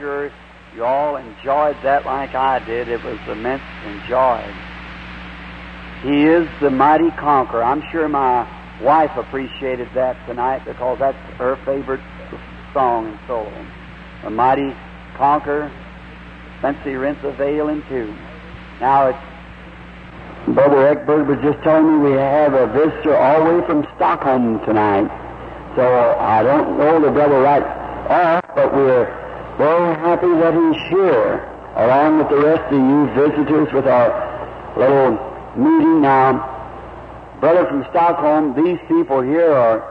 sure 0.00 0.32
you 0.74 0.84
all 0.84 1.16
enjoyed 1.16 1.76
that 1.82 2.06
like 2.06 2.34
I 2.34 2.58
did. 2.64 2.88
It 2.88 3.04
was 3.04 3.18
immense 3.28 3.62
enjoyed. 3.86 4.54
He 6.02 6.24
is 6.24 6.48
the 6.60 6.70
mighty 6.70 7.10
conqueror. 7.12 7.62
I'm 7.62 7.82
sure 7.92 8.08
my 8.08 8.48
wife 8.82 9.10
appreciated 9.16 9.88
that 9.94 10.16
tonight 10.26 10.64
because 10.64 10.98
that's 10.98 11.18
her 11.36 11.56
favorite 11.64 12.00
song 12.72 13.06
and 13.06 13.18
solo. 13.26 13.66
The 14.24 14.30
mighty 14.30 14.74
conqueror, 15.16 15.70
fancy 16.62 16.94
rinse 16.94 17.18
a 17.22 17.32
veil 17.32 17.68
in 17.68 17.82
two. 17.88 18.14
Now 18.80 19.08
it's 19.08 19.18
Brother 20.54 20.94
Eckberg 20.94 21.26
was 21.26 21.38
just 21.42 21.62
telling 21.62 22.02
me 22.02 22.10
we 22.10 22.16
have 22.16 22.54
a 22.54 22.66
visitor 22.68 23.14
all 23.16 23.44
the 23.44 23.60
way 23.60 23.66
from 23.66 23.86
Stockholm 23.96 24.64
tonight. 24.64 25.06
So 25.76 25.82
uh, 25.82 26.16
I 26.18 26.42
don't 26.42 26.78
know 26.78 26.98
the 26.98 27.10
brother 27.10 27.40
right 27.40 27.62
off, 27.62 28.44
but 28.54 28.74
we're 28.74 29.19
very 29.60 29.94
happy 29.96 30.32
that 30.40 30.54
he's 30.56 30.88
here, 30.88 31.44
along 31.76 32.16
with 32.16 32.30
the 32.30 32.40
rest 32.40 32.64
of 32.72 32.80
you 32.80 33.04
visitors 33.12 33.68
with 33.74 33.86
our 33.86 34.08
little 34.74 35.20
meeting 35.54 36.00
now. 36.00 36.40
Brother 37.40 37.66
from 37.66 37.84
Stockholm, 37.90 38.56
these 38.56 38.78
people 38.88 39.20
here 39.20 39.52
are, 39.52 39.82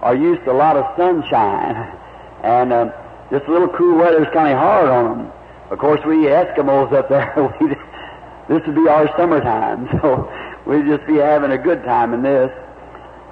are 0.00 0.16
used 0.16 0.44
to 0.44 0.52
a 0.52 0.56
lot 0.56 0.78
of 0.78 0.86
sunshine, 0.96 1.76
and 2.42 2.72
uh, 2.72 2.90
this 3.30 3.42
little 3.48 3.68
cool 3.68 3.98
weather 3.98 4.24
is 4.24 4.32
kind 4.32 4.50
of 4.50 4.58
hard 4.58 4.88
on 4.88 5.18
them. 5.18 5.32
Of 5.68 5.78
course, 5.78 6.00
we 6.06 6.24
Eskimos 6.24 6.90
up 6.94 7.10
there, 7.10 7.28
this 8.48 8.64
would 8.64 8.74
be 8.74 8.88
our 8.88 9.14
summertime, 9.18 9.90
so 10.00 10.24
we'd 10.64 10.86
just 10.86 11.06
be 11.06 11.16
having 11.16 11.50
a 11.50 11.58
good 11.58 11.84
time 11.84 12.14
in 12.14 12.22
this. 12.22 12.50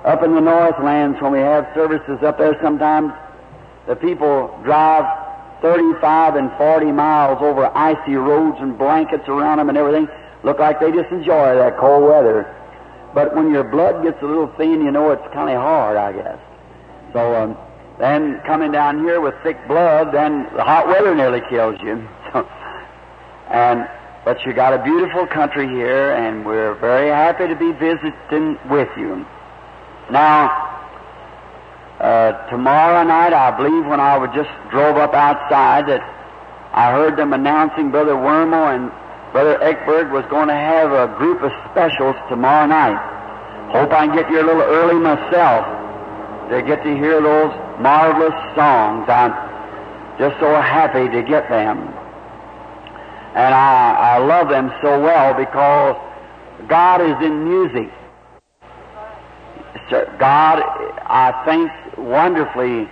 Up 0.05 0.23
in 0.23 0.35
the 0.35 0.43
Northlands, 0.43 1.23
when 1.23 1.33
we 1.33 1.39
have 1.39 1.67
services 1.75 2.23
up 2.23 2.37
there, 2.37 2.55
sometimes 2.61 3.15
the 3.87 3.97
people 3.97 4.61
drive 4.63 5.26
35 5.67 6.37
and 6.37 6.51
40 6.57 6.93
miles 6.93 7.39
over 7.43 7.67
icy 7.77 8.15
roads 8.15 8.57
and 8.61 8.79
blankets 8.79 9.25
around 9.27 9.59
them 9.59 9.69
and 9.69 9.77
everything. 9.77 10.07
Look 10.45 10.61
like 10.61 10.79
they 10.79 10.93
just 10.93 11.11
enjoy 11.11 11.57
that 11.57 11.77
cold 11.79 12.05
weather. 12.05 12.47
But 13.13 13.35
when 13.35 13.51
your 13.51 13.65
blood 13.65 14.05
gets 14.05 14.23
a 14.23 14.27
little 14.27 14.47
thin, 14.57 14.85
you 14.85 14.93
know 14.93 15.11
it's 15.11 15.27
kind 15.35 15.51
of 15.51 15.57
hard, 15.57 15.97
I 15.97 16.13
guess. 16.13 16.39
So 17.13 17.35
um, 17.35 17.57
then 17.99 18.41
coming 18.47 18.71
down 18.71 19.01
here 19.01 19.21
with 19.21 19.35
thick 19.43 19.57
blood, 19.67 20.15
then 20.15 20.45
the 20.55 20.63
hot 20.63 20.87
weather 20.87 21.15
nearly 21.15 21.41
kills 21.49 21.81
you. 21.83 22.07
And 23.49 23.89
but 24.25 24.45
you 24.45 24.53
got 24.53 24.75
a 24.75 24.83
beautiful 24.83 25.25
country 25.25 25.69
here, 25.69 26.13
and 26.13 26.45
we're 26.45 26.75
very 26.75 27.09
happy 27.09 27.47
to 27.47 27.55
be 27.55 27.71
visiting 27.71 28.59
with 28.69 28.89
you. 28.97 29.25
Now, 30.11 30.76
uh, 32.07 32.47
tomorrow 32.51 33.03
night, 33.03 33.33
I 33.33 33.51
believe 33.57 33.85
when 33.87 33.99
I 33.99 34.15
just 34.31 34.51
drove 34.71 34.97
up 34.97 35.13
outside 35.13 35.89
that 35.91 35.99
I 36.73 36.93
heard 36.93 37.19
them 37.19 37.33
announcing 37.33 37.91
Brother 37.91 38.15
Wormel 38.15 38.71
and 38.71 38.95
Brother 39.33 39.59
Eckberg 39.59 40.13
was 40.13 40.25
going 40.31 40.47
to 40.47 40.55
have 40.55 40.93
a 40.93 41.11
group 41.19 41.43
of 41.43 41.51
specials 41.73 42.15
tomorrow 42.29 42.67
night. 42.67 42.95
Hope 43.73 43.91
I 43.91 44.07
can 44.07 44.15
get 44.15 44.29
here 44.29 44.41
a 44.41 44.47
little 44.47 44.63
early 44.63 45.01
myself 45.03 45.67
to 46.51 46.63
get 46.63 46.85
to 46.85 46.95
hear 46.95 47.21
those 47.21 47.51
marvelous 47.83 48.39
songs. 48.55 49.11
I'm 49.11 49.35
just 50.17 50.39
so 50.39 50.55
happy 50.55 51.11
to 51.11 51.23
get 51.27 51.49
them. 51.51 51.91
And 53.35 53.51
I, 53.53 54.15
I 54.15 54.19
love 54.19 54.49
them 54.49 54.71
so 54.81 55.01
well 55.03 55.35
because 55.35 55.97
God 56.69 57.03
is 57.03 57.19
in 57.27 57.51
music. 57.51 57.91
God, 59.91 60.63
I 60.63 61.43
think, 61.45 61.71
wonderfully. 61.99 62.89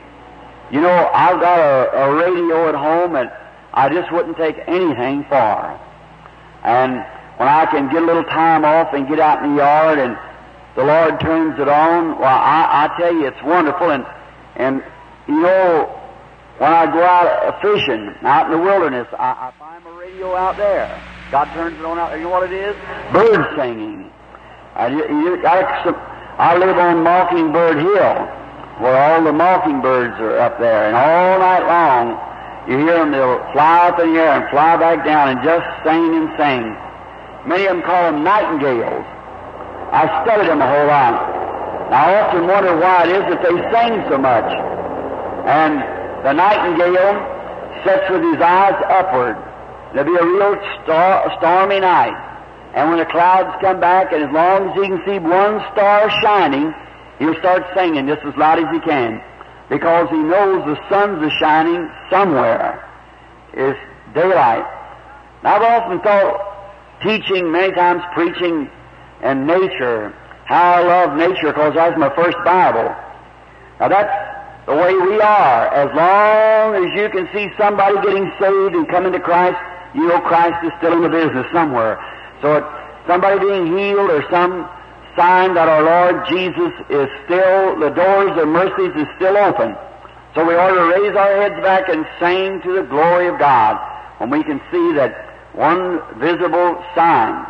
You 0.70 0.80
know, 0.80 1.10
I've 1.12 1.40
got 1.40 1.58
a, 1.58 2.04
a 2.04 2.14
radio 2.14 2.68
at 2.68 2.74
home 2.74 3.16
and 3.16 3.30
I 3.72 3.88
just 3.88 4.12
wouldn't 4.12 4.36
take 4.36 4.56
anything 4.66 5.24
for. 5.24 5.80
And 6.62 7.04
when 7.36 7.48
I 7.48 7.66
can 7.66 7.90
get 7.90 8.02
a 8.02 8.06
little 8.06 8.24
time 8.24 8.64
off 8.64 8.94
and 8.94 9.08
get 9.08 9.20
out 9.20 9.42
in 9.42 9.50
the 9.50 9.62
yard 9.62 9.98
and 9.98 10.16
the 10.76 10.84
Lord 10.84 11.20
turns 11.20 11.58
it 11.60 11.68
on, 11.68 12.18
well, 12.18 12.28
I, 12.28 12.88
I 12.88 13.00
tell 13.00 13.12
you, 13.12 13.26
it's 13.26 13.42
wonderful. 13.42 13.90
And, 13.90 14.06
and, 14.56 14.82
you 15.28 15.40
know, 15.40 16.00
when 16.58 16.72
I 16.72 16.86
go 16.86 17.02
out 17.02 17.60
fishing, 17.60 18.14
out 18.22 18.46
in 18.46 18.52
the 18.52 18.64
wilderness, 18.64 19.08
I, 19.18 19.50
I 19.50 19.52
find 19.58 19.84
my 19.84 19.90
radio 19.98 20.34
out 20.36 20.56
there. 20.56 21.02
God 21.30 21.46
turns 21.54 21.78
it 21.78 21.84
on 21.84 21.98
out 21.98 22.10
there. 22.10 22.18
You 22.18 22.24
know 22.24 22.30
what 22.30 22.50
it 22.50 22.52
is? 22.52 22.76
Bird 23.12 23.56
singing. 23.56 24.10
I, 24.74 24.88
you, 24.88 25.46
I, 25.46 25.62
I 26.38 26.56
live 26.56 26.76
on 26.76 27.02
Mockingbird 27.02 27.78
Hill, 27.78 28.43
where 28.78 28.96
all 28.96 29.22
the 29.22 29.32
mockingbirds 29.32 30.18
are 30.20 30.38
up 30.38 30.58
there, 30.58 30.86
and 30.88 30.96
all 30.96 31.38
night 31.38 31.66
long 31.66 32.18
you 32.68 32.78
hear 32.78 32.96
them. 32.96 33.12
They'll 33.12 33.44
fly 33.52 33.88
up 33.88 34.00
in 34.00 34.14
the 34.14 34.20
air 34.20 34.40
and 34.40 34.50
fly 34.50 34.76
back 34.76 35.04
down 35.04 35.36
and 35.36 35.38
just 35.44 35.66
sing 35.84 36.16
and 36.16 36.28
sing. 36.40 36.62
Many 37.46 37.66
of 37.68 37.76
them 37.76 37.82
call 37.84 38.10
them 38.10 38.24
nightingales. 38.24 39.04
I 39.92 40.08
studied 40.24 40.48
them 40.48 40.62
a 40.62 40.68
whole 40.68 40.88
lot. 40.88 41.12
I 41.92 42.24
often 42.24 42.48
wonder 42.48 42.74
why 42.80 43.04
it 43.04 43.12
is 43.12 43.24
that 43.28 43.42
they 43.44 43.56
sing 43.68 43.92
so 44.08 44.16
much. 44.16 44.48
And 45.44 45.76
the 46.24 46.32
nightingale 46.32 47.20
sits 47.84 48.08
with 48.08 48.24
his 48.32 48.40
eyes 48.40 48.80
upward. 48.88 49.36
There'll 49.92 50.08
be 50.08 50.16
a 50.16 50.24
real 50.24 50.56
star, 50.82 51.30
stormy 51.38 51.80
night. 51.80 52.16
And 52.74 52.88
when 52.88 52.98
the 52.98 53.06
clouds 53.06 53.54
come 53.60 53.78
back, 53.78 54.10
and 54.10 54.24
as 54.24 54.32
long 54.32 54.70
as 54.70 54.74
he 54.74 54.88
can 54.88 55.02
see 55.04 55.20
one 55.20 55.62
star 55.76 56.10
shining, 56.24 56.74
he'll 57.18 57.38
start 57.40 57.64
singing 57.74 58.06
just 58.06 58.22
as 58.24 58.36
loud 58.36 58.58
as 58.58 58.66
he 58.72 58.80
can. 58.80 59.22
Because 59.70 60.08
he 60.10 60.18
knows 60.18 60.64
the 60.66 60.78
sun's 60.88 61.22
a 61.24 61.30
shining 61.38 61.90
somewhere. 62.10 62.84
It's 63.54 63.78
daylight. 64.14 64.64
Now, 65.42 65.56
I've 65.56 65.82
often 65.82 66.00
thought 66.00 66.54
teaching, 67.02 67.50
many 67.50 67.72
times 67.72 68.02
preaching, 68.14 68.70
and 69.22 69.46
nature, 69.46 70.14
how 70.44 70.74
I 70.74 70.80
love 70.82 71.16
nature 71.16 71.48
because 71.48 71.74
that's 71.74 71.98
my 71.98 72.14
first 72.14 72.36
Bible. 72.44 72.94
Now 73.80 73.88
that's 73.88 74.12
the 74.66 74.76
way 74.76 74.92
we 74.92 75.20
are. 75.20 75.68
As 75.72 75.88
long 75.96 76.84
as 76.84 76.92
you 76.96 77.08
can 77.08 77.28
see 77.32 77.48
somebody 77.56 77.96
getting 78.02 78.30
saved 78.38 78.74
and 78.74 78.88
coming 78.88 79.12
to 79.12 79.20
Christ, 79.20 79.56
you 79.94 80.06
know 80.06 80.20
Christ 80.20 80.64
is 80.64 80.72
still 80.78 80.92
in 80.92 81.02
the 81.02 81.08
business 81.08 81.46
somewhere. 81.52 81.98
So 82.42 82.60
somebody 83.06 83.40
being 83.40 83.76
healed 83.76 84.10
or 84.10 84.24
some 84.30 84.68
sign 85.16 85.54
that 85.54 85.68
our 85.68 85.82
Lord 85.82 86.26
Jesus 86.28 86.72
is 86.90 87.08
still, 87.24 87.78
the 87.78 87.90
doors 87.90 88.36
of 88.38 88.48
mercies 88.48 88.92
is 88.96 89.08
still 89.16 89.36
open. 89.36 89.76
So 90.34 90.44
we 90.44 90.54
ought 90.54 90.74
to 90.74 91.00
raise 91.00 91.16
our 91.16 91.42
heads 91.42 91.60
back 91.62 91.88
and 91.88 92.04
sing 92.18 92.60
to 92.62 92.82
the 92.82 92.88
glory 92.88 93.28
of 93.28 93.38
God 93.38 93.78
when 94.18 94.30
we 94.30 94.42
can 94.42 94.60
see 94.70 94.92
that 94.94 95.14
one 95.54 96.00
visible 96.18 96.82
sign. 96.94 97.46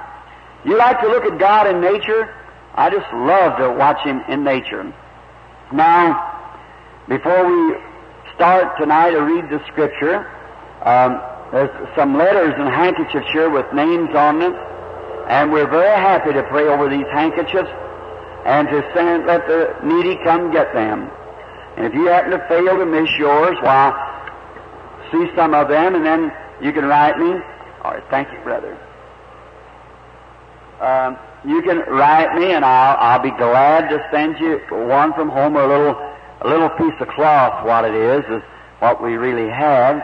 You 0.64 0.76
like 0.76 1.00
to 1.00 1.08
look 1.08 1.24
at 1.24 1.38
God 1.38 1.66
in 1.66 1.80
nature? 1.80 2.34
I 2.74 2.90
just 2.90 3.06
love 3.12 3.58
to 3.58 3.70
watch 3.78 4.04
Him 4.04 4.20
in 4.28 4.44
nature. 4.44 4.92
Now, 5.72 6.32
before 7.08 7.46
we 7.46 7.76
start 8.34 8.76
tonight 8.78 9.10
to 9.10 9.20
read 9.20 9.48
the 9.48 9.64
Scripture, 9.66 10.26
um, 10.82 11.20
there's 11.52 11.70
some 11.96 12.18
letters 12.18 12.54
and 12.58 12.68
handkerchiefs 12.68 13.30
here 13.32 13.48
with 13.48 13.66
names 13.72 14.10
on 14.14 14.40
them, 14.40 14.54
and 15.28 15.52
we're 15.52 15.68
very 15.68 15.96
happy 15.96 16.32
to 16.32 16.42
pray 16.44 16.66
over 16.68 16.88
these 16.88 17.06
handkerchiefs 17.12 17.70
and 18.44 18.68
to 18.68 18.82
send, 18.94 19.26
let 19.26 19.46
the 19.46 19.74
needy 19.82 20.18
come 20.24 20.52
get 20.52 20.72
them. 20.74 21.10
And 21.76 21.86
if 21.86 21.94
you 21.94 22.06
happen 22.06 22.30
to 22.30 22.46
fail 22.48 22.76
to 22.78 22.86
miss 22.86 23.08
yours, 23.18 23.56
why, 23.62 23.92
see 25.10 25.26
some 25.34 25.54
of 25.54 25.68
them, 25.68 25.94
and 25.94 26.04
then 26.04 26.32
you 26.60 26.72
can 26.72 26.84
write 26.84 27.18
me. 27.18 27.32
All 27.82 27.92
right, 27.92 28.04
thank 28.10 28.30
you, 28.32 28.38
brother. 28.44 28.78
Um, 30.80 31.16
you 31.44 31.62
can 31.62 31.78
write 31.88 32.34
me, 32.38 32.52
and 32.52 32.64
I'll, 32.64 32.96
I'll 32.98 33.22
be 33.22 33.30
glad 33.30 33.88
to 33.88 34.06
send 34.12 34.38
you 34.38 34.60
one 34.70 35.12
from 35.14 35.28
home 35.28 35.56
or 35.56 35.62
a 35.62 35.68
little 35.68 36.14
a 36.44 36.48
little 36.48 36.68
piece 36.70 36.94
of 37.00 37.08
cloth, 37.08 37.64
what 37.64 37.84
it 37.84 37.94
is, 37.94 38.24
is 38.26 38.42
what 38.80 39.02
we 39.02 39.14
really 39.14 39.50
have. 39.50 40.02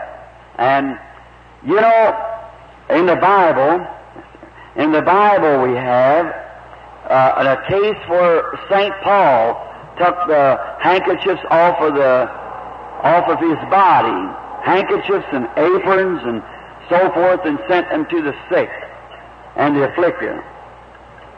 And, 0.57 0.97
you 1.63 1.79
know, 1.79 2.37
in 2.89 3.05
the 3.05 3.15
Bible, 3.15 3.85
in 4.75 4.91
the 4.91 5.01
Bible 5.01 5.63
we 5.63 5.75
have 5.75 6.27
uh, 7.09 7.57
a 7.57 7.69
case 7.69 7.97
where 8.07 8.59
St. 8.69 8.93
Paul 9.03 9.59
took 9.97 10.15
the 10.27 10.57
handkerchiefs 10.79 11.41
off 11.49 11.79
of 11.81 11.95
the, 11.95 12.29
off 13.03 13.27
of 13.27 13.39
his 13.39 13.57
body, 13.69 14.15
handkerchiefs 14.63 15.27
and 15.33 15.45
aprons 15.57 16.21
and 16.23 16.41
so 16.89 17.11
forth, 17.11 17.41
and 17.45 17.59
sent 17.67 17.89
them 17.89 18.05
to 18.09 18.21
the 18.21 18.33
sick 18.49 18.69
and 19.55 19.75
the 19.75 19.91
afflicted. 19.91 20.39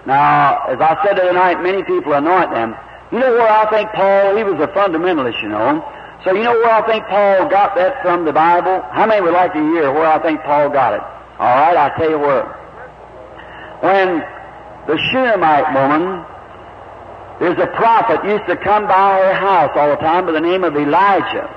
Now, 0.06 0.66
as 0.68 0.80
I 0.80 1.00
said 1.04 1.18
the 1.18 1.24
other 1.24 1.34
night, 1.34 1.64
many 1.64 1.84
people 1.84 2.14
anoint 2.14 2.52
them. 2.52 2.76
You 3.12 3.20
know 3.20 3.34
where 3.34 3.50
I 3.50 3.70
think 3.70 3.90
Paul, 3.92 4.36
he 4.36 4.44
was 4.44 4.60
a 4.60 4.68
fundamentalist, 4.68 5.42
you 5.42 5.50
know. 5.50 5.82
So 6.24 6.34
you 6.34 6.44
know 6.44 6.54
where 6.54 6.72
I 6.72 6.86
think 6.86 7.06
Paul 7.06 7.50
got 7.50 7.76
that 7.76 8.02
from 8.02 8.26
the 8.26 8.34
Bible? 8.34 8.82
How 8.92 9.06
many 9.06 9.22
would 9.22 9.34
like 9.34 9.54
to 9.54 9.60
hear 9.60 9.92
where 9.92 10.06
I 10.06 10.22
think 10.22 10.42
Paul 10.42 10.70
got 10.70 10.94
it? 10.94 11.02
All 11.40 11.56
right, 11.56 11.76
I'll 11.76 11.98
tell 11.98 12.10
you 12.10 12.20
where. 12.20 12.63
When 13.84 14.24
the 14.88 14.98
Shunammite 15.12 15.76
woman, 15.76 16.24
there's 17.42 17.60
a 17.60 17.68
prophet 17.76 18.24
used 18.24 18.48
to 18.48 18.56
come 18.56 18.88
by 18.88 19.20
her 19.20 19.34
house 19.34 19.72
all 19.76 19.90
the 19.90 19.98
time 19.98 20.26
by 20.26 20.32
the 20.32 20.40
name 20.40 20.64
of 20.64 20.74
Elijah. 20.78 21.52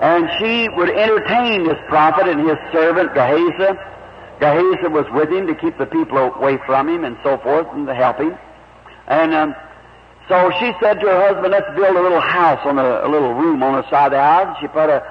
And 0.00 0.30
she 0.38 0.68
would 0.76 0.88
entertain 0.88 1.66
this 1.66 1.78
prophet 1.88 2.28
and 2.28 2.48
his 2.48 2.56
servant 2.70 3.12
Gehazi. 3.12 3.76
Gehazi 4.38 4.86
was 4.86 5.04
with 5.10 5.30
him 5.30 5.48
to 5.48 5.54
keep 5.56 5.76
the 5.78 5.86
people 5.86 6.16
away 6.16 6.58
from 6.64 6.88
him 6.88 7.02
and 7.02 7.18
so 7.24 7.38
forth 7.38 7.66
and 7.72 7.88
to 7.88 7.94
help 7.94 8.18
him. 8.18 8.38
And 9.08 9.34
um, 9.34 9.56
so 10.28 10.52
she 10.60 10.70
said 10.80 11.00
to 11.00 11.06
her 11.06 11.34
husband, 11.34 11.50
let's 11.50 11.74
build 11.74 11.96
a 11.96 12.00
little 12.00 12.20
house 12.20 12.60
on 12.64 12.78
a, 12.78 13.02
a 13.04 13.08
little 13.10 13.34
room 13.34 13.64
on 13.64 13.82
the 13.82 13.90
side 13.90 14.06
of 14.06 14.12
the 14.12 14.22
house. 14.22 14.56
She 14.60 14.68
put 14.68 14.88
a, 14.88 15.02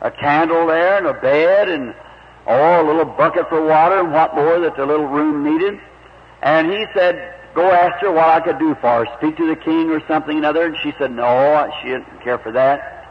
a 0.00 0.10
candle 0.10 0.66
there 0.66 0.96
and 0.96 1.06
a 1.06 1.20
bed 1.20 1.68
and 1.68 1.94
oh, 2.46 2.82
a 2.82 2.86
little 2.86 3.04
bucket 3.04 3.48
for 3.48 3.64
water 3.64 4.00
and 4.00 4.12
what 4.12 4.34
more 4.34 4.60
that 4.60 4.76
the 4.76 4.86
little 4.86 5.06
room 5.06 5.44
needed. 5.44 5.80
And 6.42 6.70
he 6.70 6.86
said, 6.94 7.34
go 7.54 7.70
ask 7.70 8.00
her 8.00 8.12
what 8.12 8.28
I 8.28 8.40
could 8.40 8.58
do 8.58 8.74
for 8.80 9.04
her, 9.04 9.16
speak 9.18 9.36
to 9.36 9.46
the 9.46 9.56
king 9.56 9.90
or 9.90 10.00
something 10.06 10.36
another. 10.36 10.66
And 10.66 10.76
she 10.82 10.92
said, 10.98 11.12
no, 11.12 11.70
she 11.80 11.88
didn't 11.88 12.22
care 12.22 12.38
for 12.38 12.52
that. 12.52 13.02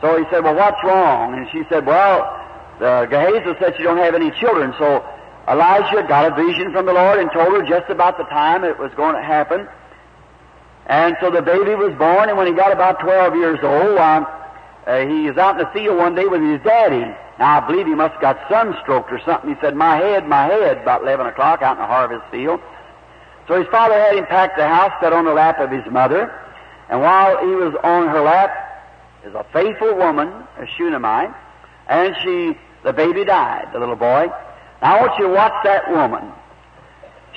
So 0.00 0.16
he 0.18 0.24
said, 0.30 0.44
well, 0.44 0.54
what's 0.54 0.82
wrong? 0.84 1.34
And 1.34 1.48
she 1.50 1.62
said, 1.68 1.86
well, 1.86 2.22
the 2.78 3.06
Gehazi 3.10 3.58
said 3.58 3.74
she 3.76 3.82
don't 3.82 3.98
have 3.98 4.14
any 4.14 4.30
children. 4.32 4.72
So 4.78 5.04
Elijah 5.48 6.06
got 6.06 6.30
a 6.30 6.34
vision 6.34 6.72
from 6.72 6.86
the 6.86 6.92
Lord 6.92 7.18
and 7.18 7.30
told 7.32 7.52
her 7.54 7.62
just 7.62 7.90
about 7.90 8.18
the 8.18 8.24
time 8.24 8.64
it 8.64 8.78
was 8.78 8.92
going 8.94 9.14
to 9.14 9.22
happen. 9.22 9.66
And 10.86 11.16
so 11.20 11.30
the 11.30 11.42
baby 11.42 11.74
was 11.74 11.92
born, 11.98 12.28
and 12.28 12.38
when 12.38 12.46
he 12.46 12.54
got 12.54 12.72
about 12.72 13.00
12 13.00 13.34
years 13.36 13.58
old, 13.62 13.98
uh, 13.98 14.24
uh, 14.88 15.06
he 15.06 15.28
was 15.28 15.36
out 15.36 15.60
in 15.60 15.66
the 15.66 15.70
field 15.72 15.98
one 15.98 16.14
day 16.14 16.24
with 16.24 16.40
his 16.40 16.62
daddy. 16.64 17.04
Now, 17.38 17.60
I 17.60 17.66
believe 17.66 17.86
he 17.86 17.94
must 17.94 18.14
have 18.14 18.22
got 18.22 18.38
sunstroke 18.48 19.12
or 19.12 19.20
something. 19.22 19.50
He 19.54 19.60
said, 19.60 19.76
my 19.76 19.96
head, 19.96 20.26
my 20.26 20.46
head, 20.46 20.78
about 20.78 21.02
11 21.02 21.26
o'clock 21.26 21.60
out 21.60 21.76
in 21.76 21.82
the 21.82 21.86
harvest 21.86 22.24
field. 22.30 22.58
So 23.46 23.58
his 23.58 23.68
father 23.68 23.92
had 23.92 24.16
him 24.16 24.24
pack 24.24 24.56
the 24.56 24.66
house, 24.66 24.92
sat 25.02 25.12
on 25.12 25.26
the 25.26 25.34
lap 25.34 25.60
of 25.60 25.70
his 25.70 25.84
mother, 25.92 26.32
and 26.88 27.02
while 27.02 27.36
he 27.46 27.54
was 27.54 27.74
on 27.84 28.08
her 28.08 28.22
lap, 28.22 28.50
is 29.26 29.34
a 29.34 29.44
faithful 29.52 29.94
woman, 29.94 30.28
a 30.28 30.66
Shunammite, 30.78 31.34
and 31.88 32.14
she, 32.22 32.58
the 32.82 32.94
baby 32.94 33.26
died, 33.26 33.68
the 33.74 33.78
little 33.78 33.96
boy. 33.96 34.28
Now 34.80 34.96
I 34.96 35.00
want 35.02 35.18
you 35.18 35.26
to 35.26 35.32
watch 35.34 35.52
that 35.64 35.90
woman. 35.90 36.32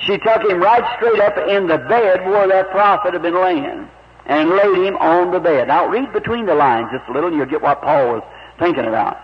She 0.06 0.16
took 0.16 0.42
him 0.42 0.60
right 0.60 0.96
straight 0.96 1.20
up 1.20 1.36
in 1.36 1.66
the 1.66 1.78
bed 1.78 2.24
where 2.24 2.48
that 2.48 2.70
prophet 2.70 3.12
had 3.12 3.20
been 3.22 3.34
laying 3.34 3.88
and 4.26 4.50
laid 4.50 4.86
him 4.86 4.96
on 4.96 5.30
the 5.30 5.40
bed. 5.40 5.68
Now 5.68 5.86
read 5.86 6.12
between 6.12 6.46
the 6.46 6.54
lines 6.54 6.88
just 6.92 7.08
a 7.08 7.12
little 7.12 7.28
and 7.28 7.36
you'll 7.36 7.46
get 7.46 7.62
what 7.62 7.82
Paul 7.82 8.14
was 8.14 8.22
thinking 8.58 8.86
about. 8.86 9.18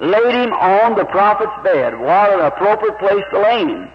Laid 0.00 0.34
him 0.34 0.52
on 0.52 0.96
the 0.96 1.04
prophet's 1.04 1.52
bed. 1.64 1.98
What 1.98 2.32
an 2.32 2.40
appropriate 2.40 2.98
place 2.98 3.24
to 3.32 3.40
lay 3.40 3.60
him. 3.60 3.90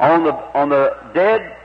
On 0.00 0.24
the, 0.24 0.32
on 0.32 0.68
the 0.68 0.96
dead, 1.14 1.56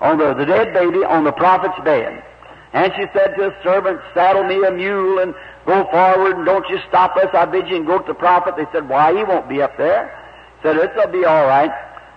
on 0.00 0.18
the, 0.18 0.32
the 0.34 0.46
dead 0.46 0.72
baby 0.72 1.04
on 1.04 1.24
the 1.24 1.32
prophet's 1.32 1.78
bed. 1.84 2.24
And 2.72 2.92
she 2.96 3.04
said 3.12 3.36
to 3.36 3.50
his 3.50 3.62
servant, 3.62 4.00
saddle 4.14 4.44
me 4.44 4.66
a 4.66 4.70
mule 4.70 5.20
and 5.20 5.34
go 5.64 5.84
forward 5.90 6.36
and 6.38 6.46
don't 6.46 6.68
you 6.68 6.78
stop 6.88 7.16
us. 7.16 7.28
I 7.32 7.44
bid 7.44 7.68
you 7.68 7.76
and 7.76 7.86
go 7.86 7.98
to 7.98 8.06
the 8.06 8.14
prophet. 8.14 8.56
They 8.56 8.66
said, 8.72 8.88
why, 8.88 9.16
he 9.16 9.22
won't 9.22 9.48
be 9.48 9.62
up 9.62 9.76
there. 9.76 10.18
Said, 10.62 10.76
it'll 10.76 11.12
be 11.12 11.24
all 11.24 11.46
right. 11.46 11.70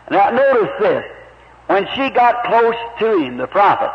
Now 0.09 0.29
notice 0.29 0.73
this. 0.79 1.05
When 1.67 1.85
she 1.95 2.09
got 2.09 2.43
close 2.45 2.75
to 2.99 3.17
him, 3.19 3.37
the 3.37 3.47
prophet, 3.47 3.91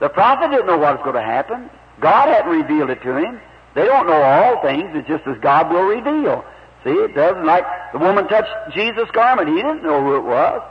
the 0.00 0.08
prophet 0.08 0.50
didn't 0.50 0.66
know 0.66 0.78
what 0.78 0.96
was 0.96 1.04
going 1.04 1.16
to 1.16 1.22
happen. 1.22 1.70
God 2.00 2.28
hadn't 2.28 2.50
revealed 2.50 2.90
it 2.90 3.02
to 3.02 3.16
him. 3.16 3.40
They 3.74 3.84
don't 3.84 4.06
know 4.06 4.22
all 4.22 4.62
things. 4.62 4.90
It's 4.94 5.08
just 5.08 5.26
as 5.26 5.38
God 5.38 5.70
will 5.70 5.82
reveal. 5.82 6.44
See, 6.84 6.90
it 6.90 7.14
doesn't 7.14 7.44
like 7.44 7.64
the 7.92 7.98
woman 7.98 8.28
touched 8.28 8.50
Jesus' 8.74 9.10
garment. 9.12 9.48
He 9.48 9.56
didn't 9.56 9.82
know 9.82 10.02
who 10.02 10.16
it 10.16 10.24
was. 10.24 10.62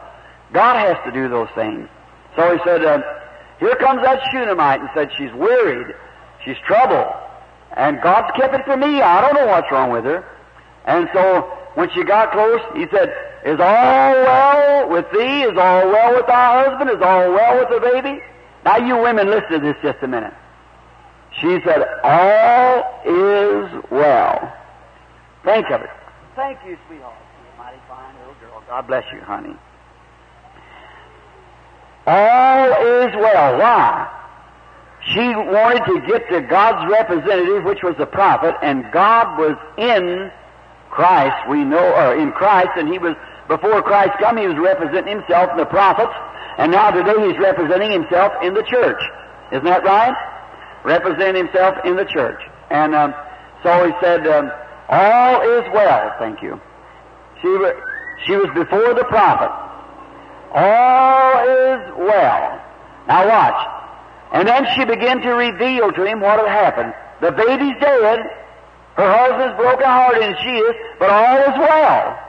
God 0.54 0.78
has 0.78 0.98
to 1.06 1.12
do 1.12 1.28
those 1.28 1.50
things. 1.56 1.90
So 2.36 2.56
he 2.56 2.64
said, 2.64 2.86
uh, 2.86 3.02
here 3.60 3.76
comes 3.76 4.02
that 4.04 4.22
Shunammite 4.32 4.80
and 4.80 4.90
said 4.94 5.10
she's 5.18 5.34
wearied. 5.34 5.96
She's 6.46 6.58
troubled. 6.66 7.14
And 7.76 8.02
God's 8.02 8.32
kept 8.38 8.56
it 8.56 8.66
from 8.66 8.80
me. 8.80 9.02
I 9.02 9.22
don't 9.22 9.36
know 9.36 9.48
what's 9.48 9.72
wrong 9.72 9.92
with 9.92 10.06
her. 10.06 10.24
And 10.86 11.10
so 11.14 11.42
when 11.76 11.90
she 11.94 12.04
got 12.04 12.32
close, 12.32 12.62
he 12.76 12.88
said, 12.90 13.14
is 13.46 13.60
all 13.60 14.14
well 14.14 14.90
with 14.90 15.06
thee? 15.12 15.44
Is 15.44 15.58
all 15.58 15.88
well 15.88 16.16
with 16.16 16.28
thy 16.28 16.64
husband? 16.64 16.90
Is 16.90 17.02
all 17.02 17.32
well 17.32 17.60
with 17.60 17.70
the 17.70 17.80
baby? 17.80 18.22
Now 18.68 18.86
you 18.86 18.98
women 18.98 19.30
listen 19.30 19.50
to 19.52 19.60
this 19.62 19.78
just 19.82 20.04
a 20.04 20.10
minute. 20.10 20.34
She 21.40 21.58
said, 21.64 21.88
all 22.04 23.02
is 23.06 23.72
well. 23.90 24.54
Think 25.46 25.70
of 25.72 25.84
it. 25.84 25.90
Thank 26.36 26.60
you, 26.68 26.78
sweetheart. 26.86 27.16
You're 27.46 27.54
a 27.54 27.58
mighty 27.58 27.78
fine 27.88 28.14
little 28.20 28.34
girl. 28.42 28.62
God 28.68 28.86
bless 28.88 29.06
you, 29.14 29.22
honey. 29.22 29.56
All 32.08 32.72
is 33.06 33.16
well. 33.16 33.58
Why? 33.58 34.14
She 35.14 35.22
wanted 35.22 35.86
to 35.86 36.06
get 36.06 36.28
to 36.30 36.42
God's 36.42 36.92
representative, 36.92 37.64
which 37.64 37.84
was 37.84 37.96
the 37.98 38.06
prophet, 38.06 38.54
and 38.62 38.84
God 38.92 39.40
was 39.40 39.56
in 39.78 40.30
Christ, 40.90 41.48
we 41.48 41.64
know, 41.64 41.94
or 41.94 42.18
in 42.18 42.34
Christ, 42.34 42.72
and 42.76 42.92
he 42.92 43.00
was, 43.00 43.16
before 43.48 43.82
Christ 43.82 44.12
come, 44.20 44.36
he 44.36 44.46
was 44.46 44.58
representing 44.58 45.20
himself 45.20 45.52
in 45.52 45.58
the 45.58 45.66
prophets, 45.66 46.12
and 46.58 46.72
now 46.72 46.92
today 46.92 47.28
he's 47.28 47.40
representing 47.40 47.92
himself 47.92 48.34
in 48.42 48.54
the 48.54 48.64
church. 48.64 49.02
Isn't 49.52 49.66
that 49.66 49.84
right? 49.84 50.16
Representing 50.84 51.46
himself 51.46 51.78
in 51.86 51.96
the 51.96 52.06
church. 52.06 52.42
And 52.70 52.96
um, 52.96 53.14
so 53.64 53.86
he 53.86 53.94
said, 54.02 54.28
um, 54.28 54.52
all 54.90 55.42
is 55.42 55.64
well, 55.74 56.16
thank 56.20 56.42
you. 56.42 56.60
She, 57.42 57.48
she 58.26 58.36
was 58.36 58.50
before 58.56 58.94
the 58.94 59.06
prophet. 59.06 59.52
All 60.54 61.44
is 61.44 61.82
well. 61.98 62.62
Now 63.08 63.28
watch. 63.28 63.68
And 64.34 64.48
then 64.48 64.66
she 64.76 64.84
began 64.86 65.22
to 65.22 65.30
reveal 65.32 65.92
to 65.92 66.04
him 66.04 66.20
what 66.20 66.40
had 66.40 66.48
happened. 66.48 66.94
The 67.22 67.32
baby's 67.32 67.80
dead. 67.80 68.20
Her 68.96 69.14
husband's 69.14 69.56
broken 69.58 69.86
hearted, 69.86 70.24
and 70.24 70.36
she 70.42 70.50
is, 70.50 70.76
but 71.00 71.10
all 71.10 71.38
is 71.38 71.60
well. 71.60 72.20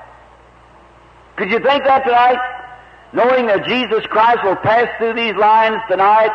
Could 1.36 1.50
you 1.50 1.60
think 1.60 1.84
that 1.84 2.04
tonight? 2.04 2.57
Knowing 3.12 3.46
that 3.46 3.66
Jesus 3.66 4.04
Christ 4.06 4.44
will 4.44 4.56
pass 4.56 4.88
through 4.98 5.14
these 5.14 5.34
lines 5.34 5.80
tonight 5.88 6.30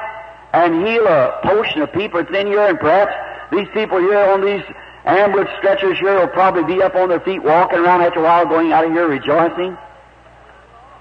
and 0.53 0.85
heal 0.85 1.05
a 1.05 1.39
portion 1.43 1.81
of 1.81 1.91
people 1.93 2.23
that's 2.23 2.35
in 2.35 2.47
here, 2.47 2.67
and 2.67 2.79
perhaps 2.79 3.13
these 3.51 3.67
people 3.73 3.99
here 3.99 4.17
on 4.17 4.41
these 4.43 4.63
ambulance 5.05 5.49
stretchers 5.57 5.99
here 5.99 6.19
will 6.19 6.27
probably 6.27 6.63
be 6.63 6.81
up 6.81 6.95
on 6.95 7.09
their 7.09 7.19
feet 7.19 7.43
walking 7.43 7.79
around 7.79 8.01
after 8.01 8.19
a 8.19 8.23
while 8.23 8.45
going 8.45 8.71
out 8.71 8.85
of 8.85 8.91
here 8.91 9.07
rejoicing. 9.07 9.77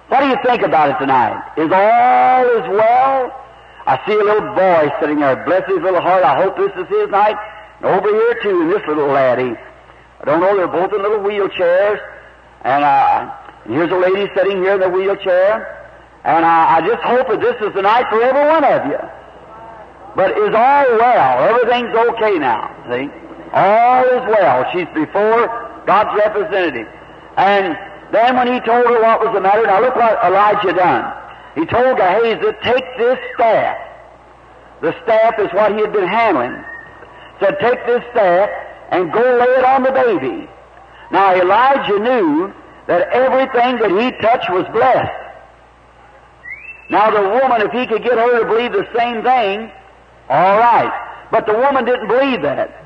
What 0.09 0.21
do 0.21 0.27
you 0.29 0.37
think 0.45 0.63
about 0.63 0.91
it 0.91 0.99
tonight? 0.99 1.41
Is 1.57 1.71
all 1.73 2.45
is 2.45 2.69
well? 2.69 3.39
I 3.87 3.99
see 4.07 4.13
a 4.13 4.23
little 4.23 4.55
boy 4.55 4.91
sitting 5.01 5.21
there. 5.21 5.43
Bless 5.45 5.67
his 5.67 5.79
little 5.79 6.01
heart. 6.01 6.23
I 6.23 6.37
hope 6.43 6.57
this 6.57 6.73
is 6.77 6.89
his 6.89 7.09
night. 7.09 7.37
Over 7.83 8.09
here 8.09 8.39
too, 8.43 8.69
this 8.69 8.87
little 8.87 9.09
laddie. 9.09 9.57
I 10.21 10.25
don't 10.25 10.41
know, 10.41 10.57
they're 10.57 10.69
both 10.69 10.93
in 10.93 11.03
little 11.03 11.19
wheelchairs. 11.19 11.99
And, 12.63 12.85
uh, 13.65 13.73
here's 13.73 13.91
a 13.91 13.97
lady 13.97 14.31
sitting 14.35 14.63
here 14.63 14.75
in 14.75 14.81
the 14.81 14.89
wheelchair. 14.89 15.79
And 16.25 16.45
uh, 16.45 16.49
I 16.49 16.81
just 16.87 17.03
hope 17.03 17.29
that 17.29 17.41
this 17.41 17.57
is 17.67 17.75
the 17.75 17.83
night 17.83 18.07
for 18.09 18.23
every 18.23 18.47
one 18.47 18.65
of 18.65 18.87
you. 18.87 18.99
But 20.15 20.31
is 20.39 20.55
all 20.55 20.87
well. 20.99 21.51
Everything's 21.51 21.95
okay 21.95 22.39
now, 22.39 22.71
see? 22.89 23.09
All 23.53 24.05
is 24.05 24.25
well. 24.29 24.67
She's 24.73 24.89
before 24.95 25.83
God's 25.87 26.15
representative. 26.17 26.87
And 27.37 27.77
then 28.13 28.37
when 28.37 28.47
he 28.53 28.61
told 28.61 28.87
her 28.87 29.01
what 29.01 29.21
was 29.21 29.35
the 29.35 29.41
matter, 29.41 29.67
now 29.67 29.81
look 29.81 29.97
what 29.97 30.23
Elijah 30.23 30.73
done. 30.75 31.13
He 31.55 31.67
told 31.67 31.97
Gehazi, 31.97 32.53
take 32.63 32.85
this 32.99 33.19
staff. 33.35 33.77
The 34.81 34.95
staff 35.03 35.39
is 35.39 35.53
what 35.53 35.73
he 35.73 35.81
had 35.81 35.93
been 35.93 36.09
handling 36.09 36.63
said, 37.43 37.59
Take 37.61 37.85
this 37.87 38.03
staff 38.13 38.49
and 38.91 39.13
go 39.13 39.21
lay 39.21 39.53
it 39.59 39.65
on 39.65 39.83
the 39.83 39.91
baby. 39.91 40.49
Now 41.11 41.35
Elijah 41.35 41.99
knew 41.99 42.55
that 42.87 43.09
everything 43.11 43.79
that 43.79 43.91
he 43.91 44.11
touched 44.21 44.51
was 44.51 44.67
blessed. 44.73 45.23
Now 46.91 47.11
the 47.11 47.23
woman, 47.41 47.63
if 47.63 47.73
he 47.73 47.87
could 47.87 48.03
get 48.03 48.19
her 48.19 48.41
to 48.41 48.47
believe 48.47 48.73
the 48.73 48.87
same 48.97 49.23
thing, 49.23 49.71
all 50.29 50.59
right. 50.59 50.93
But 51.31 51.47
the 51.47 51.55
woman 51.55 51.85
didn't 51.85 52.09
believe 52.09 52.43
that. 52.43 52.83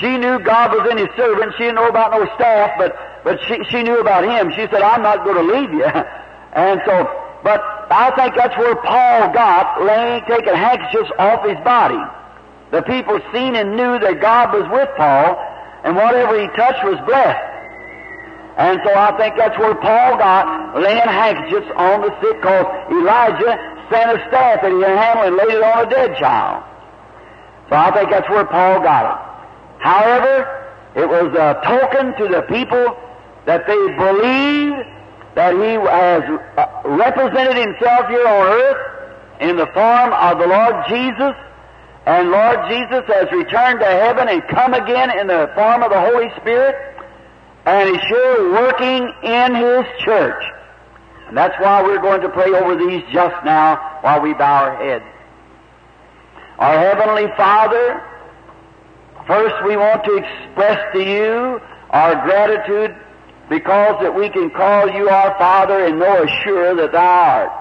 She 0.00 0.16
knew 0.16 0.38
God 0.40 0.72
was 0.72 0.90
in 0.90 0.98
his 0.98 1.08
servant. 1.16 1.52
She 1.56 1.64
didn't 1.64 1.76
know 1.76 1.88
about 1.88 2.10
no 2.10 2.24
staff, 2.34 2.72
but, 2.78 2.96
but 3.22 3.38
she, 3.46 3.62
she 3.70 3.82
knew 3.82 4.00
about 4.00 4.24
him. 4.24 4.50
She 4.50 4.66
said, 4.72 4.82
I'm 4.82 5.02
not 5.02 5.24
going 5.24 5.36
to 5.36 5.52
leave 5.54 5.72
you. 5.72 5.84
and 6.54 6.80
so, 6.86 7.04
but 7.44 7.60
I 7.90 8.10
think 8.16 8.34
that's 8.34 8.56
where 8.56 8.74
Paul 8.76 9.32
got 9.32 9.84
laying, 9.84 10.24
taking 10.26 10.54
handkerchiefs 10.54 11.10
off 11.18 11.46
his 11.46 11.58
body. 11.60 12.00
The 12.70 12.82
people 12.82 13.20
seen 13.32 13.54
and 13.54 13.76
knew 13.76 13.98
that 14.00 14.20
God 14.20 14.52
was 14.52 14.66
with 14.72 14.88
Paul, 14.96 15.36
and 15.84 15.94
whatever 15.94 16.40
he 16.40 16.48
touched 16.56 16.82
was 16.82 16.98
blessed. 17.06 17.53
And 18.56 18.80
so 18.84 18.94
I 18.94 19.16
think 19.18 19.34
that's 19.36 19.58
where 19.58 19.74
Paul 19.74 20.16
got 20.18 20.78
laying 20.80 21.02
handkerchiefs 21.02 21.70
on 21.76 22.02
the 22.02 22.10
sick, 22.22 22.36
because 22.40 22.66
Elijah 22.90 23.58
sent 23.90 24.10
a 24.14 24.28
staff 24.28 24.62
that 24.62 24.70
he 24.70 24.80
handled 24.80 25.26
and 25.26 25.36
laid 25.36 25.58
it 25.58 25.62
on 25.62 25.86
a 25.86 25.90
dead 25.90 26.16
child. 26.18 26.62
So 27.68 27.76
I 27.76 27.90
think 27.92 28.10
that's 28.10 28.28
where 28.28 28.44
Paul 28.44 28.80
got 28.80 29.04
it. 29.10 29.18
However, 29.82 30.46
it 30.94 31.08
was 31.08 31.34
a 31.34 31.60
token 31.66 32.14
to 32.16 32.28
the 32.28 32.42
people 32.42 32.96
that 33.46 33.66
they 33.66 33.74
believed 33.98 34.86
that 35.34 35.52
he 35.54 35.74
has 35.74 36.22
uh, 36.56 36.66
represented 36.84 37.56
himself 37.56 38.06
here 38.08 38.26
on 38.26 38.46
earth 38.46 39.40
in 39.40 39.56
the 39.56 39.66
form 39.74 40.12
of 40.12 40.38
the 40.38 40.46
Lord 40.46 40.76
Jesus 40.88 41.34
And 42.06 42.30
Lord 42.30 42.58
Jesus 42.68 43.02
has 43.08 43.32
returned 43.32 43.80
to 43.80 43.86
heaven 43.86 44.28
and 44.28 44.42
come 44.48 44.74
again 44.74 45.10
in 45.18 45.26
the 45.26 45.50
form 45.54 45.82
of 45.82 45.90
the 45.90 46.00
Holy 46.00 46.28
Spirit, 46.36 46.76
and 47.66 47.88
He's 47.90 48.04
sure 48.08 48.52
working 48.52 49.12
in 49.22 49.54
His 49.54 49.84
church. 50.04 50.42
And 51.28 51.36
that's 51.36 51.58
why 51.60 51.82
we're 51.82 52.00
going 52.00 52.20
to 52.20 52.28
pray 52.28 52.52
over 52.52 52.76
these 52.76 53.02
just 53.12 53.44
now 53.44 53.98
while 54.02 54.20
we 54.20 54.34
bow 54.34 54.64
our 54.64 54.76
heads. 54.76 55.04
Our 56.58 56.78
Heavenly 56.78 57.28
Father, 57.36 58.02
first 59.26 59.54
we 59.66 59.76
want 59.76 60.04
to 60.04 60.16
express 60.16 60.92
to 60.94 61.02
you 61.02 61.60
our 61.90 62.22
gratitude 62.24 62.94
because 63.48 64.00
that 64.02 64.14
we 64.14 64.28
can 64.30 64.50
call 64.50 64.88
you 64.90 65.08
our 65.08 65.36
Father 65.38 65.86
and 65.86 65.98
know 65.98 66.22
assure 66.22 66.74
that 66.76 66.92
thou 66.92 67.00
art. 67.00 67.60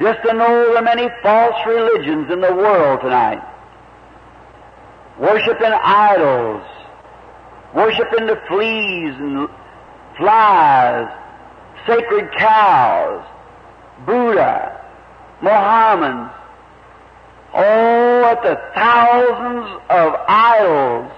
Just 0.00 0.22
to 0.26 0.34
know 0.34 0.74
the 0.74 0.82
many 0.82 1.08
false 1.22 1.54
religions 1.66 2.30
in 2.30 2.40
the 2.40 2.54
world 2.54 3.00
tonight. 3.02 3.42
Worshipping 5.18 5.72
idols, 5.84 6.64
worshipping 7.74 8.26
the 8.26 8.40
fleas 8.48 9.14
and 9.18 9.48
flies, 10.16 11.08
sacred 11.86 12.30
cows, 12.32 13.24
Buddha, 14.06 14.80
Mohammed, 15.40 16.30
oh, 17.54 18.24
at 18.24 18.42
the 18.42 18.60
thousands 18.74 19.80
of 19.90 20.14
idols. 20.28 21.12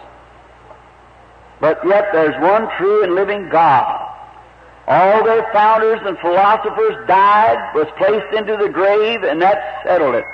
But 1.60 1.80
yet 1.86 2.08
there's 2.12 2.40
one 2.42 2.68
true 2.76 3.04
and 3.04 3.14
living 3.14 3.48
God. 3.48 4.10
All 4.86 5.24
their 5.24 5.50
founders 5.52 6.00
and 6.04 6.18
philosophers 6.18 7.06
died, 7.08 7.74
was 7.74 7.86
placed 7.96 8.34
into 8.34 8.56
the 8.56 8.68
grave, 8.68 9.22
and 9.22 9.40
that 9.40 9.80
settled 9.82 10.14
it. 10.14 10.24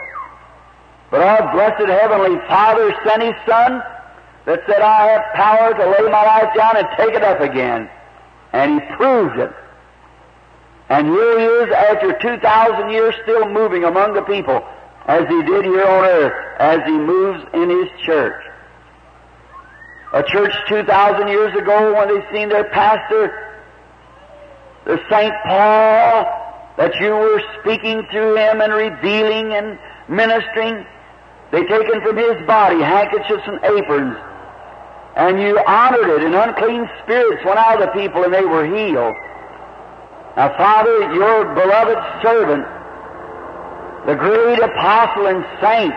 But 1.10 1.22
our 1.22 1.52
blessed 1.52 1.88
Heavenly 1.88 2.38
Father 2.48 2.94
sent 3.04 3.22
His 3.22 3.34
Son 3.46 3.82
that 4.46 4.60
said, 4.66 4.80
I 4.80 5.06
have 5.08 5.34
power 5.34 5.74
to 5.74 5.90
lay 5.90 6.10
my 6.10 6.24
life 6.24 6.54
down 6.56 6.76
and 6.76 6.88
take 6.96 7.14
it 7.14 7.22
up 7.22 7.40
again. 7.40 7.88
And 8.52 8.80
He 8.80 8.86
proved 8.96 9.38
it. 9.38 9.52
And 10.88 11.06
here 11.08 11.38
He 11.38 11.46
is 11.46 11.72
after 11.72 12.18
2,000 12.18 12.90
years 12.90 13.14
still 13.22 13.48
moving 13.48 13.84
among 13.84 14.14
the 14.14 14.22
people 14.22 14.66
as 15.06 15.26
He 15.28 15.42
did 15.42 15.64
here 15.64 15.86
on 15.86 16.04
earth, 16.04 16.56
as 16.58 16.80
He 16.84 16.92
moves 16.92 17.44
in 17.54 17.70
His 17.70 17.88
church. 18.04 18.42
A 20.12 20.22
church 20.24 20.52
2,000 20.68 21.28
years 21.28 21.54
ago 21.54 21.94
when 21.94 22.08
they 22.08 22.26
seen 22.32 22.48
their 22.48 22.64
pastor 22.64 23.50
the 24.84 24.98
St. 25.10 25.34
Paul 25.44 26.24
that 26.76 26.94
you 27.00 27.10
were 27.10 27.42
speaking 27.60 28.06
to 28.12 28.34
him 28.34 28.60
and 28.60 28.72
revealing 28.72 29.52
and 29.52 29.78
ministering, 30.08 30.86
they 31.52 31.64
taken 31.66 32.00
from 32.00 32.16
his 32.16 32.46
body 32.46 32.80
handkerchiefs 32.80 33.42
and 33.46 33.60
aprons, 33.62 34.16
and 35.20 35.38
you 35.38 35.58
honored 35.66 36.08
it, 36.08 36.22
and 36.24 36.34
unclean 36.34 36.88
spirits 37.02 37.44
went 37.44 37.58
out 37.58 37.82
of 37.82 37.86
the 37.86 37.92
people 37.92 38.24
and 38.24 38.32
they 38.32 38.44
were 38.44 38.64
healed. 38.64 39.14
Now, 40.34 40.56
Father, 40.56 41.12
your 41.12 41.44
beloved 41.54 42.22
servant, 42.22 42.64
the 44.06 44.14
great 44.14 44.58
apostle 44.60 45.26
and 45.26 45.44
saint, 45.60 45.92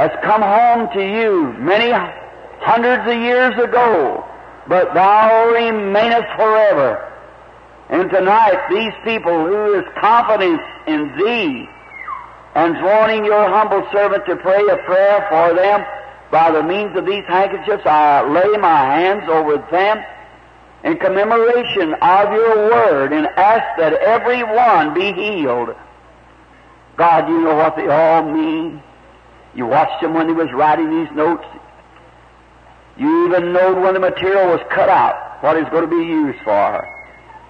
has 0.00 0.10
come 0.24 0.40
home 0.40 0.88
to 0.94 1.02
you 1.04 1.52
many 1.58 1.92
hundreds 2.62 3.04
of 3.12 3.20
years 3.20 3.52
ago, 3.62 4.24
but 4.68 4.94
thou 4.94 5.50
remainest 5.52 6.32
forever. 6.36 6.96
And 7.90 8.08
tonight, 8.08 8.56
these 8.70 8.94
people 9.04 9.44
who 9.44 9.74
is 9.74 9.84
confident 10.00 10.62
in 10.86 11.12
Thee 11.18 11.68
and 12.54 12.74
wanting 12.82 13.26
Your 13.26 13.50
humble 13.50 13.86
servant 13.92 14.24
to 14.24 14.36
pray 14.36 14.62
a 14.62 14.78
prayer 14.86 15.26
for 15.28 15.54
them 15.54 15.84
by 16.32 16.50
the 16.50 16.62
means 16.62 16.96
of 16.96 17.04
these 17.04 17.24
handkerchiefs, 17.26 17.84
I 17.84 18.26
lay 18.26 18.56
my 18.56 18.84
hands 18.96 19.24
over 19.28 19.58
them 19.70 20.02
in 20.82 20.96
commemoration 20.96 21.92
of 21.92 22.32
Your 22.32 22.70
Word 22.70 23.12
and 23.12 23.26
ask 23.26 23.78
that 23.78 23.92
every 23.92 24.42
one 24.42 24.94
be 24.94 25.12
healed. 25.12 25.76
God, 26.96 27.28
you 27.28 27.38
know 27.42 27.54
what 27.54 27.76
they 27.76 27.86
all 27.86 28.22
mean. 28.22 28.82
You 29.54 29.66
watched 29.66 30.00
them 30.00 30.14
when 30.14 30.26
he 30.26 30.32
was 30.32 30.50
writing 30.52 31.04
these 31.04 31.14
notes. 31.14 31.44
You 32.96 33.26
even 33.26 33.52
know 33.52 33.74
when 33.74 33.92
the 33.92 34.00
material 34.00 34.48
was 34.48 34.60
cut 34.70 34.88
out, 34.88 35.42
what 35.42 35.58
it's 35.58 35.68
going 35.68 35.88
to 35.88 35.96
be 35.96 36.02
used 36.02 36.38
for. 36.44 36.88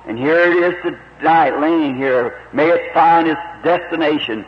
And 0.09 0.19
here 0.19 0.41
it 0.41 0.57
is 0.57 0.75
tonight, 0.83 1.57
laying 1.61 1.97
here. 1.97 2.41
May 2.53 2.69
it 2.69 2.93
find 2.93 3.29
its 3.29 3.41
destination. 3.63 4.45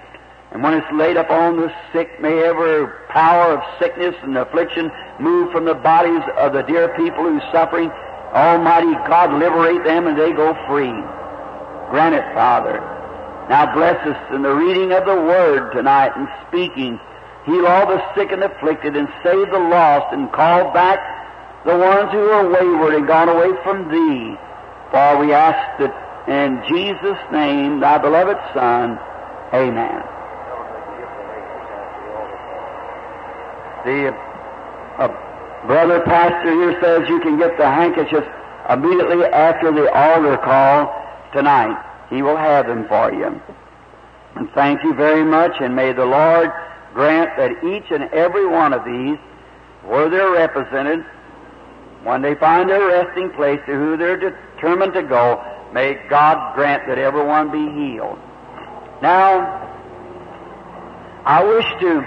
And 0.54 0.62
when 0.62 0.74
it's 0.74 0.86
laid 0.94 1.16
upon 1.16 1.56
the 1.56 1.68
sick, 1.92 2.08
may 2.22 2.44
every 2.44 2.86
power 3.10 3.58
of 3.58 3.78
sickness 3.80 4.14
and 4.22 4.38
affliction 4.38 4.90
move 5.18 5.50
from 5.50 5.64
the 5.64 5.74
bodies 5.74 6.22
of 6.38 6.52
the 6.52 6.62
dear 6.62 6.94
people 6.94 7.24
who's 7.24 7.42
suffering. 7.50 7.90
Almighty 8.32 8.94
God, 9.10 9.34
liberate 9.34 9.82
them 9.82 10.06
and 10.06 10.16
they 10.16 10.30
go 10.30 10.54
free. 10.70 10.94
Grant 11.90 12.14
it, 12.14 12.24
Father. 12.34 12.78
Now 13.50 13.74
bless 13.74 13.98
us 14.06 14.16
in 14.32 14.42
the 14.42 14.54
reading 14.54 14.92
of 14.92 15.04
the 15.04 15.16
Word 15.16 15.72
tonight 15.72 16.12
and 16.14 16.28
speaking. 16.46 17.00
Heal 17.46 17.66
all 17.66 17.86
the 17.86 18.00
sick 18.14 18.30
and 18.30 18.44
afflicted 18.44 18.96
and 18.96 19.08
save 19.24 19.50
the 19.50 19.58
lost 19.58 20.14
and 20.14 20.30
call 20.30 20.72
back 20.72 21.02
the 21.66 21.76
ones 21.76 22.12
who 22.12 22.30
are 22.30 22.48
wayward 22.48 22.94
and 22.94 23.08
gone 23.08 23.28
away 23.28 23.50
from 23.64 23.90
Thee. 23.90 24.38
For 24.92 25.18
we 25.18 25.32
ask 25.34 25.82
that 25.82 25.92
in 26.30 26.62
Jesus' 26.70 27.18
name, 27.32 27.80
thy 27.80 27.98
beloved 27.98 28.38
Son, 28.54 28.98
Amen. 29.52 30.13
The 33.84 34.08
uh, 34.98 35.08
brother 35.66 36.00
pastor 36.02 36.52
here 36.52 36.80
says 36.80 37.08
you 37.08 37.20
can 37.20 37.38
get 37.38 37.56
the 37.58 37.66
handkerchiefs 37.66 38.26
immediately 38.70 39.26
after 39.26 39.72
the 39.72 39.92
altar 39.92 40.38
call 40.38 40.90
tonight. 41.32 41.76
He 42.10 42.22
will 42.22 42.36
have 42.36 42.66
them 42.66 42.88
for 42.88 43.12
you. 43.12 43.40
And 44.36 44.50
thank 44.52 44.82
you 44.82 44.94
very 44.94 45.24
much, 45.24 45.52
and 45.60 45.76
may 45.76 45.92
the 45.92 46.04
Lord 46.04 46.50
grant 46.94 47.36
that 47.36 47.62
each 47.64 47.90
and 47.90 48.04
every 48.12 48.46
one 48.46 48.72
of 48.72 48.84
these, 48.84 49.18
where 49.84 50.08
they're 50.08 50.30
represented, 50.30 51.04
when 52.04 52.22
they 52.22 52.34
find 52.34 52.68
their 52.68 52.86
resting 52.86 53.30
place 53.30 53.60
to 53.66 53.74
who 53.74 53.96
they're 53.96 54.16
determined 54.16 54.94
to 54.94 55.02
go, 55.02 55.42
may 55.72 55.94
God 56.08 56.54
grant 56.54 56.86
that 56.86 56.98
everyone 56.98 57.50
be 57.50 57.70
healed. 57.72 58.18
Now, 59.02 59.60
I 61.26 61.42
wish 61.44 61.66
to, 61.80 62.06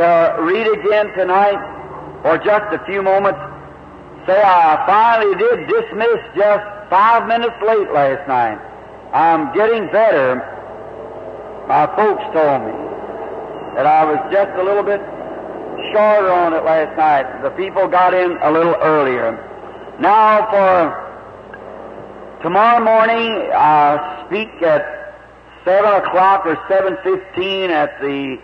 to 0.00 0.36
read 0.40 0.66
again 0.66 1.12
tonight, 1.12 1.60
for 2.22 2.38
just 2.38 2.72
a 2.72 2.80
few 2.86 3.02
moments, 3.02 3.38
say 4.26 4.40
I 4.40 4.80
finally 4.88 5.36
did 5.36 5.68
dismiss 5.68 6.20
just 6.34 6.64
five 6.88 7.28
minutes 7.28 7.56
late 7.60 7.92
last 7.92 8.26
night. 8.26 8.56
I'm 9.12 9.52
getting 9.54 9.92
better. 9.92 10.40
My 11.68 11.84
folks 11.96 12.24
told 12.32 12.64
me 12.64 12.72
that 13.76 13.84
I 13.86 14.04
was 14.08 14.18
just 14.32 14.50
a 14.56 14.64
little 14.64 14.82
bit 14.82 15.00
shorter 15.92 16.32
on 16.32 16.54
it 16.54 16.64
last 16.64 16.96
night. 16.96 17.42
The 17.42 17.50
people 17.50 17.86
got 17.86 18.14
in 18.14 18.38
a 18.40 18.50
little 18.50 18.76
earlier. 18.80 19.36
Now 20.00 20.48
for 20.48 20.96
tomorrow 22.42 22.82
morning, 22.82 23.52
I 23.52 24.24
speak 24.26 24.48
at 24.62 24.82
seven 25.64 25.92
o'clock 25.92 26.46
or 26.46 26.56
seven 26.68 26.96
fifteen 27.04 27.70
at 27.70 28.00
the 28.00 28.38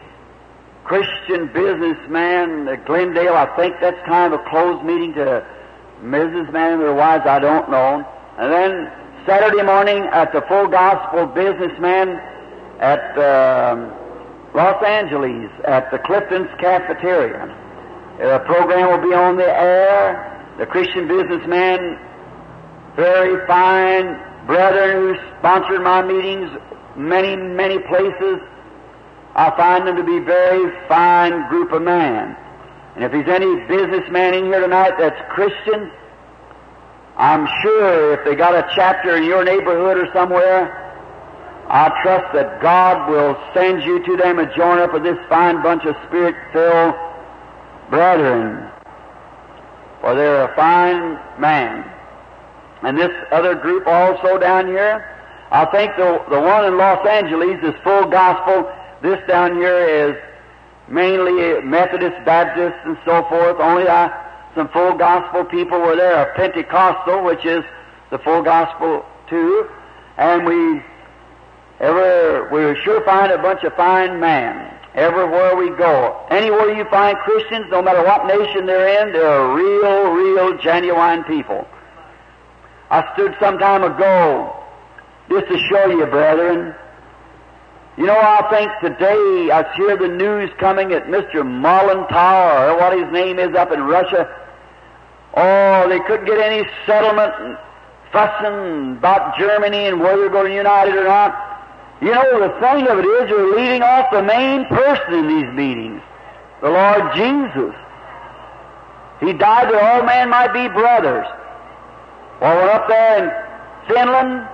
Christian 0.86 1.46
businessman 1.52 2.68
at 2.68 2.86
Glendale. 2.86 3.34
I 3.34 3.54
think 3.56 3.76
that's 3.80 4.00
kind 4.06 4.32
of 4.32 4.40
a 4.40 4.44
closed 4.50 4.84
meeting 4.84 5.14
to 5.14 5.46
businessmen 6.02 6.74
and 6.74 6.82
their 6.82 6.94
wives. 6.94 7.24
I 7.26 7.38
don't 7.38 7.70
know. 7.70 8.06
And 8.38 8.52
then 8.52 8.92
Saturday 9.26 9.62
morning 9.62 10.04
at 10.12 10.32
the 10.32 10.42
Full 10.48 10.68
Gospel 10.68 11.26
businessman 11.26 12.08
at. 12.80 13.18
Um, 13.18 13.92
Los 14.56 14.82
Angeles 14.82 15.50
at 15.68 15.90
the 15.90 15.98
Clifton's 15.98 16.48
Cafeteria. 16.58 17.44
The 18.18 18.38
program 18.46 18.88
will 18.88 19.06
be 19.06 19.14
on 19.14 19.36
the 19.36 19.44
air. 19.44 20.32
The 20.58 20.64
Christian 20.64 21.06
businessman, 21.06 21.98
very 22.96 23.46
fine 23.46 24.16
brethren 24.46 24.96
who 24.96 25.14
sponsored 25.38 25.82
my 25.82 26.00
meetings 26.00 26.48
many, 26.96 27.36
many 27.36 27.78
places. 27.80 28.40
I 29.36 29.54
find 29.54 29.86
them 29.86 29.96
to 29.96 30.02
be 30.02 30.18
very 30.18 30.72
fine 30.88 31.46
group 31.50 31.70
of 31.72 31.82
men. 31.82 32.34
And 32.94 33.04
if 33.04 33.12
there's 33.12 33.28
any 33.28 33.54
businessman 33.68 34.32
in 34.32 34.46
here 34.46 34.60
tonight 34.60 34.94
that's 34.98 35.20
Christian, 35.34 35.90
I'm 37.18 37.46
sure 37.62 38.14
if 38.14 38.24
they 38.24 38.34
got 38.34 38.54
a 38.54 38.66
chapter 38.74 39.14
in 39.14 39.24
your 39.24 39.44
neighborhood 39.44 39.98
or 39.98 40.10
somewhere, 40.14 40.82
I 41.68 41.90
trust 42.02 42.32
that 42.32 42.62
God 42.62 43.10
will 43.10 43.36
send 43.52 43.82
you 43.82 44.02
to 44.06 44.16
them 44.16 44.38
and 44.38 44.50
join 44.56 44.78
up 44.78 44.94
with 44.94 45.02
this 45.02 45.18
fine 45.28 45.62
bunch 45.62 45.84
of 45.84 45.94
spirit-filled 46.06 46.94
brethren. 47.90 48.70
For 50.00 50.14
they're 50.14 50.50
a 50.50 50.56
fine 50.56 51.18
man. 51.38 51.84
And 52.82 52.96
this 52.96 53.12
other 53.32 53.54
group 53.54 53.86
also 53.86 54.38
down 54.38 54.68
here, 54.68 55.04
I 55.50 55.66
think 55.66 55.94
the, 55.96 56.24
the 56.30 56.40
one 56.40 56.64
in 56.64 56.78
Los 56.78 57.06
Angeles 57.06 57.58
is 57.62 57.74
full 57.84 58.08
gospel. 58.08 58.72
This 59.02 59.18
down 59.28 59.56
here 59.56 59.78
is 59.78 60.16
mainly 60.88 61.60
Methodist, 61.62 62.24
Baptist, 62.24 62.76
and 62.84 62.96
so 63.04 63.24
forth. 63.28 63.56
Only 63.60 63.86
uh, 63.86 64.08
some 64.54 64.68
full 64.68 64.96
gospel 64.96 65.44
people 65.44 65.80
were 65.80 65.96
there. 65.96 66.32
Pentecostal, 66.36 67.24
which 67.24 67.44
is 67.44 67.64
the 68.10 68.18
full 68.18 68.42
gospel 68.42 69.04
too, 69.28 69.68
and 70.16 70.46
we 70.46 70.82
ever 71.80 72.48
we 72.50 72.80
sure 72.82 73.04
find 73.04 73.32
a 73.32 73.38
bunch 73.38 73.62
of 73.64 73.74
fine 73.74 74.18
men 74.20 74.72
everywhere 74.94 75.56
we 75.56 75.70
go. 75.76 76.26
Anywhere 76.30 76.74
you 76.74 76.84
find 76.90 77.16
Christians, 77.18 77.66
no 77.70 77.82
matter 77.82 78.02
what 78.02 78.26
nation 78.26 78.66
they're 78.66 79.02
in, 79.02 79.12
they're 79.12 79.48
real, 79.48 80.10
real, 80.10 80.58
genuine 80.58 81.22
people. 81.24 81.66
I 82.90 83.12
stood 83.14 83.36
some 83.40 83.58
time 83.58 83.82
ago 83.82 84.64
just 85.28 85.48
to 85.48 85.58
show 85.68 85.86
you, 85.90 86.06
brethren. 86.06 86.74
You 87.96 88.04
know, 88.04 88.18
I 88.18 88.46
think 88.50 88.70
today 88.82 89.50
I 89.50 89.64
hear 89.74 89.96
the 89.96 90.08
news 90.08 90.50
coming 90.58 90.90
that 90.90 91.06
Mr. 91.06 91.42
Mollentower, 91.42 92.72
or 92.72 92.78
what 92.78 92.92
his 92.92 93.10
name 93.10 93.38
is 93.38 93.54
up 93.54 93.72
in 93.72 93.80
Russia, 93.80 94.28
oh, 95.34 95.88
they 95.88 96.00
couldn't 96.00 96.26
get 96.26 96.38
any 96.38 96.68
settlement 96.84 97.32
and 97.38 97.58
fussing 98.12 98.98
about 98.98 99.38
Germany 99.38 99.86
and 99.86 100.00
whether 100.00 100.22
they're 100.22 100.30
going 100.30 100.50
to 100.50 100.54
unite 100.54 100.88
it 100.88 100.96
or 100.96 101.04
not. 101.04 101.32
You 102.02 102.12
know, 102.12 102.38
the 102.38 102.52
thing 102.60 102.86
of 102.86 102.98
it 102.98 103.06
is, 103.06 103.30
you're 103.30 103.56
leaving 103.56 103.82
off 103.82 104.10
the 104.12 104.22
main 104.22 104.66
person 104.66 105.14
in 105.14 105.28
these 105.28 105.50
meetings, 105.54 106.02
the 106.60 106.68
Lord 106.68 107.14
Jesus. 107.14 107.74
He 109.20 109.32
died 109.32 109.72
that 109.72 109.82
all 109.82 110.02
men 110.04 110.28
might 110.28 110.52
be 110.52 110.68
brothers. 110.68 111.26
Well, 112.42 112.56
we're 112.56 112.70
up 112.70 112.88
there 112.88 113.24
in 113.24 113.94
Finland. 113.94 114.48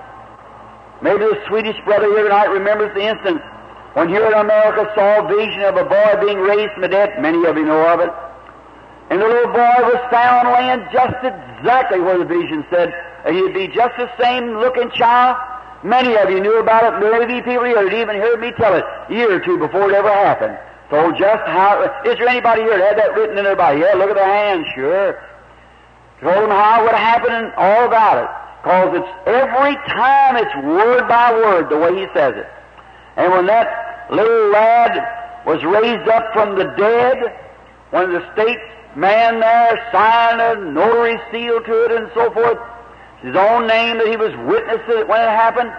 Maybe 1.03 1.19
the 1.19 1.37
Swedish 1.47 1.77
brother 1.85 2.07
here 2.07 2.23
tonight 2.23 2.49
remembers 2.49 2.93
the 2.95 3.05
instance 3.05 3.41
when 3.93 4.09
here 4.09 4.25
in 4.25 4.33
America 4.33 4.89
saw 4.95 5.21
a 5.21 5.27
vision 5.27 5.61
of 5.61 5.75
a 5.77 5.85
boy 5.85 6.25
being 6.25 6.39
raised 6.39 6.73
from 6.73 6.81
the 6.81 6.87
dead. 6.87 7.21
Many 7.21 7.45
of 7.45 7.57
you 7.57 7.65
know 7.65 7.85
of 7.93 7.99
it. 7.99 8.09
And 9.11 9.21
the 9.21 9.27
little 9.27 9.51
boy 9.51 9.75
was 9.83 10.01
found 10.09 10.47
laying 10.49 10.81
just 10.89 11.19
exactly 11.21 11.99
where 11.99 12.17
the 12.17 12.25
vision 12.25 12.65
said. 12.71 12.95
He'd 13.29 13.53
be 13.53 13.67
just 13.67 13.93
the 13.97 14.09
same 14.17 14.57
looking 14.57 14.89
child 14.91 15.37
Many 15.83 16.15
of 16.15 16.29
you 16.29 16.39
knew 16.39 16.59
about 16.59 16.87
it. 16.87 17.11
Maybe 17.11 17.41
people 17.41 17.65
here 17.65 17.83
had 17.83 17.93
even 17.93 18.15
heard 18.15 18.39
me 18.39 18.51
tell 18.55 18.73
it 18.73 18.85
a 19.09 19.13
year 19.13 19.35
or 19.35 19.39
two 19.43 19.57
before 19.59 19.91
it 19.91 19.93
ever 19.93 20.09
happened. 20.09 20.57
So 20.89 21.11
just 21.11 21.43
how, 21.43 21.83
is 22.05 22.17
there 22.17 22.27
anybody 22.27 22.61
here 22.61 22.77
that 22.77 22.95
had 22.95 22.97
that 22.99 23.15
written 23.15 23.37
in 23.37 23.43
their 23.43 23.55
Bible? 23.55 23.81
Yeah, 23.81 23.93
look 23.95 24.09
at 24.09 24.15
the 24.15 24.23
hand, 24.23 24.65
sure. 24.75 25.21
Told 26.21 26.35
them 26.35 26.51
how 26.51 26.81
it 26.81 26.83
would 26.85 26.95
happen 26.95 27.31
and 27.33 27.53
all 27.55 27.85
about 27.85 28.23
it. 28.23 28.29
Because 28.63 28.95
it's 28.95 29.27
every 29.27 29.75
time 29.91 30.37
it's 30.37 30.55
word 30.63 31.05
by 31.09 31.33
word 31.33 31.69
the 31.69 31.77
way 31.77 31.99
he 31.99 32.07
says 32.15 32.33
it. 32.37 32.47
And 33.17 33.31
when 33.33 33.45
that 33.47 34.07
little 34.09 34.51
lad 34.51 35.45
was 35.45 35.61
raised 35.63 36.07
up 36.07 36.31
from 36.31 36.57
the 36.57 36.63
dead, 36.79 37.17
when 37.91 38.13
the 38.13 38.23
state 38.31 38.57
man 38.95 39.41
there 39.41 39.89
signed 39.91 40.39
a 40.39 40.71
notary 40.71 41.19
seal 41.29 41.59
to 41.59 41.85
it 41.85 41.91
and 41.91 42.09
so 42.15 42.31
forth, 42.31 42.57
his 43.21 43.35
own 43.35 43.67
name 43.67 43.97
that 43.97 44.07
he 44.07 44.15
was 44.15 44.31
witness 44.47 44.79
to 44.87 45.01
it 45.01 45.07
when 45.09 45.19
it 45.19 45.35
happened. 45.35 45.69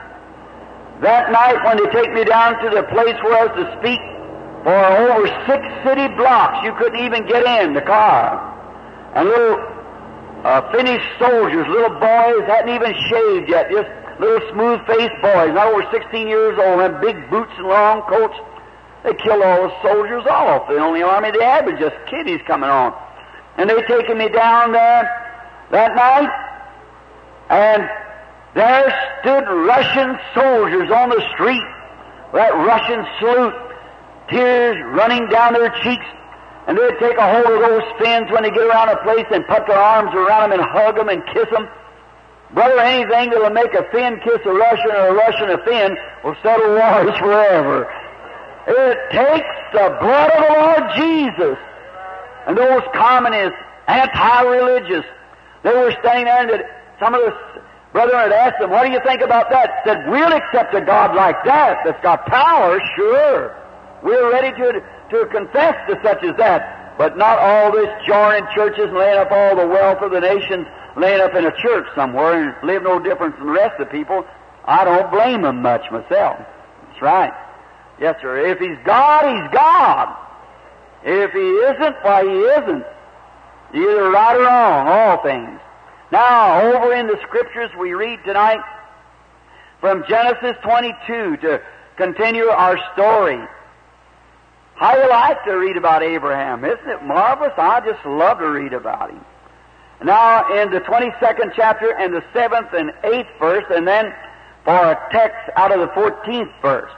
That 1.01 1.33
night 1.33 1.65
when 1.65 1.83
they 1.83 1.91
take 1.91 2.13
me 2.13 2.25
down 2.25 2.63
to 2.63 2.69
the 2.69 2.83
place 2.85 3.17
where 3.25 3.33
I 3.33 3.47
was 3.49 3.57
to 3.65 3.79
speak, 3.81 4.01
for 4.63 4.77
over 4.77 5.25
six 5.49 5.65
city 5.89 6.09
blocks 6.17 6.65
you 6.65 6.75
couldn't 6.77 7.01
even 7.01 7.27
get 7.27 7.45
in 7.65 7.73
the 7.73 7.83
car. 7.83 8.45
And 9.15 9.29
little 9.29 9.74
uh, 10.45 10.71
Finnish 10.73 11.03
soldiers, 11.19 11.67
little 11.69 11.99
boys, 11.99 12.45
hadn't 12.47 12.75
even 12.75 12.93
shaved 13.09 13.49
yet, 13.49 13.71
just 13.71 13.89
little 14.21 14.47
smooth-faced 14.53 15.23
boys, 15.23 15.55
not 15.55 15.73
over 15.73 15.89
16 15.91 16.29
years 16.29 16.59
old, 16.59 16.81
and 16.81 17.01
big 17.01 17.31
boots 17.31 17.51
and 17.57 17.67
long 17.67 18.03
coats. 18.03 18.37
They 19.03 19.15
killed 19.15 19.43
all 19.43 19.69
the 19.69 19.83
soldiers 19.83 20.25
off. 20.27 20.69
The 20.69 20.79
only 20.79 21.03
army 21.03 21.31
they 21.31 21.45
had 21.45 21.67
was 21.67 21.79
just 21.79 21.97
kiddies 22.07 22.41
coming 22.47 22.71
on. 22.71 22.95
And 23.57 23.71
they 23.71 23.81
taken 23.83 24.19
me 24.19 24.29
down 24.29 24.73
there 24.73 25.09
that 25.71 25.95
night, 25.95 26.31
and 27.49 27.89
there 28.55 28.95
stood 29.21 29.45
Russian 29.45 30.19
soldiers 30.35 30.91
on 30.91 31.09
the 31.09 31.25
street, 31.35 31.65
that 32.33 32.53
Russian 32.53 33.07
salute, 33.19 33.55
tears 34.29 34.77
running 34.93 35.29
down 35.29 35.55
their 35.55 35.71
cheeks, 35.83 36.05
and 36.67 36.79
they'd 36.79 36.99
take 36.99 37.19
a 37.19 37.29
hold 37.29 37.47
of 37.47 37.61
those 37.61 37.85
Finns 38.01 38.31
when 38.31 38.43
they 38.43 38.51
get 38.51 38.65
around 38.65 38.89
a 38.89 38.97
place 39.03 39.27
and 39.31 39.47
put 39.47 39.67
their 39.67 39.79
arms 39.79 40.15
around 40.15 40.51
them 40.51 40.61
and 40.61 40.69
hug 40.71 40.97
them 40.97 41.09
and 41.09 41.23
kiss 41.27 41.49
them. 41.51 41.69
Brother, 42.53 42.79
anything 42.81 43.31
that'll 43.31 43.51
make 43.51 43.75
a 43.75 43.85
Finn 43.91 44.21
kiss 44.25 44.41
a 44.45 44.53
Russian 44.53 44.91
or 44.91 45.09
a 45.09 45.15
Russian 45.15 45.51
a 45.51 45.59
Finn 45.65 45.97
will 46.23 46.37
settle 46.43 46.71
wars 46.75 47.19
forever. 47.19 47.93
It 48.67 48.99
takes 49.11 49.55
the 49.73 49.97
blood 50.01 50.31
of 50.31 50.41
the 50.41 50.55
Lord 50.55 50.85
Jesus. 50.97 51.59
And 52.47 52.57
those 52.57 52.83
communists, 52.95 53.59
anti-religious, 53.87 55.05
they 55.63 55.73
were 55.73 55.93
standing 56.01 56.27
there 56.27 56.41
and 56.41 56.51
they 56.51 56.65
some 57.01 57.15
of 57.15 57.21
the 57.21 57.35
brethren 57.93 58.31
had 58.31 58.33
asked 58.33 58.61
them, 58.61 58.71
what 58.71 58.85
do 58.85 58.93
you 58.93 59.01
think 59.05 59.21
about 59.21 59.51
that? 59.51 59.83
Said, 59.85 60.09
we'll 60.09 60.33
accept 60.33 60.75
a 60.75 60.81
God 60.81 61.15
like 61.15 61.43
that 61.45 61.79
that's 61.85 62.01
got 62.03 62.27
power, 62.27 62.81
sure. 62.97 63.57
We're 64.03 64.31
ready 64.31 64.57
to, 64.59 64.83
to 65.11 65.27
confess 65.27 65.75
to 65.89 65.99
such 66.03 66.23
as 66.25 66.37
that. 66.37 66.97
But 66.97 67.17
not 67.19 67.39
all 67.39 67.73
this 67.73 67.89
joining 68.07 68.47
churches 68.55 68.87
and 68.87 68.97
laying 68.97 69.19
up 69.19 69.31
all 69.31 69.57
the 69.57 69.67
wealth 69.67 70.03
of 70.03 70.13
the 70.13 70.21
nations, 70.21 70.67
laying 70.97 71.21
up 71.21 71.35
in 71.35 71.45
a 71.45 71.57
church 71.61 71.87
somewhere 71.95 72.51
and 72.51 72.67
live 72.67 72.83
no 72.83 73.01
different 73.01 73.37
from 73.37 73.49
the 73.49 73.53
rest 73.53 73.81
of 73.81 73.89
the 73.89 73.93
people. 73.93 74.25
I 74.65 74.85
don't 74.85 75.11
blame 75.11 75.43
them 75.43 75.61
much 75.63 75.83
myself. 75.91 76.39
That's 76.39 77.03
right. 77.03 77.33
Yes, 78.01 78.17
sir. 78.21 78.47
If 78.47 78.59
he's 78.59 78.79
God, 78.85 79.25
he's 79.25 79.51
God. 79.53 80.17
If 81.05 81.33
he 81.33 81.41
isn't, 81.41 81.97
why 82.03 82.23
he 82.23 82.39
isn't. 82.63 82.85
Either 83.75 84.11
right 84.11 84.37
or 84.37 84.45
wrong, 84.45 84.89
all 84.89 85.23
things. 85.23 85.61
Now, 86.13 86.63
over 86.63 86.95
in 86.95 87.09
the 87.09 87.19
scriptures 87.27 87.71
we 87.79 87.93
read 87.93 88.21
tonight 88.25 88.61
from 89.81 90.05
Genesis 90.09 90.57
22 90.63 91.39
to 91.39 91.61
continue 91.97 92.47
our 92.47 92.79
story. 92.95 93.41
How 94.77 94.97
you 94.97 95.09
like 95.09 95.45
to 95.45 95.53
read 95.53 95.77
about 95.77 96.03
Abraham? 96.03 96.65
Isn't 96.65 96.89
it 96.89 97.03
marvelous? 97.03 97.53
I 97.57 97.81
just 97.81 98.05
love 98.05 98.39
to 98.39 98.51
read 98.51 98.73
about 98.73 99.11
him. 99.11 99.25
Now, 100.03 100.61
in 100.61 100.71
the 100.71 100.81
22nd 100.81 101.53
chapter 101.55 101.95
and 101.95 102.13
the 102.13 102.23
7th 102.35 102.75
and 102.75 102.91
8th 103.05 103.39
verse, 103.39 103.65
and 103.71 103.87
then 103.87 104.13
for 104.65 104.75
a 104.75 105.09
text 105.13 105.51
out 105.57 105.73
of 105.73 105.81
the 105.81 105.87
14th 105.95 106.51
verse. 106.61 106.91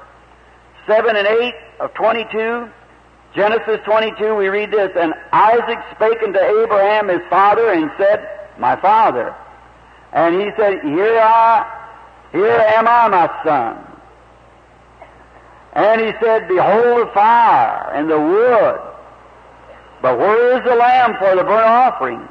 7 0.86 1.16
and 1.16 1.26
8 1.26 1.54
of 1.80 1.94
22, 1.94 2.70
Genesis 3.34 3.80
22, 3.84 4.34
we 4.34 4.48
read 4.48 4.70
this, 4.70 4.90
And 4.96 5.12
Isaac 5.32 5.78
spake 5.94 6.22
unto 6.22 6.38
Abraham 6.38 7.08
his 7.08 7.20
father, 7.28 7.72
and 7.72 7.90
said, 7.98 8.26
my 8.58 8.80
father. 8.80 9.34
And 10.12 10.40
he 10.40 10.50
said, 10.56 10.80
Here 10.82 11.18
I, 11.18 11.66
here 12.32 12.50
am 12.50 12.88
I, 12.88 13.08
my 13.08 13.44
son. 13.44 13.85
And 15.76 16.00
he 16.00 16.12
said, 16.24 16.48
Behold 16.48 17.06
the 17.06 17.10
fire 17.12 17.92
and 17.92 18.08
the 18.08 18.18
wood, 18.18 18.80
but 20.00 20.18
where 20.18 20.56
is 20.56 20.64
the 20.64 20.74
lamb 20.74 21.16
for 21.18 21.36
the 21.36 21.44
burnt 21.44 21.66
offering? 21.66 22.26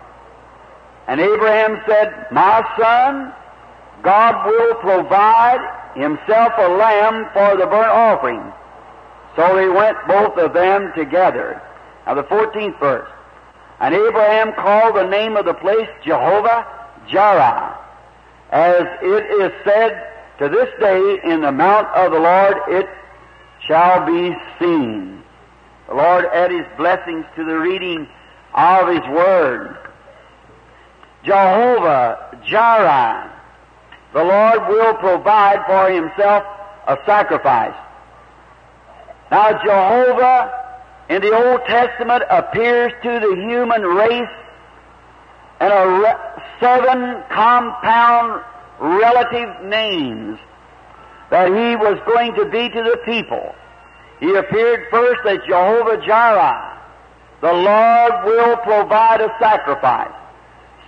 And 1.07 1.21
Abraham 1.21 1.79
said, 1.87 2.25
My 2.31 2.65
son, 2.75 3.31
God 4.01 4.47
will 4.47 4.73
provide 4.75 5.61
himself 5.95 6.53
a 6.57 6.69
lamb 6.69 7.29
for 7.33 7.55
the 7.55 7.67
burnt 7.67 7.91
offering. 7.93 8.41
So 9.35 9.55
they 9.55 9.69
went 9.69 9.97
both 10.07 10.37
of 10.39 10.53
them 10.53 10.91
together. 10.95 11.61
Now 12.07 12.15
the 12.15 12.23
14th 12.23 12.79
verse. 12.79 13.09
And 13.79 13.93
Abraham 13.93 14.53
called 14.53 14.95
the 14.95 15.05
name 15.05 15.37
of 15.37 15.45
the 15.45 15.53
place 15.53 15.89
Jehovah 16.03 16.65
Jireh, 17.11 17.77
as 18.49 18.85
it 19.03 19.41
is 19.43 19.51
said 19.63 20.13
to 20.39 20.49
this 20.49 20.69
day 20.79 21.19
in 21.23 21.41
the 21.41 21.51
mount 21.51 21.87
of 21.89 22.11
the 22.11 22.19
Lord 22.19 22.57
it 22.69 22.89
shall 23.67 24.05
be 24.05 24.35
seen. 24.59 25.23
The 25.87 25.95
Lord 25.95 26.25
add 26.25 26.51
his 26.51 26.65
blessings 26.77 27.25
to 27.35 27.43
the 27.43 27.57
reading 27.57 28.07
of 28.53 28.87
his 28.87 29.01
word. 29.09 29.77
Jehovah 31.23 32.39
Jireh, 32.47 33.31
the 34.13 34.23
Lord 34.23 34.67
will 34.69 34.93
provide 34.95 35.65
for 35.65 35.89
himself 35.91 36.43
a 36.87 36.97
sacrifice. 37.05 37.75
Now 39.31 39.51
Jehovah 39.63 40.65
in 41.09 41.21
the 41.21 41.33
Old 41.33 41.61
Testament 41.65 42.23
appears 42.29 42.93
to 43.03 43.19
the 43.19 43.35
human 43.35 43.81
race 43.81 44.29
in 45.61 45.71
a 45.71 45.87
re- 45.99 46.41
seven 46.59 47.23
compound 47.29 48.43
relative 48.79 49.65
names 49.65 50.39
that 51.29 51.47
he 51.47 51.75
was 51.75 51.99
going 52.05 52.33
to 52.35 52.45
be 52.45 52.69
to 52.69 52.83
the 52.83 52.97
people. 53.05 53.55
He 54.19 54.33
appeared 54.33 54.87
first 54.89 55.25
as 55.27 55.39
Jehovah 55.47 55.97
Jireh. 56.05 56.71
The 57.41 57.53
Lord 57.53 58.25
will 58.25 58.57
provide 58.57 59.21
a 59.21 59.35
sacrifice. 59.39 60.13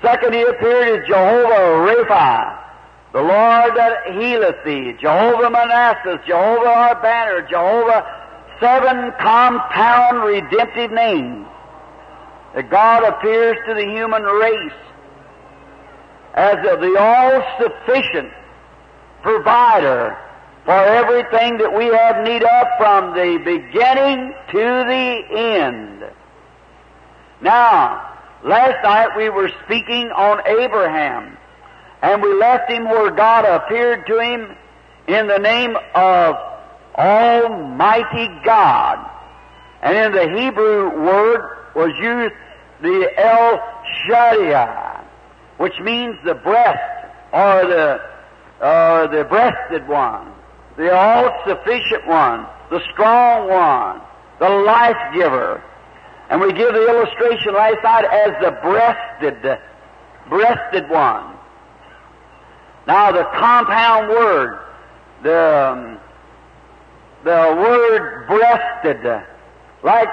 Second, 0.02 0.34
he 0.34 0.41
appeared 0.41 1.02
as 1.02 1.08
Jehovah 1.08 1.86
Rapha. 1.86 2.63
The 3.13 3.21
Lord 3.21 3.76
that 3.76 4.13
healeth 4.13 4.63
thee. 4.63 4.95
Jehovah 5.00 5.50
Manasseh, 5.50 6.21
Jehovah 6.28 6.69
our 6.69 7.02
banner, 7.02 7.41
Jehovah 7.50 8.06
seven 8.60 9.12
compound 9.19 10.23
redemptive 10.23 10.91
names 10.91 11.47
that 12.56 12.69
God 12.69 13.04
appears 13.04 13.58
to 13.67 13.73
the 13.73 13.86
human 13.86 14.23
race 14.23 14.71
as 16.34 16.56
the 16.63 16.97
all-sufficient 17.00 18.32
provider 19.21 20.17
for 20.67 20.73
everything 20.73 21.58
that 21.60 21.73
we 21.73 21.86
have 21.86 22.25
need 22.25 22.43
of 22.43 22.67
from 22.77 23.13
the 23.13 23.38
beginning 23.38 24.34
to 24.51 24.84
the 24.84 25.23
end. 25.32 26.03
Now, 27.39 28.17
last 28.43 28.84
night 28.84 29.15
we 29.15 29.30
were 29.30 29.49
speaking 29.63 30.12
on 30.12 30.45
Abraham, 30.45 31.38
and 32.01 32.21
we 32.21 32.34
left 32.34 32.69
him 32.69 32.84
where 32.84 33.12
God 33.12 33.45
appeared 33.45 34.06
to 34.08 34.19
him 34.19 34.58
in 35.08 35.27
the 35.27 35.38
name 35.38 35.77
of 35.95 36.36
Almighty 36.95 38.27
God. 38.43 39.10
And 39.82 39.95
in 39.95 40.12
the 40.12 40.38
Hebrew 40.38 41.01
word 41.01 41.60
was 41.77 41.93
used 42.01 42.36
the 42.82 43.10
El 43.17 43.63
Shaddai, 44.06 45.01
which 45.60 45.80
means 45.80 46.17
the 46.25 46.36
breast 46.36 47.08
or 47.32 47.67
the 47.67 48.01
uh, 48.60 49.08
the 49.08 49.23
breasted 49.23 49.88
one, 49.88 50.34
the 50.78 50.94
all-sufficient 50.94 52.08
one, 52.08 52.46
the 52.70 52.80
strong 52.92 53.50
one, 53.50 54.00
the 54.40 54.48
life 54.48 55.13
giver. 55.13 55.62
And 56.30 56.40
we 56.40 56.54
give 56.54 56.74
the 56.74 56.88
illustration 56.88 57.54
last 57.54 57.84
night 57.84 58.06
as 58.06 58.36
the 58.42 58.52
breasted, 58.62 59.60
breasted 60.30 60.90
one. 60.90 61.36
Now 62.86 63.12
the 63.12 63.24
compound 63.24 64.10
word, 64.10 64.60
the, 65.24 65.68
um, 65.72 66.00
the 67.24 67.56
word 67.58 68.28
breasted, 68.28 69.24
like 69.84 70.10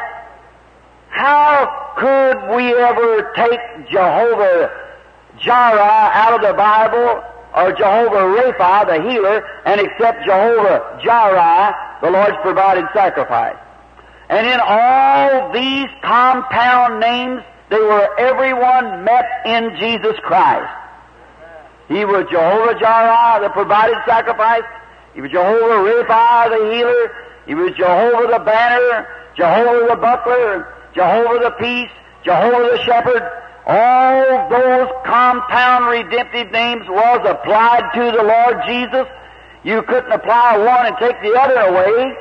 how 1.11 1.92
could 1.96 2.57
we 2.57 2.74
ever 2.74 3.33
take 3.37 3.90
Jehovah 3.90 4.70
Jireh 5.38 5.79
out 5.79 6.35
of 6.35 6.40
the 6.40 6.55
Bible 6.55 7.22
or 7.54 7.72
Jehovah 7.72 8.26
Rapha, 8.34 8.86
the 8.86 9.08
healer, 9.08 9.46
and 9.64 9.80
accept 9.80 10.24
Jehovah 10.24 11.00
Jireh, 11.02 11.74
the 12.02 12.10
Lord's 12.10 12.36
provided 12.42 12.86
sacrifice? 12.92 13.56
And 14.28 14.46
in 14.46 14.60
all 14.60 15.52
these 15.52 15.88
compound 16.02 17.00
names, 17.00 17.42
they 17.70 17.78
were 17.78 18.08
everyone 18.18 19.04
met 19.04 19.24
in 19.46 19.76
Jesus 19.78 20.18
Christ. 20.22 20.72
He 21.88 22.04
was 22.04 22.26
Jehovah 22.30 22.78
Jireh, 22.78 23.42
the 23.42 23.50
provided 23.50 23.98
sacrifice. 24.06 24.64
He 25.14 25.20
was 25.20 25.30
Jehovah 25.30 25.84
Rapha, 25.84 26.50
the 26.50 26.74
healer. 26.74 27.12
He 27.46 27.54
was 27.54 27.72
Jehovah 27.76 28.32
the 28.32 28.44
banner, 28.44 29.06
Jehovah 29.36 29.86
the 29.90 29.96
buckler, 29.96 30.74
Jehovah 30.94 31.38
the 31.44 31.50
peace, 31.60 31.90
Jehovah 32.24 32.70
the 32.72 32.82
shepherd. 32.84 33.22
All 33.66 34.48
those 34.50 34.88
compound 35.07 35.87
redemptive 35.87 36.53
names 36.53 36.87
was 36.88 37.20
applied 37.24 37.90
to 37.94 38.12
the 38.12 38.22
Lord 38.22 38.61
Jesus. 38.66 39.07
You 39.64 39.83
couldn't 39.83 40.12
apply 40.12 40.59
one 40.59 40.87
and 40.87 40.96
take 40.98 41.20
the 41.22 41.33
other 41.40 41.61
away. 41.72 42.16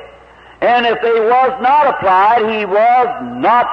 And 0.62 0.86
if 0.86 1.02
they 1.02 1.20
was 1.20 1.52
not 1.60 1.86
applied, 1.86 2.48
he 2.48 2.64
was 2.64 3.08
not 3.42 3.66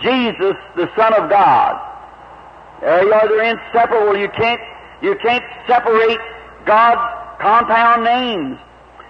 Jesus, 0.00 0.54
the 0.76 0.88
Son 0.94 1.12
of 1.14 1.28
God. 1.28 1.74
There 2.80 3.04
you 3.04 3.12
are, 3.12 3.28
they're 3.28 3.58
inseparable. 3.58 4.16
You 4.16 4.28
can't, 4.28 4.60
you 5.02 5.16
can't 5.20 5.42
separate 5.66 6.20
God's 6.64 7.02
compound 7.40 8.04
names. 8.04 8.58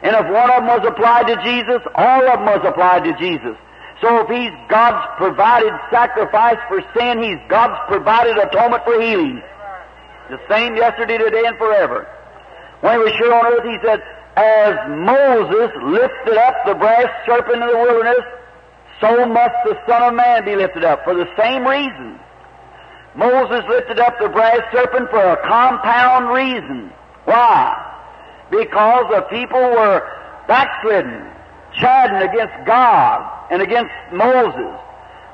And 0.02 0.16
if 0.16 0.32
one 0.32 0.50
of 0.50 0.64
them 0.64 0.66
was 0.66 0.86
applied 0.86 1.26
to 1.26 1.36
Jesus, 1.42 1.82
all 1.94 2.26
of 2.26 2.38
them 2.38 2.46
was 2.46 2.64
applied 2.64 3.04
to 3.04 3.12
Jesus. 3.18 3.56
So 4.00 4.20
if 4.20 4.28
He's 4.28 4.54
God's 4.68 5.04
provided 5.16 5.72
sacrifice 5.90 6.58
for 6.68 6.82
sin, 6.96 7.22
He's 7.22 7.38
God's 7.48 7.78
provided 7.88 8.38
atonement 8.38 8.84
for 8.84 9.00
healing. 9.00 9.42
The 10.30 10.38
same 10.48 10.76
yesterday, 10.76 11.18
today, 11.18 11.44
and 11.46 11.56
forever. 11.58 12.06
When 12.80 12.92
He 12.92 12.98
was 12.98 13.12
here 13.18 13.32
on 13.32 13.46
earth, 13.46 13.64
He 13.64 13.78
said, 13.82 14.02
As 14.36 14.76
Moses 14.88 15.70
lifted 15.82 16.38
up 16.38 16.54
the 16.66 16.74
brass 16.74 17.08
serpent 17.26 17.62
in 17.62 17.68
the 17.68 17.78
wilderness, 17.78 18.24
so 19.00 19.26
must 19.26 19.54
the 19.64 19.76
Son 19.86 20.02
of 20.02 20.14
Man 20.14 20.44
be 20.44 20.54
lifted 20.56 20.84
up, 20.84 21.04
for 21.04 21.14
the 21.14 21.26
same 21.36 21.66
reason. 21.66 22.18
Moses 23.14 23.64
lifted 23.68 23.98
up 23.98 24.14
the 24.20 24.28
brass 24.28 24.60
serpent 24.72 25.10
for 25.10 25.20
a 25.20 25.36
compound 25.48 26.30
reason. 26.30 26.92
Why? 27.24 27.74
Because 28.50 29.04
the 29.10 29.22
people 29.22 29.60
were 29.60 30.02
backslidden, 30.46 31.26
chiding 31.80 32.28
against 32.28 32.54
God 32.66 33.46
and 33.50 33.62
against 33.62 33.92
Moses. 34.12 34.74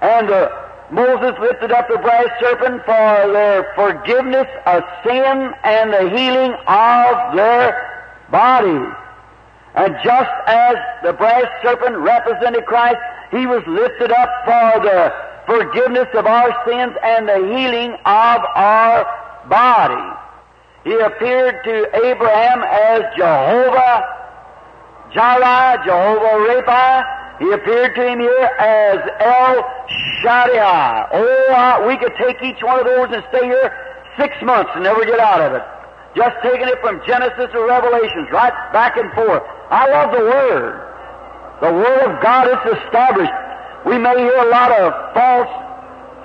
And 0.01 0.31
uh, 0.31 0.49
Moses 0.91 1.33
lifted 1.41 1.73
up 1.73 1.89
the 1.89 1.99
brass 1.99 2.29
serpent 2.41 2.85
for 2.85 3.33
their 3.33 3.73
forgiveness 3.75 4.47
of 4.67 4.83
sin 5.05 5.53
and 5.65 5.93
the 5.93 6.11
healing 6.17 6.53
of 6.67 7.37
their 7.37 8.27
bodies. 8.31 8.95
And 9.75 9.97
just 10.05 10.31
as 10.47 10.77
the 11.03 11.13
brass 11.13 11.47
serpent 11.63 11.97
represented 11.97 12.65
Christ, 12.67 12.99
he 13.31 13.47
was 13.47 13.63
lifted 13.67 14.13
up 14.13 14.31
for 14.45 14.81
the 14.85 15.13
forgiveness 15.47 16.09
of 16.15 16.27
our 16.27 16.55
sins 16.67 16.95
and 17.03 17.29
the 17.29 17.57
healing 17.57 17.93
of 18.05 18.41
our 18.55 19.05
body. 19.49 20.21
He 20.85 20.95
appeared 20.95 21.65
to 21.65 22.07
Abraham 22.07 22.63
as 22.63 23.03
Jehovah 23.17 24.24
Jireh, 25.15 25.79
Jehovah 25.87 26.43
Rapha, 26.43 27.39
he 27.39 27.51
appeared 27.53 27.95
to 27.95 28.03
him 28.03 28.19
here 28.19 28.51
as 28.59 28.99
El 29.21 29.63
Shaddai. 30.21 31.09
Oh, 31.13 31.53
uh, 31.55 31.87
we 31.87 31.97
could 31.99 32.15
take 32.19 32.43
each 32.43 32.63
one 32.63 32.81
of 32.81 32.85
those 32.85 33.09
and 33.15 33.23
stay 33.31 33.47
here 33.47 33.71
six 34.19 34.35
months 34.43 34.71
and 34.75 34.83
never 34.83 35.05
get 35.05 35.21
out 35.21 35.41
of 35.41 35.55
it. 35.55 35.63
Just 36.17 36.37
taking 36.43 36.67
it 36.67 36.79
from 36.81 37.01
Genesis 37.07 37.51
to 37.53 37.61
Revelations, 37.63 38.29
right 38.31 38.55
back 38.73 38.97
and 38.97 39.11
forth. 39.15 39.43
I 39.71 39.91
love 39.91 40.11
the 40.11 40.23
Word. 40.23 40.83
The 41.61 41.73
Word 41.73 42.03
of 42.11 42.23
God 42.23 42.47
is 42.51 42.79
established. 42.83 43.33
We 43.87 43.99
may 43.99 44.19
hear 44.19 44.39
a 44.39 44.51
lot 44.51 44.71
of 44.71 45.15
false 45.15 45.51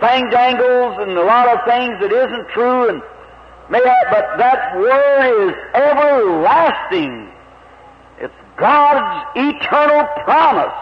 fangdangles 0.01 1.01
and 1.01 1.17
a 1.17 1.23
lot 1.23 1.47
of 1.47 1.65
things 1.65 1.99
that 2.01 2.11
isn't 2.11 2.49
true, 2.49 2.89
and 2.89 3.01
may 3.69 3.81
have, 3.85 4.07
but 4.09 4.37
that 4.37 4.77
Word 4.77 5.49
is 5.49 5.55
everlasting. 5.73 7.29
God's 8.59 9.27
eternal 9.35 10.07
promise. 10.23 10.73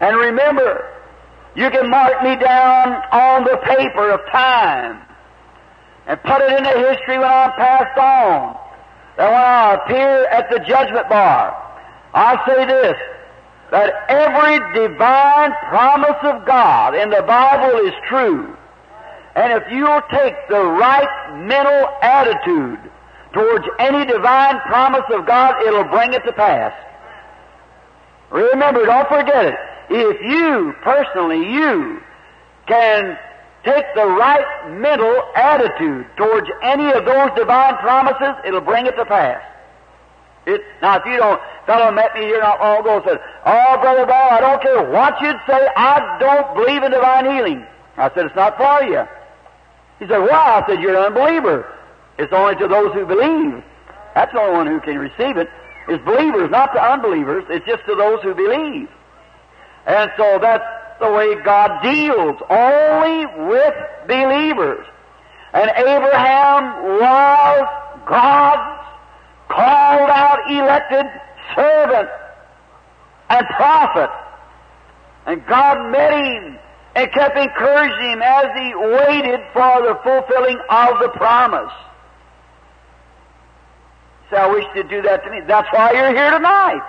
And 0.00 0.16
remember, 0.16 0.86
you 1.54 1.70
can 1.70 1.90
mark 1.90 2.22
me 2.22 2.36
down 2.36 2.94
on 3.12 3.44
the 3.44 3.58
paper 3.64 4.10
of 4.10 4.20
time 4.30 5.02
and 6.06 6.22
put 6.22 6.40
it 6.42 6.58
into 6.58 6.70
history 6.88 7.18
when 7.18 7.28
I'm 7.28 7.52
passed 7.52 7.98
on. 7.98 8.56
That 9.16 9.30
when 9.30 9.40
I 9.40 9.74
appear 9.74 10.26
at 10.26 10.50
the 10.50 10.60
judgment 10.60 11.08
bar, 11.08 11.54
I 12.14 12.36
say 12.46 12.66
this, 12.66 12.96
that 13.70 13.92
every 14.08 14.88
divine 14.88 15.52
promise 15.68 16.18
of 16.22 16.46
God 16.46 16.94
in 16.94 17.10
the 17.10 17.22
Bible 17.22 17.86
is 17.86 17.92
true. 18.08 18.56
And 19.36 19.52
if 19.52 19.70
you'll 19.70 20.02
take 20.10 20.34
the 20.48 20.60
right 20.60 21.44
mental 21.46 21.88
attitude 22.02 22.89
towards 23.32 23.64
any 23.78 24.04
divine 24.04 24.60
promise 24.60 25.04
of 25.12 25.26
God, 25.26 25.62
it'll 25.66 25.84
bring 25.84 26.12
it 26.12 26.24
to 26.24 26.32
pass. 26.32 26.72
Remember, 28.30 28.84
don't 28.86 29.08
forget 29.08 29.46
it. 29.46 29.54
If 29.90 30.20
you, 30.22 30.74
personally, 30.82 31.52
you, 31.52 32.00
can 32.66 33.18
take 33.64 33.84
the 33.94 34.06
right 34.06 34.70
mental 34.70 35.22
attitude 35.34 36.06
towards 36.16 36.48
any 36.62 36.92
of 36.92 37.04
those 37.04 37.30
divine 37.36 37.76
promises, 37.78 38.36
it'll 38.46 38.60
bring 38.60 38.86
it 38.86 38.96
to 38.96 39.04
pass. 39.04 39.42
It, 40.46 40.62
now, 40.80 40.98
if 40.98 41.04
you 41.04 41.18
don't, 41.18 41.40
fellow 41.66 41.92
met 41.92 42.14
me 42.14 42.22
here 42.22 42.40
not 42.40 42.60
long 42.60 42.80
ago 42.80 42.96
and 42.96 43.04
said, 43.04 43.20
Oh, 43.44 43.78
Brother 43.80 44.06
Ball, 44.06 44.30
I 44.30 44.40
don't 44.40 44.62
care 44.62 44.90
what 44.90 45.20
you'd 45.20 45.40
say, 45.46 45.68
I 45.76 46.16
don't 46.18 46.54
believe 46.54 46.82
in 46.82 46.92
divine 46.92 47.26
healing. 47.26 47.66
I 47.96 48.08
said, 48.14 48.26
It's 48.26 48.36
not 48.36 48.56
for 48.56 48.82
you. 48.84 49.04
He 49.98 50.06
said, 50.06 50.18
Why? 50.18 50.62
I 50.62 50.64
said, 50.66 50.80
You're 50.80 50.96
an 50.96 51.12
unbeliever. 51.12 51.66
It's 52.20 52.32
only 52.34 52.54
to 52.56 52.68
those 52.68 52.92
who 52.92 53.06
believe. 53.06 53.64
That's 54.14 54.30
the 54.34 54.40
only 54.40 54.52
one 54.52 54.66
who 54.66 54.80
can 54.80 54.98
receive 54.98 55.38
it. 55.38 55.48
It's 55.88 56.04
believers, 56.04 56.50
not 56.50 56.74
to 56.74 56.82
unbelievers. 56.82 57.44
It's 57.48 57.64
just 57.64 57.86
to 57.86 57.94
those 57.94 58.20
who 58.22 58.34
believe. 58.34 58.90
And 59.86 60.12
so 60.18 60.38
that's 60.38 60.62
the 61.00 61.10
way 61.10 61.34
God 61.42 61.82
deals, 61.82 62.36
only 62.50 63.24
with 63.48 63.74
believers. 64.06 64.86
And 65.54 65.70
Abraham 65.74 66.84
was 67.00 67.68
God's 68.06 68.86
called 69.48 70.10
out, 70.10 70.40
elected 70.50 71.06
servant 71.56 72.10
and 73.30 73.46
prophet. 73.56 74.10
And 75.24 75.46
God 75.46 75.90
met 75.90 76.12
him 76.12 76.58
and 76.96 77.10
kept 77.12 77.38
encouraging 77.38 78.10
him 78.10 78.22
as 78.22 78.46
he 78.58 78.74
waited 78.74 79.40
for 79.54 79.80
the 79.80 79.98
fulfilling 80.04 80.60
of 80.68 80.98
the 81.00 81.08
promise. 81.16 81.72
So 84.30 84.36
I 84.36 84.46
wish 84.46 84.64
you'd 84.74 84.88
do 84.88 85.02
that 85.02 85.24
to 85.24 85.30
me. 85.30 85.40
That's 85.46 85.68
why 85.72 85.92
you're 85.92 86.14
here 86.14 86.30
tonight. 86.30 86.82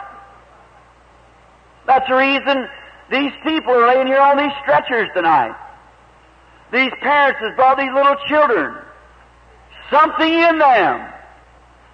That's 1.87 2.07
the 2.07 2.15
reason 2.15 2.69
these 3.09 3.31
people 3.43 3.73
are 3.73 3.87
laying 3.87 4.07
here 4.07 4.21
on 4.21 4.37
these 4.37 4.53
stretchers 4.61 5.09
tonight. 5.15 5.55
These 6.71 6.91
parents 7.01 7.39
has 7.41 7.55
brought 7.55 7.77
these 7.77 7.91
little 7.93 8.15
children. 8.27 8.75
Something 9.89 10.31
in 10.31 10.59
them. 10.59 11.11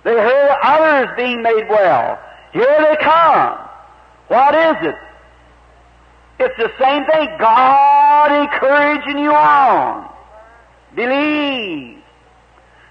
They 0.03 0.13
heard 0.13 0.57
others 0.61 1.09
being 1.17 1.41
made 1.41 1.67
well. 1.69 2.19
Here 2.53 2.77
they 2.79 2.97
come. 3.01 3.57
What 4.27 4.53
is 4.53 4.89
it? 4.89 4.95
It's 6.39 6.57
the 6.57 6.71
same 6.79 7.05
thing. 7.05 7.29
God 7.39 8.31
encouraging 8.31 9.17
you 9.17 9.31
on. 9.33 10.09
Believe. 10.93 11.96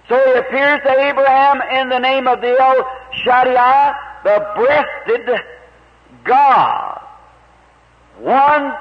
So 0.08 0.14
he 0.24 0.38
appears 0.38 0.80
to 0.84 0.90
Abraham 0.90 1.60
in 1.80 1.88
the 1.88 1.98
name 1.98 2.28
of 2.28 2.40
the 2.40 2.56
El 2.60 2.88
Shaddai, 3.24 3.94
the 4.22 4.52
breasted 4.54 5.40
God. 6.24 7.02
One 8.20 8.72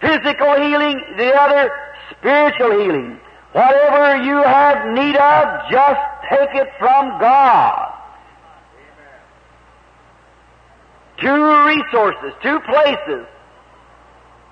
physical 0.00 0.56
healing, 0.56 1.02
the 1.16 1.34
other 1.34 1.70
spiritual 2.10 2.80
healing. 2.80 3.20
Whatever 3.52 4.22
you 4.22 4.42
have 4.42 4.86
need 4.94 5.16
of, 5.16 5.70
just 5.70 6.00
take 6.30 6.54
it 6.54 6.68
from 6.78 7.18
God. 7.20 7.94
Two 11.18 11.66
resources, 11.66 12.32
two 12.42 12.60
places. 12.60 13.26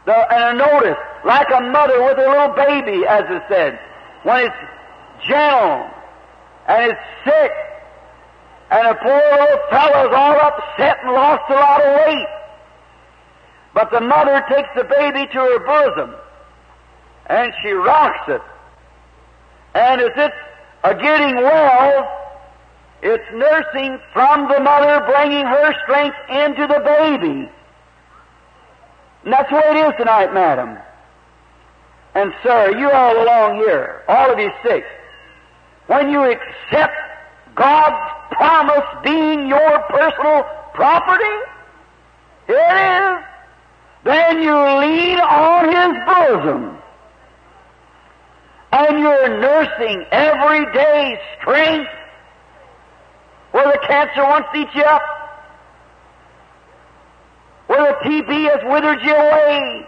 The, 0.05 0.15
and 0.35 0.59
notice, 0.59 0.99
like 1.25 1.47
a 1.55 1.61
mother 1.61 2.03
with 2.03 2.19
a 2.19 2.29
little 2.29 2.55
baby, 2.55 3.07
as 3.07 3.25
it 3.29 3.43
said, 3.49 3.79
when 4.23 4.47
it's 4.47 4.57
gentle 5.27 5.91
and 6.69 6.93
it's 6.93 7.01
sick, 7.25 7.53
and 8.71 8.87
a 8.87 8.95
poor 8.95 9.23
old 9.41 9.61
fellow's 9.71 10.13
all 10.15 10.37
upset 10.37 10.99
and 11.03 11.13
lost 11.13 11.51
a 11.51 11.55
lot 11.55 11.81
of 11.81 12.07
weight. 12.07 12.29
But 13.73 13.91
the 13.91 14.01
mother 14.01 14.45
takes 14.49 14.69
the 14.77 14.85
baby 14.85 15.27
to 15.33 15.39
her 15.39 15.59
bosom 15.61 16.15
and 17.29 17.53
she 17.63 17.71
rocks 17.71 18.29
it. 18.29 18.43
And 19.75 20.01
as 20.01 20.11
it's 20.17 20.35
a 20.85 20.95
getting 20.95 21.37
well, 21.37 22.19
it's 23.03 23.25
nursing 23.33 23.99
from 24.13 24.49
the 24.49 24.61
mother, 24.61 25.05
bringing 25.07 25.47
her 25.47 25.75
strength 25.85 26.17
into 26.29 26.67
the 26.67 26.81
baby. 26.81 27.51
And 29.25 29.33
that's 29.33 29.51
the 29.51 29.57
way 29.57 29.71
it 29.71 29.89
is 29.89 29.95
tonight, 29.99 30.33
madam. 30.33 30.79
And 32.15 32.33
sir, 32.43 32.77
you 32.77 32.91
all 32.91 33.23
along 33.23 33.59
here, 33.59 34.03
all 34.09 34.33
of 34.33 34.39
you 34.39 34.51
six, 34.65 34.87
when 35.89 36.11
you 36.11 36.23
accept 36.23 36.95
God's 37.55 38.15
promise 38.33 38.85
being 39.03 39.49
your 39.49 39.81
personal 39.89 40.45
property, 40.75 41.25
it 42.47 42.53
is, 42.53 43.25
then 44.05 44.43
you 44.43 44.55
lean 44.55 45.19
on 45.19 45.65
His 45.67 46.05
bosom. 46.07 46.79
And 48.71 49.01
you're 49.01 49.41
nursing 49.41 50.05
every 50.13 50.73
day 50.73 51.19
strength. 51.41 51.91
Where 53.53 53.73
the 53.73 53.79
cancer 53.87 54.25
once 54.25 54.47
eat 54.55 54.69
you 54.75 54.83
up, 54.83 55.03
where 57.67 57.93
the 57.93 58.09
TB 58.09 58.51
has 58.51 58.61
withered 58.71 59.03
you 59.03 59.15
away, 59.15 59.87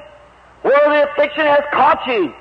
where 0.62 0.88
the 0.88 1.10
affliction 1.10 1.44
has 1.44 1.60
caught 1.70 2.06
you. 2.06 2.32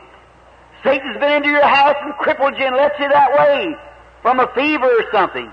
Satan's 0.84 1.18
been 1.18 1.32
into 1.32 1.50
your 1.50 1.66
house 1.66 1.96
and 2.02 2.14
crippled 2.16 2.58
you 2.58 2.66
and 2.66 2.76
left 2.76 3.00
you 3.00 3.10
that 3.10 3.32
way 3.38 3.76
from 4.22 4.40
a 4.40 4.48
fever 4.54 4.86
or 4.86 5.04
something. 5.12 5.52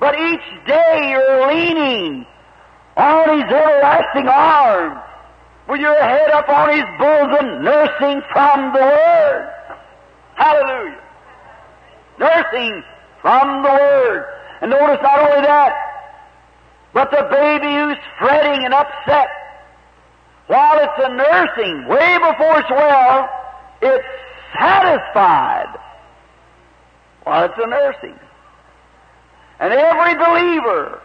But 0.00 0.14
each 0.14 0.66
day 0.66 1.10
you're 1.10 1.48
leaning 1.48 2.26
on 2.96 3.40
His 3.40 3.44
everlasting 3.44 4.28
arms 4.28 5.00
with 5.68 5.80
your 5.80 6.00
head 6.00 6.30
up 6.30 6.48
on 6.48 6.70
His 6.70 6.84
bosom, 6.98 7.64
nursing 7.64 8.22
from 8.32 8.72
the 8.72 8.80
Word. 8.80 9.54
Hallelujah. 10.34 11.00
Nursing 12.18 12.82
from 13.22 13.62
the 13.62 13.70
Word. 13.70 14.24
And 14.60 14.70
notice 14.70 14.98
not 15.02 15.30
only 15.30 15.46
that, 15.46 15.72
but 16.92 17.10
the 17.10 17.28
baby 17.30 17.72
who's 17.72 17.98
fretting 18.18 18.64
and 18.64 18.74
upset, 18.74 19.28
while 20.46 20.78
it's 20.78 21.04
a 21.04 21.14
nursing, 21.14 21.86
way 21.88 22.18
before 22.18 22.60
it's 22.60 22.70
well, 22.70 23.28
it's 23.82 24.06
satisfied 24.58 25.78
while 27.24 27.44
it's 27.44 27.58
a 27.58 27.66
nursing. 27.66 28.18
And 29.60 29.72
every 29.72 30.14
believer 30.14 31.00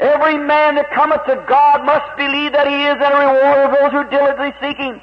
Every 0.00 0.38
man 0.38 0.74
that 0.74 0.90
cometh 0.90 1.24
to 1.26 1.36
God 1.46 1.86
must 1.86 2.16
believe 2.16 2.52
that 2.52 2.66
He 2.66 2.82
is 2.82 2.98
a 2.98 3.10
reward 3.14 3.58
of 3.62 3.70
those 3.78 3.92
who 3.94 4.02
diligently 4.10 4.52
seek 4.60 4.76
Him. 4.76 5.00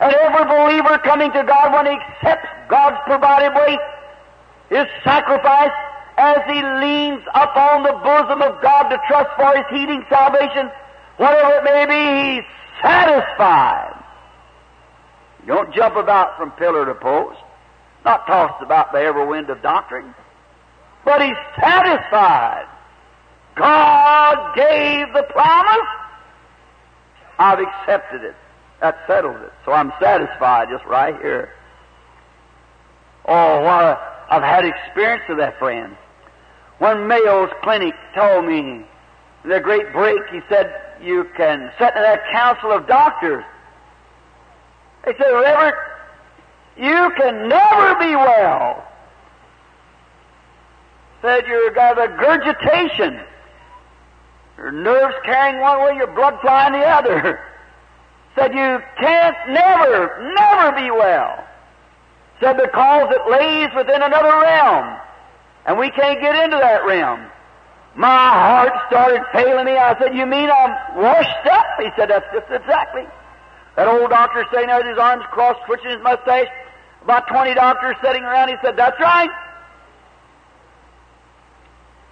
And 0.00 0.12
every 0.12 0.44
believer 0.48 0.98
coming 1.04 1.30
to 1.32 1.44
God, 1.44 1.72
when 1.72 1.86
he 1.86 1.92
accepts 1.92 2.48
God's 2.68 2.96
provided 3.04 3.54
way, 3.54 3.78
His 4.70 4.88
sacrifice, 5.04 5.70
as 6.16 6.38
he 6.46 6.62
leans 6.62 7.22
upon 7.34 7.82
the 7.82 7.92
bosom 8.02 8.40
of 8.40 8.62
God 8.62 8.88
to 8.88 8.98
trust 9.08 9.30
for 9.36 9.54
his 9.56 9.66
healing 9.70 10.04
salvation, 10.08 10.70
whatever 11.16 11.58
it 11.58 11.64
may 11.64 11.86
be, 11.86 12.40
he's 12.40 12.44
satisfied. 12.80 14.03
You 15.46 15.52
don't 15.52 15.74
jump 15.74 15.96
about 15.96 16.38
from 16.38 16.52
pillar 16.52 16.86
to 16.86 16.94
post, 16.94 17.38
not 18.04 18.26
tossed 18.26 18.62
about 18.62 18.92
by 18.92 19.04
every 19.04 19.26
wind 19.26 19.50
of 19.50 19.60
doctrine, 19.60 20.14
but 21.04 21.20
he's 21.22 21.36
satisfied. 21.60 22.66
God 23.54 24.56
gave 24.56 25.12
the 25.12 25.22
promise. 25.30 25.88
I've 27.38 27.58
accepted 27.60 28.24
it. 28.24 28.34
That 28.80 28.96
settles 29.06 29.36
it. 29.42 29.52
So 29.64 29.72
I'm 29.72 29.92
satisfied 30.00 30.68
just 30.70 30.84
right 30.86 31.14
here. 31.20 31.52
Oh, 33.26 33.64
I've 34.30 34.42
had 34.42 34.64
experience 34.64 35.24
of 35.28 35.36
that, 35.38 35.58
friend. 35.58 35.96
When 36.78 37.06
Mayo's 37.06 37.50
Clinic 37.62 37.94
told 38.14 38.46
me 38.46 38.84
the 39.44 39.60
great 39.60 39.92
break, 39.92 40.20
he 40.32 40.40
said, 40.48 40.74
you 41.02 41.24
can 41.36 41.70
sit 41.78 41.92
in 41.94 42.02
that 42.02 42.22
council 42.32 42.72
of 42.72 42.86
doctors. 42.86 43.44
They 45.04 45.12
said, 45.18 45.30
Reverend, 45.30 45.76
you 46.76 47.10
can 47.16 47.48
never 47.48 47.94
be 47.98 48.16
well. 48.16 48.86
Said 51.22 51.44
you've 51.46 51.74
got 51.74 51.98
a 51.98 52.08
gurgitation. 52.08 53.20
Your 54.56 54.72
nerves 54.72 55.14
carrying 55.24 55.60
one 55.60 55.80
way, 55.84 55.96
your 55.96 56.14
blood 56.14 56.38
flying 56.40 56.72
the 56.72 56.86
other. 56.86 57.40
Said 58.34 58.52
you 58.52 58.82
can't 58.98 59.36
never, 59.48 60.34
never 60.36 60.76
be 60.76 60.90
well. 60.90 61.44
Said 62.40 62.56
because 62.56 63.14
it 63.14 63.30
lays 63.30 63.70
within 63.76 64.02
another 64.02 64.40
realm. 64.40 64.98
And 65.66 65.78
we 65.78 65.90
can't 65.90 66.20
get 66.20 66.34
into 66.44 66.56
that 66.56 66.84
realm. 66.84 67.26
My 67.94 68.08
heart 68.08 68.72
started 68.88 69.22
failing 69.32 69.66
me. 69.66 69.76
I 69.76 69.96
said, 69.98 70.16
you 70.16 70.26
mean 70.26 70.50
I'm 70.50 70.96
washed 70.96 71.46
up? 71.46 71.66
He 71.78 71.90
said, 71.96 72.10
that's 72.10 72.26
just 72.34 72.50
exactly. 72.50 73.04
That 73.76 73.88
old 73.88 74.10
doctor 74.10 74.46
sitting 74.52 74.68
there 74.68 74.78
with 74.78 74.86
his 74.86 74.98
arms 74.98 75.24
crossed, 75.30 75.60
twitching 75.66 75.90
his 75.90 76.00
mustache. 76.02 76.46
About 77.02 77.28
20 77.28 77.54
doctors 77.54 77.96
sitting 78.02 78.22
around. 78.22 78.48
He 78.48 78.54
said, 78.62 78.76
that's 78.76 78.98
right. 78.98 79.30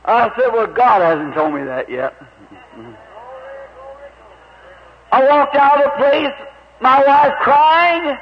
I 0.05 0.31
said, 0.37 0.49
well, 0.53 0.67
God 0.67 1.01
hasn't 1.01 1.35
told 1.35 1.55
me 1.55 1.63
that 1.65 1.89
yet. 1.89 2.15
I 5.13 5.29
walked 5.29 5.55
out 5.55 5.85
of 5.85 5.93
the 5.93 5.97
place, 5.99 6.35
my 6.81 7.05
wife 7.07 7.35
crying. 7.43 8.19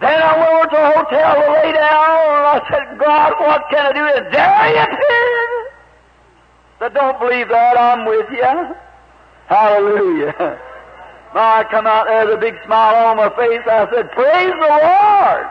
Then 0.00 0.22
I 0.22 0.38
went 0.38 0.50
over 0.50 0.66
to 0.70 0.76
a 0.76 0.90
hotel 0.96 1.34
to 1.34 1.52
lay 1.52 1.72
down, 1.72 2.10
and 2.32 2.46
I 2.46 2.66
said, 2.70 2.98
God, 2.98 3.32
what 3.38 3.64
can 3.70 3.86
I 3.86 3.92
do? 3.92 4.18
And 4.18 4.34
there 4.34 4.68
he 4.68 4.78
appeared. 4.78 5.50
Said, 6.78 6.94
don't 6.94 7.20
believe 7.20 7.48
that, 7.50 7.78
I'm 7.78 8.06
with 8.06 8.30
you. 8.30 8.74
Hallelujah. 9.48 10.60
I 11.34 11.64
come 11.70 11.86
out 11.86 12.06
there 12.06 12.26
with 12.26 12.34
a 12.34 12.40
big 12.40 12.54
smile 12.66 13.06
on 13.06 13.16
my 13.16 13.30
face. 13.30 13.62
I 13.66 13.86
said, 13.94 14.10
praise 14.12 14.50
the 14.50 14.70
Lord. 14.70 15.46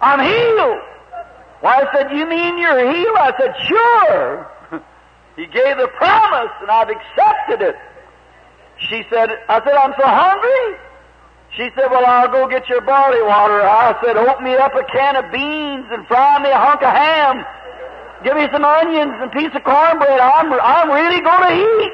I'm 0.00 0.20
healed. 0.20 0.82
Why, 1.60 1.82
I 1.82 1.86
said, 1.94 2.10
you 2.12 2.26
mean 2.26 2.58
you're 2.58 2.92
healed? 2.92 3.16
I 3.18 3.32
said, 3.38 3.54
sure. 3.66 4.50
he 5.36 5.46
gave 5.46 5.76
the 5.78 5.88
promise, 5.98 6.54
and 6.60 6.70
I've 6.70 6.90
accepted 6.90 7.62
it. 7.62 7.76
She 8.90 9.02
said, 9.10 9.30
I 9.48 9.58
said, 9.64 9.74
I'm 9.74 9.94
so 9.98 10.06
hungry. 10.06 10.78
She 11.56 11.68
said, 11.74 11.90
well, 11.90 12.06
I'll 12.06 12.30
go 12.30 12.48
get 12.48 12.68
your 12.68 12.80
barley 12.80 13.22
water. 13.22 13.60
I 13.60 13.94
said, 14.04 14.16
open 14.16 14.44
me 14.44 14.54
up 14.54 14.74
a 14.74 14.84
can 14.84 15.16
of 15.16 15.30
beans 15.30 15.86
and 15.90 16.06
fry 16.06 16.42
me 16.42 16.50
a 16.50 16.58
hunk 16.58 16.82
of 16.82 16.94
ham. 16.94 17.44
Give 18.24 18.36
me 18.36 18.46
some 18.52 18.64
onions 18.64 19.12
and 19.18 19.30
a 19.30 19.34
piece 19.34 19.54
of 19.54 19.62
cornbread. 19.62 20.20
I'm, 20.20 20.52
I'm 20.52 20.90
really 20.90 21.20
going 21.20 21.42
to 21.42 21.54
eat. 21.58 21.92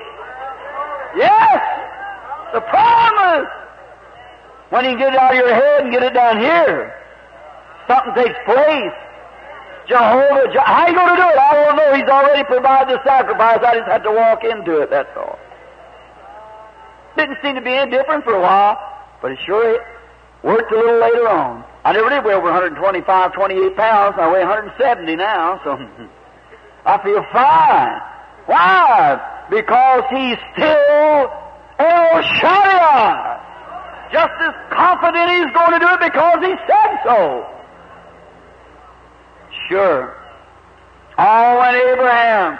Yes! 1.16 1.87
The 2.52 2.60
promise! 2.60 3.48
When 4.70 4.84
you 4.84 4.98
get 4.98 5.14
it 5.14 5.18
out 5.18 5.32
of 5.32 5.38
your 5.38 5.54
head 5.54 5.82
and 5.82 5.92
get 5.92 6.02
it 6.02 6.14
down 6.14 6.40
here, 6.40 6.94
something 7.88 8.14
takes 8.14 8.38
place. 8.44 8.96
Jehovah, 9.88 10.52
how 10.60 10.84
are 10.84 10.88
you 10.90 10.94
going 10.94 11.08
to 11.08 11.16
do 11.16 11.28
it? 11.28 11.38
I 11.38 11.52
don't 11.54 11.76
know. 11.76 11.94
He's 11.94 12.08
already 12.08 12.44
provided 12.44 12.98
the 12.98 13.04
sacrifice. 13.04 13.60
I 13.64 13.78
just 13.78 13.88
had 13.88 14.02
to 14.04 14.12
walk 14.12 14.44
into 14.44 14.80
it, 14.82 14.90
that's 14.90 15.08
all. 15.16 15.38
Didn't 17.16 17.38
seem 17.42 17.54
to 17.54 17.62
be 17.62 17.72
any 17.72 17.90
different 17.90 18.24
for 18.24 18.34
a 18.34 18.40
while, 18.40 18.78
but 19.22 19.32
it 19.32 19.38
sure 19.46 19.80
worked 20.42 20.70
a 20.70 20.76
little 20.76 21.00
later 21.00 21.28
on. 21.28 21.64
I 21.84 21.92
never 21.92 22.10
did 22.10 22.24
weigh 22.24 22.34
over 22.34 22.52
125, 22.52 23.32
28 23.32 23.76
pounds. 23.76 24.14
I 24.18 24.30
weigh 24.30 24.44
170 24.44 25.16
now, 25.16 25.60
so 25.64 25.72
I 26.84 27.02
feel 27.02 27.24
fine. 27.32 28.00
Why? 28.44 29.46
Because 29.50 30.04
he's 30.10 30.36
still 30.52 31.32
Oh, 31.78 32.08
El 32.14 32.22
Shaddai. 32.22 33.44
Just 34.12 34.32
as 34.40 34.54
confident 34.72 35.30
he's 35.30 35.52
going 35.54 35.72
to 35.72 35.78
do 35.78 35.88
it 35.94 36.00
because 36.00 36.38
he 36.40 36.54
said 36.66 36.98
so. 37.04 37.46
Sure. 39.68 40.16
Oh, 41.18 41.58
when 41.58 41.74
Abraham, 41.74 42.58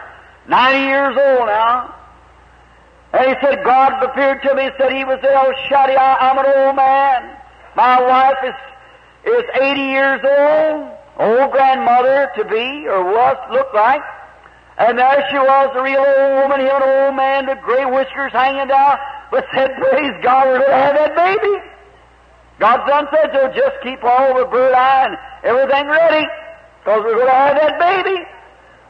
90 0.48 0.78
years 0.78 1.16
old 1.16 1.46
now, 1.46 1.94
and 3.12 3.28
he 3.28 3.35
said, 3.40 3.64
God 3.64 4.02
appeared 4.02 4.42
to 4.42 4.54
me 4.54 4.64
and 4.64 4.74
said 4.78 4.92
he 4.92 5.04
was 5.04 5.18
El 5.22 5.52
Shaddai. 5.68 5.96
I'm 5.96 6.38
an 6.38 6.46
old 6.46 6.76
man. 6.76 7.37
My 7.74 8.02
wife 8.02 8.37
is, 8.44 9.33
is 9.33 9.44
80 9.54 9.81
years 9.81 10.20
old, 10.24 10.90
old 11.18 11.52
grandmother 11.52 12.31
to 12.37 12.44
be, 12.44 12.87
or 12.87 13.04
was, 13.04 13.37
looked 13.50 13.74
like. 13.74 14.02
And 14.79 14.97
there 14.97 15.27
she 15.31 15.38
was, 15.38 15.71
the 15.75 15.83
real 15.83 15.99
old 15.99 16.33
woman, 16.47 16.61
him 16.62 16.71
an 16.71 16.83
old 16.87 17.17
man, 17.19 17.47
the 17.47 17.59
gray 17.67 17.85
whiskers 17.85 18.31
hanging 18.31 18.69
down, 18.69 18.97
but 19.31 19.45
said, 19.53 19.75
praise 19.75 20.14
God, 20.23 20.47
we're 20.47 20.62
going 20.62 20.71
to 20.71 20.77
have 20.77 20.95
that 20.95 21.14
baby. 21.19 21.55
God's 22.61 22.87
done 22.87 23.07
said 23.11 23.31
so, 23.35 23.51
just 23.59 23.83
keep 23.83 24.03
all 24.05 24.38
the 24.38 24.47
birdseye 24.47 25.07
and 25.11 25.19
everything 25.43 25.87
ready, 25.87 26.27
because 26.79 27.03
we're 27.03 27.19
going 27.19 27.27
to 27.27 27.33
have 27.35 27.57
that 27.59 27.79
baby. 27.79 28.23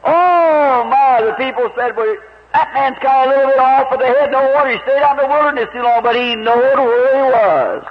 Oh 0.05 0.85
my, 0.85 1.25
the 1.25 1.33
people 1.41 1.69
said, 1.75 1.97
well, 1.97 2.15
that 2.53 2.69
man's 2.73 2.97
kind 3.01 3.25
of 3.25 3.33
a 3.33 3.37
little 3.37 3.51
bit 3.51 3.59
off 3.59 3.91
of 3.91 3.99
the 3.99 4.05
head. 4.05 4.31
No 4.31 4.45
wonder 4.53 4.73
he 4.73 4.81
stayed 4.85 5.01
out 5.01 5.17
in 5.17 5.25
the 5.25 5.29
wilderness 5.29 5.69
too 5.73 5.81
long, 5.81 6.01
but 6.01 6.15
he 6.15 6.35
knowed 6.35 6.77
where 6.81 7.17
he 7.17 7.25
was. 7.33 7.81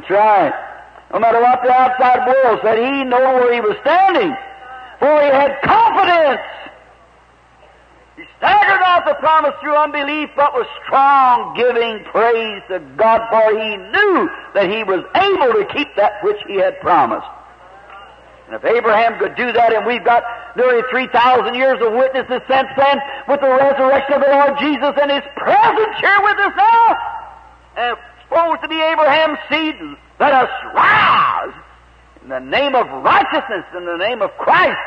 That's 0.00 0.10
right. 0.10 0.52
No 1.12 1.20
matter 1.20 1.40
what 1.40 1.60
the 1.62 1.72
outside 1.72 2.24
world 2.24 2.60
said, 2.64 2.76
he 2.80 3.04
knew 3.04 3.16
where 3.36 3.52
he 3.52 3.60
was 3.60 3.76
standing. 3.80 4.36
For 4.98 5.08
he 5.08 5.28
had 5.28 5.60
confidence. 5.62 6.40
He 8.40 8.46
staggered 8.46 8.82
off 8.82 9.04
the 9.04 9.14
promise 9.14 9.54
through 9.60 9.76
unbelief, 9.76 10.30
but 10.36 10.54
was 10.54 10.66
strong, 10.84 11.54
giving 11.56 12.04
praise 12.04 12.62
to 12.68 12.78
God, 12.96 13.26
for 13.30 13.50
he 13.50 13.76
knew 13.76 14.30
that 14.54 14.70
he 14.70 14.84
was 14.84 15.02
able 15.16 15.58
to 15.58 15.66
keep 15.74 15.88
that 15.96 16.22
which 16.22 16.38
he 16.46 16.56
had 16.56 16.78
promised. 16.80 17.26
And 18.46 18.56
if 18.56 18.64
Abraham 18.64 19.18
could 19.18 19.36
do 19.36 19.52
that, 19.52 19.74
and 19.74 19.84
we've 19.84 20.04
got 20.04 20.22
nearly 20.56 20.82
3,000 20.90 21.54
years 21.54 21.82
of 21.82 21.92
witnesses 21.92 22.40
since 22.48 22.68
then, 22.78 22.96
with 23.28 23.40
the 23.40 23.50
resurrection 23.50 24.14
of 24.14 24.22
the 24.22 24.30
Lord 24.30 24.58
Jesus 24.58 24.94
and 25.02 25.10
His 25.10 25.26
presence 25.36 25.96
here 26.00 26.20
with 26.22 26.38
us 26.38 26.54
now, 26.56 26.96
and 27.76 27.96
supposed 28.22 28.62
to 28.62 28.68
be 28.68 28.80
Abraham's 28.80 29.38
seed, 29.50 29.74
let 30.20 30.32
us 30.32 30.50
rise 30.74 31.54
in 32.22 32.28
the 32.28 32.40
name 32.40 32.74
of 32.74 32.86
righteousness, 33.02 33.64
in 33.76 33.84
the 33.84 33.96
name 33.96 34.22
of 34.22 34.30
Christ, 34.38 34.78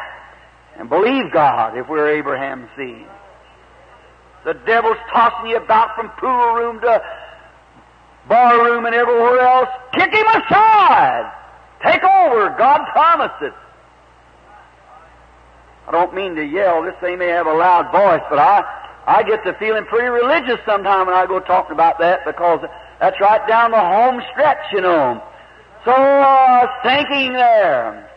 and 0.77 0.89
believe 0.89 1.31
God 1.31 1.77
if 1.77 1.87
we're 1.87 2.09
Abraham's 2.17 2.69
seed. 2.77 3.05
The 4.43 4.53
devil's 4.65 4.97
tossing 5.11 5.51
you 5.51 5.57
about 5.57 5.95
from 5.95 6.09
pool 6.19 6.53
room 6.53 6.81
to 6.81 7.01
bar 8.27 8.63
room 8.63 8.85
and 8.85 8.95
everywhere 8.95 9.39
else. 9.39 9.69
Kick 9.93 10.11
him 10.11 10.27
aside! 10.27 11.31
Take 11.83 12.03
over. 12.03 12.55
God 12.57 12.85
promised 12.91 13.41
it. 13.41 13.53
I 15.87 15.91
don't 15.91 16.13
mean 16.13 16.35
to 16.35 16.45
yell. 16.45 16.83
This 16.83 16.95
thing 17.01 17.19
may 17.19 17.27
have 17.27 17.47
a 17.47 17.53
loud 17.53 17.91
voice, 17.91 18.21
but 18.29 18.39
I, 18.39 18.63
I 19.07 19.23
get 19.23 19.43
to 19.43 19.53
feeling 19.59 19.85
pretty 19.85 20.07
religious 20.07 20.59
sometime 20.65 21.07
when 21.07 21.15
I 21.15 21.25
go 21.25 21.39
talking 21.39 21.73
about 21.73 21.99
that 21.99 22.23
because 22.25 22.61
that's 22.99 23.19
right 23.19 23.45
down 23.47 23.71
the 23.71 23.79
home 23.79 24.21
stretch, 24.31 24.63
you 24.71 24.81
know. 24.81 25.21
So, 25.83 25.91
uh, 25.91 26.67
thinking 26.83 27.33
there. 27.33 28.09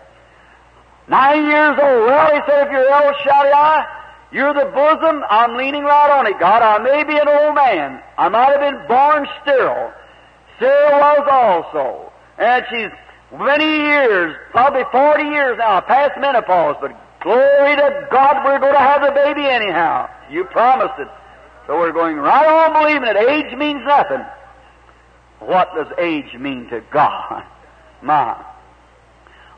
Nine 1.09 1.45
years 1.47 1.79
old. 1.83 2.07
Well, 2.07 2.35
he 2.35 2.41
said, 2.47 2.67
if 2.67 2.73
you're 2.73 2.89
El 2.89 3.15
Shaddai, 3.25 3.87
you're 4.35 4.53
the 4.53 4.67
bosom. 4.75 5.23
I'm 5.31 5.57
leaning 5.57 5.85
right 5.85 6.11
on 6.11 6.27
it, 6.27 6.41
God. 6.41 6.61
I 6.61 6.83
may 6.83 7.05
be 7.05 7.17
an 7.17 7.29
old 7.29 7.55
man. 7.55 8.03
I 8.19 8.29
might 8.29 8.51
have 8.51 8.61
been 8.61 8.85
born 8.89 9.29
sterile. 9.41 9.93
Sarah 10.59 10.99
was 10.99 11.29
also. 11.31 12.13
And 12.37 12.65
she's 12.69 12.91
many 13.39 13.65
years, 13.65 14.35
probably 14.51 14.83
40 14.91 15.23
years 15.23 15.57
now, 15.59 15.81
past 15.83 16.19
menopause, 16.19 16.75
but 16.81 16.91
glory 17.23 17.77
to 17.77 18.09
God, 18.11 18.45
we're 18.45 18.59
going 18.59 18.73
to 18.73 18.79
have 18.81 19.03
the 19.03 19.13
baby 19.13 19.47
anyhow. 19.47 20.11
You 20.29 20.43
promised 20.47 20.99
it. 20.99 21.09
So 21.69 21.79
we're 21.79 21.93
going 21.93 22.17
right 22.17 22.45
on 22.45 22.83
believing 22.83 23.09
it. 23.09 23.17
Age 23.17 23.57
means 23.57 23.83
nothing. 23.87 24.27
What 25.39 25.73
does 25.77 25.87
age 25.97 26.35
mean 26.35 26.69
to 26.71 26.83
God? 26.93 27.45
My. 28.03 28.45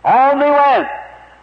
On 0.04 0.38
they 0.38 0.50
went. 0.50 0.88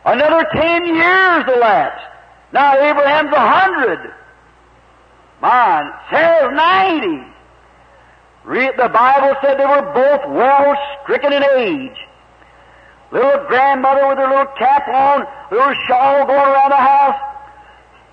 Another 0.06 0.48
ten 0.54 0.86
years 0.86 1.46
elapsed. 1.48 2.12
Now 2.54 2.76
Abraham's 2.76 3.34
a 3.34 3.39
hundred. 3.39 4.13
Mine. 5.42 5.92
Sarah's 6.10 6.56
ninety. 6.56 7.28
The 8.46 8.89
Bible 8.94 9.36
said 9.42 9.58
they 9.58 9.66
were 9.66 9.92
both 9.94 10.22
well 10.30 10.76
stricken 11.02 11.34
in 11.34 11.44
age. 11.44 11.98
Little 13.12 13.46
grandmother 13.48 14.08
with 14.08 14.18
her 14.18 14.28
little 14.28 14.54
cap 14.58 14.88
on, 14.88 15.26
little 15.52 15.74
shawl 15.88 16.26
going 16.26 16.39
around 16.39 16.70
the 16.70 16.78
house. 16.78 17.20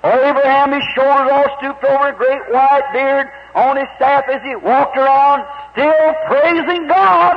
Abraham, 0.04 0.72
his 0.72 0.84
shoulders 0.94 1.30
all 1.32 1.56
stooped 1.58 1.84
over, 1.84 2.08
a 2.08 2.16
great 2.16 2.40
white 2.50 2.88
beard 2.92 3.28
on 3.54 3.76
his 3.76 3.86
staff 3.96 4.24
as 4.32 4.40
he 4.42 4.56
walked 4.56 4.96
around, 4.96 5.44
still 5.72 6.14
praising 6.26 6.86
God. 6.86 7.36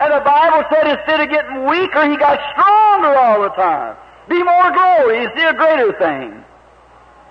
And 0.00 0.12
the 0.12 0.20
Bible 0.20 0.64
said 0.70 0.86
instead 0.98 1.20
of 1.20 1.30
getting 1.30 1.66
weaker, 1.66 2.10
he 2.10 2.16
got 2.16 2.38
stronger 2.52 3.16
all 3.16 3.42
the 3.42 3.50
time. 3.50 3.96
Be 4.28 4.42
more 4.42 4.72
glory. 4.72 5.22
You 5.22 5.30
see 5.36 5.44
a 5.44 5.54
greater 5.54 5.92
thing. 5.98 6.44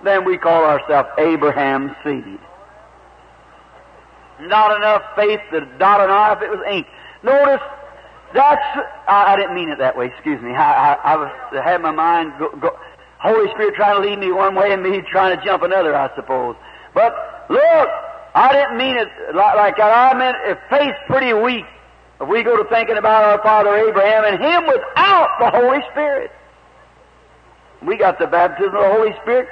Then 0.04 0.24
we 0.24 0.38
call 0.38 0.64
ourselves 0.64 1.08
Abraham's 1.18 1.92
seed. 2.04 2.38
Not 4.40 4.76
enough 4.76 5.02
faith 5.16 5.40
to 5.52 5.60
dot 5.78 6.00
an 6.00 6.10
I 6.10 6.32
if 6.34 6.42
it 6.42 6.50
was 6.50 6.60
ink. 6.70 6.86
Notice 7.22 7.62
that's, 8.34 8.62
I, 9.08 9.32
I, 9.32 9.36
didn't 9.36 9.54
mean 9.54 9.70
it 9.70 9.78
that 9.78 9.96
way, 9.96 10.06
excuse 10.06 10.42
me. 10.42 10.50
I, 10.50 10.94
I, 10.94 11.14
I 11.14 11.16
was, 11.16 11.30
I 11.52 11.62
had 11.62 11.80
my 11.80 11.92
mind 11.92 12.32
go, 12.38 12.50
go, 12.56 12.76
Holy 13.20 13.48
Spirit 13.54 13.74
trying 13.76 14.02
to 14.02 14.08
lead 14.08 14.18
me 14.18 14.32
one 14.32 14.54
way 14.54 14.72
and 14.72 14.82
me 14.82 15.00
trying 15.10 15.38
to 15.38 15.44
jump 15.44 15.62
another, 15.62 15.94
I 15.94 16.14
suppose. 16.16 16.56
But 16.92 17.14
look, 17.48 17.88
I 18.34 18.52
didn't 18.52 18.76
mean 18.76 18.96
it 18.96 19.08
like, 19.34 19.56
like 19.56 19.76
that. 19.76 20.12
I 20.12 20.18
meant 20.18 20.36
if 20.44 20.58
faith's 20.68 20.98
pretty 21.06 21.32
weak, 21.32 21.64
if 22.20 22.28
we 22.28 22.42
go 22.42 22.60
to 22.60 22.68
thinking 22.68 22.98
about 22.98 23.24
our 23.24 23.40
father 23.42 23.76
Abraham 23.76 24.24
and 24.24 24.42
him 24.42 24.66
without 24.66 25.30
the 25.38 25.50
Holy 25.50 25.80
Spirit. 25.92 26.32
We 27.86 27.96
got 27.96 28.18
the 28.18 28.26
baptism 28.26 28.74
of 28.74 28.82
the 28.82 28.92
Holy 28.92 29.12
Spirit. 29.22 29.48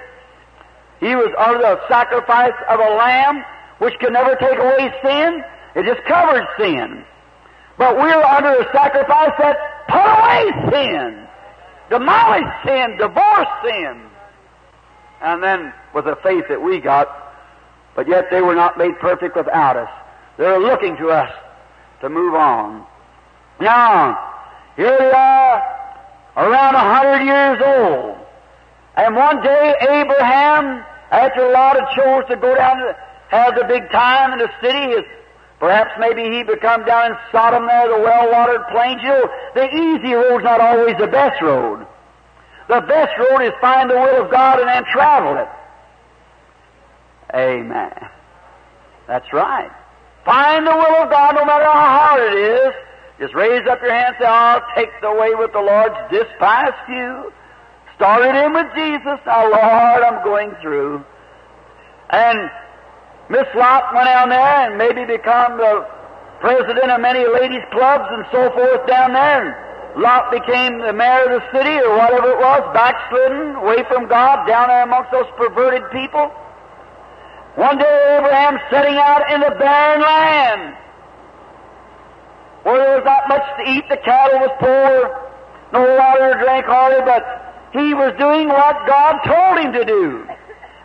He 1.00 1.14
was 1.14 1.34
under 1.38 1.58
the 1.58 1.80
sacrifice 1.88 2.54
of 2.68 2.80
a 2.80 2.94
lamb 2.94 3.44
which 3.78 3.98
can 3.98 4.12
never 4.12 4.36
take 4.36 4.58
away 4.58 4.92
sin. 5.02 5.42
It 5.74 5.84
just 5.84 6.06
covered 6.06 6.46
sin. 6.58 7.04
But 7.76 7.96
we're 7.96 8.22
under 8.22 8.60
a 8.60 8.72
sacrifice 8.72 9.32
that 9.38 9.56
put 9.88 9.98
away 9.98 10.70
sin, 10.70 11.26
demolished 11.90 12.64
sin, 12.64 12.96
divorced 12.98 13.50
sin. 13.64 14.02
And 15.20 15.42
then 15.42 15.72
with 15.94 16.04
the 16.04 16.16
faith 16.22 16.44
that 16.48 16.62
we 16.62 16.80
got, 16.80 17.08
but 17.96 18.08
yet 18.08 18.26
they 18.30 18.40
were 18.40 18.54
not 18.54 18.78
made 18.78 18.98
perfect 19.00 19.36
without 19.36 19.76
us. 19.76 19.90
They're 20.38 20.60
looking 20.60 20.96
to 20.98 21.08
us 21.10 21.32
to 22.00 22.08
move 22.08 22.34
on. 22.34 22.86
Now, 23.60 24.32
here 24.76 25.12
are, 25.14 25.62
around 26.36 26.74
a 26.74 26.78
hundred 26.78 27.24
years 27.24 27.58
old. 27.64 28.21
And 28.96 29.16
one 29.16 29.42
day 29.42 29.74
Abraham, 29.80 30.84
after 31.10 31.44
a 31.46 31.52
lot 31.52 31.80
of 31.80 31.88
chores 31.94 32.24
to 32.28 32.36
go 32.36 32.54
down 32.54 32.78
to 32.78 32.96
have 33.28 33.54
the 33.54 33.64
big 33.64 33.90
time 33.90 34.32
in 34.32 34.38
the 34.38 34.50
city, 34.60 35.06
Perhaps 35.62 35.92
maybe 36.00 36.24
he 36.24 36.42
would 36.42 36.60
come 36.60 36.84
down 36.84 37.12
in 37.12 37.18
Sodom 37.30 37.68
there, 37.68 37.86
the 37.86 38.02
well-watered 38.02 38.66
plains. 38.72 39.00
You 39.00 39.10
know, 39.10 39.30
the 39.54 39.68
easy 39.70 40.12
road's 40.12 40.42
not 40.42 40.60
always 40.60 40.96
the 40.98 41.06
best 41.06 41.40
road. 41.40 41.86
The 42.66 42.80
best 42.80 43.12
road 43.16 43.42
is 43.42 43.52
find 43.60 43.88
the 43.88 43.94
will 43.94 44.24
of 44.24 44.30
God 44.32 44.58
and 44.58 44.68
then 44.68 44.82
travel 44.92 45.36
it. 45.36 45.48
Amen. 47.32 47.94
That's 49.06 49.32
right. 49.32 49.70
Find 50.24 50.66
the 50.66 50.74
will 50.74 50.96
of 51.04 51.10
God 51.10 51.36
no 51.36 51.44
matter 51.44 51.66
how 51.66 52.08
hard 52.08 52.32
it 52.32 52.38
is. 52.38 52.74
Just 53.20 53.34
raise 53.34 53.64
up 53.68 53.80
your 53.82 53.94
hand 53.94 54.16
and 54.16 54.16
say, 54.18 54.26
I'll 54.26 54.66
take 54.74 54.90
the 55.00 55.12
way 55.12 55.32
with 55.36 55.52
the 55.52 55.60
Lord's 55.60 55.94
despised 56.10 56.74
few. 56.86 57.32
Started 57.96 58.34
in 58.44 58.52
with 58.52 58.66
Jesus. 58.74 59.18
Now, 59.26 59.44
Lord, 59.44 60.02
I'm 60.02 60.24
going 60.24 60.52
through. 60.60 61.04
And 62.10 62.50
Miss 63.28 63.46
Lot 63.54 63.94
went 63.94 64.06
down 64.06 64.28
there 64.28 64.68
and 64.68 64.76
maybe 64.76 65.04
become 65.04 65.56
the 65.56 65.86
president 66.40 66.90
of 66.90 67.00
many 67.00 67.24
ladies' 67.26 67.64
clubs 67.70 68.04
and 68.10 68.26
so 68.32 68.50
forth 68.50 68.86
down 68.86 69.12
there. 69.12 69.46
And 69.46 70.02
Lot 70.02 70.30
became 70.30 70.78
the 70.80 70.92
mayor 70.92 71.30
of 71.30 71.40
the 71.40 71.58
city 71.58 71.78
or 71.78 71.96
whatever 71.96 72.32
it 72.32 72.38
was, 72.38 72.62
backslidden, 72.74 73.56
away 73.56 73.84
from 73.88 74.08
God, 74.08 74.46
down 74.46 74.68
there 74.68 74.82
amongst 74.82 75.12
those 75.12 75.28
perverted 75.36 75.84
people. 75.92 76.32
One 77.56 77.78
day 77.78 78.16
Abraham 78.18 78.58
setting 78.70 78.96
out 78.96 79.30
in 79.30 79.40
the 79.40 79.54
barren 79.58 80.00
land 80.00 80.76
where 82.62 82.78
there 82.78 82.96
was 82.96 83.04
not 83.04 83.28
much 83.28 83.44
to 83.58 83.70
eat, 83.70 83.84
the 83.88 83.98
cattle 83.98 84.40
was 84.40 84.50
poor, 84.58 85.30
no 85.72 85.96
water 85.96 86.32
to 86.32 86.44
drink 86.44 86.64
hardly, 86.64 87.04
but 87.04 87.51
he 87.72 87.94
was 87.94 88.14
doing 88.18 88.48
what 88.48 88.86
God 88.86 89.18
told 89.24 89.58
him 89.58 89.72
to 89.72 89.84
do. 89.84 90.26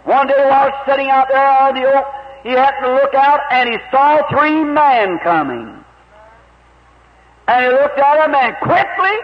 One 0.06 0.28
day 0.28 0.46
while 0.50 0.72
sitting 0.88 1.10
out 1.10 1.28
there 1.30 1.50
on 1.62 1.76
the 1.76 1.84
oak, 1.84 2.06
he 2.44 2.50
happened 2.52 2.86
to 2.86 2.94
look 2.94 3.14
out 3.14 3.42
and 3.52 3.70
he 3.70 3.78
saw 3.92 4.22
three 4.30 4.64
men 4.64 5.20
coming. 5.20 5.84
And 7.48 7.66
he 7.66 7.72
looked 7.72 8.00
at 8.00 8.26
them 8.26 8.36
and 8.36 8.56
quickly, 8.62 9.18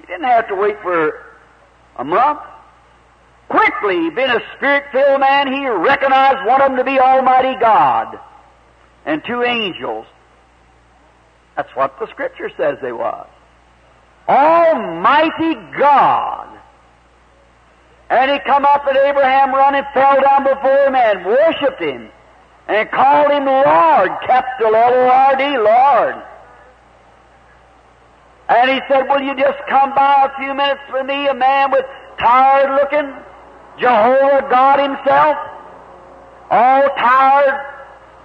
he 0.00 0.06
didn't 0.06 0.24
have 0.24 0.48
to 0.48 0.54
wait 0.54 0.80
for 0.82 1.24
a 1.96 2.04
month. 2.04 2.40
Quickly, 3.48 4.10
being 4.10 4.28
a 4.28 4.40
spirit-filled 4.56 5.20
man, 5.20 5.50
he 5.50 5.66
recognized 5.66 6.46
one 6.46 6.60
of 6.60 6.68
them 6.68 6.76
to 6.76 6.84
be 6.84 6.98
Almighty 6.98 7.58
God 7.58 8.18
and 9.06 9.22
two 9.26 9.42
angels. 9.42 10.06
That's 11.56 11.74
what 11.74 11.98
the 11.98 12.08
Scripture 12.08 12.50
says 12.58 12.76
they 12.82 12.92
was. 12.92 13.26
Almighty 14.28 15.54
God. 15.78 16.57
And 18.10 18.30
he 18.30 18.38
come 18.40 18.64
up 18.64 18.86
and 18.86 18.96
Abraham 18.96 19.52
run 19.52 19.74
and 19.74 19.86
fell 19.92 20.20
down 20.20 20.44
before 20.44 20.86
him 20.86 20.94
and 20.94 21.26
worshipped 21.26 21.80
him 21.80 22.08
and 22.68 22.90
called 22.90 23.30
him 23.30 23.44
Lord, 23.44 24.10
capital 24.26 24.74
L-O-R-D, 24.74 25.58
Lord. 25.58 26.24
And 28.48 28.70
he 28.70 28.80
said, 28.88 29.08
will 29.08 29.20
you 29.20 29.34
just 29.36 29.58
come 29.68 29.94
by 29.94 30.30
a 30.32 30.40
few 30.40 30.54
minutes 30.54 30.80
for 30.88 31.04
me, 31.04 31.28
a 31.28 31.34
man 31.34 31.70
with 31.70 31.84
tired 32.18 32.70
looking, 32.80 33.12
Jehovah 33.78 34.46
God 34.50 34.80
himself, 34.80 35.36
all 36.50 36.88
tired, 36.96 37.60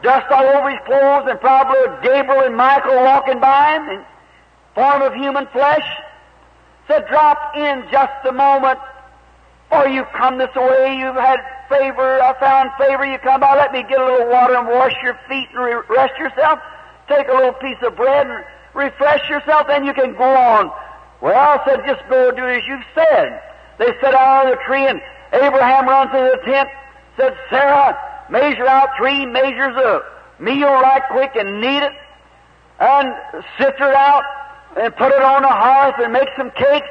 dust 0.01 0.31
all 0.31 0.45
over 0.45 0.69
his 0.69 0.79
clothes, 0.85 1.27
and 1.29 1.39
probably 1.41 1.77
Gabriel 2.01 2.45
and 2.45 2.55
Michael 2.55 3.03
walking 3.03 3.39
by 3.41 3.75
him 3.75 3.89
in 3.89 4.05
form 4.75 5.01
of 5.01 5.13
human 5.13 5.45
flesh. 5.47 5.85
Said, 6.87 7.05
drop 7.07 7.55
in 7.55 7.83
just 7.91 8.25
a 8.25 8.31
moment, 8.31 8.79
or 9.73 9.87
you've 9.87 10.11
come 10.13 10.37
this 10.37 10.53
way, 10.55 10.95
you've 10.97 11.15
had 11.15 11.39
favor, 11.69 12.21
I 12.21 12.37
found 12.39 12.69
favor, 12.77 13.05
you 13.05 13.17
come 13.19 13.41
by, 13.41 13.55
let 13.55 13.71
me 13.71 13.83
get 13.83 13.99
a 13.99 14.05
little 14.05 14.29
water 14.29 14.55
and 14.55 14.67
wash 14.67 14.93
your 15.01 15.17
feet 15.27 15.49
and 15.53 15.63
re- 15.63 15.81
rest 15.89 16.13
yourself. 16.19 16.59
Take 17.07 17.27
a 17.27 17.33
little 17.33 17.53
piece 17.53 17.77
of 17.81 17.95
bread 17.95 18.27
and 18.27 18.45
refresh 18.73 19.27
yourself, 19.29 19.67
then 19.67 19.83
you 19.83 19.93
can 19.93 20.13
go 20.13 20.23
on. 20.23 20.71
Well, 21.21 21.35
I 21.35 21.63
said, 21.65 21.81
just 21.87 22.07
go 22.09 22.31
do 22.31 22.45
as 22.45 22.61
you've 22.67 22.85
said. 22.93 23.41
They 23.79 23.91
sat 24.01 24.13
out 24.13 24.45
on 24.45 24.51
the 24.51 24.57
tree 24.67 24.85
and 24.85 25.01
Abraham 25.33 25.87
runs 25.87 26.11
into 26.13 26.37
the 26.37 26.51
tent, 26.51 26.69
said, 27.17 27.35
Sarah, 27.49 27.97
measure 28.29 28.67
out 28.67 28.89
three 28.97 29.25
measures 29.25 29.75
of 29.83 30.01
meal 30.39 30.69
right 30.69 31.01
quick 31.11 31.31
and 31.35 31.61
knead 31.61 31.83
it, 31.83 31.91
and 32.79 33.13
sift 33.57 33.79
it 33.79 33.95
out, 33.95 34.23
and 34.77 34.95
put 34.95 35.11
it 35.11 35.21
on 35.21 35.41
the 35.41 35.47
hearth 35.47 35.95
and 35.99 36.13
make 36.13 36.29
some 36.37 36.51
cakes. 36.51 36.87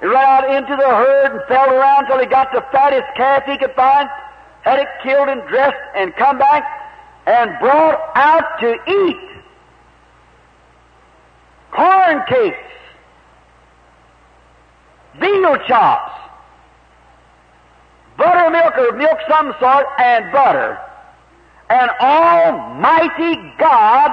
He 0.00 0.06
ran 0.06 0.44
out 0.44 0.50
into 0.50 0.76
the 0.76 0.88
herd 0.88 1.32
and 1.32 1.40
fell 1.48 1.70
around 1.70 2.06
till 2.06 2.18
he 2.18 2.26
got 2.26 2.52
the 2.52 2.64
fattest 2.72 3.06
calf 3.16 3.44
he 3.46 3.56
could 3.56 3.74
find, 3.74 4.08
had 4.62 4.78
it 4.78 4.88
killed 5.02 5.28
and 5.28 5.42
dressed, 5.48 5.76
and 5.94 6.14
come 6.16 6.38
back 6.38 6.64
and 7.26 7.58
brought 7.58 8.00
out 8.14 8.60
to 8.60 8.74
eat. 8.90 9.30
Corn 11.70 12.22
cakes, 12.28 12.70
veal 15.18 15.56
chops, 15.66 16.12
buttermilk 18.16 18.76
or 18.78 18.92
milk 18.92 19.18
some 19.28 19.54
sort, 19.58 19.86
and 19.98 20.30
butter. 20.32 20.78
And 21.70 21.90
Almighty 22.00 23.36
God 23.58 24.10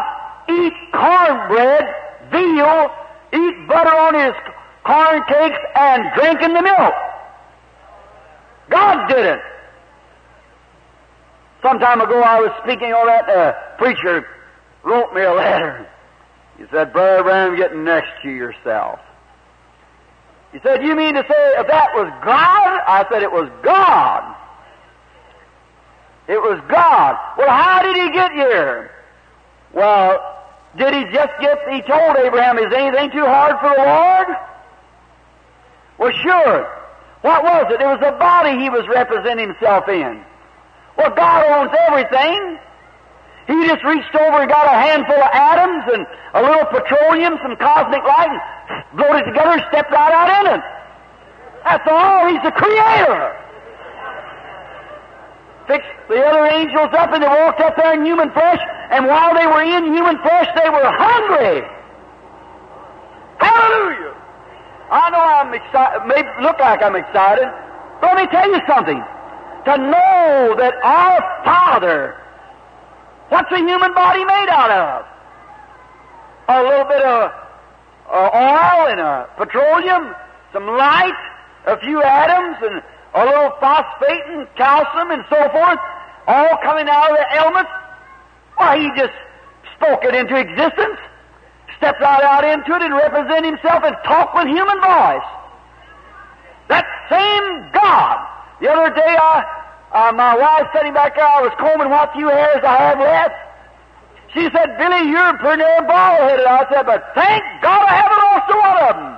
eat 0.50 0.74
cornbread, 0.94 1.96
veal, 2.32 2.92
eat 3.34 3.68
butter 3.68 3.96
on 3.96 4.16
his 4.16 4.34
corn 4.84 5.24
cakes, 5.28 5.60
and 5.76 6.04
drinking 6.16 6.54
the 6.54 6.62
milk. 6.62 6.94
God 8.70 9.08
did 9.08 9.26
it. 9.26 9.40
Some 11.62 11.80
time 11.80 12.02
ago 12.02 12.22
I 12.22 12.40
was 12.40 12.52
speaking 12.64 12.92
on 12.94 13.06
that 13.08 13.30
uh, 13.30 13.54
preacher 13.78 14.26
wrote 14.84 15.14
me 15.14 15.22
a 15.22 15.34
letter. 15.34 15.88
He 16.58 16.64
said, 16.72 16.92
Brother 16.92 17.24
Branham, 17.24 17.58
get 17.58 17.76
next 17.76 18.10
to 18.24 18.30
yourself. 18.30 19.00
He 20.52 20.60
said, 20.64 20.84
You 20.84 20.96
mean 20.96 21.14
to 21.16 21.22
say 21.22 21.60
if 21.60 21.68
that 21.68 21.94
was 21.94 22.12
God? 22.26 22.82
I 22.88 23.06
said, 23.12 23.22
It 23.22 23.32
was 23.32 23.50
God. 23.64 24.36
It 26.28 26.42
was 26.42 26.62
God. 26.70 27.18
Well, 27.38 27.50
how 27.50 27.82
did 27.84 27.96
he 27.96 28.12
get 28.12 28.32
here? 28.32 28.92
Well, 29.74 30.42
did 30.78 30.94
he 30.94 31.04
just 31.14 31.32
get, 31.40 31.58
he 31.70 31.82
told 31.82 32.16
Abraham, 32.18 32.58
is 32.58 32.72
anything 32.74 33.12
too 33.12 33.26
hard 33.26 33.60
for 33.60 33.74
the 33.76 33.84
Lord? 33.84 34.38
Well, 36.02 36.12
sure. 36.26 36.66
What 37.22 37.44
was 37.46 37.70
it? 37.70 37.78
It 37.78 37.86
was 37.86 38.02
the 38.02 38.18
body 38.18 38.58
he 38.58 38.74
was 38.74 38.82
representing 38.90 39.54
himself 39.54 39.86
in. 39.86 40.26
Well, 40.98 41.14
God 41.14 41.46
owns 41.46 41.70
everything. 41.86 42.58
He 43.46 43.54
just 43.70 43.86
reached 43.86 44.10
over 44.18 44.42
and 44.42 44.50
got 44.50 44.66
a 44.66 44.74
handful 44.82 45.22
of 45.22 45.30
atoms 45.30 45.86
and 45.94 46.02
a 46.34 46.42
little 46.42 46.66
petroleum, 46.74 47.38
some 47.46 47.54
cosmic 47.54 48.02
light, 48.02 48.34
and 48.34 48.42
blowed 48.98 49.22
it 49.22 49.30
together 49.30 49.62
and 49.62 49.64
stepped 49.70 49.94
right 49.94 50.10
out 50.10 50.30
in 50.42 50.58
it. 50.58 50.64
That's 51.70 51.86
all. 51.86 52.34
He's 52.34 52.42
the 52.42 52.56
creator. 52.58 53.38
Fixed 55.70 55.94
the 56.10 56.18
other 56.18 56.50
angels 56.50 56.90
up 56.98 57.14
and 57.14 57.22
they 57.22 57.30
walked 57.30 57.62
up 57.62 57.78
there 57.78 57.94
in 57.94 58.04
human 58.04 58.34
flesh, 58.34 58.60
and 58.90 59.06
while 59.06 59.38
they 59.38 59.46
were 59.46 59.62
in 59.62 59.94
human 59.94 60.18
flesh, 60.26 60.50
they 60.58 60.70
were 60.70 60.90
hungry. 60.98 61.62
Hallelujah! 63.38 64.21
I 64.92 65.10
know 65.10 65.24
I'm 65.24 65.54
excited, 65.54 66.06
may 66.06 66.22
look 66.44 66.60
like 66.60 66.84
I'm 66.84 66.96
excited, 66.96 67.48
but 68.02 68.14
let 68.14 68.18
me 68.18 68.28
tell 68.28 68.52
you 68.52 68.60
something. 68.68 69.02
To 69.66 69.78
know 69.78 70.56
that 70.58 70.74
our 70.84 71.22
Father 71.46 72.22
What's 73.32 73.50
a 73.50 73.60
human 73.60 73.94
body 73.94 74.26
made 74.26 74.50
out 74.52 74.70
of? 74.70 75.06
A 76.50 76.64
little 76.68 76.84
bit 76.84 77.02
of 77.02 77.32
uh, 78.12 78.30
oil 78.36 78.92
and 78.92 79.00
a 79.00 79.30
petroleum, 79.38 80.14
some 80.52 80.68
light, 80.68 81.16
a 81.66 81.80
few 81.80 82.04
atoms, 82.04 82.58
and 82.62 82.84
a 83.16 83.24
little 83.24 83.52
phosphate 83.62 84.20
and 84.28 84.46
calcium 84.58 85.12
and 85.12 85.24
so 85.30 85.48
forth, 85.48 85.80
all 86.28 86.58
coming 86.62 86.90
out 86.90 87.10
of 87.10 87.16
the 87.16 87.36
elements. 87.38 87.72
Why, 88.58 88.80
he 88.82 88.92
just 89.00 89.16
spoke 89.78 90.04
it 90.04 90.14
into 90.14 90.36
existence, 90.36 91.00
stepped 91.82 92.00
right 92.00 92.22
out 92.22 92.46
into 92.46 92.70
it 92.78 92.82
and 92.86 92.94
represent 92.94 93.44
himself 93.44 93.82
and 93.84 93.98
talked 94.06 94.38
with 94.38 94.46
human 94.46 94.78
voice. 94.78 95.30
That 96.70 96.86
same 97.10 97.74
God. 97.74 98.22
The 98.62 98.70
other 98.70 98.94
day 98.94 99.18
I 99.18 99.42
uh, 99.92 100.14
my 100.14 100.38
wife 100.38 100.70
sitting 100.74 100.94
back 100.94 101.16
there, 101.16 101.26
I 101.26 101.42
was 101.42 101.52
combing 101.60 101.90
what 101.90 102.14
few 102.14 102.30
hairs 102.30 102.64
I 102.64 102.78
had 102.78 103.00
left. 103.00 103.36
She 104.32 104.48
said, 104.56 104.78
Billy, 104.80 105.12
you're 105.12 105.36
pretty 105.44 105.60
near 105.60 105.84
bald-headed. 105.84 106.48
I 106.48 106.64
said, 106.72 106.86
but 106.86 107.12
thank 107.12 107.44
God 107.60 107.84
I 107.84 108.00
haven't 108.00 108.24
lost 108.24 108.48
one 108.56 108.78
of 108.88 108.96
them. 108.96 109.12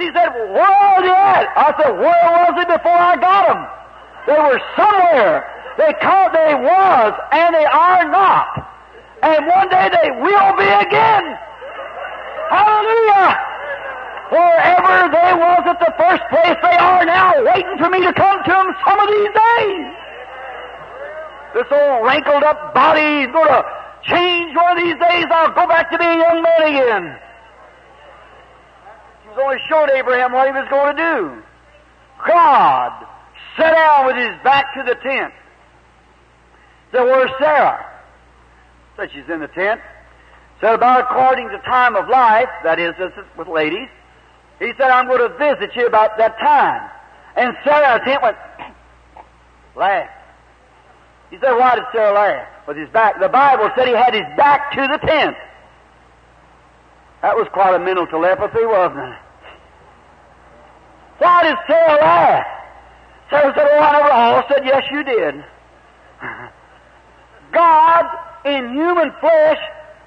She 0.00 0.06
said, 0.16 0.32
where 0.56 0.64
are 0.64 1.04
you 1.04 1.12
at? 1.12 1.52
I 1.52 1.74
said, 1.76 1.92
where 2.00 2.24
was 2.32 2.54
it 2.64 2.68
before 2.72 2.96
I 2.96 3.16
got 3.20 3.42
them? 3.52 3.60
They 4.24 4.40
were 4.40 4.60
somewhere. 4.72 5.44
They 5.76 5.92
called, 6.00 6.32
they 6.32 6.54
was, 6.56 7.12
and 7.32 7.54
they 7.54 7.66
are 7.66 8.08
not. 8.08 8.71
And 9.22 9.46
one 9.46 9.68
day 9.68 9.88
they 10.02 10.10
will 10.10 10.52
be 10.58 10.66
again. 10.66 11.38
Hallelujah! 12.50 13.38
Wherever 14.30 15.08
they 15.12 15.32
was 15.38 15.62
at 15.66 15.78
the 15.78 15.94
first 15.96 16.22
place, 16.30 16.58
they 16.62 16.76
are 16.76 17.04
now 17.04 17.32
waiting 17.44 17.78
for 17.78 17.88
me 17.88 18.02
to 18.02 18.12
come 18.12 18.42
to 18.42 18.50
them 18.50 18.74
some 18.84 18.98
of 18.98 19.08
these 19.08 19.30
days. 19.30 19.86
This 21.54 21.68
old 21.70 22.04
wrinkled 22.04 22.42
up 22.42 22.74
body 22.74 23.24
is 23.24 23.32
going 23.32 23.48
to 23.48 23.62
change 24.08 24.56
one 24.56 24.76
of 24.76 24.82
these 24.82 24.98
days. 24.98 25.26
I'll 25.30 25.52
go 25.52 25.68
back 25.68 25.90
to 25.92 25.98
being 25.98 26.10
a 26.10 26.22
young 26.22 26.42
man 26.42 26.62
again. 26.62 27.18
He 29.22 29.28
was 29.28 29.38
only 29.38 29.58
showed 29.68 29.90
Abraham 29.90 30.32
what 30.32 30.46
he 30.46 30.52
was 30.52 30.66
going 30.68 30.96
to 30.96 31.02
do. 31.02 31.42
God 32.26 33.06
sat 33.56 33.72
down 33.72 34.06
with 34.06 34.16
his 34.16 34.34
back 34.42 34.74
to 34.74 34.82
the 34.82 34.94
tent. 34.96 35.32
Said, 36.90 37.04
where's 37.04 37.30
Sarah? 37.38 37.91
Said 38.96 39.10
she's 39.12 39.28
in 39.28 39.40
the 39.40 39.48
tent. 39.48 39.80
Said 40.60 40.74
about 40.74 41.10
according 41.10 41.48
to 41.48 41.58
time 41.58 41.96
of 41.96 42.08
life, 42.08 42.48
that 42.64 42.78
is, 42.78 42.94
this 42.98 43.12
is 43.16 43.24
with 43.36 43.48
ladies, 43.48 43.88
he 44.58 44.72
said, 44.78 44.90
I'm 44.90 45.08
going 45.08 45.18
to 45.18 45.36
visit 45.38 45.74
you 45.74 45.86
about 45.86 46.18
that 46.18 46.38
time. 46.38 46.90
And 47.36 47.56
Sarah, 47.64 48.04
tent 48.04 48.22
went, 48.22 48.36
laughed. 49.76 50.10
He 51.30 51.38
said, 51.40 51.52
why 51.52 51.76
did 51.76 51.84
Sarah 51.92 52.12
laugh? 52.12 52.48
With 52.68 52.76
his 52.76 52.88
back. 52.90 53.18
The 53.18 53.28
Bible 53.28 53.70
said 53.74 53.88
he 53.88 53.94
had 53.94 54.14
his 54.14 54.26
back 54.36 54.72
to 54.72 54.82
the 54.82 54.98
tent. 55.04 55.36
That 57.22 57.36
was 57.36 57.48
quite 57.52 57.74
a 57.74 57.78
mental 57.78 58.06
telepathy, 58.06 58.64
wasn't 58.64 58.98
it? 58.98 59.18
Why 61.18 61.42
did 61.44 61.56
Sarah 61.66 62.00
laugh? 62.00 62.46
Sarah 63.30 63.52
said, 63.56 63.68
oh, 63.70 63.78
I 63.78 63.92
never 63.92 64.10
all 64.10 64.42
said, 64.48 64.64
yes, 64.64 64.82
you 64.92 65.02
did. 65.02 65.44
in 68.44 68.74
human 68.74 69.12
flesh 69.20 69.58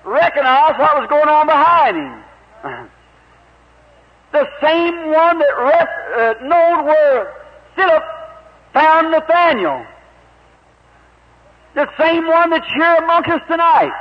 recognized 0.04 0.80
what 0.80 0.96
was 1.00 1.08
going 1.10 1.30
on 1.30 1.48
behind 1.48 1.98
him. 1.98 2.90
The 4.32 4.48
same 4.62 5.12
one 5.12 5.40
that 5.40 5.56
rep, 5.58 5.90
uh, 6.18 6.44
knowed 6.44 6.86
where 6.86 7.34
Philip 7.76 8.04
found 8.74 9.12
Nathaniel. 9.12 9.86
The 11.74 11.88
same 11.98 12.28
one 12.28 12.50
that's 12.50 12.68
here 12.68 12.96
amongst 12.96 13.30
us 13.30 13.42
tonight 13.48 13.94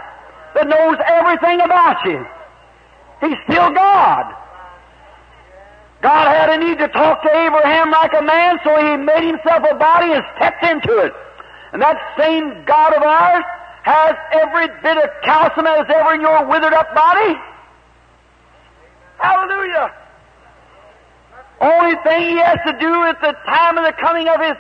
that 0.55 0.66
knows 0.66 0.97
everything 1.07 1.61
about 1.61 2.05
you. 2.05 2.26
He's 3.20 3.39
still 3.49 3.70
God. 3.72 4.35
God 6.03 6.28
had 6.28 6.51
a 6.51 6.59
need 6.59 6.78
to 6.78 6.89
talk 6.89 7.22
to 7.22 7.30
Abraham 7.30 7.91
like 7.91 8.12
a 8.12 8.22
man, 8.22 8.59
so 8.62 8.76
he 8.76 8.97
made 8.97 9.24
himself 9.24 9.64
a 9.70 9.74
body 9.74 10.12
and 10.12 10.22
stepped 10.37 10.62
into 10.64 10.99
it. 10.99 11.12
And 11.72 11.80
that 11.80 11.97
same 12.18 12.64
God 12.66 12.93
of 12.95 13.03
ours 13.03 13.45
has 13.85 14.16
every 14.32 14.68
bit 14.82 14.97
of 14.97 15.11
calcium 15.22 15.66
as 15.66 15.87
ever 15.89 16.14
in 16.14 16.20
your 16.20 16.47
withered 16.47 16.72
up 16.72 16.95
body. 16.95 17.35
Hallelujah. 19.18 19.95
Only 21.61 21.97
thing 22.03 22.30
he 22.30 22.37
has 22.39 22.59
to 22.66 22.72
do 22.80 23.05
at 23.05 23.20
the 23.20 23.32
time 23.47 23.78
of 23.78 23.85
the 23.85 23.93
coming 24.01 24.28
of 24.28 24.41
his 24.41 24.57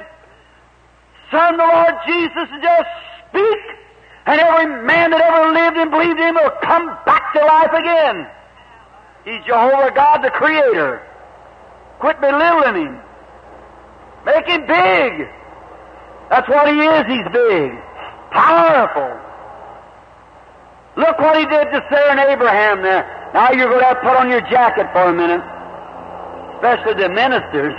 Son, 1.30 1.56
the 1.56 1.64
Lord 1.64 1.94
Jesus, 2.06 2.48
is 2.52 2.62
just 2.62 2.88
speak, 3.28 3.62
and 4.26 4.40
every 4.40 4.84
man 4.84 5.10
that 5.10 5.20
ever 5.20 5.52
lived 5.52 5.76
and 5.76 5.90
believed 5.90 6.20
in 6.20 6.28
him 6.28 6.34
will 6.36 6.54
come 6.62 6.86
back 7.04 7.32
to 7.32 7.40
life 7.40 7.72
again. 7.72 8.28
He's 9.24 9.44
Jehovah 9.44 9.90
God, 9.94 10.22
the 10.22 10.30
Creator. 10.30 11.02
Quit 11.98 12.20
belittling 12.20 12.86
him. 12.86 13.00
Make 14.26 14.46
him 14.46 14.66
big. 14.66 15.28
That's 16.30 16.48
what 16.48 16.68
he 16.68 16.80
is. 16.80 17.06
He's 17.06 17.28
big. 17.32 17.72
Powerful. 18.34 19.14
Look 20.96 21.18
what 21.18 21.38
he 21.38 21.46
did 21.46 21.70
to 21.70 21.86
Sarah 21.88 22.10
and 22.10 22.20
Abraham 22.20 22.82
there. 22.82 23.30
Now 23.32 23.52
you're 23.52 23.68
going 23.68 23.80
to 23.80 23.86
have 23.86 24.02
to 24.02 24.08
put 24.08 24.16
on 24.16 24.28
your 24.28 24.42
jacket 24.42 24.90
for 24.92 25.06
a 25.06 25.14
minute. 25.14 25.42
Especially 26.58 26.94
the 27.00 27.08
ministers. 27.08 27.74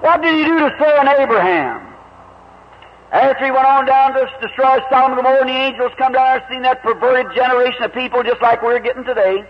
what 0.00 0.22
did 0.22 0.34
he 0.34 0.44
do 0.44 0.58
to 0.60 0.74
Sarah 0.78 1.00
and 1.00 1.08
Abraham? 1.20 1.86
After 3.12 3.44
he 3.44 3.50
went 3.50 3.66
on 3.66 3.84
down 3.86 4.14
to 4.14 4.26
destroy 4.40 4.78
Sodom 4.88 5.18
and 5.18 5.20
Gomorrah, 5.20 5.40
and 5.40 5.48
the 5.48 5.52
angels 5.52 5.92
come 5.98 6.12
down 6.12 6.38
there, 6.38 6.46
seen 6.48 6.62
that 6.62 6.80
perverted 6.82 7.34
generation 7.34 7.82
of 7.82 7.92
people 7.92 8.22
just 8.22 8.40
like 8.40 8.62
we're 8.62 8.78
getting 8.78 9.04
today. 9.04 9.44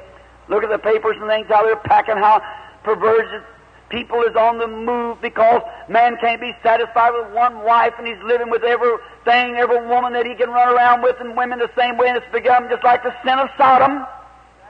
Look 0.49 0.65
at 0.65 0.71
the 0.71 0.79
papers 0.79 1.17
and 1.21 1.29
things 1.29 1.47
how 1.49 1.63
they're 1.63 1.77
packing, 1.77 2.17
how 2.17 2.43
perverted 2.83 3.43
people 3.91 4.23
is 4.23 4.35
on 4.37 4.59
the 4.59 4.67
move 4.67 5.21
because 5.21 5.61
man 5.89 6.17
can't 6.21 6.41
be 6.41 6.53
satisfied 6.63 7.11
with 7.11 7.35
one 7.35 7.63
wife 7.65 7.93
and 7.99 8.07
he's 8.07 8.23
living 8.25 8.49
with 8.49 8.63
everything, 8.63 9.57
every 9.57 9.87
woman 9.87 10.13
that 10.15 10.25
he 10.25 10.35
can 10.35 10.49
run 10.49 10.73
around 10.73 11.03
with 11.03 11.17
and 11.21 11.37
women 11.37 11.59
the 11.59 11.71
same 11.77 11.99
way 11.99 12.09
and 12.09 12.17
it's 12.17 12.33
become 12.33 12.69
just 12.71 12.85
like 12.85 13.03
the 13.03 13.13
sin 13.25 13.39
of 13.39 13.49
Sodom. 13.59 14.07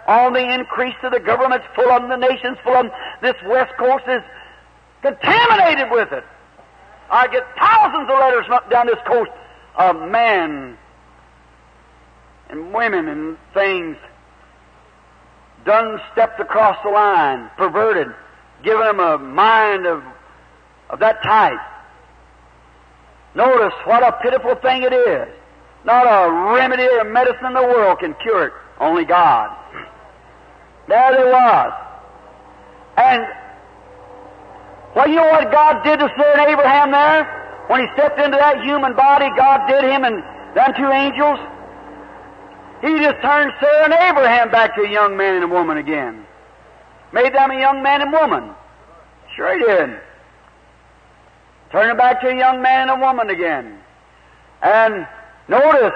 On 0.09 0.33
the 0.33 0.55
increase 0.55 0.97
of 1.05 1.13
the 1.13 1.21
government's 1.21 1.67
full 1.77 1.87
them, 1.87 2.09
the 2.09 2.17
nation's 2.17 2.59
full 2.65 2.73
them. 2.73 2.91
This 3.23 3.37
West 3.47 3.73
Coast 3.79 4.05
is 4.09 4.23
contaminated 5.03 5.91
with 5.91 6.11
it. 6.11 6.25
I 7.11 7.29
get 7.29 7.45
thousands 7.59 8.11
of 8.11 8.19
letters 8.19 8.47
from 8.47 8.55
up 8.55 8.71
down 8.71 8.87
this 8.87 8.99
coast 9.07 9.31
of 9.77 9.97
men 10.09 10.79
and 12.49 12.73
women 12.73 13.09
and 13.09 13.37
things 13.53 13.97
done 15.65 16.01
stepped 16.13 16.41
across 16.41 16.77
the 16.83 16.91
line, 16.91 17.51
perverted, 17.57 18.09
given 18.63 18.87
them 18.87 19.01
a 19.01 19.19
mind 19.19 19.87
of, 19.87 20.03
of 20.91 20.99
that 21.01 21.23
type. 21.23 21.61
Notice 23.35 23.75
what 23.85 24.03
a 24.03 24.13
pitiful 24.23 24.57
thing 24.57 24.83
it 24.83 24.93
is. 24.93 25.29
Not 25.85 26.05
a 26.07 26.31
remedy 26.55 26.83
or 26.83 27.05
medicine 27.05 27.47
in 27.47 27.55
the 27.55 27.63
world 27.63 28.01
can 28.01 28.15
cure 28.23 28.49
it. 28.49 28.53
Only 28.79 29.05
God. 29.05 29.57
There 30.89 31.13
they 31.13 31.31
was. 31.31 31.73
And 32.97 33.23
well, 34.95 35.09
you 35.09 35.17
know 35.17 35.31
what 35.31 35.53
God 35.53 35.85
did 35.85 36.01
to 36.01 36.09
Sir 36.17 36.47
Abraham 36.49 36.91
there? 36.91 37.65
When 37.69 37.81
he 37.81 37.87
stepped 37.95 38.19
into 38.19 38.37
that 38.37 38.63
human 38.65 38.97
body, 38.97 39.29
God 39.37 39.69
did 39.69 39.85
him 39.85 40.03
and 40.03 40.23
them 40.57 40.75
two 40.77 40.91
angels. 40.91 41.39
He 42.83 42.99
just 42.99 43.23
turned 43.23 43.53
Sarah 43.61 43.85
and 43.85 43.95
Abraham 43.95 44.51
back 44.51 44.75
to 44.75 44.83
a 44.83 44.91
young 44.91 45.17
man 45.17 45.37
and 45.37 45.45
a 45.45 45.49
woman 45.49 45.79
again. 45.79 46.27
Made 47.13 47.35
them 47.35 47.51
a 47.51 47.59
young 47.59 47.83
man 47.83 48.03
and 48.03 48.13
woman. 48.13 48.51
Sure 49.37 49.59
he 49.59 49.65
did. 49.65 50.01
Turned 51.73 51.91
them 51.91 51.97
back 51.97 52.21
to 52.21 52.29
a 52.29 52.37
young 52.37 52.63
man 52.63 52.89
and 52.89 53.03
a 53.03 53.05
woman 53.05 53.31
again. 53.31 53.79
And 54.63 55.07
notice, 55.49 55.95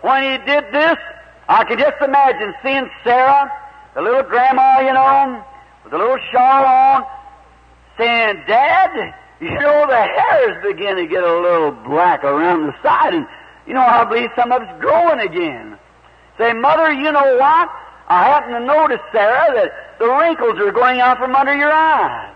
when 0.00 0.22
he 0.22 0.44
did 0.46 0.64
this, 0.72 0.96
I 1.48 1.64
can 1.64 1.78
just 1.78 2.00
imagine 2.02 2.54
seeing 2.62 2.88
Sarah, 3.04 3.50
the 3.94 4.02
little 4.02 4.22
grandma, 4.22 4.80
you 4.80 4.92
know, 4.92 5.44
with 5.84 5.92
a 5.92 5.98
little 5.98 6.18
shawl 6.32 6.64
on, 6.64 7.04
saying, 7.98 8.42
Dad, 8.46 9.14
you 9.40 9.50
know, 9.50 9.86
the 9.86 9.96
hair 9.96 10.50
is 10.50 10.72
beginning 10.72 11.06
to 11.06 11.10
get 11.10 11.22
a 11.22 11.40
little 11.40 11.70
black 11.70 12.24
around 12.24 12.66
the 12.66 12.74
side, 12.82 13.14
and 13.14 13.26
you 13.66 13.74
know, 13.74 13.80
I 13.80 14.04
believe 14.04 14.30
some 14.36 14.52
of 14.52 14.62
it's 14.62 14.80
growing 14.80 15.20
again. 15.20 15.78
Say, 16.38 16.52
Mother, 16.52 16.92
you 16.92 17.12
know 17.12 17.36
what? 17.38 17.70
I 18.08 18.24
happen 18.24 18.52
to 18.52 18.60
notice, 18.60 19.00
Sarah, 19.12 19.54
that 19.54 19.98
the 19.98 20.08
wrinkles 20.08 20.58
are 20.58 20.72
going 20.72 21.00
out 21.00 21.18
from 21.18 21.34
under 21.34 21.54
your 21.54 21.72
eyes. 21.72 22.34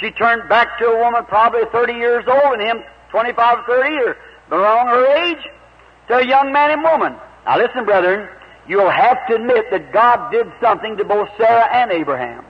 She 0.00 0.10
turned 0.10 0.48
back 0.48 0.78
to 0.78 0.86
a 0.86 0.98
woman 0.98 1.24
probably 1.24 1.62
30 1.72 1.94
years 1.94 2.24
old, 2.28 2.58
and 2.58 2.62
him 2.62 2.84
25 3.10 3.58
or 3.58 3.64
30, 3.64 3.96
or 3.96 4.16
around 4.50 4.88
her 4.88 5.06
age, 5.16 5.42
to 6.08 6.16
a 6.16 6.26
young 6.26 6.52
man 6.52 6.72
and 6.72 6.82
woman. 6.82 7.14
Now 7.46 7.58
listen, 7.58 7.84
brethren, 7.84 8.28
you'll 8.68 8.90
have 8.90 9.26
to 9.28 9.36
admit 9.36 9.66
that 9.70 9.92
God 9.92 10.30
did 10.30 10.46
something 10.60 10.96
to 10.98 11.04
both 11.04 11.28
Sarah 11.38 11.68
and 11.72 11.90
Abraham. 11.90 12.44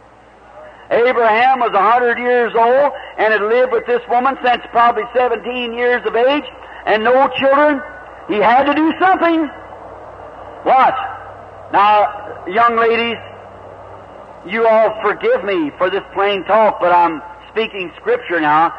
Abraham 0.90 1.60
was 1.60 1.72
a 1.74 1.82
hundred 1.82 2.18
years 2.18 2.52
old 2.54 2.92
and 3.18 3.32
had 3.32 3.42
lived 3.42 3.72
with 3.72 3.86
this 3.86 4.02
woman 4.08 4.36
since 4.44 4.62
probably 4.70 5.04
17 5.14 5.72
years 5.72 6.02
of 6.06 6.14
age 6.14 6.44
and 6.86 7.04
no 7.04 7.28
children. 7.40 7.80
He 8.28 8.36
had 8.36 8.64
to 8.64 8.74
do 8.74 8.92
something. 8.98 9.48
Watch. 10.64 11.13
Now, 11.74 12.46
young 12.46 12.76
ladies, 12.76 13.18
you 14.46 14.64
all 14.64 14.94
forgive 15.02 15.42
me 15.42 15.72
for 15.76 15.90
this 15.90 16.04
plain 16.14 16.44
talk, 16.44 16.78
but 16.78 16.92
I'm 16.92 17.20
speaking 17.50 17.90
scripture 17.96 18.40
now. 18.40 18.72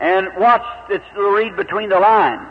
And 0.00 0.26
watch, 0.36 0.66
it's 0.90 1.04
read 1.14 1.54
between 1.54 1.90
the 1.90 2.00
lines. 2.00 2.42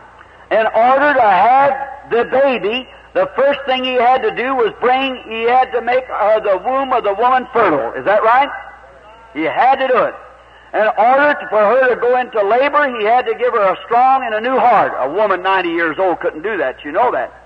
In 0.52 0.66
order 0.68 1.14
to 1.16 1.22
have 1.22 1.74
the 2.10 2.24
baby, 2.32 2.88
the 3.14 3.30
first 3.36 3.60
thing 3.66 3.84
he 3.84 3.96
had 3.96 4.22
to 4.22 4.34
do 4.34 4.56
was 4.56 4.72
bring, 4.80 5.22
he 5.28 5.44
had 5.44 5.70
to 5.74 5.82
make 5.82 6.06
uh, 6.10 6.40
the 6.40 6.64
womb 6.64 6.94
of 6.94 7.04
the 7.04 7.16
woman 7.16 7.46
fertile. 7.52 7.92
Is 8.00 8.06
that 8.06 8.24
right? 8.24 8.48
He 9.34 9.42
had 9.42 9.84
to 9.84 9.88
do 9.90 10.02
it. 10.04 10.16
In 10.76 10.88
order 10.98 11.36
to, 11.42 11.48
for 11.50 11.60
her 11.60 11.94
to 11.94 12.00
go 12.00 12.18
into 12.18 12.42
labor, 12.42 12.88
he 12.98 13.04
had 13.04 13.26
to 13.26 13.34
give 13.36 13.52
her 13.52 13.74
a 13.74 13.78
strong 13.84 14.24
and 14.24 14.34
a 14.34 14.40
new 14.40 14.58
heart. 14.58 14.94
A 14.96 15.12
woman 15.12 15.44
90 15.44 15.68
years 15.72 15.98
old 16.00 16.22
couldn't 16.22 16.44
do 16.44 16.56
that. 16.56 16.86
You 16.86 16.94
know 16.94 17.12
that. 17.12 17.37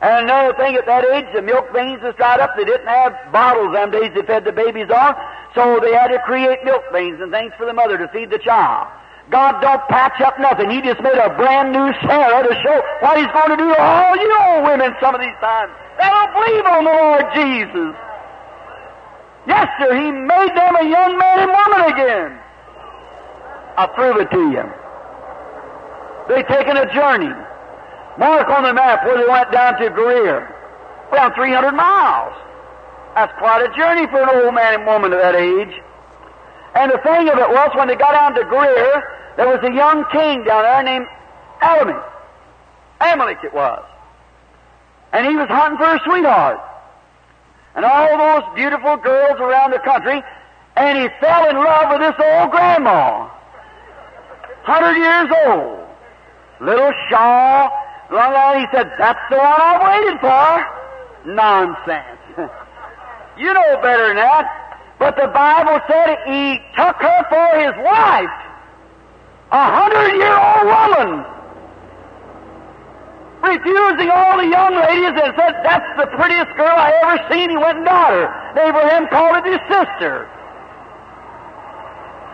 And 0.00 0.24
another 0.24 0.56
thing, 0.56 0.76
at 0.76 0.86
that 0.86 1.04
age, 1.04 1.26
the 1.34 1.42
milk 1.42 1.72
veins 1.72 2.00
was 2.02 2.14
dried 2.16 2.40
up. 2.40 2.56
They 2.56 2.64
didn't 2.64 2.88
have 2.88 3.12
bottles 3.32 3.72
them 3.74 3.90
days 3.90 4.10
they 4.14 4.22
fed 4.22 4.44
the 4.44 4.52
babies 4.52 4.88
on, 4.88 5.14
so 5.54 5.78
they 5.80 5.92
had 5.92 6.08
to 6.08 6.18
create 6.24 6.64
milk 6.64 6.84
veins 6.90 7.20
and 7.20 7.30
things 7.30 7.52
for 7.58 7.66
the 7.66 7.74
mother 7.74 7.98
to 7.98 8.08
feed 8.08 8.30
the 8.30 8.38
child. 8.38 8.88
God 9.28 9.60
don't 9.60 9.84
patch 9.88 10.20
up 10.22 10.40
nothing. 10.40 10.70
He 10.70 10.80
just 10.80 11.00
made 11.02 11.20
a 11.20 11.28
brand 11.36 11.72
new 11.72 11.92
Sarah 12.02 12.42
to 12.48 12.54
show 12.64 12.82
what 13.04 13.18
He's 13.20 13.28
going 13.28 13.50
to 13.52 13.60
do 13.60 13.68
to 13.68 13.78
all 13.78 14.16
you 14.16 14.30
old 14.40 14.64
women 14.64 14.96
some 15.00 15.14
of 15.14 15.20
these 15.20 15.36
times. 15.38 15.70
They 16.00 16.08
don't 16.08 16.32
believe 16.32 16.64
on 16.64 16.84
the 16.84 16.96
Lord 16.96 17.24
Jesus. 17.36 17.92
Yes, 19.46 19.68
sir, 19.78 19.92
He 19.94 20.10
made 20.10 20.52
them 20.56 20.76
a 20.80 20.86
young 20.88 21.12
man 21.20 21.38
and 21.44 21.50
woman 21.52 21.92
again. 21.92 22.40
I'll 23.76 23.92
prove 23.92 24.16
it 24.16 24.30
to 24.32 24.42
you. 24.48 24.64
They've 26.28 26.48
taken 26.48 26.76
a 26.76 26.88
journey. 26.92 27.32
Mark 28.20 28.50
on 28.50 28.64
the 28.64 28.74
map 28.74 29.02
where 29.06 29.16
they 29.16 29.26
went 29.26 29.50
down 29.50 29.80
to 29.80 29.88
Gerar. 29.88 30.54
Around 31.10 31.34
300 31.34 31.72
miles. 31.72 32.34
That's 33.14 33.32
quite 33.38 33.64
a 33.64 33.74
journey 33.74 34.06
for 34.08 34.22
an 34.22 34.44
old 34.44 34.54
man 34.54 34.74
and 34.74 34.86
woman 34.86 35.14
of 35.14 35.18
that 35.20 35.34
age. 35.34 35.72
And 36.76 36.92
the 36.92 36.98
thing 36.98 37.30
of 37.30 37.38
it 37.38 37.48
was, 37.48 37.70
when 37.74 37.88
they 37.88 37.96
got 37.96 38.12
down 38.12 38.34
to 38.34 38.44
Gerar, 38.44 39.02
there 39.38 39.48
was 39.48 39.64
a 39.64 39.72
young 39.72 40.04
king 40.12 40.44
down 40.44 40.62
there 40.62 40.82
named 40.82 41.06
Amalek. 41.62 42.04
Amalek 43.00 43.38
it 43.42 43.54
was. 43.54 43.82
And 45.14 45.26
he 45.26 45.34
was 45.34 45.48
hunting 45.48 45.78
for 45.78 45.88
a 45.88 46.00
sweetheart. 46.04 46.60
And 47.74 47.86
all 47.86 48.18
those 48.18 48.44
beautiful 48.54 48.98
girls 48.98 49.40
around 49.40 49.72
the 49.72 49.78
country, 49.78 50.22
and 50.76 50.98
he 50.98 51.08
fell 51.20 51.48
in 51.48 51.56
love 51.56 51.88
with 51.88 52.00
this 52.00 52.20
old 52.20 52.50
grandma. 52.50 53.30
Hundred 54.62 54.96
years 54.98 55.30
old. 55.46 55.86
Little 56.60 56.92
shawl, 57.08 57.70
long 58.10 58.34
on, 58.34 58.60
he 58.60 58.66
said, 58.72 58.92
that's 58.98 59.20
the 59.30 59.38
one 59.38 59.60
I've 59.60 59.82
waited 59.82 60.20
for. 60.20 61.32
Nonsense. 61.34 62.20
you 63.38 63.52
know 63.52 63.78
better 63.82 64.08
than 64.08 64.16
that. 64.16 64.60
But 64.98 65.16
the 65.16 65.28
Bible 65.32 65.80
said 65.88 66.18
he 66.28 66.60
took 66.76 66.96
her 67.00 67.20
for 67.32 67.48
his 67.56 67.72
wife. 67.80 68.36
A 69.50 69.64
hundred 69.64 70.12
year 70.20 70.36
old 70.36 70.66
woman. 70.68 71.24
refusing 73.42 74.10
all 74.10 74.36
the 74.36 74.46
young 74.46 74.76
ladies 74.76 75.16
and 75.16 75.32
said, 75.34 75.56
That's 75.64 75.88
the 75.96 76.06
prettiest 76.16 76.52
girl 76.56 76.76
I 76.76 76.92
ever 77.02 77.18
seen. 77.32 77.50
He 77.50 77.56
went 77.56 77.78
and 77.78 77.86
got 77.86 78.12
her. 78.12 78.28
Abraham 78.60 79.08
called 79.08 79.40
it 79.40 79.56
his 79.56 79.62
sister. 79.72 80.28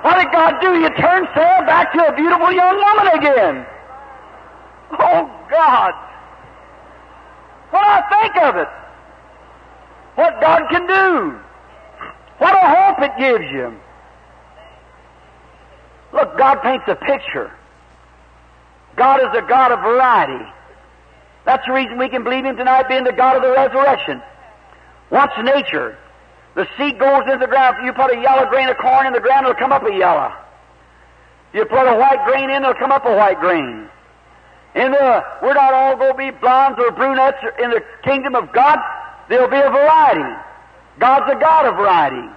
What 0.02 0.18
did 0.18 0.30
God 0.32 0.60
do? 0.60 0.74
He 0.74 0.88
turned 1.00 1.28
Sarah 1.34 1.64
back 1.66 1.92
to 1.94 2.06
a 2.06 2.14
beautiful 2.14 2.52
young 2.52 2.76
woman 2.76 3.06
again. 3.14 3.66
Oh, 4.92 5.46
God. 5.50 5.94
When 7.70 7.82
I 7.82 8.02
think 8.22 8.36
of 8.44 8.56
it, 8.56 8.68
what 10.14 10.40
God 10.40 10.62
can 10.70 10.86
do, 10.86 11.38
what 12.38 12.54
a 12.54 12.68
hope 12.68 13.00
it 13.02 13.12
gives 13.18 13.52
you. 13.52 13.74
Look, 16.12 16.38
God 16.38 16.62
paints 16.62 16.84
a 16.88 16.94
picture. 16.94 17.52
God 18.96 19.20
is 19.20 19.28
a 19.36 19.46
God 19.46 19.72
of 19.72 19.80
variety. 19.80 20.44
That's 21.44 21.64
the 21.66 21.72
reason 21.72 21.98
we 21.98 22.08
can 22.08 22.24
believe 22.24 22.44
Him 22.44 22.56
tonight 22.56 22.88
being 22.88 23.04
the 23.04 23.12
God 23.12 23.36
of 23.36 23.42
the 23.42 23.52
resurrection. 23.52 24.22
Watch 25.10 25.32
nature. 25.42 25.98
The 26.54 26.66
seed 26.78 26.98
goes 26.98 27.22
into 27.26 27.38
the 27.38 27.46
ground. 27.46 27.84
You 27.84 27.92
put 27.92 28.16
a 28.16 28.20
yellow 28.20 28.48
grain 28.48 28.68
of 28.68 28.78
corn 28.78 29.06
in 29.06 29.12
the 29.12 29.20
ground, 29.20 29.46
it'll 29.46 29.58
come 29.58 29.72
up 29.72 29.84
a 29.86 29.94
yellow. 29.94 30.32
You 31.52 31.64
put 31.66 31.86
a 31.86 31.94
white 31.94 32.24
grain 32.26 32.50
in, 32.50 32.62
it'll 32.62 32.74
come 32.74 32.92
up 32.92 33.04
a 33.04 33.14
white 33.14 33.38
grain. 33.38 33.88
In 34.76 34.92
the, 34.92 35.24
we're 35.42 35.54
not 35.54 35.72
all 35.72 35.96
going 35.96 36.12
to 36.12 36.18
be 36.18 36.30
blondes 36.38 36.78
or 36.78 36.92
brunettes 36.92 37.40
in 37.58 37.70
the 37.70 37.82
kingdom 38.04 38.34
of 38.36 38.52
God. 38.52 38.78
There'll 39.28 39.48
be 39.48 39.56
a 39.56 39.70
variety. 39.70 40.36
God's 40.98 41.32
a 41.32 41.40
God 41.40 41.64
of 41.64 41.76
variety. 41.76 42.28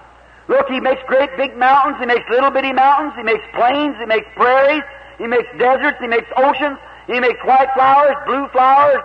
Look, 0.48 0.66
He 0.68 0.80
makes 0.80 1.02
great 1.06 1.28
big 1.36 1.54
mountains. 1.56 1.98
He 2.00 2.06
makes 2.06 2.24
little 2.30 2.50
bitty 2.50 2.72
mountains. 2.72 3.12
He 3.14 3.22
makes 3.22 3.44
plains. 3.54 3.94
He 4.00 4.06
makes 4.06 4.26
prairies. 4.34 4.82
He 5.18 5.26
makes 5.26 5.48
deserts. 5.58 5.98
He 6.00 6.08
makes 6.08 6.26
oceans. 6.36 6.78
He 7.06 7.20
makes 7.20 7.38
white 7.44 7.68
flowers, 7.74 8.16
blue 8.24 8.48
flowers, 8.48 9.02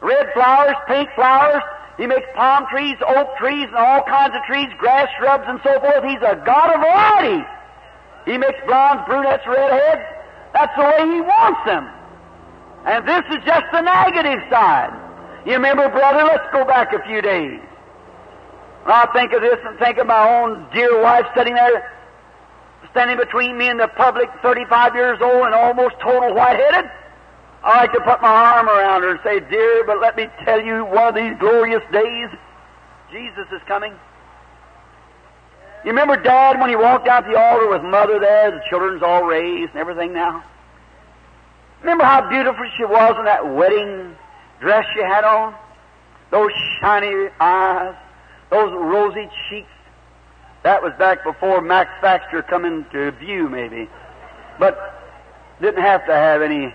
red 0.00 0.32
flowers, 0.32 0.76
pink 0.88 1.08
flowers. 1.14 1.62
He 1.96 2.06
makes 2.06 2.26
palm 2.34 2.66
trees, 2.70 2.96
oak 3.06 3.36
trees, 3.38 3.68
and 3.68 3.76
all 3.76 4.02
kinds 4.02 4.34
of 4.34 4.42
trees, 4.48 4.66
grass, 4.78 5.08
shrubs, 5.18 5.44
and 5.46 5.60
so 5.62 5.78
forth. 5.78 6.02
He's 6.02 6.22
a 6.26 6.42
God 6.44 6.74
of 6.74 6.80
variety. 6.80 7.46
He 8.24 8.36
makes 8.36 8.58
blondes, 8.66 9.04
brunettes, 9.06 9.46
redheads. 9.46 10.02
That's 10.54 10.74
the 10.74 10.82
way 10.82 11.14
He 11.14 11.20
wants 11.20 11.60
them. 11.66 11.86
And 12.86 13.08
this 13.08 13.24
is 13.30 13.44
just 13.44 13.64
the 13.72 13.80
negative 13.80 14.40
side. 14.50 14.92
You 15.46 15.52
remember, 15.54 15.88
brother, 15.88 16.24
let's 16.24 16.46
go 16.52 16.64
back 16.64 16.92
a 16.92 17.02
few 17.04 17.22
days. 17.22 17.60
I 18.86 19.06
think 19.14 19.32
of 19.32 19.40
this 19.40 19.58
and 19.64 19.78
think 19.78 19.96
of 19.98 20.06
my 20.06 20.28
own 20.28 20.66
dear 20.74 21.00
wife 21.00 21.24
sitting 21.34 21.54
there, 21.54 21.90
standing 22.90 23.16
between 23.16 23.56
me 23.56 23.68
and 23.68 23.80
the 23.80 23.88
public, 23.88 24.28
35 24.42 24.94
years 24.94 25.18
old 25.22 25.46
and 25.46 25.54
almost 25.54 25.96
total 26.02 26.34
white-headed. 26.34 26.90
I 27.62 27.78
like 27.78 27.92
to 27.92 28.00
put 28.00 28.20
my 28.20 28.28
arm 28.28 28.68
around 28.68 29.02
her 29.02 29.10
and 29.12 29.20
say, 29.24 29.40
Dear, 29.40 29.84
but 29.86 30.00
let 30.00 30.16
me 30.16 30.28
tell 30.44 30.60
you, 30.60 30.84
one 30.84 31.08
of 31.08 31.14
these 31.14 31.32
glorious 31.40 31.82
days, 31.90 32.28
Jesus 33.10 33.46
is 33.50 33.62
coming. 33.66 33.94
You 35.84 35.90
remember 35.90 36.16
Dad 36.16 36.60
when 36.60 36.68
he 36.68 36.76
walked 36.76 37.08
out 37.08 37.24
the 37.24 37.38
altar 37.38 37.68
with 37.70 37.82
Mother 37.82 38.18
there, 38.18 38.50
the 38.50 38.60
children's 38.68 39.02
all 39.02 39.22
raised 39.22 39.70
and 39.70 39.80
everything 39.80 40.12
now? 40.12 40.44
Remember 41.84 42.04
how 42.04 42.26
beautiful 42.30 42.64
she 42.78 42.84
was 42.86 43.14
in 43.18 43.26
that 43.26 43.46
wedding 43.46 44.16
dress 44.58 44.86
she 44.94 45.02
had 45.02 45.22
on? 45.22 45.54
Those 46.30 46.50
shiny 46.80 47.28
eyes, 47.38 47.94
those 48.48 48.72
rosy 48.72 49.28
cheeks. 49.50 49.68
That 50.62 50.82
was 50.82 50.94
back 50.98 51.22
before 51.22 51.60
Max 51.60 51.90
Factor 52.00 52.40
come 52.40 52.64
into 52.64 53.10
view, 53.10 53.50
maybe. 53.50 53.90
But 54.58 54.98
didn't 55.60 55.82
have 55.82 56.06
to 56.06 56.14
have 56.14 56.40
any 56.40 56.74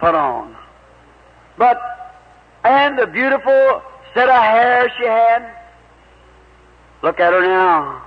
put 0.00 0.14
on. 0.14 0.54
But, 1.56 1.80
and 2.62 2.98
the 2.98 3.06
beautiful 3.06 3.80
set 4.12 4.28
of 4.28 4.42
hair 4.42 4.92
she 4.98 5.06
had. 5.06 5.50
Look 7.02 7.20
at 7.20 7.32
her 7.32 7.40
now. 7.40 8.04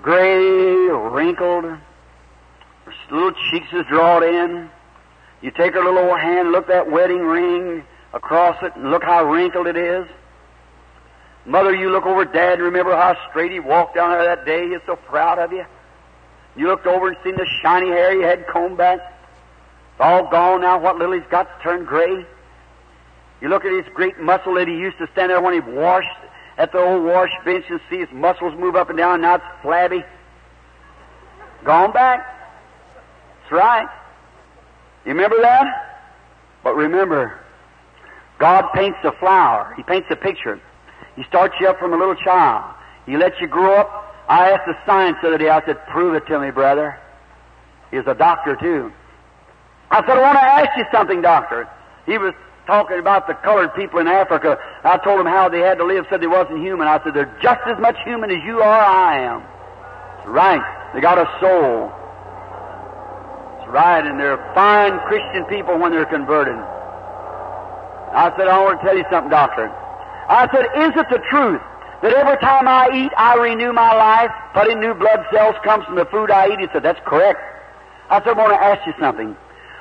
Gray, 0.00 0.86
wrinkled. 1.10 1.64
Her 1.64 1.80
little 3.10 3.32
cheeks 3.50 3.66
is 3.72 3.84
drawn 3.86 4.22
in. 4.22 4.70
You 5.42 5.50
take 5.50 5.74
her 5.74 5.84
little 5.84 5.98
old 5.98 6.18
hand, 6.20 6.52
look 6.52 6.64
at 6.64 6.86
that 6.86 6.90
wedding 6.90 7.20
ring 7.20 7.84
across 8.14 8.56
it, 8.62 8.74
and 8.76 8.90
look 8.90 9.02
how 9.02 9.24
wrinkled 9.24 9.66
it 9.66 9.76
is. 9.76 10.06
Mother, 11.44 11.74
you 11.74 11.90
look 11.90 12.06
over 12.06 12.24
Dad 12.24 12.54
and 12.54 12.62
remember 12.62 12.94
how 12.94 13.16
straight 13.28 13.50
he 13.50 13.58
walked 13.58 13.96
down 13.96 14.10
there 14.10 14.24
that 14.24 14.46
day. 14.46 14.68
He's 14.68 14.78
so 14.86 14.94
proud 14.94 15.40
of 15.40 15.52
you. 15.52 15.64
You 16.54 16.68
looked 16.68 16.86
over 16.86 17.08
and 17.08 17.16
seen 17.24 17.34
the 17.34 17.46
shiny 17.62 17.88
hair 17.88 18.14
he 18.14 18.22
had 18.22 18.46
combed 18.46 18.76
back. 18.76 19.00
It's 19.00 20.00
all 20.00 20.30
gone 20.30 20.60
now. 20.60 20.78
What 20.78 20.98
little 20.98 21.14
he's 21.14 21.28
got 21.30 21.48
turned 21.62 21.88
gray. 21.88 22.24
You 23.40 23.48
look 23.48 23.64
at 23.64 23.72
his 23.72 23.92
great 23.92 24.20
muscle 24.20 24.54
that 24.54 24.68
he 24.68 24.74
used 24.74 24.98
to 24.98 25.08
stand 25.12 25.30
there 25.30 25.40
when 25.40 25.54
he 25.54 25.60
washed 25.60 26.06
at 26.58 26.70
the 26.70 26.78
old 26.78 27.02
wash 27.02 27.30
bench 27.44 27.64
and 27.68 27.80
see 27.90 27.98
his 27.98 28.12
muscles 28.12 28.54
move 28.56 28.76
up 28.76 28.88
and 28.88 28.98
down. 28.98 29.22
Now 29.22 29.36
it's 29.36 29.44
flabby. 29.62 30.04
Gone 31.64 31.92
back. 31.92 32.20
That's 33.40 33.52
right. 33.52 33.88
You 35.04 35.12
remember 35.12 35.40
that? 35.42 35.66
But 36.62 36.74
remember, 36.74 37.40
God 38.38 38.68
paints 38.74 38.98
a 39.04 39.12
flower. 39.12 39.74
He 39.76 39.82
paints 39.82 40.08
a 40.10 40.16
picture. 40.16 40.60
He 41.16 41.24
starts 41.24 41.54
you 41.60 41.68
up 41.68 41.78
from 41.78 41.92
a 41.92 41.96
little 41.96 42.14
child. 42.16 42.74
He 43.06 43.16
lets 43.16 43.40
you 43.40 43.48
grow 43.48 43.74
up. 43.74 44.14
I 44.28 44.50
asked 44.50 44.66
the 44.66 44.74
science 44.86 45.18
the 45.20 45.28
other 45.28 45.38
day, 45.38 45.48
I 45.48 45.64
said, 45.66 45.84
prove 45.88 46.14
it 46.14 46.26
to 46.26 46.38
me, 46.38 46.50
brother. 46.50 46.98
He's 47.90 48.06
a 48.06 48.14
doctor, 48.14 48.56
too. 48.56 48.92
I 49.90 50.00
said, 50.06 50.16
I 50.16 50.20
want 50.22 50.38
to 50.38 50.42
ask 50.42 50.70
you 50.76 50.84
something, 50.92 51.20
doctor. 51.20 51.68
He 52.06 52.16
was 52.16 52.32
talking 52.66 52.98
about 52.98 53.26
the 53.26 53.34
colored 53.34 53.74
people 53.74 53.98
in 53.98 54.06
Africa. 54.08 54.56
I 54.84 54.96
told 54.98 55.20
him 55.20 55.26
how 55.26 55.48
they 55.48 55.60
had 55.60 55.78
to 55.78 55.84
live, 55.84 56.06
said 56.08 56.20
they 56.20 56.28
wasn't 56.28 56.62
human. 56.62 56.86
I 56.86 57.02
said, 57.04 57.14
they're 57.14 57.36
just 57.42 57.60
as 57.66 57.78
much 57.78 57.96
human 58.04 58.30
as 58.30 58.42
you 58.44 58.60
are, 58.62 58.80
I 58.80 59.18
am. 59.18 59.42
Right. 60.30 60.62
They 60.94 61.00
got 61.00 61.18
a 61.18 61.28
soul. 61.40 61.92
Right, 63.72 64.04
and 64.04 64.20
they're 64.20 64.36
fine 64.54 65.00
Christian 65.08 65.46
people 65.46 65.78
when 65.78 65.92
they're 65.92 66.04
converted. 66.04 66.56
I 68.12 68.30
said, 68.36 68.46
I 68.46 68.60
want 68.62 68.80
to 68.80 68.86
tell 68.86 68.94
you 68.94 69.04
something, 69.10 69.30
doctor. 69.30 69.72
I 70.28 70.46
said, 70.52 70.68
is 70.76 70.92
it 70.92 71.08
the 71.08 71.24
truth 71.30 71.62
that 72.02 72.12
every 72.12 72.36
time 72.36 72.68
I 72.68 72.92
eat, 72.92 73.12
I 73.16 73.36
renew 73.40 73.72
my 73.72 73.96
life, 73.96 74.30
putting 74.52 74.78
new 74.78 74.92
blood 74.92 75.24
cells 75.32 75.56
comes 75.64 75.86
from 75.86 75.96
the 75.96 76.04
food 76.04 76.30
I 76.30 76.52
eat? 76.52 76.60
He 76.60 76.66
said, 76.70 76.82
that's 76.82 77.00
correct. 77.06 77.40
I 78.10 78.20
said, 78.20 78.36
I 78.36 78.44
want 78.44 78.52
to 78.52 78.60
ask 78.60 78.86
you 78.86 78.92
something. 79.00 79.34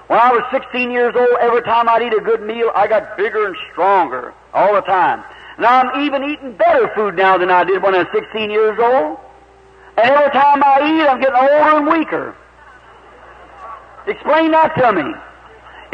When 0.07 0.19
I 0.19 0.31
was 0.31 0.43
16 0.51 0.91
years 0.91 1.13
old, 1.13 1.35
every 1.41 1.61
time 1.63 1.89
I'd 1.89 2.01
eat 2.01 2.13
a 2.13 2.23
good 2.23 2.41
meal, 2.41 2.71
I 2.73 2.87
got 2.87 3.17
bigger 3.17 3.45
and 3.45 3.57
stronger 3.73 4.33
all 4.53 4.73
the 4.73 4.87
time. 4.87 5.21
Now 5.59 5.81
I'm 5.81 6.01
even 6.07 6.23
eating 6.23 6.55
better 6.55 6.89
food 6.95 7.17
now 7.17 7.37
than 7.37 7.51
I 7.51 7.65
did 7.65 7.83
when 7.83 7.93
I 7.93 8.03
was 8.03 8.07
16 8.13 8.51
years 8.51 8.79
old. 8.79 9.19
And 9.97 10.09
every 10.15 10.31
time 10.31 10.63
I 10.63 10.79
eat, 10.79 11.03
I'm 11.03 11.19
getting 11.19 11.35
older 11.35 11.75
and 11.75 11.87
weaker. 11.87 12.35
Explain 14.07 14.51
that 14.51 14.75
to 14.77 14.93
me. 14.93 15.13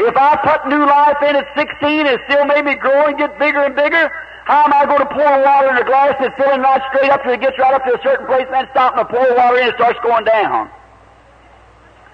If 0.00 0.16
I 0.16 0.36
put 0.36 0.68
new 0.68 0.86
life 0.86 1.18
in 1.22 1.36
at 1.36 1.48
16, 1.56 2.06
it 2.06 2.20
still 2.28 2.44
made 2.44 2.64
me 2.64 2.76
grow 2.76 3.06
and 3.06 3.18
get 3.18 3.38
bigger 3.38 3.64
and 3.64 3.74
bigger. 3.74 4.10
How 4.44 4.64
am 4.64 4.72
I 4.72 4.86
going 4.86 5.00
to 5.00 5.12
pour 5.12 5.42
water 5.44 5.70
in 5.70 5.76
a 5.76 5.84
glass 5.84 6.14
that's 6.20 6.34
filling 6.36 6.62
right 6.62 6.80
straight 6.94 7.10
up 7.10 7.22
till 7.22 7.32
it 7.32 7.40
gets 7.40 7.58
right 7.58 7.74
up 7.74 7.84
to 7.84 7.98
a 7.98 8.02
certain 8.02 8.26
place 8.26 8.46
and 8.46 8.54
then 8.54 8.68
stop 8.70 8.96
and 8.96 9.08
pour 9.08 9.34
water 9.36 9.58
in 9.58 9.64
and 9.64 9.70
it 9.70 9.74
starts 9.74 9.98
going 10.02 10.24
down? 10.24 10.70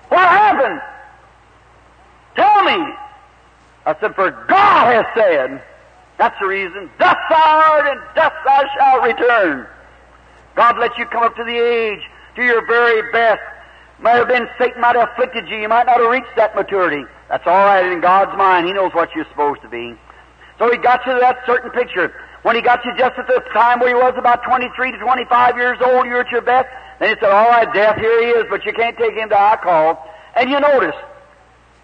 What 0.08 0.26
happened? 0.26 0.80
Tell 2.34 2.64
me. 2.64 2.94
I 3.86 3.94
said, 4.00 4.14
for 4.14 4.30
God 4.48 4.94
has 4.94 5.06
said, 5.14 5.62
that's 6.18 6.38
the 6.40 6.46
reason, 6.46 6.90
thus 6.98 7.16
thou 7.28 7.62
art 7.68 7.86
and 7.86 8.00
thus 8.16 8.32
thou 8.44 8.62
shalt 8.78 9.04
return. 9.04 9.66
God 10.56 10.78
let 10.78 10.96
you 10.96 11.06
come 11.06 11.22
up 11.22 11.36
to 11.36 11.44
the 11.44 11.56
age, 11.56 12.00
to 12.36 12.42
your 12.42 12.66
very 12.66 13.12
best. 13.12 13.42
Might 14.04 14.16
have 14.16 14.28
been 14.28 14.46
Satan 14.58 14.82
might 14.82 14.96
have 14.96 15.08
afflicted 15.08 15.48
you. 15.48 15.56
You 15.56 15.68
might 15.68 15.86
not 15.86 15.96
have 15.96 16.10
reached 16.10 16.36
that 16.36 16.54
maturity. 16.54 17.08
That's 17.30 17.46
all 17.46 17.64
right 17.64 17.90
in 17.90 18.02
God's 18.02 18.36
mind. 18.36 18.66
He 18.66 18.74
knows 18.74 18.92
what 18.92 19.08
you're 19.16 19.24
supposed 19.30 19.62
to 19.62 19.68
be. 19.70 19.96
So 20.58 20.70
he 20.70 20.76
got 20.76 21.00
you 21.06 21.14
to 21.14 21.20
that 21.20 21.38
certain 21.46 21.70
picture. 21.70 22.12
When 22.42 22.54
he 22.54 22.60
got 22.60 22.84
you 22.84 22.92
just 22.98 23.16
at 23.16 23.26
the 23.26 23.40
time 23.54 23.80
where 23.80 23.88
you 23.88 23.96
was 23.96 24.12
about 24.18 24.44
23 24.44 24.92
to 24.92 24.98
25 24.98 25.56
years 25.56 25.78
old, 25.80 26.04
you're 26.04 26.20
at 26.20 26.30
your 26.30 26.42
best. 26.42 26.68
Then 27.00 27.08
he 27.08 27.14
said, 27.18 27.30
all 27.30 27.48
right, 27.48 27.66
death, 27.72 27.96
here 27.96 28.20
he 28.20 28.28
is, 28.38 28.44
but 28.50 28.66
you 28.66 28.74
can't 28.74 28.94
take 28.98 29.14
him 29.14 29.30
to 29.30 29.40
I 29.40 29.56
call. 29.56 30.06
And 30.36 30.50
you 30.50 30.60
notice, 30.60 30.94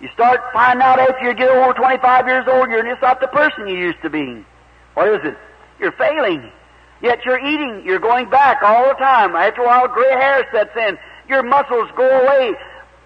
you 0.03 0.11
start 0.13 0.41
finding 0.53 0.83
out 0.83 0.99
after 0.99 1.25
you 1.25 1.33
get 1.33 1.49
over 1.49 1.73
25 1.73 2.27
years 2.27 2.45
old, 2.47 2.69
you're 2.69 2.85
just 2.85 3.01
not 3.01 3.23
the 3.23 3.29
person 3.29 3.67
you 3.67 3.79
used 3.79 4.03
to 4.03 4.11
be. 4.11 4.45
What 4.93 5.09
is 5.09 5.21
it? 5.25 5.39
You're 5.81 5.93
failing. 5.93 6.53
Yet 7.01 7.25
you're 7.25 7.41
eating. 7.41 7.83
You're 7.87 7.99
going 7.99 8.29
back 8.29 8.63
all 8.63 8.89
the 8.89 8.95
time. 9.01 9.35
After 9.35 9.63
a 9.63 9.67
while, 9.67 9.89
gray 9.89 10.11
hair 10.11 10.47
sets 10.53 10.77
in. 10.77 10.99
Your 11.31 11.45
muscles 11.45 11.89
go 11.97 12.05
away. 12.05 12.57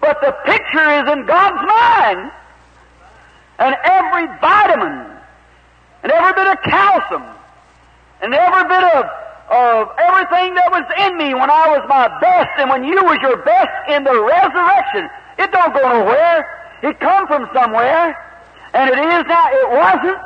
But 0.01 0.19
the 0.19 0.31
picture 0.45 0.89
is 0.89 1.11
in 1.13 1.25
God's 1.25 1.61
mind. 1.61 2.31
And 3.59 3.75
every 3.83 4.25
vitamin, 4.41 5.05
and 6.03 6.11
every 6.11 6.33
bit 6.33 6.47
of 6.47 6.61
calcium, 6.63 7.23
and 8.21 8.33
every 8.33 8.63
bit 8.67 8.83
of, 8.95 9.05
of 9.47 9.89
everything 9.97 10.55
that 10.55 10.69
was 10.71 10.83
in 11.07 11.17
me 11.17 11.33
when 11.33 11.49
I 11.49 11.69
was 11.69 11.85
my 11.87 12.09
best, 12.19 12.49
and 12.57 12.69
when 12.69 12.83
you 12.83 12.95
was 12.95 13.17
your 13.21 13.37
best 13.45 13.71
in 13.89 14.03
the 14.03 14.11
resurrection, 14.11 15.09
it 15.37 15.51
don't 15.51 15.73
go 15.73 15.81
nowhere. 15.81 16.49
It 16.81 16.99
come 16.99 17.27
from 17.27 17.47
somewhere. 17.53 18.17
And 18.73 18.89
it 18.89 18.97
is 18.97 19.25
now. 19.27 19.49
It 19.53 19.69
wasn't. 19.69 20.19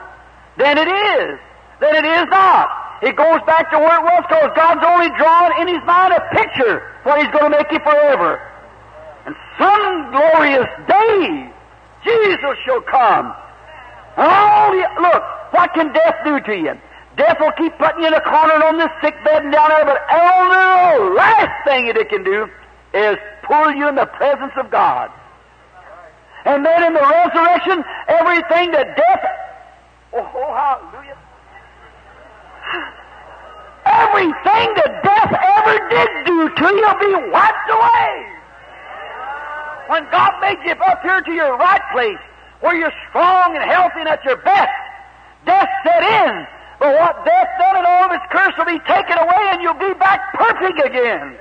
Then 0.58 0.78
it 0.78 0.88
is. 0.88 1.40
Then 1.80 1.96
it 1.96 2.06
is 2.06 2.28
not. 2.30 2.79
It 3.02 3.16
goes 3.16 3.40
back 3.48 3.72
to 3.72 3.80
where 3.80 4.00
it 4.00 4.04
was 4.04 4.24
because 4.28 4.52
God's 4.56 4.84
only 4.84 5.10
drawn 5.16 5.62
in 5.62 5.68
His 5.68 5.84
mind 5.86 6.14
a 6.14 6.22
picture 6.36 6.84
what 7.04 7.20
He's 7.22 7.32
going 7.32 7.52
to 7.52 7.58
make 7.58 7.72
you 7.72 7.80
forever. 7.80 8.42
And 9.26 9.36
some 9.58 10.12
glorious 10.12 10.68
day, 10.88 11.52
Jesus 12.04 12.56
shall 12.66 12.82
come. 12.82 13.34
Oh, 14.18 14.86
look, 15.00 15.24
what 15.54 15.74
can 15.74 15.94
death 15.94 16.16
do 16.26 16.40
to 16.40 16.56
you? 16.56 16.74
Death 17.16 17.38
will 17.40 17.52
keep 17.54 17.78
putting 17.78 18.02
you 18.02 18.08
in 18.08 18.14
a 18.14 18.22
corner 18.22 18.64
on 18.66 18.78
this 18.78 18.92
sick 19.02 19.16
bed 19.24 19.44
and 19.44 19.52
down 19.52 19.70
there, 19.70 19.86
but 19.86 20.00
the 20.08 21.14
last 21.16 21.66
thing 21.66 21.88
that 21.88 21.98
it 21.98 22.10
can 22.10 22.24
do 22.24 22.48
is 22.94 23.18
pull 23.44 23.72
you 23.72 23.88
in 23.88 23.96
the 23.96 24.06
presence 24.06 24.54
of 24.58 24.72
God. 24.72 25.12
And 26.46 26.66
then 26.66 26.84
in 26.84 26.94
the 26.94 27.02
resurrection, 27.02 27.84
everything 28.08 28.72
that 28.72 28.96
death, 28.96 29.26
oh, 30.14 30.32
oh 30.34 30.54
hallelujah. 30.54 31.09
Everything 33.90 34.68
that 34.78 35.02
death 35.02 35.34
ever 35.34 35.76
did 35.90 36.10
do 36.26 36.38
to 36.50 36.68
you 36.76 36.86
will 36.86 37.02
be 37.02 37.32
wiped 37.32 37.70
away. 37.70 38.30
When 39.88 40.06
God 40.12 40.34
made 40.42 40.60
you 40.64 40.74
up 40.74 41.02
here 41.02 41.22
to 41.22 41.32
your 41.34 41.58
right 41.58 41.82
place, 41.92 42.22
where 42.62 42.76
you're 42.76 42.94
strong 43.10 43.56
and 43.56 43.64
healthy 43.66 44.02
and 44.02 44.10
at 44.10 44.24
your 44.24 44.38
best, 44.38 44.70
death 45.46 45.70
set 45.84 46.04
in. 46.04 46.48
But 46.80 46.94
what 46.96 47.26
death 47.26 47.50
done 47.60 47.78
and 47.78 47.86
all 47.86 48.04
of 48.06 48.12
its 48.12 48.24
curse 48.32 48.54
will 48.58 48.66
be 48.66 48.80
taken 48.86 49.18
away 49.18 49.44
and 49.52 49.62
you'll 49.62 49.74
be 49.74 49.94
back 49.98 50.34
perfect 50.34 50.86
again. 50.86 51.36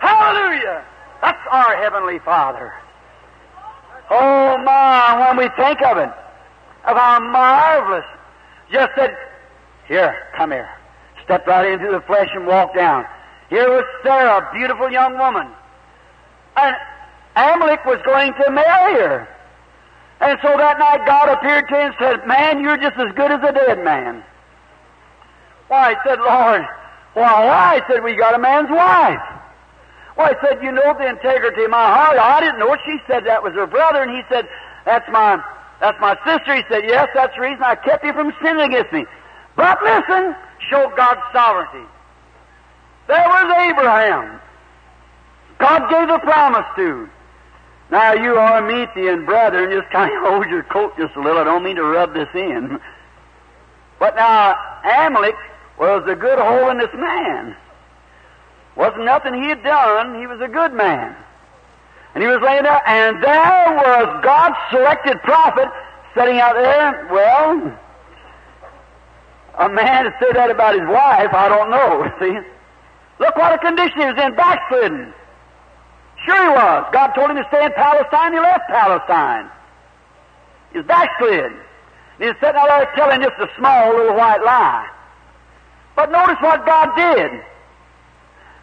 Hallelujah! 0.00 0.84
That's 1.22 1.40
our 1.50 1.76
Heavenly 1.76 2.18
Father. 2.18 2.74
Oh 4.10 4.58
my, 4.58 5.28
when 5.28 5.38
we 5.38 5.48
think 5.56 5.80
of 5.82 5.96
it, 5.96 6.10
of 6.84 6.96
how 6.96 7.20
marvelous. 7.20 8.04
Just 8.70 8.92
said, 8.96 9.16
here, 9.88 10.28
come 10.36 10.50
here. 10.50 10.68
Stepped 11.24 11.46
right 11.46 11.72
into 11.72 11.90
the 11.90 12.00
flesh 12.02 12.28
and 12.34 12.46
walked 12.46 12.76
down. 12.76 13.04
Here 13.50 13.68
was 13.68 13.84
Sarah, 14.02 14.48
a 14.48 14.54
beautiful 14.54 14.90
young 14.90 15.18
woman. 15.18 15.46
And 16.56 16.76
Amalek 17.36 17.84
was 17.84 18.00
going 18.04 18.32
to 18.34 18.50
marry 18.50 18.94
her. 18.94 19.28
And 20.20 20.38
so 20.42 20.56
that 20.56 20.78
night 20.78 21.06
God 21.06 21.28
appeared 21.28 21.68
to 21.68 21.74
him 21.74 21.86
and 21.86 21.94
said, 21.98 22.26
Man, 22.26 22.62
you're 22.62 22.76
just 22.76 22.96
as 22.96 23.12
good 23.14 23.30
as 23.30 23.40
a 23.42 23.52
dead 23.52 23.84
man. 23.84 24.22
Why, 25.68 25.96
said, 26.06 26.18
Lord, 26.18 26.62
why, 27.14 27.44
why? 27.44 27.82
Said, 27.88 28.04
We 28.04 28.16
got 28.16 28.34
a 28.34 28.38
man's 28.38 28.70
wife. 28.70 29.34
I 30.16 30.34
said, 30.40 30.62
you 30.62 30.70
know 30.70 30.94
the 30.96 31.08
integrity 31.08 31.64
of 31.64 31.70
my 31.70 31.86
heart. 31.86 32.18
I 32.18 32.40
didn't 32.40 32.60
know. 32.60 32.76
She 32.86 32.98
said 33.06 33.26
that 33.26 33.42
was 33.42 33.52
her 33.54 33.66
brother, 33.66 34.02
and 34.02 34.10
he 34.10 34.22
said, 34.28 34.48
that's 34.84 35.08
my, 35.10 35.42
that's 35.80 35.98
my 36.00 36.14
sister. 36.24 36.54
He 36.54 36.62
said, 36.68 36.84
yes, 36.86 37.08
that's 37.14 37.34
the 37.34 37.42
reason 37.42 37.62
I 37.62 37.74
kept 37.74 38.04
you 38.04 38.12
from 38.12 38.32
sinning 38.42 38.72
against 38.72 38.92
me. 38.92 39.06
But 39.56 39.82
listen, 39.82 40.36
show 40.70 40.92
God's 40.96 41.20
sovereignty. 41.32 41.88
There 43.06 43.28
was 43.28 43.70
Abraham. 43.70 44.40
God 45.58 45.90
gave 45.90 46.08
the 46.08 46.18
promise 46.18 46.66
to. 46.76 47.08
Now 47.90 48.14
you 48.14 48.36
Arminian 48.36 49.24
brethren, 49.24 49.70
just 49.70 49.90
kind 49.92 50.10
of 50.12 50.22
hold 50.30 50.46
your 50.48 50.62
coat 50.64 50.96
just 50.96 51.14
a 51.16 51.20
little. 51.20 51.38
I 51.38 51.44
don't 51.44 51.62
mean 51.62 51.76
to 51.76 51.84
rub 51.84 52.14
this 52.14 52.28
in. 52.34 52.80
But 53.98 54.16
now 54.16 54.56
Amalek 54.84 55.36
was 55.78 56.04
a 56.06 56.14
good 56.14 56.38
holiness 56.38 56.90
man. 56.94 57.56
Wasn't 58.76 59.04
nothing 59.04 59.34
he 59.34 59.48
had 59.48 59.62
done. 59.62 60.18
He 60.18 60.26
was 60.26 60.40
a 60.40 60.48
good 60.48 60.72
man. 60.72 61.14
And 62.14 62.22
he 62.22 62.28
was 62.28 62.40
laying 62.42 62.62
there, 62.62 62.82
and 62.86 63.22
there 63.22 63.76
was 63.76 64.24
God's 64.24 64.56
selected 64.70 65.20
prophet 65.22 65.68
sitting 66.16 66.38
out 66.38 66.54
there. 66.54 67.08
Well, 67.10 67.78
a 69.58 69.68
man 69.68 70.04
to 70.04 70.14
say 70.20 70.32
that 70.32 70.50
about 70.50 70.74
his 70.74 70.86
wife, 70.88 71.32
I 71.32 71.48
don't 71.48 71.70
know. 71.70 72.10
See? 72.20 72.34
Look 73.18 73.36
what 73.36 73.54
a 73.54 73.58
condition 73.58 74.00
he 74.00 74.06
was 74.06 74.18
in, 74.18 74.34
backslidden. 74.34 75.14
Sure 76.26 76.42
he 76.42 76.50
was. 76.50 76.86
God 76.92 77.12
told 77.14 77.30
him 77.30 77.36
to 77.36 77.46
stay 77.48 77.64
in 77.64 77.72
Palestine, 77.72 78.32
he 78.32 78.40
left 78.40 78.68
Palestine. 78.68 79.50
He's 80.72 80.78
was 80.78 80.86
backslid. 80.86 81.52
He 82.18 82.26
was 82.26 82.34
sitting 82.40 82.56
out 82.56 82.66
there 82.66 82.90
telling 82.96 83.22
just 83.22 83.38
a 83.38 83.48
small 83.56 83.94
little 83.94 84.16
white 84.16 84.42
lie. 84.42 84.88
But 85.94 86.10
notice 86.10 86.36
what 86.40 86.66
God 86.66 86.90
did. 86.96 87.30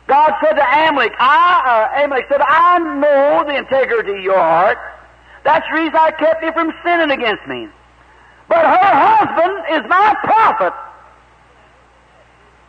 God 0.08 0.34
said 0.44 0.54
to 0.54 0.88
Amalek, 0.90 1.14
I, 1.20 1.96
uh, 1.96 2.04
Amalek 2.04 2.26
said, 2.28 2.42
I 2.42 2.80
know 2.80 3.46
the 3.48 3.58
integrity 3.58 4.12
of 4.12 4.24
your 4.24 4.36
heart. 4.36 4.78
That's 5.46 5.66
the 5.70 5.80
reason 5.80 5.96
I 5.96 6.12
kept 6.12 6.44
you 6.44 6.52
from 6.52 6.74
sinning 6.84 7.12
against 7.12 7.48
me. 7.48 7.70
But 8.52 8.66
her 8.66 8.92
husband 8.92 9.64
is 9.72 9.90
my 9.90 10.14
prophet. 10.26 10.74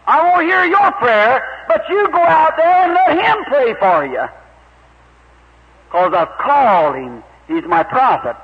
I 0.07 0.22
won't 0.22 0.47
hear 0.47 0.64
your 0.64 0.93
prayer, 0.93 1.43
but 1.66 1.83
you 1.89 2.09
go 2.12 2.22
out 2.22 2.57
there 2.57 2.85
and 2.85 2.95
let 2.95 3.18
him 3.18 3.45
pray 3.47 3.74
for 3.74 4.07
you. 4.07 4.22
Because 5.87 6.14
I've 6.14 6.39
called 6.39 6.95
him. 6.95 7.24
He's 7.49 7.64
my 7.64 7.83
prophet. 7.83 8.37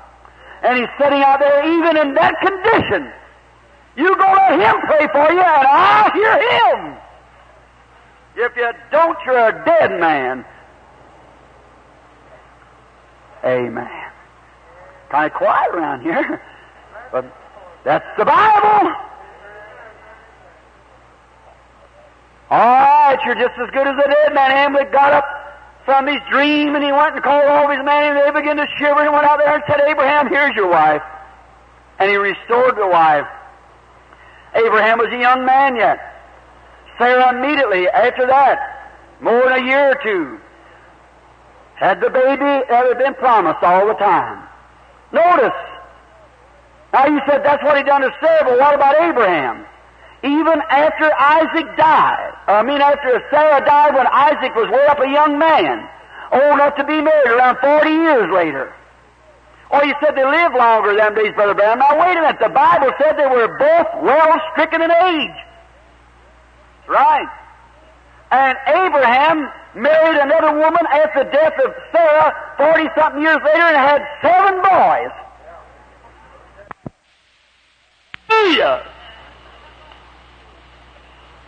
And 0.65 0.79
he's 0.79 0.89
sitting 1.01 1.23
out 1.23 1.39
there 1.39 1.63
even 1.79 1.97
in 1.97 2.15
that 2.15 2.35
condition. 2.41 3.13
You 3.95 4.17
go 4.17 4.33
let 4.33 4.59
him 4.59 4.81
pray 4.81 5.07
for 5.07 5.31
you, 5.31 5.39
and 5.39 5.67
I'll 5.69 6.11
hear 6.11 6.35
him. 6.43 6.97
If 8.35 8.57
you 8.57 8.73
don't, 8.91 9.19
you're 9.25 9.49
a 9.49 9.65
dead 9.65 10.01
man. 10.01 10.45
Amen. 13.45 14.11
Kind 15.09 15.31
of 15.31 15.39
quiet 15.39 15.71
around 15.73 16.03
here, 16.03 16.43
but 17.13 17.25
that's 17.85 18.07
the 18.17 18.25
Bible. 18.25 18.95
All 22.51 22.59
right, 22.59 23.19
you're 23.27 23.35
just 23.35 23.59
as 23.59 23.71
good 23.71 23.87
as 23.87 23.95
a 23.95 24.09
dead 24.09 24.35
man. 24.35 24.51
Hamlet 24.51 24.91
got 24.91 25.13
up 25.13 25.25
from 25.85 26.07
his 26.07 26.21
dream 26.31 26.75
and 26.75 26.85
he 26.85 26.93
went 26.93 27.15
and 27.15 27.23
called 27.23 27.45
all 27.45 27.69
his 27.71 27.85
men 27.85 28.17
and 28.17 28.17
they 28.17 28.31
began 28.41 28.57
to 28.57 28.67
shiver 28.79 29.01
and 29.01 29.13
went 29.13 29.27
out 29.27 29.39
there 29.39 29.55
and 29.55 29.63
said, 29.67 29.81
Abraham, 29.87 30.29
here's 30.29 30.55
your 30.57 30.69
wife. 30.69 31.03
And 31.99 32.11
he 32.11 32.17
restored 32.17 32.77
the 32.77 32.87
wife. 32.87 33.27
Abraham 34.55 34.99
was 34.99 35.09
a 35.13 35.19
young 35.19 35.45
man 35.45 35.77
yet. 35.77 35.99
Sarah 36.97 37.37
immediately 37.37 37.89
after 37.89 38.27
that, 38.27 38.93
more 39.21 39.43
than 39.45 39.65
a 39.65 39.67
year 39.67 39.93
or 39.93 40.03
two, 40.03 40.41
had 41.75 42.01
the 42.01 42.11
baby 42.11 42.65
that 42.69 42.87
had 42.87 42.99
been 42.99 43.15
promised 43.15 43.63
all 43.63 43.87
the 43.87 43.95
time. 43.95 44.43
Notice. 45.13 45.78
Now 46.93 47.07
you 47.07 47.21
said 47.29 47.45
that's 47.45 47.63
what 47.63 47.77
he 47.77 47.83
done 47.83 48.01
to 48.01 48.11
Sarah, 48.21 48.45
but 48.45 48.59
what 48.59 48.75
about 48.75 48.97
Abraham? 49.01 49.67
Even 50.25 50.61
after 50.71 51.13
Isaac 51.15 51.77
died, 51.77 52.33
I 52.47 52.63
mean 52.63 52.81
after 52.81 53.23
Sarah 53.31 53.65
died 53.65 53.95
when 53.95 54.07
Isaac 54.07 54.55
was 54.57 54.69
way 54.71 54.87
up 54.89 54.99
a 54.99 55.09
young 55.09 55.39
man, 55.39 55.89
old 56.33 56.55
enough 56.55 56.77
to 56.77 56.85
be 56.85 57.01
married 57.01 57.31
around 57.31 57.59
40 57.61 57.91
years 57.91 58.33
later. 58.33 58.73
Oh, 59.71 59.83
you 59.85 59.95
said 60.01 60.17
they 60.17 60.25
lived 60.25 60.55
longer 60.57 60.97
than 60.97 61.15
these, 61.15 61.35
Brother 61.35 61.55
Branham. 61.55 61.81
Now 61.81 62.01
wait 62.01 62.17
a 62.17 62.21
minute, 62.23 62.41
the 62.41 62.49
Bible 62.49 62.91
said 62.99 63.17
they 63.19 63.29
were 63.29 63.49
both 63.59 64.03
well 64.03 64.41
stricken 64.53 64.81
in 64.81 64.91
age. 64.91 65.39
Right. 66.89 67.29
And 68.33 68.57
Abraham 68.67 69.49
married 69.75 70.19
another 70.21 70.53
woman 70.57 70.85
after 70.91 71.25
the 71.25 71.31
death 71.31 71.55
of 71.65 71.75
Sarah 71.93 72.33
40 72.57 72.89
something 72.97 73.23
years 73.23 73.39
later 73.45 73.67
and 73.69 73.77
had 73.77 74.03
seven 74.25 74.57
boys. 74.65 75.13
Hallelujah. 78.29 78.87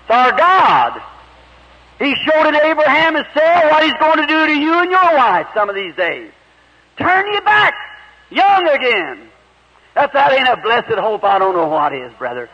Our 0.08 0.32
God. 0.36 1.02
He 1.98 2.14
showed 2.16 2.46
it 2.46 2.54
Abraham 2.64 3.16
and 3.16 3.26
Sarah 3.34 3.70
what 3.70 3.84
he's 3.84 3.94
going 4.00 4.16
to 4.16 4.26
do 4.26 4.46
to 4.46 4.58
you 4.58 4.80
and 4.80 4.90
your 4.90 5.14
wife 5.14 5.46
some 5.54 5.68
of 5.68 5.76
these 5.76 5.94
days. 5.94 6.32
Turn 6.96 7.26
you 7.32 7.40
back, 7.42 7.74
young 8.30 8.66
again. 8.68 9.28
That's 9.94 10.12
that 10.14 10.32
ain't 10.32 10.48
a 10.48 10.56
blessed 10.62 10.98
hope. 10.98 11.24
I 11.24 11.38
don't 11.38 11.54
know 11.54 11.68
what 11.68 11.94
is, 11.94 12.12
brother. 12.14 12.48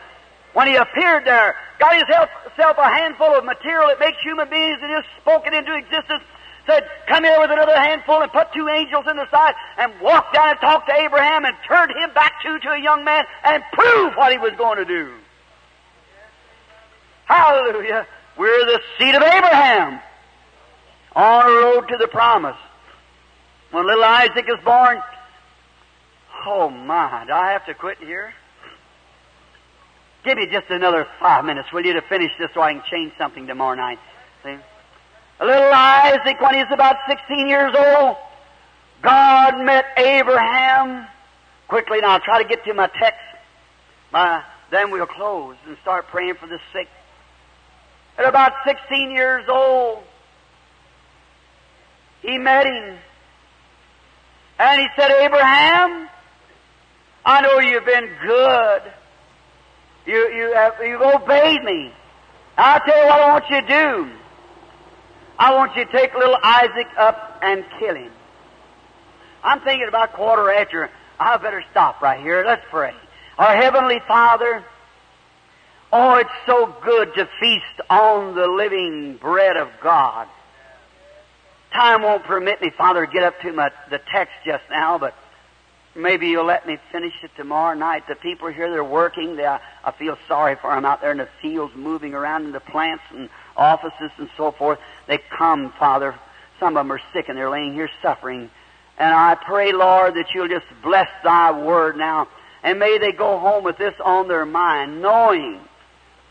When 0.53 0.67
he 0.67 0.75
appeared 0.75 1.25
there, 1.25 1.55
got 1.79 1.95
himself 1.95 2.29
a 2.77 2.89
handful 2.89 3.33
of 3.35 3.45
material 3.45 3.89
that 3.89 3.99
makes 3.99 4.17
human 4.21 4.49
beings 4.49 4.79
and 4.81 4.91
just 4.91 5.07
spoke 5.21 5.47
it 5.47 5.53
into 5.53 5.73
existence, 5.75 6.23
said, 6.67 6.83
come 7.07 7.23
here 7.23 7.39
with 7.39 7.49
another 7.49 7.75
handful 7.75 8.21
and 8.21 8.31
put 8.31 8.53
two 8.53 8.67
angels 8.67 9.05
in 9.09 9.15
the 9.15 9.29
side 9.31 9.55
and 9.77 9.91
walk 10.01 10.33
down 10.33 10.49
and 10.49 10.59
talk 10.59 10.85
to 10.85 10.93
Abraham 10.93 11.45
and 11.45 11.55
turned 11.67 11.91
him 11.91 12.13
back 12.13 12.33
to, 12.43 12.59
to 12.59 12.69
a 12.69 12.81
young 12.81 13.03
man 13.03 13.25
and 13.43 13.63
prove 13.71 14.13
what 14.15 14.31
he 14.31 14.37
was 14.37 14.51
going 14.57 14.77
to 14.77 14.85
do. 14.85 15.13
Hallelujah. 17.25 18.05
We're 18.37 18.65
the 18.65 18.81
seed 18.97 19.15
of 19.15 19.23
Abraham 19.23 19.99
on 21.15 21.45
a 21.45 21.49
road 21.49 21.87
to 21.87 21.97
the 21.97 22.07
promise. 22.07 22.57
When 23.71 23.85
little 23.85 24.03
Isaac 24.03 24.45
is 24.47 24.63
born, 24.63 25.01
oh 26.45 26.69
my, 26.69 27.23
do 27.25 27.33
I 27.33 27.51
have 27.51 27.65
to 27.65 27.73
quit 27.73 27.97
here? 27.97 28.33
Give 30.23 30.37
me 30.37 30.47
just 30.47 30.69
another 30.69 31.07
five 31.19 31.45
minutes, 31.45 31.71
will 31.71 31.85
you, 31.85 31.93
to 31.93 32.01
finish 32.01 32.31
this 32.37 32.49
so 32.53 32.61
I 32.61 32.73
can 32.73 32.83
change 32.89 33.13
something 33.17 33.47
tomorrow 33.47 33.75
night. 33.75 33.99
See? 34.43 34.57
A 35.39 35.45
little 35.45 35.71
Isaac, 35.71 36.41
when 36.41 36.55
he's 36.55 36.71
about 36.71 36.97
16 37.07 37.47
years 37.47 37.73
old, 37.77 38.17
God 39.03 39.63
met 39.63 39.85
Abraham 39.97 41.07
quickly, 41.67 41.97
and 41.97 42.07
I'll 42.07 42.19
try 42.19 42.41
to 42.41 42.49
get 42.49 42.63
to 42.65 42.73
my 42.73 42.87
text. 42.87 43.19
My, 44.11 44.43
then 44.71 44.89
we'll 44.89 45.05
close 45.05 45.55
and 45.67 45.77
start 45.81 46.07
praying 46.07 46.35
for 46.35 46.47
the 46.47 46.59
sick. 46.73 46.87
At 48.17 48.27
about 48.27 48.53
16 48.65 49.11
years 49.11 49.45
old, 49.47 49.99
he 52.21 52.37
met 52.39 52.65
him. 52.65 52.97
And 54.57 54.81
he 54.81 54.87
said, 54.95 55.11
Abraham, 55.11 56.09
I 57.23 57.41
know 57.41 57.59
you've 57.59 57.85
been 57.85 58.09
good. 58.23 58.81
You, 60.07 60.29
you 60.29 60.53
have, 60.55 60.73
you've 60.81 61.01
obeyed 61.01 61.63
me. 61.63 61.91
I'll 62.57 62.79
tell 62.79 62.97
you 62.97 63.05
what 63.05 63.21
I 63.21 63.31
want 63.33 63.49
you 63.51 63.61
to 63.61 63.67
do. 63.67 64.11
I 65.39 65.55
want 65.55 65.75
you 65.75 65.85
to 65.85 65.91
take 65.91 66.13
little 66.13 66.37
Isaac 66.41 66.87
up 66.97 67.39
and 67.41 67.63
kill 67.79 67.95
him. 67.95 68.11
I'm 69.43 69.61
thinking 69.61 69.87
about 69.87 70.13
quarter 70.13 70.51
after. 70.51 70.89
I 71.19 71.37
better 71.37 71.63
stop 71.71 72.01
right 72.01 72.19
here. 72.19 72.43
Let's 72.45 72.65
pray. 72.69 72.93
Our 73.37 73.55
Heavenly 73.55 73.99
Father, 74.07 74.63
oh, 75.93 76.15
it's 76.15 76.29
so 76.45 76.75
good 76.83 77.13
to 77.15 77.29
feast 77.39 77.81
on 77.89 78.35
the 78.35 78.47
living 78.47 79.17
bread 79.17 79.57
of 79.57 79.69
God. 79.81 80.27
Time 81.71 82.01
won't 82.01 82.23
permit 82.23 82.61
me, 82.61 82.71
Father, 82.71 83.05
to 83.05 83.11
get 83.11 83.23
up 83.23 83.39
to 83.41 83.51
my, 83.53 83.71
the 83.89 83.99
text 84.11 84.33
just 84.43 84.63
now, 84.71 84.97
but 84.97 85.13
maybe 85.95 86.27
you'll 86.27 86.45
let 86.45 86.65
me 86.65 86.77
finish 86.91 87.13
it 87.23 87.31
tomorrow 87.35 87.77
night. 87.77 88.07
The 88.07 88.15
people 88.15 88.47
here, 88.47 88.71
they're 88.71 88.83
working. 88.83 89.35
They, 89.35 89.45
I, 89.45 89.59
I 89.83 89.91
feel 89.91 90.17
sorry 90.27 90.55
for 90.55 90.73
them 90.73 90.85
out 90.85 91.01
there 91.01 91.11
in 91.11 91.17
the 91.17 91.29
fields, 91.41 91.75
moving 91.75 92.15
around 92.15 92.45
in 92.45 92.51
the 92.51 92.59
plants 92.59 93.03
and 93.11 93.29
offices 93.55 94.11
and 94.17 94.29
so 94.35 94.51
forth. 94.51 94.79
They 95.07 95.19
come, 95.37 95.73
Father. 95.79 96.15
Some 96.59 96.75
of 96.75 96.81
them 96.81 96.91
are 96.91 97.01
sick 97.13 97.29
and 97.29 97.37
they're 97.37 97.49
laying 97.49 97.73
here 97.73 97.89
suffering. 98.01 98.49
And 98.97 99.13
I 99.13 99.35
pray, 99.35 99.73
Lord, 99.73 100.15
that 100.15 100.27
you'll 100.33 100.47
just 100.47 100.65
bless 100.81 101.09
thy 101.23 101.51
word 101.51 101.97
now. 101.97 102.27
And 102.63 102.79
may 102.79 102.97
they 102.97 103.11
go 103.11 103.37
home 103.37 103.63
with 103.63 103.77
this 103.77 103.93
on 104.03 104.27
their 104.27 104.45
mind, 104.45 105.01
knowing 105.01 105.59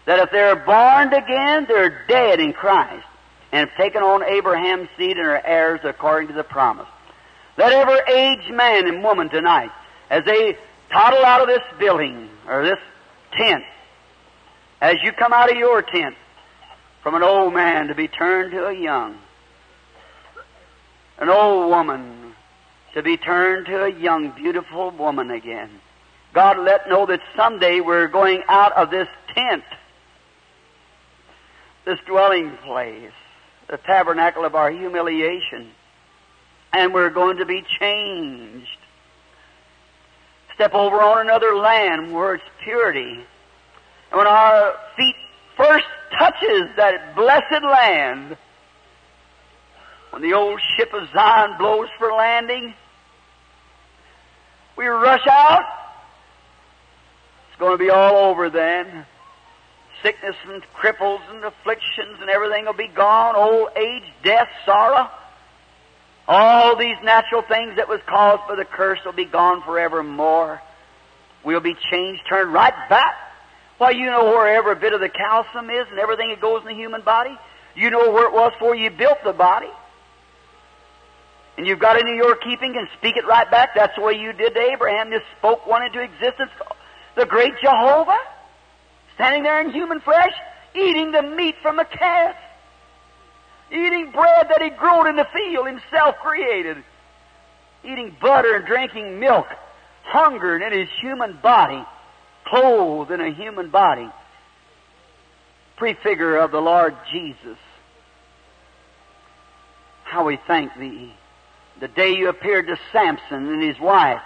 that 0.05 0.19
if 0.19 0.31
they're 0.31 0.57
born 0.57 1.13
again, 1.13 1.67
they're 1.69 2.05
dead 2.07 2.41
in 2.41 2.53
Christ 2.53 3.07
and 3.53 3.69
have 3.69 3.77
taken 3.79 4.03
on 4.03 4.25
Abraham's 4.25 4.89
seed 4.97 5.17
and 5.17 5.27
are 5.27 5.45
heirs 5.45 5.81
according 5.85 6.29
to 6.29 6.35
the 6.35 6.45
promise. 6.45 6.89
Let 7.57 7.73
every 7.73 8.15
aged 8.15 8.53
man 8.53 8.87
and 8.87 9.03
woman 9.03 9.29
tonight, 9.29 9.71
as 10.11 10.25
they 10.25 10.59
toddle 10.91 11.25
out 11.25 11.41
of 11.41 11.49
this 11.49 11.63
building 11.79 12.29
or 12.47 12.65
this 12.65 12.79
tent, 13.33 13.65
as 14.81 14.97
you 15.03 15.13
come 15.13 15.33
out 15.33 15.51
of 15.51 15.57
your 15.57 15.83
tent, 15.83 16.17
from 17.07 17.15
an 17.15 17.23
old 17.23 17.55
man 17.55 17.87
to 17.87 17.95
be 17.95 18.09
turned 18.09 18.51
to 18.51 18.67
a 18.67 18.73
young, 18.73 19.17
an 21.19 21.29
old 21.29 21.71
woman 21.71 22.35
to 22.95 23.03
be 23.05 23.17
turned 23.17 23.67
to 23.67 23.85
a 23.85 23.89
young, 23.89 24.33
beautiful 24.33 24.91
woman 24.91 25.31
again. 25.31 25.71
God 26.35 26.59
let 26.59 26.89
know 26.89 27.07
that 27.07 27.21
someday 27.37 27.79
we're 27.79 28.09
going 28.09 28.43
out 28.49 28.73
of 28.73 28.91
this 28.91 29.07
tent, 29.33 29.63
this 31.85 32.01
dwelling 32.09 32.57
place, 32.65 33.13
the 33.71 33.77
tabernacle 33.77 34.45
of 34.45 34.57
our 34.57 34.73
humiliation, 34.73 35.71
and 36.73 36.93
we're 36.93 37.11
going 37.11 37.37
to 37.37 37.47
be 37.47 37.65
changed. 37.79 38.79
Step 40.57 40.75
over 40.75 41.01
on 41.01 41.25
another 41.25 41.55
land 41.55 42.13
where 42.13 42.35
it's 42.35 42.45
purity. 42.65 43.25
And 44.11 44.19
when 44.19 44.27
our 44.27 44.75
feet 44.97 45.15
first 45.57 45.87
touches 46.11 46.69
that 46.77 47.15
blessed 47.15 47.65
land, 47.65 48.37
when 50.11 50.23
the 50.23 50.35
old 50.35 50.61
ship 50.77 50.93
of 50.95 51.09
Zion 51.13 51.59
blows 51.59 51.89
for 51.99 52.13
landing, 52.13 52.75
we 54.77 54.87
rush 54.87 55.27
out. 55.31 55.65
It's 57.49 57.59
going 57.59 57.73
to 57.73 57.79
be 57.79 57.91
all 57.91 58.17
over 58.31 58.51
then. 58.51 59.07
Sickness 60.03 60.37
and 60.47 60.63
cripples 60.79 61.21
and 61.31 61.43
afflictions 61.45 62.19
and 62.21 62.29
everything 62.29 62.67
will 62.67 62.75
be 62.75 62.89
gone. 62.89 63.35
Old 63.35 63.71
age, 63.77 64.05
death, 64.23 64.49
sorrow. 64.65 65.11
All 66.29 66.77
these 66.77 66.97
natural 67.03 67.43
things 67.43 67.77
that 67.77 67.89
was 67.89 68.01
caused 68.07 68.43
by 68.49 68.57
the 68.57 68.65
curse 68.65 68.99
will 69.05 69.13
be 69.13 69.25
gone 69.25 69.63
forevermore. 69.63 70.61
We'll 71.45 71.61
be 71.61 71.77
changed, 71.91 72.23
turned 72.29 72.53
right 72.53 72.75
back. 72.91 73.15
Why, 73.79 73.91
you 73.91 74.07
know 74.07 74.25
where 74.25 74.49
every 74.55 74.75
bit 74.75 74.93
of 74.93 75.01
the 75.01 75.09
calcium 75.09 75.71
is 75.71 75.87
and 75.91 75.99
everything 75.99 76.31
that 76.31 76.41
goes 76.41 76.63
in 76.63 76.69
the 76.69 76.75
human 76.75 77.03
body. 77.03 77.37
You 77.75 77.91
know 77.91 78.11
where 78.11 78.27
it 78.27 78.33
was 78.33 78.53
before 78.53 78.75
you 78.75 78.91
built 78.91 79.19
the 79.25 79.33
body. 79.33 79.71
And 81.59 81.67
you've 81.67 81.79
got 81.79 81.97
it 81.97 82.07
in 82.07 82.17
your 82.17 82.37
keeping 82.37 82.77
and 82.77 82.89
speak 82.99 83.17
it 83.17 83.27
right 83.27 83.51
back. 83.51 83.75
That's 83.75 83.95
the 83.97 84.03
way 84.03 84.15
you 84.15 84.33
did 84.33 84.55
to 84.55 84.61
Abraham. 84.61 85.11
Just 85.11 85.25
spoke 85.39 85.67
one 85.67 85.83
into 85.83 86.01
existence. 86.01 86.51
The 87.17 87.27
great 87.27 87.55
Jehovah, 87.63 88.19
standing 89.15 89.43
there 89.43 89.61
in 89.61 89.71
human 89.71 90.01
flesh, 90.01 90.35
eating 90.75 91.13
the 91.13 91.23
meat 91.23 91.57
from 91.63 91.79
a 91.79 91.85
calf 91.85 92.37
eating 93.71 94.11
bread 94.13 94.49
that 94.49 94.63
he 94.63 94.71
grew 94.71 95.07
in 95.09 95.17
the 95.17 95.27
field, 95.33 95.67
himself 95.67 96.17
created, 96.23 96.83
eating 97.85 98.17
butter 98.21 98.57
and 98.57 98.67
drinking 98.67 99.19
milk, 99.19 99.47
hungered 100.05 100.63
in 100.63 100.73
his 100.73 100.89
human 101.01 101.39
body, 101.43 101.85
clothed 102.47 103.11
in 103.11 103.21
a 103.21 103.33
human 103.33 103.71
body, 103.71 104.09
prefigure 105.77 106.37
of 106.37 106.51
the 106.51 106.61
Lord 106.61 106.97
Jesus. 107.13 107.59
How 110.05 110.25
we 110.25 110.39
thank 110.47 110.77
thee. 110.79 111.13
The 111.81 111.89
day 111.89 112.15
you 112.15 112.29
appeared 112.29 112.69
to 112.69 112.79
Samson 112.93 113.53
and 113.53 113.63
his 113.63 113.79
wife, 113.79 114.23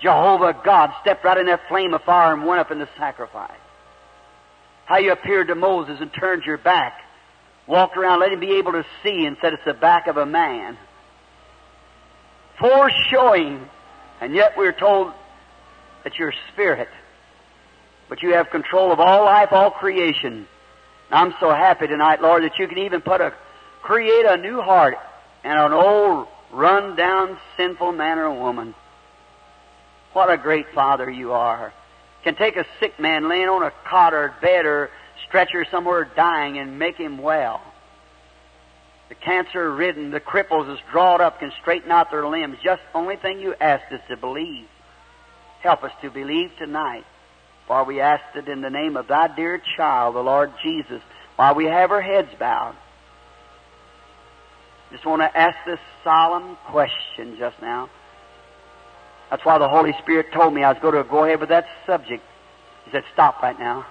Jehovah 0.00 0.60
God 0.64 0.90
stepped 1.00 1.24
right 1.24 1.38
in 1.38 1.46
that 1.46 1.68
flame 1.68 1.94
of 1.94 2.02
fire 2.02 2.32
and 2.32 2.46
went 2.46 2.60
up 2.60 2.70
in 2.70 2.78
the 2.78 2.88
sacrifice. 2.96 3.50
How 4.84 4.98
you 4.98 5.12
appeared 5.12 5.48
to 5.48 5.54
Moses 5.54 5.98
and 6.00 6.12
turned 6.12 6.44
your 6.44 6.58
back 6.58 7.00
walked 7.70 7.96
around, 7.96 8.20
let 8.20 8.32
him 8.32 8.40
be 8.40 8.56
able 8.56 8.72
to 8.72 8.84
see, 9.02 9.24
and 9.24 9.36
said 9.40 9.52
it's 9.52 9.64
the 9.64 9.72
back 9.72 10.08
of 10.08 10.16
a 10.16 10.26
man. 10.26 10.76
Foreshowing, 12.58 13.66
and 14.20 14.34
yet 14.34 14.54
we're 14.58 14.72
told 14.72 15.12
that 16.04 16.18
you're 16.18 16.34
spirit, 16.52 16.88
but 18.10 18.22
you 18.22 18.34
have 18.34 18.50
control 18.50 18.92
of 18.92 18.98
all 18.98 19.24
life, 19.24 19.52
all 19.52 19.70
creation. 19.70 20.46
I'm 21.12 21.32
so 21.38 21.50
happy 21.50 21.86
tonight, 21.86 22.20
Lord, 22.20 22.42
that 22.42 22.58
you 22.58 22.66
can 22.66 22.78
even 22.78 23.00
put 23.00 23.20
a 23.20 23.32
create 23.82 24.26
a 24.26 24.36
new 24.36 24.60
heart 24.60 24.98
and 25.44 25.58
an 25.58 25.72
old 25.72 26.26
run 26.52 26.96
down 26.96 27.38
sinful 27.56 27.92
man 27.92 28.18
or 28.18 28.30
woman. 28.32 28.74
What 30.12 30.30
a 30.30 30.36
great 30.36 30.66
Father 30.74 31.08
you 31.08 31.32
are. 31.32 31.72
Can 32.24 32.34
take 32.34 32.56
a 32.56 32.66
sick 32.80 32.98
man 32.98 33.28
laying 33.28 33.48
on 33.48 33.62
a 33.62 33.72
cot 33.88 34.12
or 34.12 34.34
bed 34.42 34.66
or 34.66 34.90
stretcher 35.28 35.64
somewhere 35.70 36.10
dying 36.16 36.58
and 36.58 36.80
make 36.80 36.96
him 36.96 37.16
well. 37.16 37.62
The 39.08 39.14
cancer 39.14 39.72
ridden, 39.72 40.10
the 40.10 40.20
cripples 40.20 40.72
is 40.72 40.80
drawed 40.90 41.20
up, 41.20 41.38
can 41.38 41.52
straighten 41.60 41.92
out 41.92 42.10
their 42.10 42.26
limbs. 42.26 42.58
Just 42.62 42.82
the 42.92 42.98
only 42.98 43.16
thing 43.16 43.38
you 43.38 43.54
ask 43.60 43.84
is 43.92 44.00
to 44.08 44.16
believe. 44.16 44.66
Help 45.60 45.84
us 45.84 45.92
to 46.02 46.10
believe 46.10 46.50
tonight. 46.58 47.04
For 47.70 47.84
we 47.84 48.00
ask 48.00 48.24
it 48.34 48.48
in 48.48 48.62
the 48.62 48.68
name 48.68 48.96
of 48.96 49.06
thy 49.06 49.28
dear 49.28 49.62
child, 49.76 50.16
the 50.16 50.20
Lord 50.20 50.52
Jesus, 50.60 51.00
while 51.36 51.54
we 51.54 51.66
have 51.66 51.92
our 51.92 52.02
heads 52.02 52.28
bowed. 52.36 52.74
Just 54.90 55.06
want 55.06 55.22
to 55.22 55.38
ask 55.38 55.56
this 55.64 55.78
solemn 56.02 56.56
question 56.66 57.36
just 57.38 57.62
now. 57.62 57.88
That's 59.30 59.44
why 59.44 59.58
the 59.58 59.68
Holy 59.68 59.92
Spirit 60.02 60.32
told 60.32 60.52
me 60.52 60.64
I 60.64 60.72
was 60.72 60.82
going 60.82 60.96
to 60.96 61.08
go 61.08 61.24
ahead 61.24 61.38
with 61.38 61.50
that 61.50 61.68
subject. 61.86 62.24
He 62.86 62.90
said, 62.90 63.04
stop 63.12 63.40
right 63.40 63.56
now. 63.56 63.86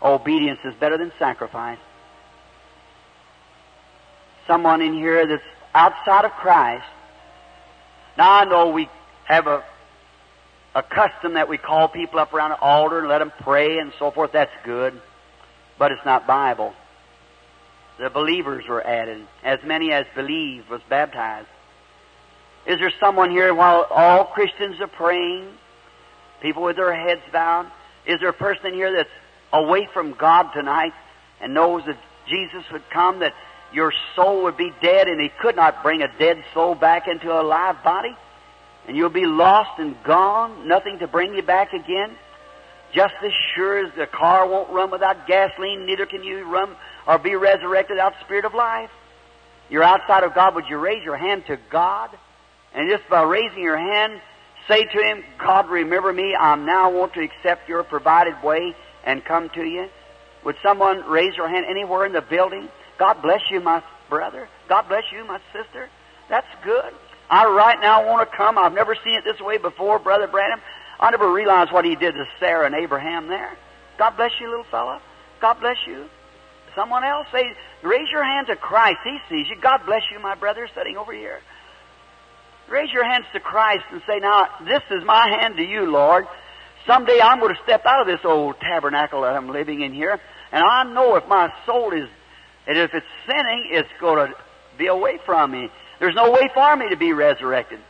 Obedience 0.00 0.60
is 0.64 0.72
better 0.78 0.96
than 0.96 1.10
sacrifice. 1.18 1.80
Someone 4.46 4.82
in 4.82 4.94
here 4.94 5.26
that's 5.26 5.42
outside 5.74 6.26
of 6.26 6.30
Christ. 6.30 6.86
Now 8.16 8.34
I 8.34 8.44
know 8.44 8.70
we 8.70 8.88
have 9.24 9.48
a, 9.48 9.64
a 10.74 10.82
custom 10.82 11.34
that 11.34 11.48
we 11.48 11.58
call 11.58 11.88
people 11.88 12.20
up 12.20 12.32
around 12.32 12.52
an 12.52 12.58
altar 12.60 13.00
and 13.00 13.08
let 13.08 13.18
them 13.18 13.32
pray 13.40 13.78
and 13.78 13.92
so 13.98 14.10
forth. 14.10 14.32
That's 14.32 14.52
good. 14.64 15.00
But 15.78 15.92
it's 15.92 16.04
not 16.04 16.26
Bible. 16.26 16.74
The 17.98 18.10
believers 18.10 18.64
were 18.68 18.84
added. 18.84 19.26
As 19.42 19.58
many 19.64 19.92
as 19.92 20.06
believed 20.14 20.68
was 20.68 20.80
baptized. 20.88 21.48
Is 22.66 22.78
there 22.78 22.92
someone 23.00 23.30
here 23.30 23.54
while 23.54 23.86
all 23.90 24.26
Christians 24.26 24.80
are 24.80 24.88
praying, 24.88 25.48
people 26.42 26.62
with 26.62 26.76
their 26.76 26.94
heads 26.94 27.22
bowed? 27.32 27.70
Is 28.06 28.20
there 28.20 28.28
a 28.28 28.34
person 28.34 28.66
in 28.66 28.74
here 28.74 28.92
that's 28.92 29.10
away 29.52 29.88
from 29.92 30.12
God 30.12 30.52
tonight 30.52 30.92
and 31.40 31.54
knows 31.54 31.82
that 31.86 31.98
Jesus 32.28 32.64
would 32.70 32.88
come, 32.90 33.20
that 33.20 33.34
your 33.72 33.92
soul 34.14 34.44
would 34.44 34.56
be 34.56 34.72
dead 34.82 35.08
and 35.08 35.20
He 35.20 35.30
could 35.40 35.56
not 35.56 35.82
bring 35.82 36.02
a 36.02 36.08
dead 36.18 36.44
soul 36.52 36.74
back 36.74 37.08
into 37.08 37.32
a 37.32 37.42
live 37.42 37.82
body? 37.82 38.14
And 38.88 38.96
you'll 38.96 39.10
be 39.10 39.26
lost 39.26 39.78
and 39.78 39.94
gone, 40.02 40.66
nothing 40.66 40.98
to 40.98 41.06
bring 41.06 41.34
you 41.34 41.42
back 41.42 41.72
again? 41.72 42.16
Just 42.92 43.14
as 43.22 43.32
sure 43.54 43.86
as 43.86 43.94
the 43.94 44.06
car 44.06 44.48
won't 44.48 44.70
run 44.70 44.90
without 44.90 45.26
gasoline, 45.26 45.86
neither 45.86 46.06
can 46.06 46.24
you 46.24 46.44
run 46.44 46.74
or 47.06 47.18
be 47.18 47.36
resurrected 47.36 47.96
without 47.96 48.14
the 48.18 48.24
Spirit 48.24 48.46
of 48.46 48.54
life. 48.54 48.90
You're 49.68 49.84
outside 49.84 50.24
of 50.24 50.34
God, 50.34 50.54
would 50.54 50.64
you 50.68 50.78
raise 50.78 51.04
your 51.04 51.16
hand 51.16 51.44
to 51.46 51.58
God? 51.70 52.10
And 52.74 52.90
just 52.90 53.08
by 53.08 53.22
raising 53.22 53.62
your 53.62 53.76
hand, 53.76 54.20
Say 54.68 54.84
to 54.84 55.02
him, 55.02 55.24
God, 55.38 55.70
remember 55.70 56.12
me. 56.12 56.36
I 56.38 56.54
now 56.56 56.90
want 56.90 57.14
to 57.14 57.22
accept 57.22 57.68
your 57.68 57.82
provided 57.82 58.34
way 58.42 58.76
and 59.02 59.24
come 59.24 59.48
to 59.54 59.64
you. 59.64 59.88
Would 60.44 60.56
someone 60.62 61.08
raise 61.08 61.36
their 61.36 61.48
hand 61.48 61.64
anywhere 61.66 62.04
in 62.04 62.12
the 62.12 62.20
building? 62.20 62.68
God 62.98 63.22
bless 63.22 63.40
you, 63.50 63.60
my 63.60 63.82
brother. 64.10 64.46
God 64.68 64.86
bless 64.88 65.04
you, 65.10 65.24
my 65.24 65.40
sister. 65.54 65.88
That's 66.28 66.46
good. 66.62 66.92
I 67.30 67.46
right 67.46 67.78
now 67.80 68.06
want 68.06 68.28
to 68.28 68.36
come. 68.36 68.56
I've 68.58 68.72
never 68.72 68.96
seen 69.04 69.14
it 69.14 69.24
this 69.24 69.40
way 69.40 69.58
before, 69.58 69.98
Brother 69.98 70.26
Branham. 70.26 70.60
I 70.98 71.10
never 71.10 71.30
realized 71.32 71.72
what 71.72 71.84
he 71.84 71.94
did 71.94 72.12
to 72.12 72.24
Sarah 72.40 72.66
and 72.66 72.74
Abraham 72.74 73.28
there. 73.28 73.56
God 73.98 74.16
bless 74.16 74.32
you, 74.40 74.48
little 74.48 74.66
fella. 74.70 75.00
God 75.40 75.60
bless 75.60 75.76
you. 75.86 76.06
Someone 76.74 77.04
else 77.04 77.26
say, 77.32 77.52
raise 77.82 78.08
your 78.10 78.24
hand 78.24 78.46
to 78.48 78.56
Christ. 78.56 78.98
He 79.04 79.18
sees 79.28 79.48
you. 79.48 79.56
God 79.60 79.80
bless 79.84 80.02
you, 80.12 80.20
my 80.20 80.34
brother, 80.34 80.68
sitting 80.74 80.96
over 80.96 81.12
here. 81.12 81.40
Raise 82.68 82.92
your 82.92 83.04
hands 83.04 83.24
to 83.32 83.40
Christ 83.40 83.84
and 83.90 84.02
say, 84.06 84.18
now, 84.18 84.46
this 84.64 84.82
is 84.90 85.04
my 85.04 85.28
hand 85.28 85.56
to 85.56 85.62
you, 85.62 85.90
Lord. 85.90 86.26
Someday 86.86 87.20
I'm 87.20 87.40
going 87.40 87.54
to 87.54 87.62
step 87.62 87.84
out 87.86 88.02
of 88.02 88.06
this 88.06 88.24
old 88.24 88.60
tabernacle 88.60 89.22
that 89.22 89.34
I'm 89.34 89.50
living 89.50 89.82
in 89.82 89.92
here, 89.92 90.20
and 90.52 90.64
I 90.64 90.84
know 90.84 91.16
if 91.16 91.26
my 91.28 91.52
soul 91.66 91.92
is, 91.92 92.08
and 92.66 92.78
if 92.78 92.94
it's 92.94 93.06
sinning, 93.26 93.68
it's 93.70 93.88
going 94.00 94.28
to 94.28 94.34
be 94.78 94.86
away 94.86 95.18
from 95.24 95.50
me. 95.50 95.70
There's 96.00 96.14
no 96.14 96.30
way 96.30 96.48
for 96.54 96.76
me 96.76 96.90
to 96.90 96.96
be 96.96 97.12
resurrected. 97.12 97.80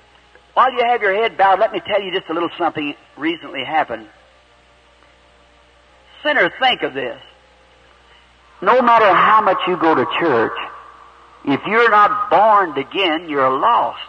While 0.54 0.72
you 0.72 0.84
have 0.86 1.02
your 1.02 1.14
head 1.14 1.36
bowed, 1.36 1.61
let 1.61 1.72
me 1.72 1.80
tell 1.86 2.02
you 2.02 2.11
just 2.12 2.28
a 2.30 2.34
little 2.34 2.50
something 2.59 2.94
recently 3.16 3.64
happened. 3.64 4.09
Sinner, 6.22 6.50
think 6.59 6.82
of 6.82 6.94
this. 6.94 7.20
No 8.61 8.82
matter 8.82 9.06
how 9.06 9.40
much 9.40 9.59
you 9.68 9.76
go 9.76 9.94
to 9.94 10.04
church, 10.18 10.59
if 11.44 11.61
you're 11.66 11.90
not 11.90 12.30
born 12.30 12.76
again, 12.76 13.28
you're 13.28 13.50
lost. 13.50 14.00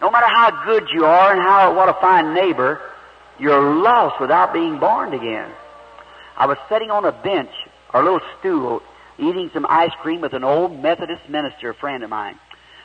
No 0.00 0.10
matter 0.10 0.26
how 0.26 0.64
good 0.64 0.88
you 0.92 1.04
are 1.04 1.32
and 1.32 1.42
how 1.42 1.76
what 1.76 1.88
a 1.88 1.94
fine 2.00 2.32
neighbor, 2.32 2.80
you're 3.38 3.74
lost 3.82 4.20
without 4.20 4.52
being 4.52 4.78
born 4.78 5.12
again. 5.12 5.50
I 6.36 6.46
was 6.46 6.56
sitting 6.68 6.90
on 6.90 7.04
a 7.04 7.12
bench 7.12 7.50
or 7.92 8.00
a 8.00 8.04
little 8.04 8.20
stool 8.38 8.82
eating 9.18 9.50
some 9.52 9.66
ice 9.68 9.92
cream 10.00 10.20
with 10.20 10.32
an 10.32 10.44
old 10.44 10.80
Methodist 10.80 11.28
minister, 11.28 11.70
a 11.70 11.74
friend 11.74 12.02
of 12.04 12.10
mine. 12.10 12.38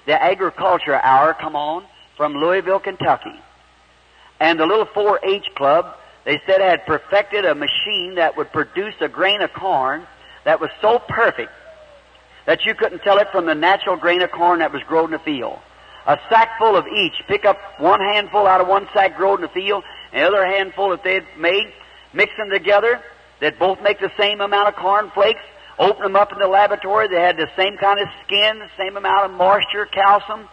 The 0.05 0.21
agriculture 0.21 0.95
hour 0.95 1.33
come 1.33 1.55
on 1.55 1.85
from 2.17 2.35
Louisville, 2.35 2.79
Kentucky. 2.79 3.39
And 4.39 4.59
the 4.59 4.65
little 4.65 4.85
4-H 4.85 5.45
club, 5.55 5.95
they 6.25 6.41
said 6.45 6.61
had 6.61 6.85
perfected 6.85 7.45
a 7.45 7.55
machine 7.55 8.15
that 8.15 8.35
would 8.37 8.51
produce 8.51 8.95
a 9.01 9.07
grain 9.07 9.41
of 9.41 9.53
corn 9.53 10.05
that 10.45 10.59
was 10.59 10.69
so 10.81 10.99
perfect 10.99 11.51
that 12.45 12.65
you 12.65 12.75
couldn't 12.75 12.99
tell 12.99 13.17
it 13.19 13.27
from 13.31 13.45
the 13.45 13.55
natural 13.55 13.95
grain 13.95 14.21
of 14.21 14.31
corn 14.31 14.59
that 14.59 14.73
was 14.73 14.81
grown 14.83 15.05
in 15.05 15.11
the 15.11 15.19
field. 15.19 15.57
A 16.05 16.19
sack 16.29 16.57
full 16.59 16.75
of 16.75 16.85
each. 16.87 17.13
Pick 17.27 17.45
up 17.45 17.57
one 17.79 18.01
handful 18.01 18.45
out 18.45 18.59
of 18.59 18.67
one 18.67 18.87
sack 18.93 19.15
grown 19.15 19.35
in 19.35 19.41
the 19.41 19.47
field, 19.47 19.85
and 20.11 20.21
the 20.21 20.27
other 20.27 20.45
handful 20.45 20.89
that 20.89 21.03
they'd 21.03 21.25
made, 21.37 21.71
mix 22.13 22.35
them 22.37 22.49
together. 22.49 23.01
They'd 23.39 23.57
both 23.57 23.81
make 23.81 24.01
the 24.01 24.11
same 24.17 24.41
amount 24.41 24.67
of 24.67 24.75
corn 24.75 25.11
flakes. 25.11 25.41
Open 25.79 26.03
them 26.03 26.15
up 26.15 26.31
in 26.31 26.39
the 26.39 26.47
laboratory. 26.47 27.07
They 27.07 27.21
had 27.21 27.37
the 27.37 27.49
same 27.57 27.77
kind 27.77 27.99
of 27.99 28.07
skin, 28.25 28.59
the 28.59 28.69
same 28.77 28.95
amount 28.97 29.31
of 29.31 29.37
moisture, 29.37 29.85
calcium, 29.85 30.47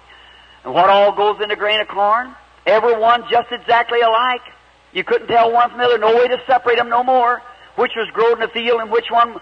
and 0.64 0.74
what 0.74 0.88
all 0.88 1.12
goes 1.12 1.42
in 1.42 1.50
a 1.50 1.56
grain 1.56 1.80
of 1.80 1.88
corn. 1.88 2.34
Every 2.66 2.98
one 2.98 3.24
just 3.30 3.52
exactly 3.52 4.00
alike. 4.00 4.42
You 4.92 5.04
couldn't 5.04 5.28
tell 5.28 5.52
one 5.52 5.70
from 5.70 5.78
the 5.78 5.84
other. 5.84 5.98
No 5.98 6.16
way 6.16 6.28
to 6.28 6.38
separate 6.46 6.76
them 6.76 6.88
no 6.88 7.02
more. 7.04 7.42
Which 7.76 7.92
was 7.96 8.08
grown 8.12 8.34
in 8.34 8.40
the 8.40 8.48
field 8.48 8.80
and 8.80 8.90
which 8.90 9.10
one 9.10 9.36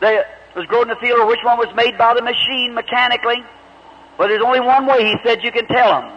they, 0.00 0.20
was 0.56 0.66
grown 0.66 0.82
in 0.82 0.88
the 0.88 0.96
field 0.96 1.20
or 1.20 1.26
which 1.26 1.40
one 1.44 1.58
was 1.58 1.74
made 1.74 1.96
by 1.96 2.14
the 2.14 2.22
machine 2.22 2.74
mechanically. 2.74 3.42
But 4.18 4.28
there's 4.28 4.42
only 4.42 4.60
one 4.60 4.86
way, 4.86 5.04
he 5.04 5.16
said, 5.24 5.42
you 5.42 5.52
can 5.52 5.66
tell 5.66 6.00
them. 6.00 6.12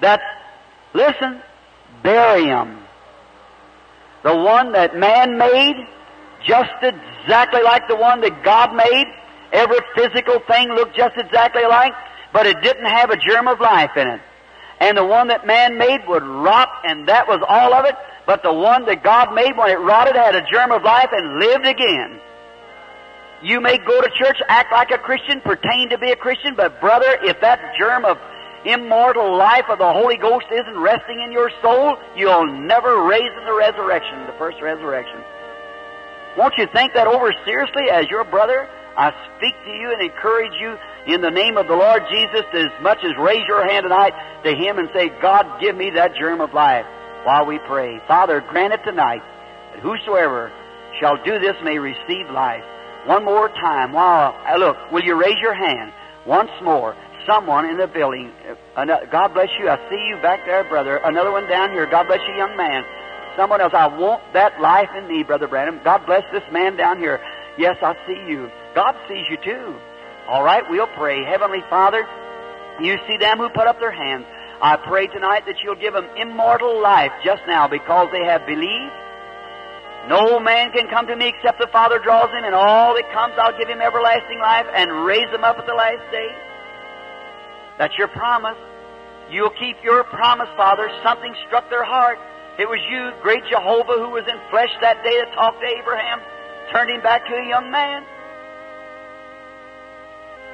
That, 0.00 0.20
listen, 0.94 1.40
barium. 2.02 2.78
The 4.24 4.36
one 4.36 4.72
that 4.72 4.96
man 4.96 5.38
made, 5.38 5.76
just 6.46 6.70
exactly 6.82 7.62
like 7.62 7.88
the 7.88 7.96
one 7.96 8.20
that 8.22 8.42
God 8.44 8.74
made. 8.74 9.06
Every 9.52 9.78
physical 9.94 10.40
thing 10.46 10.68
looked 10.68 10.96
just 10.96 11.16
exactly 11.16 11.62
alike, 11.62 11.94
but 12.32 12.46
it 12.46 12.60
didn't 12.62 12.86
have 12.86 13.10
a 13.10 13.16
germ 13.16 13.48
of 13.48 13.60
life 13.60 13.96
in 13.96 14.06
it. 14.06 14.20
And 14.80 14.96
the 14.96 15.04
one 15.04 15.28
that 15.28 15.46
man 15.46 15.76
made 15.76 16.06
would 16.08 16.22
rot, 16.22 16.68
and 16.84 17.08
that 17.08 17.28
was 17.28 17.42
all 17.46 17.74
of 17.74 17.84
it. 17.84 17.94
But 18.26 18.42
the 18.42 18.52
one 18.52 18.86
that 18.86 19.02
God 19.02 19.34
made, 19.34 19.56
when 19.56 19.70
it 19.70 19.80
rotted, 19.80 20.16
had 20.16 20.34
a 20.34 20.46
germ 20.50 20.72
of 20.72 20.82
life 20.82 21.10
and 21.12 21.38
lived 21.38 21.66
again. 21.66 22.18
You 23.42 23.60
may 23.60 23.78
go 23.78 24.00
to 24.00 24.10
church, 24.18 24.36
act 24.48 24.72
like 24.72 24.90
a 24.90 24.98
Christian, 24.98 25.40
pertain 25.40 25.88
to 25.90 25.98
be 25.98 26.10
a 26.10 26.16
Christian, 26.16 26.54
but 26.54 26.80
brother, 26.80 27.18
if 27.22 27.40
that 27.40 27.74
germ 27.78 28.04
of 28.04 28.18
immortal 28.64 29.36
life 29.36 29.64
of 29.70 29.78
the 29.78 29.92
Holy 29.92 30.16
Ghost 30.16 30.46
isn't 30.52 30.78
resting 30.78 31.22
in 31.22 31.32
your 31.32 31.50
soul, 31.62 31.96
you'll 32.14 32.46
never 32.46 33.02
raise 33.02 33.32
in 33.38 33.44
the 33.46 33.54
resurrection, 33.54 34.26
the 34.26 34.34
first 34.38 34.60
resurrection. 34.60 35.20
Won't 36.36 36.54
you 36.58 36.66
think 36.72 36.94
that 36.94 37.06
over 37.06 37.32
seriously 37.44 37.90
as 37.90 38.06
your 38.08 38.24
brother? 38.24 38.68
I 38.96 39.12
speak 39.36 39.54
to 39.64 39.70
you 39.70 39.92
and 39.92 40.02
encourage 40.02 40.52
you 40.60 40.76
in 41.06 41.20
the 41.22 41.30
name 41.30 41.56
of 41.56 41.66
the 41.66 41.74
Lord 41.74 42.02
Jesus 42.10 42.44
to 42.52 42.58
as 42.58 42.82
much 42.82 42.98
as 43.02 43.12
raise 43.18 43.46
your 43.48 43.66
hand 43.66 43.84
tonight 43.84 44.12
to 44.44 44.54
Him 44.54 44.78
and 44.78 44.88
say, 44.92 45.08
God, 45.22 45.46
give 45.60 45.76
me 45.76 45.90
that 45.90 46.14
germ 46.16 46.40
of 46.40 46.52
life 46.52 46.86
while 47.24 47.46
we 47.46 47.58
pray. 47.66 48.00
Father, 48.06 48.40
grant 48.40 48.72
it 48.72 48.80
tonight 48.84 49.22
that 49.72 49.80
whosoever 49.80 50.52
shall 51.00 51.16
do 51.24 51.38
this 51.38 51.56
may 51.62 51.78
receive 51.78 52.28
life. 52.30 52.64
One 53.06 53.24
more 53.24 53.48
time. 53.48 53.92
While, 53.92 54.36
uh, 54.46 54.56
look, 54.56 54.76
will 54.92 55.02
you 55.02 55.20
raise 55.20 55.38
your 55.40 55.54
hand 55.54 55.92
once 56.26 56.50
more? 56.62 56.94
Someone 57.26 57.66
in 57.66 57.78
the 57.78 57.86
building. 57.86 58.32
Uh, 58.76 58.84
God 59.10 59.34
bless 59.34 59.48
you. 59.58 59.68
I 59.68 59.76
see 59.88 60.02
you 60.08 60.16
back 60.22 60.40
there, 60.46 60.64
brother. 60.64 60.96
Another 61.04 61.32
one 61.32 61.48
down 61.48 61.70
here. 61.70 61.86
God 61.86 62.06
bless 62.06 62.20
you, 62.28 62.34
young 62.34 62.56
man. 62.56 62.82
Someone 63.40 63.62
else. 63.62 63.72
I 63.72 63.88
want 63.88 64.20
that 64.34 64.60
life 64.60 64.90
in 64.94 65.08
me, 65.08 65.22
Brother 65.22 65.48
Branham. 65.48 65.80
God 65.82 66.04
bless 66.04 66.24
this 66.30 66.44
man 66.52 66.76
down 66.76 66.98
here. 66.98 67.24
Yes, 67.56 67.78
I 67.80 67.96
see 68.06 68.20
you. 68.28 68.50
God 68.74 68.94
sees 69.08 69.24
you 69.30 69.38
too. 69.40 69.80
All 70.28 70.44
right, 70.44 70.62
we'll 70.68 70.92
pray. 70.92 71.24
Heavenly 71.24 71.64
Father, 71.70 72.06
you 72.82 72.98
see 73.08 73.16
them 73.16 73.38
who 73.38 73.48
put 73.48 73.66
up 73.66 73.80
their 73.80 73.96
hands. 73.96 74.26
I 74.60 74.76
pray 74.76 75.06
tonight 75.06 75.46
that 75.46 75.56
you'll 75.64 75.80
give 75.80 75.94
them 75.94 76.04
immortal 76.18 76.82
life 76.82 77.12
just 77.24 77.40
now 77.46 77.66
because 77.66 78.12
they 78.12 78.26
have 78.26 78.44
believed 78.44 78.92
no 80.06 80.38
man 80.38 80.70
can 80.72 80.88
come 80.88 81.06
to 81.06 81.16
me 81.16 81.32
except 81.32 81.58
the 81.58 81.68
Father 81.72 81.98
draws 81.98 82.28
him, 82.28 82.44
and 82.44 82.54
all 82.54 82.92
that 82.92 83.10
comes 83.10 83.32
I'll 83.40 83.56
give 83.56 83.68
him 83.68 83.80
everlasting 83.80 84.38
life 84.38 84.66
and 84.74 85.06
raise 85.06 85.28
him 85.32 85.44
up 85.44 85.56
at 85.56 85.64
the 85.64 85.72
last 85.72 86.04
day. 86.12 86.28
That's 87.78 87.96
your 87.96 88.08
promise. 88.08 88.60
You'll 89.30 89.56
keep 89.56 89.82
your 89.82 90.04
promise, 90.04 90.48
Father. 90.58 90.90
Something 91.02 91.34
struck 91.46 91.70
their 91.70 91.84
heart. 91.84 92.18
It 92.60 92.68
was 92.68 92.80
you, 92.90 93.10
great 93.22 93.40
Jehovah, 93.48 93.96
who 93.96 94.10
was 94.10 94.28
in 94.28 94.36
flesh 94.50 94.68
that 94.82 95.02
day 95.02 95.16
that 95.16 95.32
talked 95.32 95.62
to 95.62 95.66
Abraham, 95.66 96.20
turned 96.70 96.90
him 96.90 97.00
back 97.00 97.24
to 97.24 97.32
a 97.32 97.48
young 97.48 97.70
man. 97.70 98.04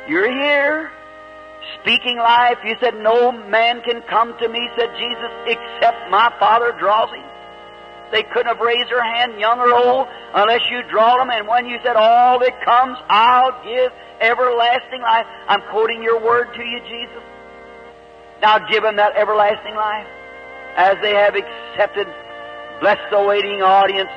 You're 0.07 0.31
here, 0.31 0.93
speaking 1.83 2.17
life. 2.19 2.59
You 2.65 2.77
said, 2.79 2.95
No 2.95 3.33
man 3.33 3.83
can 3.83 4.03
come 4.03 4.39
to 4.39 4.49
me, 4.49 4.71
said 4.79 4.95
Jesus, 4.95 5.33
except 5.51 6.09
my 6.09 6.33
Father 6.39 6.71
draws 6.79 7.11
him. 7.11 7.27
They 8.13 8.23
couldn't 8.23 8.55
have 8.55 8.61
raised 8.61 8.89
their 8.89 9.03
hand, 9.03 9.41
young 9.41 9.59
or 9.59 9.75
old, 9.75 10.07
unless 10.33 10.63
you 10.71 10.87
draw 10.89 11.19
them. 11.19 11.31
And 11.31 11.49
when 11.49 11.67
you 11.67 11.81
said, 11.83 11.97
All 11.97 12.39
that 12.39 12.65
comes, 12.65 12.99
I'll 13.11 13.65
give 13.65 13.91
everlasting 14.21 15.03
life. 15.03 15.27
I'm 15.49 15.63
quoting 15.73 16.05
your 16.05 16.23
word 16.23 16.55
to 16.55 16.63
you, 16.63 16.79
Jesus. 16.87 17.25
Now 18.41 18.63
give 18.71 18.85
them 18.85 18.95
that 18.95 19.17
everlasting 19.17 19.75
life. 19.75 20.07
As 20.77 20.97
they 21.01 21.14
have 21.14 21.35
accepted, 21.35 22.07
bless 22.81 22.99
the 23.11 23.22
waiting 23.22 23.62
audience. 23.62 24.11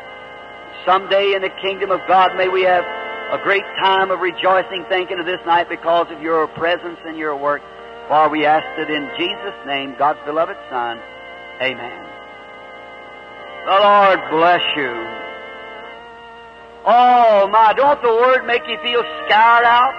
Someday 0.86 1.34
in 1.34 1.42
the 1.42 1.50
kingdom 1.62 1.92
of 1.92 2.02
God, 2.08 2.36
may 2.36 2.50
we 2.50 2.64
have 2.64 2.84
a 3.32 3.42
great 3.44 3.64
time 3.82 4.12
of 4.12 4.20
rejoicing, 4.20 4.86
thinking 4.90 5.20
of 5.20 5.26
this 5.26 5.40
night 5.46 5.70
because 5.70 6.08
of 6.12 6.22
your 6.22 6.48
presence 6.48 7.00
and 7.06 7.18
your 7.18 7.36
work. 7.36 7.62
For 8.08 8.28
we 8.30 8.46
ask 8.46 8.66
it 8.80 8.90
in 8.90 9.10
Jesus' 9.18 9.60
name, 9.66 9.96
God's 9.98 10.20
beloved 10.26 10.58
Son. 10.70 11.00
Amen. 11.62 12.06
The 13.66 13.72
Lord 13.72 14.20
bless 14.32 14.64
you. 14.76 14.92
Oh 16.86 17.48
my, 17.52 17.74
don't 17.74 18.02
the 18.02 18.10
word 18.10 18.46
make 18.48 18.64
you 18.68 18.78
feel 18.82 19.04
scared 19.26 19.66
out 19.66 19.94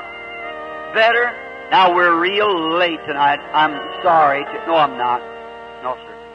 better? 0.92 1.30
Now 1.70 1.94
we're 1.94 2.18
real 2.18 2.78
late 2.78 2.98
tonight. 3.06 3.38
I'm 3.54 3.78
sorry. 4.02 4.44
To, 4.44 4.66
no, 4.66 4.74
I'm 4.74 4.98
not. 4.98 5.39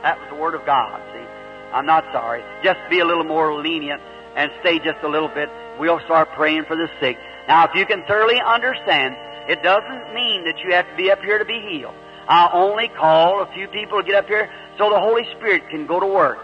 That 0.06 0.20
was 0.20 0.30
the 0.30 0.36
word 0.36 0.54
of 0.54 0.64
God, 0.68 1.02
see. 1.14 1.26
I'm 1.74 1.88
not 1.88 2.06
sorry. 2.14 2.44
Just 2.64 2.78
be 2.92 3.00
a 3.00 3.06
little 3.06 3.24
more 3.24 3.60
lenient 3.60 4.00
and 4.36 4.52
stay 4.62 4.78
just 4.78 5.02
a 5.02 5.08
little 5.08 5.30
bit. 5.30 5.50
We'll 5.80 6.00
start 6.02 6.30
praying 6.34 6.66
for 6.66 6.76
the 6.76 6.88
sick. 7.00 7.18
Now, 7.48 7.66
if 7.66 7.74
you 7.74 7.88
can 7.88 8.04
thoroughly 8.04 8.40
understand, 8.40 9.16
it 9.50 9.64
doesn't 9.64 10.14
mean 10.14 10.46
that 10.46 10.60
you 10.60 10.76
have 10.76 10.88
to 10.88 10.96
be 10.96 11.10
up 11.10 11.22
here 11.22 11.40
to 11.40 11.46
be 11.46 11.60
healed. 11.60 11.96
I 12.28 12.52
only 12.54 12.88
call 12.88 13.42
a 13.42 13.52
few 13.54 13.68
people 13.68 14.00
to 14.00 14.06
get 14.06 14.14
up 14.14 14.28
here 14.28 14.48
so 14.78 14.92
the 14.92 15.00
Holy 15.00 15.26
Spirit 15.38 15.70
can 15.72 15.88
go 15.88 16.00
to 16.00 16.06
work. 16.06 16.38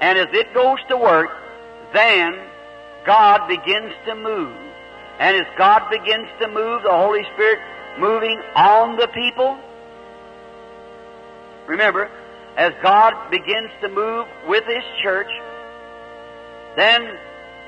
And 0.00 0.18
as 0.18 0.28
it 0.32 0.52
goes 0.52 0.78
to 0.88 0.96
work, 0.96 1.30
then 1.94 2.34
God 3.06 3.46
begins 3.46 3.92
to 4.06 4.16
move. 4.16 4.56
And 5.20 5.36
as 5.36 5.46
God 5.56 5.88
begins 5.88 6.26
to 6.40 6.48
move, 6.48 6.82
the 6.82 6.90
Holy 6.90 7.22
Spirit 7.34 7.60
moving 8.00 8.42
on 8.56 8.96
the 8.96 9.06
people. 9.06 9.56
Remember, 11.68 12.10
as 12.58 12.74
God 12.82 13.14
begins 13.30 13.70
to 13.82 13.88
move 13.88 14.26
with 14.48 14.64
His 14.66 14.82
church, 15.00 15.30
then 16.76 17.06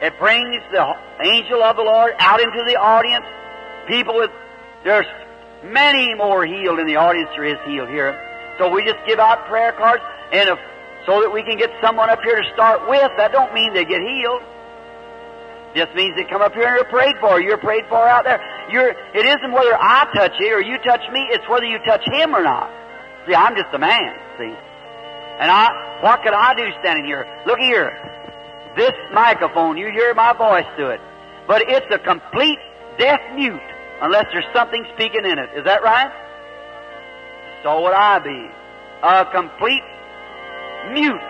it 0.03 0.18
brings 0.18 0.59
the 0.72 0.97
angel 1.22 1.62
of 1.62 1.76
the 1.76 1.82
Lord 1.82 2.12
out 2.18 2.41
into 2.41 2.64
the 2.66 2.74
audience. 2.74 3.24
People 3.86 4.16
with, 4.16 4.30
there's 4.82 5.07
many 5.62 6.14
more 6.14 6.45
healed 6.45 6.80
in 6.80 6.88
the 6.88 6.97
audience 6.97 7.30
there 7.36 7.45
is 7.45 7.59
healed 7.66 7.88
here. 7.88 8.18
So 8.59 8.68
we 8.68 8.84
just 8.84 8.99
give 9.07 9.20
out 9.20 9.47
prayer 9.47 9.72
cards 9.72 10.03
and 10.32 10.49
if, 10.49 10.59
so 11.07 11.22
that 11.22 11.30
we 11.32 11.45
can 11.45 11.57
get 11.57 11.70
someone 11.80 12.11
up 12.11 12.20
here 12.24 12.43
to 12.43 12.49
start 12.53 12.88
with. 12.88 13.12
That 13.16 13.30
don't 13.30 13.55
mean 13.55 13.72
they 13.72 13.84
get 13.84 14.03
healed. 14.03 14.43
Just 15.74 15.95
means 15.95 16.16
they 16.16 16.24
come 16.24 16.43
up 16.43 16.53
here 16.53 16.66
and 16.66 16.74
you're 16.74 16.91
prayed 16.91 17.14
for. 17.20 17.41
You're 17.41 17.59
prayed 17.62 17.86
for 17.88 18.09
out 18.09 18.24
there. 18.24 18.43
You're, 18.72 18.91
it 18.91 19.24
isn't 19.24 19.53
whether 19.53 19.76
I 19.78 20.11
touch 20.16 20.34
you 20.41 20.55
or 20.55 20.61
you 20.61 20.78
touch 20.78 21.03
me, 21.12 21.28
it's 21.30 21.49
whether 21.49 21.64
you 21.64 21.78
touch 21.86 22.03
him 22.11 22.34
or 22.34 22.43
not. 22.43 22.70
See, 23.28 23.34
I'm 23.34 23.55
just 23.55 23.72
a 23.72 23.78
man, 23.78 24.18
see. 24.36 24.55
And 25.41 25.51
I, 25.51 26.03
what 26.03 26.22
could 26.22 26.34
I 26.34 26.53
do 26.53 26.68
standing 26.80 27.07
here? 27.07 27.26
Look 27.47 27.59
here. 27.59 27.97
This 28.76 28.93
microphone, 29.11 29.78
you 29.78 29.91
hear 29.91 30.12
my 30.12 30.34
voice 30.34 30.66
through 30.76 30.91
it. 30.91 31.01
But 31.49 31.62
it's 31.66 31.86
a 31.91 31.99
complete 31.99 32.59
deaf 32.99 33.20
mute 33.34 33.59
unless 34.03 34.26
there's 34.32 34.45
something 34.55 34.84
speaking 34.95 35.24
in 35.24 35.38
it. 35.38 35.49
Is 35.57 35.64
that 35.64 35.82
right? 35.82 36.12
So 37.62 37.82
would 37.82 37.95
I 37.95 38.18
be. 38.18 38.51
A 39.03 39.24
complete 39.32 39.82
mute. 40.93 41.24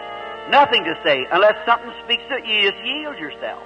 Nothing 0.51 0.83
to 0.85 0.99
say 1.05 1.25
unless 1.31 1.55
something 1.65 1.93
speaks 2.05 2.25
to 2.31 2.43
it. 2.43 2.47
You 2.47 2.69
just 2.69 2.83
yield 2.85 3.17
yourself. 3.17 3.63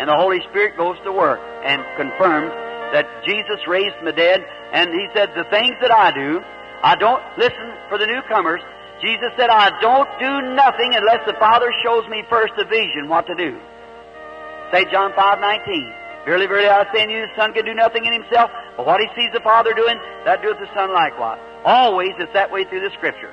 And 0.00 0.08
the 0.08 0.16
Holy 0.16 0.40
Spirit 0.48 0.78
goes 0.78 0.96
to 1.04 1.12
work 1.12 1.40
and 1.62 1.84
confirms 1.96 2.50
that 2.96 3.06
Jesus 3.26 3.60
raised 3.68 3.94
from 3.96 4.06
the 4.06 4.16
dead. 4.16 4.44
And 4.72 4.90
He 4.90 5.08
said, 5.12 5.30
the 5.36 5.44
things 5.44 5.76
that 5.82 5.92
I 5.92 6.10
do, 6.10 6.40
I 6.82 6.96
don't, 6.96 7.22
listen 7.36 7.76
for 7.88 7.98
the 7.98 8.06
newcomers, 8.06 8.62
Jesus 9.00 9.30
said, 9.36 9.50
I 9.50 9.74
don't 9.80 10.08
do 10.18 10.54
nothing 10.54 10.94
unless 10.94 11.26
the 11.26 11.34
Father 11.38 11.72
shows 11.82 12.08
me 12.08 12.22
first 12.30 12.54
the 12.56 12.64
vision 12.64 13.08
what 13.08 13.26
to 13.26 13.34
do. 13.34 13.58
Say 14.72 14.86
John 14.90 15.12
5, 15.14 15.40
19. 15.40 15.92
Verily, 16.24 16.46
verily, 16.46 16.68
I 16.68 16.90
say 16.92 17.02
unto 17.02 17.12
you, 17.12 17.26
the 17.26 17.36
Son 17.36 17.52
can 17.52 17.64
do 17.64 17.74
nothing 17.74 18.06
in 18.06 18.12
himself, 18.12 18.50
but 18.76 18.86
what 18.86 19.00
he 19.00 19.08
sees 19.14 19.30
the 19.32 19.44
Father 19.44 19.74
doing, 19.74 19.98
that 20.24 20.40
doeth 20.42 20.58
the 20.58 20.72
Son 20.74 20.92
likewise. 20.94 21.38
Always 21.64 22.12
it's 22.18 22.32
that 22.32 22.50
way 22.50 22.64
through 22.64 22.80
the 22.80 22.90
Scripture. 22.96 23.32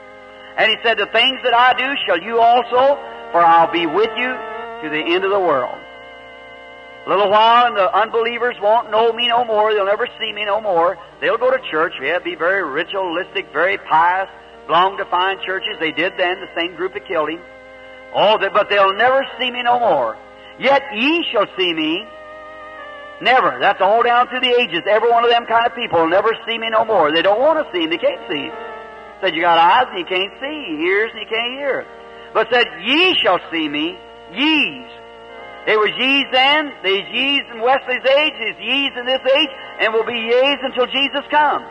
And 0.58 0.70
he 0.70 0.76
said, 0.84 0.98
The 0.98 1.08
things 1.08 1.40
that 1.44 1.54
I 1.54 1.74
do 1.74 1.88
shall 2.06 2.20
you 2.20 2.40
also, 2.42 3.00
for 3.32 3.40
I'll 3.40 3.72
be 3.72 3.86
with 3.86 4.12
you 4.18 4.32
to 4.84 4.90
the 4.90 5.04
end 5.16 5.24
of 5.24 5.32
the 5.32 5.40
world. 5.40 5.78
A 7.06 7.10
little 7.10 7.32
while 7.32 7.66
and 7.66 7.76
the 7.76 7.90
unbelievers 7.96 8.56
won't 8.62 8.92
know 8.92 9.12
me 9.12 9.28
no 9.28 9.44
more. 9.44 9.74
They'll 9.74 9.86
never 9.86 10.08
see 10.20 10.32
me 10.34 10.46
no 10.46 10.62
more. 10.62 10.98
They'll 11.20 11.38
go 11.38 11.50
to 11.50 11.58
church. 11.72 11.94
Yeah, 12.02 12.20
be 12.20 12.36
very 12.36 12.62
ritualistic, 12.62 13.52
very 13.52 13.78
pious, 13.78 14.30
belong 14.68 14.98
to 14.98 15.06
fine 15.06 15.38
churches. 15.46 15.78
They 15.80 15.92
did 15.92 16.14
then, 16.18 16.40
the 16.40 16.50
same 16.56 16.76
group 16.76 16.94
that 16.94 17.08
killed 17.08 17.30
him. 17.30 17.42
Oh, 18.14 18.38
but 18.38 18.70
they'll 18.70 18.96
never 18.96 19.26
see 19.40 19.50
me 19.50 19.64
no 19.64 19.80
more. 19.80 20.18
Yet 20.60 20.82
ye 20.94 21.26
shall 21.32 21.48
see 21.58 21.74
me. 21.74 22.06
Never. 23.22 23.60
That's 23.60 23.82
all 23.82 24.04
down 24.04 24.28
through 24.28 24.42
the 24.42 24.54
ages. 24.54 24.82
Every 24.90 25.10
one 25.10 25.24
of 25.24 25.30
them 25.30 25.46
kind 25.46 25.66
of 25.66 25.76
people 25.76 26.00
will 26.00 26.10
never 26.10 26.36
see 26.48 26.58
me 26.58 26.70
no 26.70 26.84
more. 26.84 27.12
They 27.14 27.22
don't 27.22 27.40
want 27.40 27.64
to 27.64 27.72
see 27.72 27.84
him. 27.84 27.90
They 27.90 27.98
can't 27.98 28.22
see 28.28 28.50
him. 28.50 28.56
Said 29.22 29.36
you 29.36 29.42
got 29.42 29.58
eyes 29.58 29.86
and 29.90 30.00
you 30.00 30.06
can't 30.06 30.34
see, 30.42 30.82
ears 30.82 31.12
and 31.14 31.22
you 31.22 31.30
can't 31.30 31.54
hear. 31.54 31.86
But 32.34 32.48
said, 32.52 32.66
ye 32.82 33.14
shall 33.22 33.40
see 33.52 33.70
me, 33.70 33.98
ye's. 34.34 34.90
There 35.68 35.78
was 35.78 35.94
ye's 35.94 36.26
then, 36.34 36.74
there's 36.82 37.06
ye's 37.14 37.46
in 37.54 37.62
Wesley's 37.62 38.02
age, 38.02 38.34
there's 38.34 38.58
ye's 38.58 38.98
in 38.98 39.06
this 39.06 39.22
age, 39.22 39.50
and 39.80 39.94
will 39.94 40.06
be 40.06 40.18
ye's 40.18 40.58
until 40.64 40.88
Jesus 40.88 41.22
comes. 41.30 41.70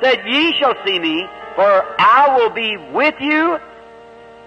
Said, 0.00 0.22
ye 0.26 0.54
shall 0.60 0.74
see 0.86 1.00
me, 1.00 1.26
for 1.54 1.84
I 1.98 2.36
will 2.36 2.50
be 2.50 2.76
with 2.92 3.14
you 3.20 3.58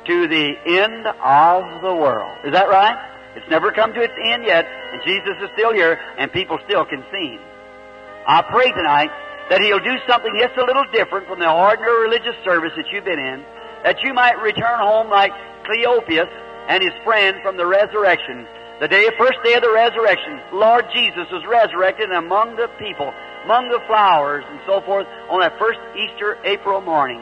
to 0.06 0.28
the 0.28 0.54
end 0.66 1.08
of 1.08 1.82
the 1.82 1.94
world. 1.94 2.38
Is 2.46 2.54
that 2.54 2.70
right? 2.70 2.96
It's 3.36 3.50
never 3.50 3.72
come 3.72 3.94
to 3.94 4.02
its 4.02 4.14
end 4.24 4.44
yet, 4.46 4.66
and 4.66 5.02
Jesus 5.04 5.36
is 5.42 5.50
still 5.54 5.74
here, 5.74 6.00
and 6.18 6.32
people 6.32 6.58
still 6.66 6.86
can 6.86 7.04
see 7.12 7.36
Him. 7.36 7.42
I 8.28 8.42
pray 8.44 8.72
tonight 8.72 9.12
that 9.50 9.62
He'll 9.62 9.84
do 9.84 9.98
something 10.08 10.32
just 10.40 10.58
a 10.58 10.64
little 10.64 10.86
different 10.94 11.28
from 11.28 11.40
the 11.40 11.52
ordinary 11.52 12.04
religious 12.04 12.36
service 12.44 12.72
that 12.78 12.86
you've 12.92 13.06
been 13.06 13.20
in, 13.20 13.44
that 13.84 14.02
you 14.04 14.14
might 14.14 14.40
return 14.42 14.80
home 14.80 15.10
like 15.10 15.34
Cleopas 15.66 16.30
and 16.68 16.82
his 16.82 16.94
friend 17.04 17.38
from 17.44 17.58
the 17.58 17.66
resurrection. 17.66 18.48
The 18.80 18.88
day, 18.88 19.08
first 19.18 19.40
day 19.44 19.54
of 19.54 19.64
the 19.64 19.72
resurrection, 19.72 20.42
Lord 20.52 20.86
Jesus 20.94 21.28
was 21.32 21.46
resurrected 21.48 22.12
among 22.12 22.56
the 22.56 22.68
people, 22.80 23.14
among 23.46 23.70
the 23.70 23.80
flowers 23.86 24.44
and 24.50 24.60
so 24.66 24.82
forth 24.82 25.06
on 25.30 25.40
that 25.40 25.58
first 25.60 25.80
Easter 25.94 26.38
April 26.44 26.82
morning 26.82 27.22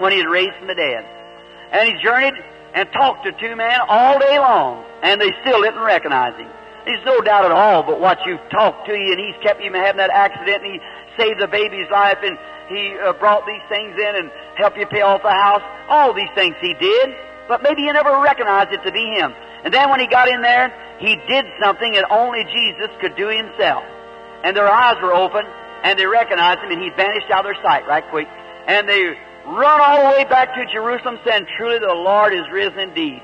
when 0.00 0.10
he 0.12 0.18
had 0.18 0.28
raised 0.28 0.56
from 0.56 0.66
the 0.66 0.74
dead. 0.74 1.04
And 1.72 1.92
he 1.92 2.02
journeyed 2.02 2.34
and 2.72 2.88
talked 2.92 3.24
to 3.24 3.32
two 3.32 3.54
men 3.54 3.80
all 3.88 4.18
day 4.18 4.38
long, 4.38 4.84
and 5.02 5.20
they 5.20 5.32
still 5.44 5.60
didn't 5.60 5.80
recognize 5.80 6.36
him. 6.40 6.48
There's 6.86 7.04
no 7.04 7.20
doubt 7.20 7.44
at 7.44 7.52
all 7.52 7.82
but 7.82 8.00
what 8.00 8.18
you've 8.24 8.40
talked 8.50 8.86
to 8.86 8.94
you, 8.94 9.12
and 9.12 9.20
he's 9.20 9.36
kept 9.42 9.60
you 9.60 9.70
from 9.70 9.80
having 9.80 9.98
that 9.98 10.10
accident, 10.10 10.64
and 10.64 10.72
he 10.72 10.80
saved 11.20 11.40
the 11.40 11.48
baby's 11.48 11.90
life, 11.90 12.18
and 12.22 12.38
he 12.68 12.96
uh, 12.96 13.12
brought 13.14 13.46
these 13.46 13.62
things 13.68 13.92
in 13.92 14.16
and 14.16 14.30
helped 14.56 14.78
you 14.78 14.86
pay 14.86 15.02
off 15.02 15.22
the 15.22 15.30
house. 15.30 15.62
All 15.88 16.14
these 16.14 16.32
things 16.34 16.56
he 16.60 16.74
did, 16.74 17.14
but 17.48 17.62
maybe 17.62 17.82
you 17.82 17.92
never 17.92 18.20
recognized 18.20 18.72
it 18.72 18.82
to 18.84 18.92
be 18.92 19.04
him. 19.18 19.34
And 19.64 19.74
then 19.74 19.90
when 19.90 20.00
he 20.00 20.06
got 20.06 20.28
in 20.28 20.40
there, 20.40 20.72
he 20.98 21.16
did 21.28 21.44
something 21.60 21.92
that 21.92 22.08
only 22.10 22.44
Jesus 22.44 22.88
could 23.00 23.16
do 23.16 23.28
himself. 23.28 23.84
And 24.46 24.56
their 24.56 24.70
eyes 24.70 24.94
were 25.02 25.12
open, 25.12 25.42
and 25.82 25.98
they 25.98 26.06
recognized 26.06 26.60
him, 26.60 26.70
and 26.70 26.80
he 26.80 26.90
vanished 26.90 27.26
out 27.34 27.44
of 27.44 27.50
their 27.50 27.62
sight 27.66 27.82
right 27.88 28.04
quick. 28.10 28.28
And 28.68 28.88
they 28.88 29.18
run 29.44 29.80
all 29.82 30.06
the 30.06 30.16
way 30.16 30.24
back 30.24 30.54
to 30.54 30.64
Jerusalem 30.72 31.18
saying, 31.26 31.46
truly 31.58 31.80
the 31.80 31.92
Lord 31.92 32.32
is 32.32 32.46
risen 32.52 32.78
indeed. 32.78 33.22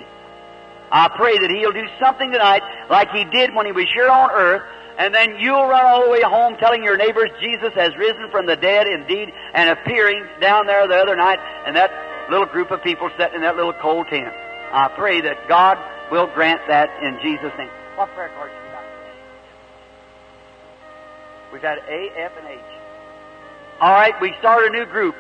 I 0.91 1.09
pray 1.09 1.39
that 1.39 1.49
He'll 1.49 1.73
do 1.73 1.87
something 2.03 2.31
tonight 2.31 2.63
like 2.91 3.11
He 3.11 3.25
did 3.25 3.55
when 3.55 3.67
He 3.67 3.73
was 3.73 3.87
here 3.95 4.09
on 4.09 4.31
earth, 4.31 4.63
and 4.99 5.15
then 5.15 5.37
you'll 5.39 5.65
run 5.65 5.87
all 5.87 6.05
the 6.05 6.11
way 6.11 6.23
home 6.23 6.57
telling 6.59 6.83
your 6.83 6.99
neighbors 6.99 7.31
Jesus 7.41 7.73
has 7.75 7.97
risen 7.97 8.29
from 8.31 8.47
the 8.47 8.57
dead 8.57 8.87
indeed 8.87 9.33
and 9.55 9.71
appearing 9.71 10.27
down 10.41 10.67
there 10.67 10.87
the 10.87 10.97
other 10.97 11.17
night 11.17 11.39
and 11.67 11.77
that 11.77 11.91
little 12.31 12.47
group 12.47 12.71
of 12.71 12.83
people 12.83 13.09
sitting 13.17 13.37
in 13.37 13.41
that 13.43 13.57
little 13.57 13.73
cold 13.73 14.09
tent. 14.09 14.35
I 14.73 14.93
pray 14.95 15.23
that 15.23 15.49
God 15.49 15.79
will 16.11 16.27
grant 16.27 16.61
that 16.69 16.91
in 17.03 17.19
Jesus' 17.23 17.57
name. 17.57 17.71
What 17.97 18.13
prayer 18.15 18.29
cards 18.37 18.52
We've 21.53 21.61
had 21.61 21.79
A, 21.87 22.09
F, 22.17 22.33
and 22.39 22.49
H. 22.49 22.59
All 23.81 23.93
right, 23.93 24.19
we 24.23 24.35
start 24.39 24.65
a 24.65 24.71
new 24.71 24.87
group. 24.87 25.15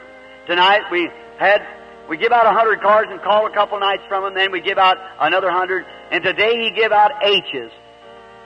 Tonight 0.46 0.90
we 0.90 1.10
had 1.38 1.62
we 2.08 2.16
give 2.16 2.32
out 2.32 2.46
a 2.46 2.52
hundred 2.52 2.80
cards 2.80 3.10
and 3.10 3.20
call 3.20 3.46
a 3.46 3.50
couple 3.50 3.78
nights 3.78 4.02
from 4.08 4.24
them. 4.24 4.34
Then 4.34 4.50
we 4.50 4.60
give 4.60 4.78
out 4.78 4.96
another 5.20 5.50
hundred. 5.50 5.84
And 6.10 6.22
today 6.24 6.64
he 6.64 6.70
give 6.70 6.90
out 6.90 7.22
H's. 7.22 7.70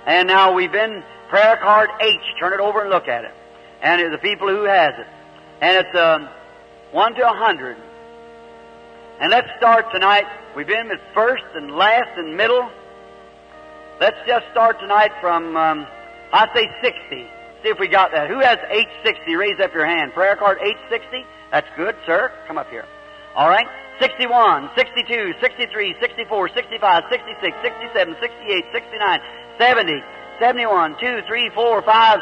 And 0.04 0.26
now 0.26 0.52
we've 0.52 0.72
been 0.72 1.02
prayer 1.28 1.56
card 1.56 1.90
H. 2.00 2.20
Turn 2.40 2.52
it 2.52 2.60
over 2.60 2.80
and 2.80 2.90
look 2.90 3.08
at 3.08 3.24
it. 3.24 3.32
And 3.82 4.12
the 4.12 4.18
people 4.18 4.48
who 4.48 4.64
has 4.64 4.94
it. 4.98 5.06
And 5.60 5.86
it's 5.86 5.96
um, 5.96 6.28
one 6.92 7.14
to 7.14 7.22
a 7.22 7.34
hundred. 7.34 7.76
And 9.20 9.30
let's 9.30 9.48
start 9.58 9.86
tonight. 9.92 10.26
We've 10.56 10.66
been 10.66 10.88
with 10.88 11.00
first 11.14 11.44
and 11.54 11.70
last 11.70 12.18
and 12.18 12.36
middle. 12.36 12.68
Let's 14.00 14.18
just 14.26 14.46
start 14.50 14.80
tonight 14.80 15.12
from 15.20 15.56
um, 15.56 15.86
I 16.32 16.48
say 16.54 16.68
sixty. 16.82 17.28
See 17.62 17.68
if 17.68 17.78
we 17.78 17.88
got 17.88 18.12
that. 18.12 18.28
Who 18.28 18.40
has 18.40 18.58
H 18.68 18.88
sixty? 19.04 19.34
Raise 19.34 19.58
up 19.60 19.72
your 19.74 19.86
hand. 19.86 20.12
Prayer 20.12 20.36
card 20.36 20.58
H 20.62 20.76
sixty. 20.88 21.24
That's 21.50 21.68
good, 21.76 21.96
sir. 22.04 22.32
Come 22.46 22.58
up 22.58 22.68
here. 22.70 22.84
All 23.34 23.48
right? 23.48 23.66
61, 24.00 24.70
62, 24.76 25.32
63, 25.40 25.96
64, 26.00 26.48
65, 26.48 27.04
66, 27.10 27.56
67, 27.62 28.16
68, 28.20 28.64
69, 28.72 29.20
70, 29.58 30.02
71, 30.38 30.96
2, 31.00 31.20
3, 31.26 31.50
4, 31.54 31.82
5. 31.82 32.20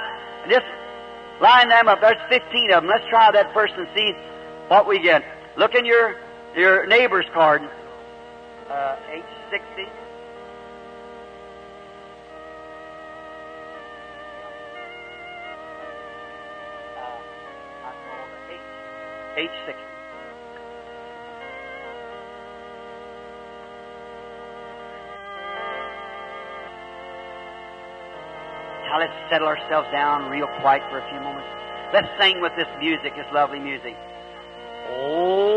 Just 0.49 0.67
line 1.41 1.69
them 1.69 1.89
up. 1.89 2.01
There's 2.01 2.21
15 2.29 2.73
of 2.73 2.83
them. 2.83 2.87
Let's 2.87 3.09
try 3.09 3.31
that 3.33 3.53
first 3.53 3.75
and 3.75 3.89
see 3.95 4.13
what 4.69 4.87
we 4.87 5.01
get. 5.01 5.25
Look 5.57 5.75
in 5.75 5.85
your, 5.85 6.15
your 6.57 6.87
neighbor's 6.87 7.27
card. 7.35 7.63
Uh, 8.71 8.97
H60. 9.11 9.89
Uh, 19.35 19.41
H60. 19.41 19.75
Now 28.87 29.01
let's 29.01 29.13
settle 29.31 29.49
ourselves 29.49 29.89
down 29.91 30.31
real 30.31 30.47
quiet 30.61 30.83
for 30.91 30.99
a 30.99 31.11
few 31.11 31.21
moments. 31.21 31.49
Let's 31.93 32.09
sing 32.21 32.41
with 32.41 32.53
this 32.57 32.69
music, 32.79 33.15
this 33.17 33.27
lovely 33.33 33.59
music. 33.59 33.97
Holy 34.87 35.55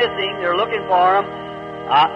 missing. 0.00 0.40
They're 0.40 0.56
looking 0.56 0.80
for 0.88 1.20
them. 1.20 1.28
Uh, 1.92 2.08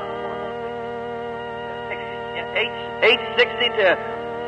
860 3.05 3.69
to 3.77 3.87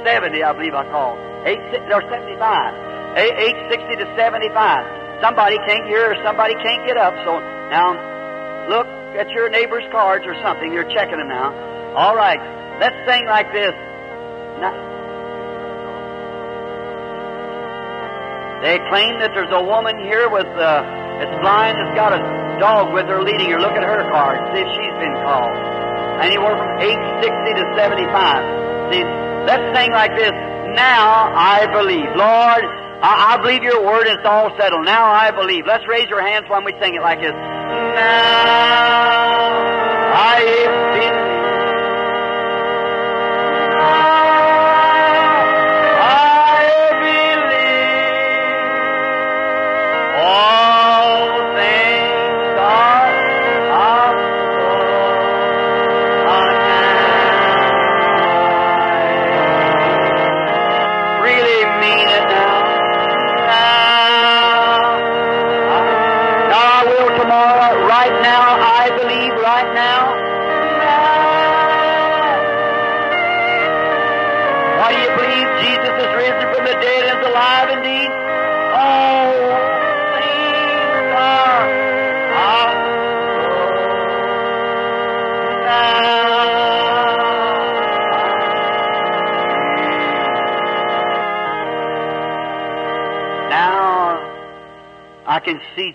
70, 0.04 0.42
I 0.42 0.52
believe 0.56 0.72
I 0.72 0.88
called. 0.88 1.18
8, 1.44 1.58
or 1.92 2.00
75. 2.08 2.40
860 3.12 3.96
to 4.00 4.06
75. 4.16 5.20
Somebody 5.20 5.58
can't 5.68 5.84
hear 5.84 6.12
or 6.12 6.16
somebody 6.24 6.54
can't 6.54 6.86
get 6.86 6.96
up. 6.96 7.12
So 7.24 7.40
now, 7.68 7.92
look 8.68 8.86
at 9.16 9.28
your 9.30 9.50
neighbor's 9.50 9.84
cards 9.92 10.24
or 10.26 10.34
something. 10.42 10.72
You're 10.72 10.88
checking 10.88 11.18
them 11.18 11.28
now. 11.28 11.52
All 11.96 12.16
right. 12.16 12.40
Let's 12.80 12.96
sing 13.08 13.26
like 13.26 13.52
this. 13.52 13.72
Now, 14.60 14.72
they 18.62 18.78
claim 18.88 19.20
that 19.20 19.32
there's 19.32 19.52
a 19.52 19.62
woman 19.62 19.98
here 19.98 20.28
with 20.28 20.46
uh, 20.46 20.82
that's 21.20 21.40
blind 21.40 21.76
that's 21.76 21.96
got 21.96 22.12
a 22.12 22.35
dog 22.58 22.92
with 22.92 23.06
her 23.06 23.22
leading 23.22 23.50
her. 23.50 23.60
Look 23.60 23.72
at 23.72 23.82
her 23.82 24.04
card. 24.10 24.40
See 24.54 24.60
if 24.62 24.68
she's 24.74 24.96
been 25.00 25.16
called. 25.24 25.52
Anywhere 26.20 26.56
from 26.56 26.80
860 26.80 27.28
to 27.60 27.64
75. 27.76 28.92
See, 28.92 29.04
let's 29.44 29.66
sing 29.76 29.92
like 29.92 30.16
this. 30.16 30.32
Now 30.76 31.32
I 31.34 31.66
believe. 31.72 32.08
Lord, 32.16 32.64
I, 33.02 33.34
I 33.34 33.36
believe 33.40 33.62
your 33.62 33.84
word 33.84 34.06
and 34.06 34.18
it's 34.18 34.26
all 34.26 34.50
settled. 34.58 34.84
Now 34.84 35.10
I 35.10 35.30
believe. 35.30 35.66
Let's 35.66 35.86
raise 35.88 36.08
your 36.08 36.22
hands 36.22 36.48
when 36.48 36.64
we 36.64 36.72
sing 36.80 36.94
it 36.94 37.02
like 37.02 37.20
this. 37.20 37.32
Now 37.32 37.96
I 40.16 40.75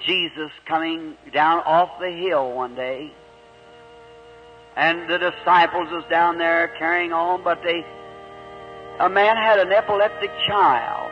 Jesus 0.06 0.52
coming 0.68 1.16
down 1.34 1.60
off 1.60 2.00
the 2.00 2.12
hill 2.12 2.52
one 2.52 2.76
day. 2.76 3.12
And 4.76 5.10
the 5.10 5.18
disciples 5.18 5.90
was 5.92 6.04
down 6.10 6.38
there 6.38 6.70
carrying 6.80 7.12
on, 7.12 7.44
but 7.44 7.62
they, 7.64 7.86
a 9.00 9.10
man 9.10 9.36
had 9.36 9.60
an 9.60 9.72
epileptic 9.72 10.32
child. 10.48 11.12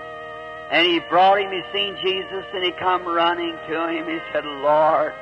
And 0.72 0.86
he 0.86 1.00
brought 1.10 1.42
him, 1.42 1.52
he 1.52 1.62
seen 1.74 1.98
Jesus, 2.02 2.46
and 2.54 2.64
he 2.64 2.72
come 2.72 3.06
running 3.06 3.58
to 3.68 3.88
him. 3.90 4.06
He 4.06 4.20
said, 4.32 4.46
Lord, 4.46 5.14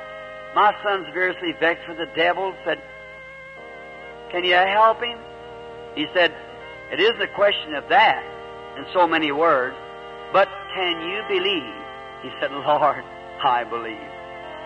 my 0.54 0.74
son's 0.84 1.06
seriously 1.12 1.54
vexed 1.58 1.88
with 1.88 1.98
the 1.98 2.08
devil. 2.14 2.54
Said, 2.64 2.80
can 4.30 4.44
you 4.44 4.54
help 4.54 5.02
him? 5.02 5.18
He 5.94 6.06
said, 6.14 6.34
it 6.92 7.00
isn't 7.00 7.20
a 7.20 7.34
question 7.34 7.74
of 7.74 7.88
that 7.88 8.22
in 8.76 8.84
so 8.92 9.06
many 9.06 9.32
words, 9.32 9.76
but 10.32 10.48
can 10.74 11.00
you 11.08 11.22
believe? 11.28 11.74
He 12.22 12.30
said, 12.40 12.52
Lord, 12.52 13.04
I 13.42 13.64
believe. 13.64 13.98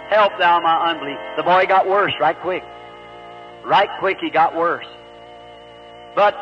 Help 0.08 0.32
thou 0.38 0.60
my 0.60 0.90
unbelief. 0.90 1.18
The 1.36 1.42
boy 1.42 1.66
got 1.66 1.88
worse 1.88 2.12
right 2.20 2.38
quick. 2.40 2.62
Right 3.64 3.88
quick 4.00 4.18
he 4.20 4.30
got 4.30 4.54
worse. 4.54 4.86
But 6.14 6.34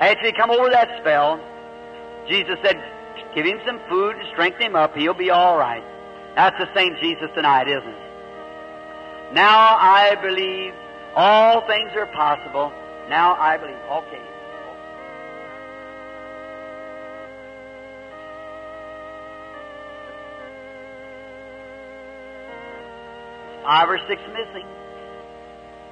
after 0.00 0.26
he 0.26 0.32
come 0.32 0.50
over 0.50 0.70
that 0.70 1.00
spell, 1.00 1.40
Jesus 2.28 2.58
said, 2.62 2.82
give 3.34 3.46
him 3.46 3.58
some 3.66 3.80
food 3.88 4.16
and 4.16 4.28
strengthen 4.32 4.62
him 4.62 4.76
up. 4.76 4.94
He'll 4.94 5.14
be 5.14 5.30
all 5.30 5.56
right. 5.56 5.82
That's 6.34 6.56
the 6.58 6.68
same 6.74 6.96
Jesus 7.00 7.30
tonight, 7.34 7.66
isn't 7.66 7.88
it? 7.88 9.34
Now 9.34 9.76
I 9.76 10.14
believe 10.22 10.74
all 11.16 11.66
things 11.66 11.90
are 11.96 12.06
possible. 12.06 12.72
Now 13.08 13.34
I 13.34 13.56
believe. 13.56 13.76
Okay. 13.90 14.22
Five 23.66 23.90
or 23.90 23.98
six 24.06 24.22
missing. 24.32 24.64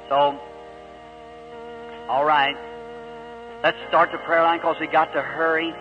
So, 0.09 0.39
all 2.09 2.25
right. 2.25 2.57
Let's 3.65 3.79
start 3.89 4.13
the 4.13 4.19
prayer 4.19 4.43
line 4.43 4.59
because 4.59 4.77
we 4.79 4.87
got 4.87 5.13
to 5.13 5.23
hurry. 5.23 5.75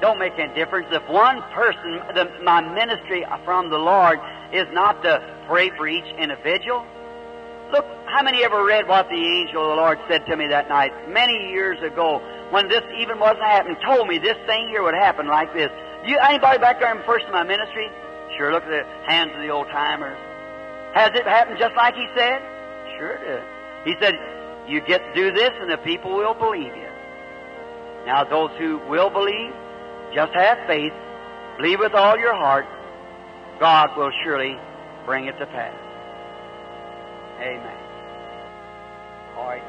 Don't 0.00 0.18
make 0.18 0.32
any 0.38 0.52
difference. 0.54 0.88
If 0.90 1.08
one 1.08 1.40
person, 1.54 2.00
the, 2.14 2.26
my 2.42 2.60
ministry 2.60 3.24
from 3.44 3.70
the 3.70 3.78
Lord 3.78 4.18
is 4.52 4.66
not 4.72 5.02
to 5.04 5.22
pray 5.46 5.70
for 5.70 5.86
each 5.86 6.06
individual. 6.18 6.84
Look, 7.70 7.84
how 8.06 8.22
many 8.22 8.42
ever 8.42 8.64
read 8.64 8.88
what 8.88 9.08
the 9.08 9.14
angel 9.14 9.62
of 9.62 9.76
the 9.76 9.76
Lord 9.76 9.98
said 10.08 10.26
to 10.26 10.36
me 10.36 10.48
that 10.48 10.68
night 10.68 10.90
many 11.10 11.50
years 11.50 11.80
ago 11.82 12.18
when 12.50 12.68
this 12.68 12.82
even 12.98 13.20
wasn't 13.20 13.44
happening? 13.44 13.76
Told 13.84 14.08
me 14.08 14.18
this 14.18 14.38
thing 14.46 14.68
here 14.70 14.82
would 14.82 14.94
happen 14.94 15.28
like 15.28 15.52
this. 15.52 15.70
You, 16.04 16.18
anybody 16.18 16.58
back 16.58 16.80
there 16.80 16.96
in 16.96 17.04
first 17.04 17.26
in 17.26 17.32
my 17.32 17.44
ministry? 17.44 17.90
Sure, 18.36 18.50
look 18.52 18.64
at 18.64 18.70
the 18.70 18.84
hands 19.06 19.32
of 19.36 19.42
the 19.42 19.50
old 19.50 19.66
timers. 19.68 20.18
Has 20.98 21.14
it 21.14 21.24
happened 21.24 21.58
just 21.60 21.76
like 21.76 21.94
he 21.94 22.08
said? 22.16 22.42
Sure 22.98 23.12
it 23.12 23.20
did. 23.24 23.42
He 23.84 23.94
said, 24.00 24.14
you 24.66 24.80
get 24.80 24.98
to 24.98 25.14
do 25.14 25.30
this 25.30 25.50
and 25.60 25.70
the 25.70 25.76
people 25.76 26.16
will 26.16 26.34
believe 26.34 26.74
you. 26.74 26.90
Now 28.04 28.24
those 28.24 28.50
who 28.58 28.78
will 28.88 29.08
believe, 29.08 29.54
just 30.12 30.32
have 30.34 30.58
faith, 30.66 30.92
believe 31.56 31.78
with 31.78 31.94
all 31.94 32.18
your 32.18 32.34
heart, 32.34 32.66
God 33.60 33.96
will 33.96 34.10
surely 34.24 34.56
bring 35.06 35.26
it 35.26 35.38
to 35.38 35.46
pass. 35.46 35.72
Amen. 37.42 37.78
All 39.36 39.46
right. 39.46 39.62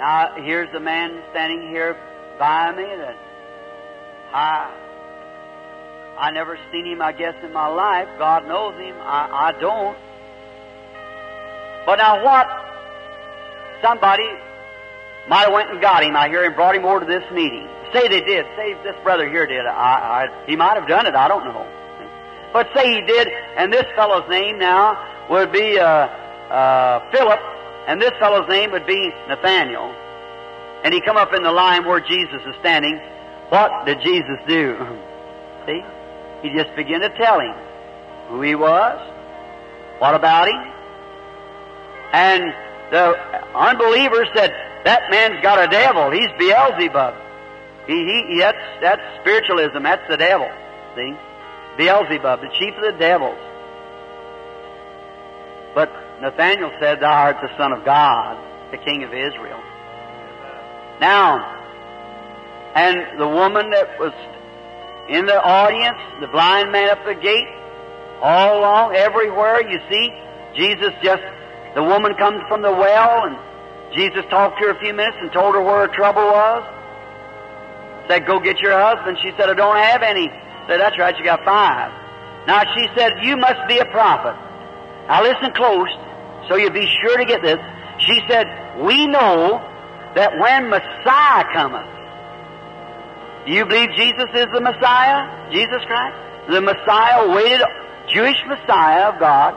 Now, 0.00 0.42
here's 0.42 0.72
the 0.72 0.80
man 0.80 1.22
standing 1.30 1.68
here 1.68 1.96
by 2.36 2.72
me 2.72 2.82
that 2.82 3.16
I 4.32 4.87
I 6.18 6.30
never 6.32 6.58
seen 6.72 6.84
him, 6.84 7.00
I 7.00 7.12
guess, 7.12 7.34
in 7.44 7.52
my 7.52 7.68
life. 7.68 8.08
God 8.18 8.46
knows 8.46 8.74
him. 8.74 8.96
I, 9.00 9.52
I 9.54 9.60
don't. 9.60 9.96
But 11.86 11.96
now 11.96 12.24
what? 12.24 12.46
Somebody 13.80 14.28
might 15.28 15.44
have 15.44 15.52
went 15.52 15.70
and 15.70 15.80
got 15.80 16.02
him 16.02 16.16
I 16.16 16.28
hear 16.28 16.44
and 16.44 16.56
brought 16.56 16.74
him 16.74 16.84
over 16.84 17.00
to 17.00 17.06
this 17.06 17.22
meeting. 17.32 17.68
Say 17.92 18.08
they 18.08 18.20
did. 18.20 18.46
Say 18.56 18.74
this 18.82 18.96
brother 19.04 19.28
here 19.28 19.46
did. 19.46 19.64
I, 19.64 20.26
I, 20.26 20.44
he 20.46 20.56
might 20.56 20.74
have 20.74 20.88
done 20.88 21.06
it. 21.06 21.14
I 21.14 21.28
don't 21.28 21.44
know. 21.44 21.66
But 22.52 22.68
say 22.74 22.94
he 22.94 23.00
did, 23.02 23.28
and 23.56 23.72
this 23.72 23.84
fellow's 23.94 24.28
name 24.28 24.58
now 24.58 24.98
would 25.30 25.52
be 25.52 25.78
uh, 25.78 25.84
uh, 25.84 27.10
Philip, 27.12 27.40
and 27.86 28.00
this 28.00 28.12
fellow's 28.18 28.48
name 28.48 28.72
would 28.72 28.86
be 28.86 29.12
Nathaniel. 29.28 29.94
And 30.82 30.94
he 30.94 31.00
come 31.00 31.16
up 31.16 31.32
in 31.34 31.42
the 31.42 31.52
line 31.52 31.84
where 31.84 32.00
Jesus 32.00 32.40
is 32.46 32.54
standing. 32.60 32.98
What 33.50 33.86
did 33.86 34.00
Jesus 34.00 34.38
do? 34.46 34.76
See? 35.66 35.84
He 36.42 36.50
just 36.50 36.74
began 36.76 37.00
to 37.00 37.10
tell 37.16 37.40
him 37.40 37.54
who 38.28 38.42
he 38.42 38.54
was, 38.54 38.98
what 39.98 40.14
about 40.14 40.48
him. 40.48 40.72
And 42.12 42.54
the 42.90 43.18
unbeliever 43.54 44.26
said, 44.34 44.54
that 44.84 45.10
man's 45.10 45.42
got 45.42 45.62
a 45.62 45.68
devil. 45.68 46.10
He's 46.10 46.30
Beelzebub. 46.38 47.14
He, 47.86 48.24
he, 48.28 48.38
that's, 48.38 48.58
that's 48.80 49.02
spiritualism. 49.20 49.82
That's 49.82 50.06
the 50.08 50.16
devil. 50.16 50.50
See? 50.94 51.16
Beelzebub, 51.76 52.40
the 52.40 52.48
chief 52.58 52.74
of 52.76 52.92
the 52.92 52.98
devils. 52.98 53.38
But 55.74 55.90
Nathaniel 56.20 56.70
said, 56.80 57.00
Thou 57.00 57.12
art 57.12 57.36
the 57.40 57.54
Son 57.56 57.72
of 57.72 57.84
God, 57.84 58.36
the 58.70 58.78
King 58.78 59.04
of 59.04 59.12
Israel. 59.12 59.60
Now, 61.00 61.56
and 62.74 63.20
the 63.20 63.28
woman 63.28 63.70
that 63.70 63.98
was 63.98 64.12
in 65.08 65.26
the 65.26 65.42
audience, 65.42 65.98
the 66.20 66.28
blind 66.28 66.70
man 66.72 66.90
up 66.90 67.04
the 67.04 67.14
gate, 67.14 67.48
all 68.20 68.58
along, 68.60 68.94
everywhere, 68.94 69.62
you 69.68 69.80
see, 69.88 70.12
Jesus 70.54 70.92
just, 71.02 71.22
the 71.74 71.82
woman 71.82 72.14
comes 72.14 72.42
from 72.48 72.62
the 72.62 72.72
well, 72.72 73.24
and 73.24 73.36
Jesus 73.94 74.24
talked 74.28 74.58
to 74.60 74.66
her 74.66 74.70
a 74.72 74.80
few 74.80 74.92
minutes 74.92 75.16
and 75.20 75.32
told 75.32 75.54
her 75.54 75.62
where 75.62 75.86
her 75.86 75.94
trouble 75.94 76.26
was. 76.26 76.62
Said, 78.08 78.26
go 78.26 78.40
get 78.40 78.58
your 78.58 78.72
husband. 78.72 79.18
She 79.22 79.30
said, 79.36 79.48
I 79.48 79.54
don't 79.54 79.76
have 79.76 80.02
any. 80.02 80.28
Said, 80.66 80.80
that's 80.80 80.98
right, 80.98 81.16
you 81.16 81.24
got 81.24 81.44
five. 81.44 81.92
Now 82.46 82.62
she 82.74 82.88
said, 82.96 83.12
you 83.22 83.36
must 83.36 83.68
be 83.68 83.78
a 83.78 83.84
prophet. 83.86 84.36
Now 85.08 85.22
listen 85.22 85.52
close, 85.52 85.88
so 86.48 86.56
you'll 86.56 86.70
be 86.70 86.88
sure 87.02 87.16
to 87.16 87.24
get 87.24 87.42
this. 87.42 87.58
She 88.00 88.20
said, 88.28 88.46
we 88.80 89.06
know 89.06 89.60
that 90.14 90.38
when 90.38 90.70
Messiah 90.70 91.44
cometh, 91.52 91.86
you 93.52 93.66
believe 93.66 93.90
Jesus 93.96 94.28
is 94.34 94.46
the 94.52 94.60
Messiah? 94.60 95.50
Jesus 95.50 95.82
Christ? 95.86 96.16
The 96.50 96.60
Messiah, 96.60 97.28
waited 97.30 97.62
Jewish 98.12 98.38
Messiah 98.46 99.12
of 99.12 99.20
God. 99.20 99.54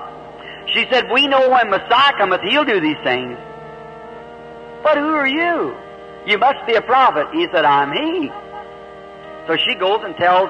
She 0.74 0.86
said, 0.92 1.10
we 1.12 1.28
know 1.28 1.50
when 1.50 1.70
Messiah 1.70 2.14
cometh, 2.18 2.42
he'll 2.42 2.66
do 2.66 2.80
these 2.80 3.00
things. 3.04 3.38
But 4.84 4.98
who 4.98 5.14
are 5.14 5.28
you? 5.28 5.76
You 6.26 6.38
must 6.38 6.66
be 6.68 6.76
a 6.76 6.82
prophet. 6.82 7.28
He 7.34 7.48
said, 7.52 7.66
I'm 7.66 7.92
he. 7.92 8.32
So 9.48 9.58
she 9.58 9.76
goes 9.76 10.02
and 10.04 10.16
tells 10.16 10.50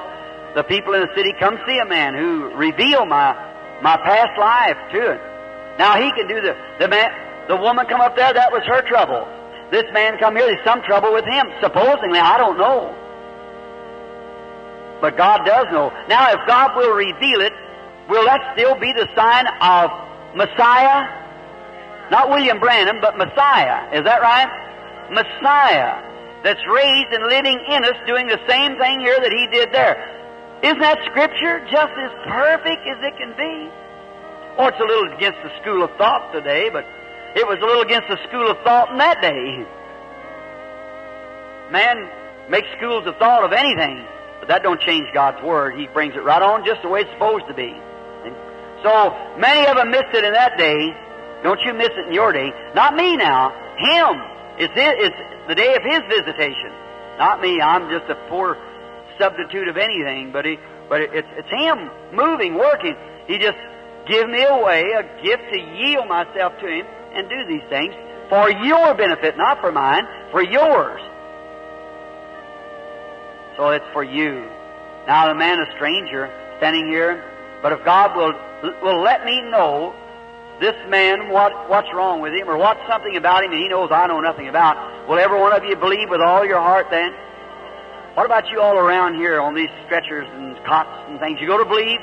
the 0.56 0.64
people 0.64 0.94
in 0.94 1.02
the 1.02 1.14
city, 1.16 1.34
come 1.40 1.58
see 1.66 1.78
a 1.80 1.86
man 1.86 2.14
who 2.14 2.54
revealed 2.56 3.08
my, 3.08 3.34
my 3.82 3.98
past 3.98 4.38
life 4.38 4.78
to 4.92 5.12
it. 5.12 5.22
Now 5.80 5.96
he 5.96 6.12
can 6.12 6.28
do 6.28 6.42
the, 6.42 6.56
the 6.80 6.88
man, 6.88 7.10
the 7.48 7.56
woman 7.56 7.88
come 7.88 8.02
up 8.02 8.16
there, 8.16 8.34
that 8.34 8.52
was 8.52 8.64
her 8.68 8.82
trouble. 8.88 9.28
This 9.72 9.86
man 9.94 10.18
come 10.20 10.36
here, 10.36 10.46
there's 10.46 10.66
some 10.66 10.82
trouble 10.84 11.14
with 11.14 11.26
him. 11.26 11.48
Supposedly, 11.62 12.20
I 12.20 12.38
don't 12.38 12.58
know. 12.58 12.94
But 15.02 15.18
God 15.18 15.45
does 15.45 15.68
know. 15.72 15.91
Now, 16.07 16.32
if 16.32 16.40
God 16.48 16.78
will 16.78 16.94
reveal 16.94 17.41
it, 17.41 17.53
will 18.07 18.26
that 18.26 18.53
still 18.53 18.76
be 18.80 18.94
the 18.94 19.10
sign 19.15 19.48
of 19.60 19.90
Messiah? 20.36 21.10
Not 22.11 22.30
William 22.30 22.60
Branham, 22.60 23.02
but 23.02 23.18
Messiah. 23.18 23.90
Is 23.98 24.03
that 24.06 24.22
right? 24.22 24.48
Messiah. 25.10 25.98
That's 26.44 26.61
raised 26.68 27.11
and 27.14 27.26
living 27.28 27.60
in 27.69 27.86
us, 27.86 27.98
doing 28.06 28.28
the 28.28 28.40
same 28.48 28.78
thing 28.78 28.99
here 29.02 29.19
that 29.19 29.32
He 29.32 29.48
did 29.48 29.73
there. 29.73 29.98
Isn't 30.64 30.80
that 30.80 30.99
Scripture 31.10 31.65
just 31.72 31.94
as 31.98 32.11
perfect 32.30 32.86
as 32.86 32.98
it 33.02 33.18
can 33.18 33.34
be? 33.34 33.69
Or 34.57 34.69
it's 34.69 34.80
a 34.80 34.86
little 34.86 35.11
against 35.14 35.40
the 35.41 35.49
school 35.61 35.84
of 35.84 35.90
thought 35.98 36.32
today, 36.34 36.69
but 36.69 36.86
it 37.36 37.48
was 37.48 37.57
a 37.61 37.65
little 37.65 37.82
against 37.82 38.10
the 38.10 38.19
school 38.28 38.52
of 38.52 38.57
thought 38.64 38.91
in 38.91 38.98
that 38.98 39.22
day. 39.22 39.65
Man 41.72 42.10
makes 42.49 42.68
schools 42.78 43.07
of 43.07 43.15
thought 43.15 43.45
of 43.45 43.53
anything, 43.53 44.06
but 44.42 44.50
that 44.50 44.64
don't 44.64 44.82
change 44.82 45.08
God's 45.14 45.42
Word. 45.46 45.78
He 45.78 45.86
brings 45.88 46.16
it 46.16 46.26
right 46.26 46.42
on 46.42 46.66
just 46.66 46.82
the 46.82 46.90
way 46.90 47.02
it's 47.02 47.14
supposed 47.14 47.48
to 47.48 47.54
be. 47.54 47.78
So 48.84 49.14
many 49.38 49.70
of 49.70 49.78
them 49.78 49.92
missed 49.92 50.10
it 50.14 50.26
in 50.26 50.34
that 50.34 50.58
day. 50.58 50.90
Don't 51.44 51.62
you 51.62 51.74
miss 51.74 51.94
it 51.94 52.08
in 52.08 52.14
your 52.14 52.34
day. 52.34 52.50
Not 52.74 52.96
me 52.96 53.16
now. 53.16 53.54
Him. 53.78 54.18
It's, 54.58 54.74
it's 54.76 55.16
the 55.48 55.56
day 55.56 55.76
of 55.76 55.84
His 55.86 56.02
visitation. 56.10 56.74
Not 57.18 57.42
me. 57.42 57.62
I'm 57.62 57.90
just 57.90 58.10
a 58.10 58.18
poor 58.30 58.58
substitute 59.20 59.68
of 59.68 59.78
anything, 59.78 60.32
but, 60.34 60.46
he, 60.46 60.58
but 60.90 61.02
it's, 61.02 61.28
it's 61.38 61.50
Him 61.50 61.90
moving, 62.14 62.56
working. 62.58 62.96
He 63.28 63.38
just 63.38 63.58
give 64.10 64.28
me 64.30 64.42
a 64.42 64.58
way, 64.58 64.82
a 64.98 65.06
gift 65.22 65.44
to 65.54 65.60
yield 65.78 66.08
myself 66.10 66.54
to 66.60 66.68
Him 66.68 66.86
and 67.14 67.30
do 67.30 67.46
these 67.48 67.68
things 67.70 67.94
for 68.30 68.50
your 68.50 68.96
benefit, 68.96 69.38
not 69.38 69.62
for 69.62 69.72
mine, 69.72 70.08
for 70.32 70.42
yours. 70.42 71.02
So 73.62 73.70
it's 73.70 73.86
for 73.94 74.04
you. 74.04 74.50
Now 75.06 75.28
the 75.28 75.36
man, 75.36 75.62
a 75.62 75.72
stranger, 75.76 76.34
standing 76.58 76.88
here, 76.88 77.24
but 77.62 77.72
if 77.72 77.86
God 77.86 78.18
will 78.18 78.34
will 78.82 79.00
let 79.00 79.24
me 79.24 79.40
know 79.40 79.94
this 80.60 80.74
man 80.90 81.30
what 81.30 81.70
what's 81.70 81.88
wrong 81.94 82.22
with 82.22 82.34
him 82.34 82.50
or 82.50 82.58
what's 82.58 82.82
something 82.90 83.16
about 83.16 83.44
him 83.44 83.52
that 83.52 83.60
he 83.60 83.70
knows 83.70 83.92
I 83.92 84.08
know 84.08 84.20
nothing 84.20 84.48
about, 84.48 85.08
will 85.08 85.20
every 85.20 85.40
one 85.40 85.54
of 85.54 85.64
you 85.64 85.76
believe 85.76 86.10
with 86.10 86.22
all 86.22 86.44
your 86.44 86.58
heart 86.58 86.88
then? 86.90 87.14
What 88.16 88.26
about 88.26 88.50
you 88.50 88.60
all 88.60 88.80
around 88.80 89.14
here 89.14 89.40
on 89.40 89.54
these 89.54 89.70
stretchers 89.86 90.26
and 90.34 90.58
cots 90.66 90.90
and 91.08 91.20
things? 91.20 91.40
You 91.40 91.46
go 91.46 91.60
to 91.60 91.66
believe? 91.66 92.00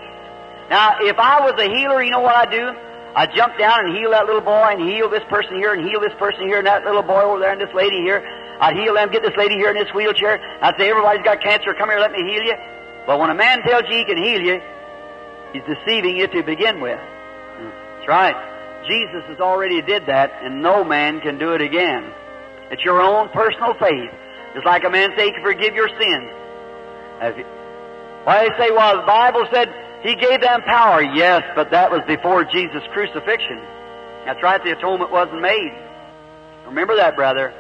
Now, 0.71 0.95
if 1.01 1.19
I 1.19 1.41
was 1.41 1.59
a 1.59 1.67
healer, 1.67 2.05
you 2.05 2.13
know 2.13 2.21
what 2.21 2.37
I'd 2.37 2.53
do? 2.53 2.71
I'd 3.17 3.35
jump 3.35 3.59
down 3.59 3.85
and 3.85 3.97
heal 3.97 4.13
that 4.13 4.27
little 4.27 4.47
boy 4.47 4.79
and 4.79 4.89
heal 4.89 5.11
this 5.11 5.25
person 5.29 5.57
here 5.57 5.75
and 5.75 5.83
heal 5.83 5.99
this 5.99 6.15
person 6.21 6.47
here 6.47 6.59
and 6.59 6.69
that 6.69 6.85
little 6.85 7.03
boy 7.03 7.23
over 7.23 7.41
there 7.41 7.51
and 7.51 7.61
this 7.61 7.75
lady 7.75 7.99
here. 8.07 8.23
I'd 8.61 8.77
heal 8.77 8.95
them, 8.95 9.11
get 9.11 9.23
this 9.23 9.37
lady 9.37 9.55
here 9.55 9.71
in 9.71 9.77
this 9.77 9.93
wheelchair. 9.95 10.41
I'd 10.61 10.77
say, 10.79 10.91
everybody's 10.91 11.23
got 11.25 11.43
cancer, 11.43 11.75
come 11.75 11.89
here, 11.89 12.01
let 12.01 12.13
me 12.13 12.23
heal 12.25 12.43
you. 12.43 12.55
But 13.07 13.19
when 13.21 13.31
a 13.31 13.35
man 13.35 13.63
tells 13.63 13.85
you 13.89 13.97
he 13.97 14.05
can 14.05 14.17
heal 14.17 14.41
you, 14.41 14.61
he's 15.53 15.63
deceiving 15.65 16.17
you 16.17 16.27
to 16.27 16.43
begin 16.43 16.81
with. 16.81 16.99
That's 16.99 18.09
right. 18.09 18.37
Jesus 18.87 19.25
has 19.29 19.41
already 19.41 19.83
did 19.83 20.07
that 20.07 20.33
and 20.43 20.63
no 20.63 20.85
man 20.85 21.21
can 21.21 21.39
do 21.39 21.53
it 21.53 21.61
again. 21.61 22.13
It's 22.71 22.85
your 22.85 23.01
own 23.01 23.29
personal 23.31 23.75
faith. 23.75 24.11
It's 24.55 24.65
like 24.67 24.85
a 24.85 24.91
man 24.91 25.11
say 25.17 25.27
he 25.27 25.33
can 25.33 25.43
forgive 25.43 25.75
your 25.75 25.89
sins. 25.89 26.31
Why 28.25 28.49
they 28.49 28.57
say, 28.59 28.71
well, 28.71 29.01
the 29.01 29.07
Bible 29.07 29.47
said 29.53 29.73
he 30.03 30.15
gave 30.15 30.41
them 30.41 30.63
power. 30.63 31.03
Yes, 31.03 31.43
but 31.55 31.71
that 31.71 31.91
was 31.91 32.03
before 32.07 32.45
Jesus' 32.45 32.83
crucifixion. 32.93 33.61
That's 34.25 34.43
right, 34.43 34.63
the 34.63 34.73
atonement 34.73 35.11
wasn't 35.11 35.41
made. 35.41 35.73
Remember 36.67 36.97
that, 36.97 37.17
brother. 37.17 37.55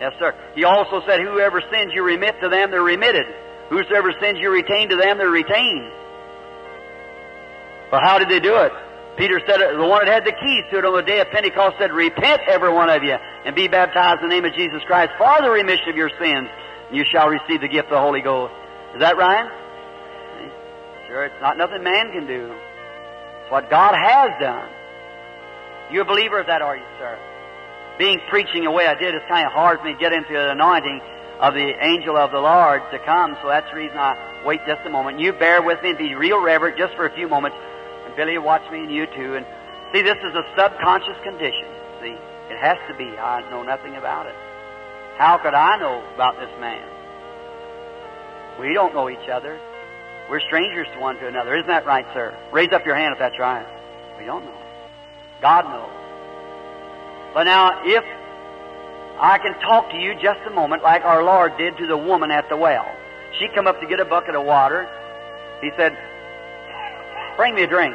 Yes, 0.00 0.12
sir. 0.18 0.34
He 0.54 0.64
also 0.64 1.02
said, 1.06 1.20
Whoever 1.20 1.62
sins 1.70 1.92
you 1.94 2.02
remit 2.02 2.40
to 2.42 2.48
them, 2.48 2.70
they're 2.70 2.82
remitted. 2.82 3.26
Whosoever 3.70 4.12
sins 4.20 4.38
you 4.40 4.50
retain 4.50 4.88
to 4.90 4.96
them, 4.96 5.18
they're 5.18 5.30
retained. 5.30 5.90
But 7.90 8.02
how 8.02 8.18
did 8.18 8.28
they 8.28 8.40
do 8.40 8.56
it? 8.56 8.72
Peter 9.16 9.40
said, 9.46 9.58
the 9.58 9.86
one 9.86 10.04
that 10.04 10.12
had 10.12 10.24
the 10.24 10.32
keys 10.34 10.64
to 10.70 10.78
it 10.78 10.84
on 10.84 10.96
the 10.96 11.02
day 11.02 11.20
of 11.20 11.30
Pentecost 11.30 11.76
said, 11.78 11.92
Repent, 11.92 12.42
every 12.48 12.72
one 12.72 12.90
of 12.90 13.04
you, 13.04 13.14
and 13.14 13.54
be 13.54 13.68
baptized 13.68 14.22
in 14.22 14.28
the 14.28 14.34
name 14.34 14.44
of 14.44 14.52
Jesus 14.54 14.82
Christ 14.86 15.12
for 15.16 15.40
the 15.40 15.50
remission 15.50 15.88
of 15.88 15.96
your 15.96 16.10
sins, 16.18 16.48
and 16.88 16.96
you 16.96 17.04
shall 17.10 17.28
receive 17.28 17.60
the 17.60 17.68
gift 17.68 17.86
of 17.86 17.94
the 17.94 18.00
Holy 18.00 18.20
Ghost. 18.20 18.52
Is 18.94 19.00
that 19.00 19.16
right? 19.16 19.46
Sure, 21.06 21.24
it's 21.24 21.40
not 21.40 21.56
nothing 21.56 21.84
man 21.84 22.10
can 22.10 22.26
do. 22.26 22.50
It's 23.42 23.50
what 23.52 23.70
God 23.70 23.94
has 23.94 24.30
done. 24.40 24.68
You 25.92 26.00
a 26.00 26.04
believer 26.04 26.40
of 26.40 26.48
that, 26.48 26.62
are 26.62 26.76
you, 26.76 26.86
sir? 26.98 27.18
Being 27.98 28.20
preaching 28.28 28.64
the 28.64 28.70
way 28.70 28.86
I 28.86 28.94
did, 28.94 29.14
it's 29.14 29.24
kind 29.28 29.46
of 29.46 29.52
hard 29.52 29.78
for 29.78 29.86
me 29.86 29.92
to 29.92 29.98
get 29.98 30.12
into 30.12 30.32
the 30.32 30.50
anointing 30.50 31.00
of 31.40 31.54
the 31.54 31.74
angel 31.84 32.16
of 32.16 32.30
the 32.30 32.40
Lord 32.40 32.82
to 32.90 32.98
come, 32.98 33.36
so 33.42 33.48
that's 33.48 33.68
the 33.70 33.76
reason 33.76 33.98
I 33.98 34.42
wait 34.44 34.60
just 34.66 34.82
a 34.86 34.90
moment. 34.90 35.20
You 35.20 35.32
bear 35.32 35.62
with 35.62 35.82
me 35.82 35.90
and 35.90 35.98
be 35.98 36.14
real 36.14 36.40
reverent 36.42 36.76
just 36.76 36.94
for 36.94 37.06
a 37.06 37.14
few 37.14 37.28
moments. 37.28 37.56
And 38.06 38.16
Billy, 38.16 38.38
watch 38.38 38.62
me 38.70 38.80
and 38.80 38.90
you 38.90 39.06
too. 39.06 39.36
And 39.36 39.46
see, 39.92 40.02
this 40.02 40.18
is 40.18 40.34
a 40.34 40.44
subconscious 40.56 41.16
condition. 41.22 41.66
See, 42.00 42.16
it 42.50 42.58
has 42.58 42.78
to 42.88 42.94
be. 42.94 43.06
I 43.18 43.48
know 43.50 43.62
nothing 43.62 43.96
about 43.96 44.26
it. 44.26 44.34
How 45.16 45.38
could 45.38 45.54
I 45.54 45.78
know 45.78 46.02
about 46.14 46.38
this 46.38 46.50
man? 46.60 46.82
We 48.60 48.74
don't 48.74 48.94
know 48.94 49.10
each 49.10 49.28
other. 49.28 49.58
We're 50.30 50.40
strangers 50.40 50.86
to 50.94 51.00
one 51.00 51.16
to 51.16 51.28
another. 51.28 51.54
Isn't 51.56 51.68
that 51.68 51.86
right, 51.86 52.06
sir? 52.14 52.36
Raise 52.52 52.72
up 52.72 52.86
your 52.86 52.96
hand 52.96 53.12
if 53.12 53.18
that's 53.18 53.38
right. 53.38 53.66
We 54.18 54.24
don't 54.24 54.44
know. 54.44 54.58
God 55.40 55.64
knows. 55.66 56.03
But 57.34 57.44
now, 57.44 57.82
if 57.84 58.04
I 59.18 59.38
can 59.38 59.58
talk 59.60 59.90
to 59.90 59.96
you 59.96 60.14
just 60.14 60.40
a 60.46 60.50
moment 60.50 60.82
like 60.82 61.04
our 61.04 61.22
Lord 61.22 61.56
did 61.56 61.76
to 61.78 61.86
the 61.86 61.96
woman 61.96 62.30
at 62.30 62.48
the 62.48 62.56
well. 62.56 62.86
She 63.38 63.48
come 63.54 63.66
up 63.66 63.80
to 63.80 63.86
get 63.86 64.00
a 64.00 64.04
bucket 64.04 64.34
of 64.34 64.44
water. 64.44 64.88
He 65.60 65.70
said, 65.76 65.96
bring 67.36 67.54
me 67.54 67.62
a 67.62 67.66
drink. 67.66 67.94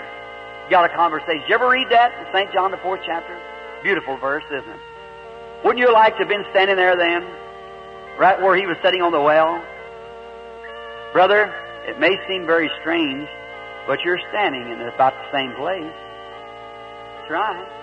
Got 0.70 0.86
a 0.86 0.96
conversation. 0.96 1.44
You 1.48 1.56
ever 1.56 1.70
read 1.70 1.88
that 1.90 2.14
in 2.20 2.34
St. 2.34 2.54
John 2.54 2.72
the 2.72 2.78
fourth 2.78 3.02
chapter? 3.06 3.38
Beautiful 3.84 4.18
verse, 4.18 4.44
isn't 4.48 4.70
it? 4.70 4.80
Wouldn't 5.64 5.80
you 5.80 5.92
like 5.92 6.14
to 6.14 6.20
have 6.20 6.30
been 6.30 6.46
standing 6.52 6.76
there 6.76 6.96
then? 6.96 7.26
Right 8.18 8.42
where 8.42 8.56
he 8.56 8.66
was 8.66 8.78
sitting 8.84 9.02
on 9.02 9.12
the 9.12 9.22
well? 9.22 9.64
Brother, 11.12 11.54
it 11.88 12.00
may 12.00 12.18
seem 12.28 12.46
very 12.46 12.70
strange, 12.82 13.28
but 13.88 14.02
you're 14.02 14.20
standing 14.30 14.70
in 14.70 14.82
about 14.82 15.14
the 15.14 15.32
same 15.32 15.54
place. 15.54 15.92
That's 17.18 17.32
right. 17.32 17.79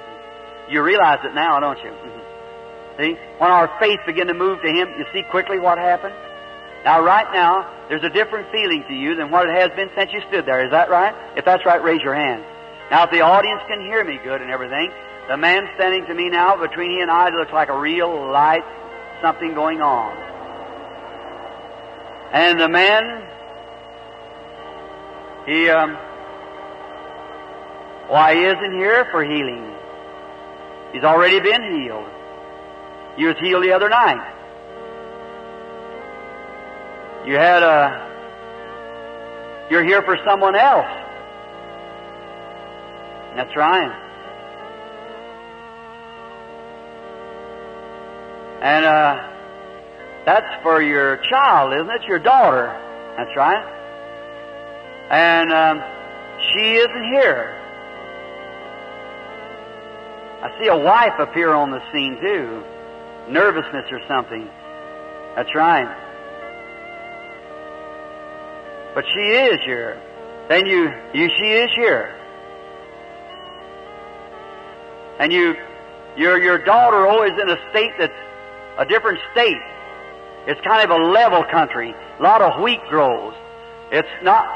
You 0.69 0.83
realize 0.83 1.21
it 1.25 1.35
now, 1.35 1.61
don't 1.61 1.79
you? 1.83 1.91
Mm-hmm. 1.91 3.03
See? 3.03 3.19
When 3.39 3.51
our 3.51 3.71
faith 3.79 4.01
began 4.07 4.27
to 4.27 4.35
move 4.35 4.61
to 4.63 4.69
Him, 4.69 4.89
you 4.99 5.05
see 5.13 5.23
quickly 5.31 5.59
what 5.59 5.79
happened? 5.79 6.15
Now, 6.85 7.03
right 7.03 7.27
now, 7.33 7.71
there's 7.89 8.05
a 8.05 8.11
different 8.11 8.51
feeling 8.53 8.85
to 8.89 8.95
you 8.95 9.15
than 9.17 9.31
what 9.31 9.49
it 9.49 9.55
has 9.55 9.71
been 9.77 9.91
since 9.97 10.13
you 10.13 10.21
stood 10.29 10.47
there. 10.47 10.65
Is 10.65 10.71
that 10.71 10.89
right? 10.89 11.15
If 11.37 11.45
that's 11.45 11.65
right, 11.67 11.83
raise 11.83 12.01
your 12.03 12.15
hand. 12.15 12.45
Now, 12.91 13.05
if 13.05 13.11
the 13.11 13.21
audience 13.21 13.61
can 13.67 13.81
hear 13.81 14.05
me 14.05 14.19
good 14.23 14.41
and 14.41 14.51
everything, 14.51 14.93
the 15.29 15.37
man 15.37 15.69
standing 15.75 16.07
to 16.07 16.15
me 16.15 16.31
now, 16.31 16.57
between 16.57 16.91
he 16.91 17.01
and 17.01 17.11
I, 17.11 17.31
looks 17.31 17.53
like 17.53 17.69
a 17.69 17.79
real 17.79 18.31
light, 18.31 18.65
something 19.21 19.55
going 19.55 19.83
on. 19.83 20.17
And 22.33 22.61
the 22.61 22.69
man 22.69 23.27
he, 25.47 25.69
um, 25.69 25.95
why, 28.09 28.35
he 28.35 28.43
isn't 28.43 28.73
here 28.73 29.07
for 29.13 29.23
healing. 29.23 29.76
He's 30.93 31.05
already 31.05 31.41
been 31.41 31.63
healed. 31.63 32.09
You 33.19 33.29
was 33.29 33.37
healed 33.41 33.65
the 33.65 33.73
other 33.73 33.89
night. 33.89 34.33
You 37.27 37.35
had 37.37 37.63
a, 37.63 38.07
you're 39.71 39.85
here 39.85 40.03
for 40.03 40.17
someone 40.25 40.55
else. 40.55 40.87
That's 43.35 43.57
right. 43.57 44.03
And, 48.63 48.85
uh, 48.85 49.33
that's 50.27 50.61
for 50.65 50.83
your 50.83 51.19
child, 51.19 51.73
isn't 51.73 51.89
it? 51.89 52.03
Your 52.09 52.19
daughter. 52.19 52.67
That's 53.17 53.31
right. 53.37 53.65
And 55.09 55.53
um, 55.53 55.83
she 56.51 56.75
isn't 56.75 57.05
here. 57.13 57.55
I 60.43 60.59
see 60.61 60.69
a 60.69 60.77
wife 60.77 61.19
appear 61.19 61.53
on 61.53 61.71
the 61.71 61.81
scene 61.93 62.19
too. 62.21 62.63
Nervousness 63.33 63.91
or 63.91 64.01
something. 64.07 64.49
That's 65.35 65.55
right. 65.55 66.05
But 68.95 69.05
she 69.13 69.21
is 69.21 69.61
here. 69.65 70.01
Then 70.49 70.67
you, 70.67 70.91
you, 71.13 71.29
she 71.37 71.53
is 71.53 71.71
here. 71.75 72.15
And 75.19 75.33
you, 75.33 75.55
your, 76.17 76.43
your 76.43 76.59
daughter 76.65 77.07
always 77.07 77.33
in 77.33 77.51
a 77.51 77.57
state 77.71 77.93
that's 77.99 78.13
a 78.79 78.85
different 78.85 79.19
state. 79.33 79.61
It's 80.47 80.61
kind 80.61 80.91
of 80.91 80.99
a 80.99 81.05
level 81.05 81.45
country. 81.51 81.95
A 82.19 82.23
lot 82.23 82.41
of 82.41 82.63
wheat 82.63 82.81
grows. 82.89 83.35
It's 83.91 84.09
not, 84.23 84.47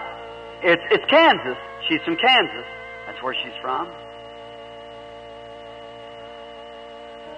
it's, 0.63 0.83
it's 0.91 1.05
Kansas. 1.11 1.57
She's 1.89 2.01
from 2.03 2.17
Kansas. 2.17 2.67
That's 3.07 3.23
where 3.23 3.35
she's 3.35 3.57
from. 3.61 3.89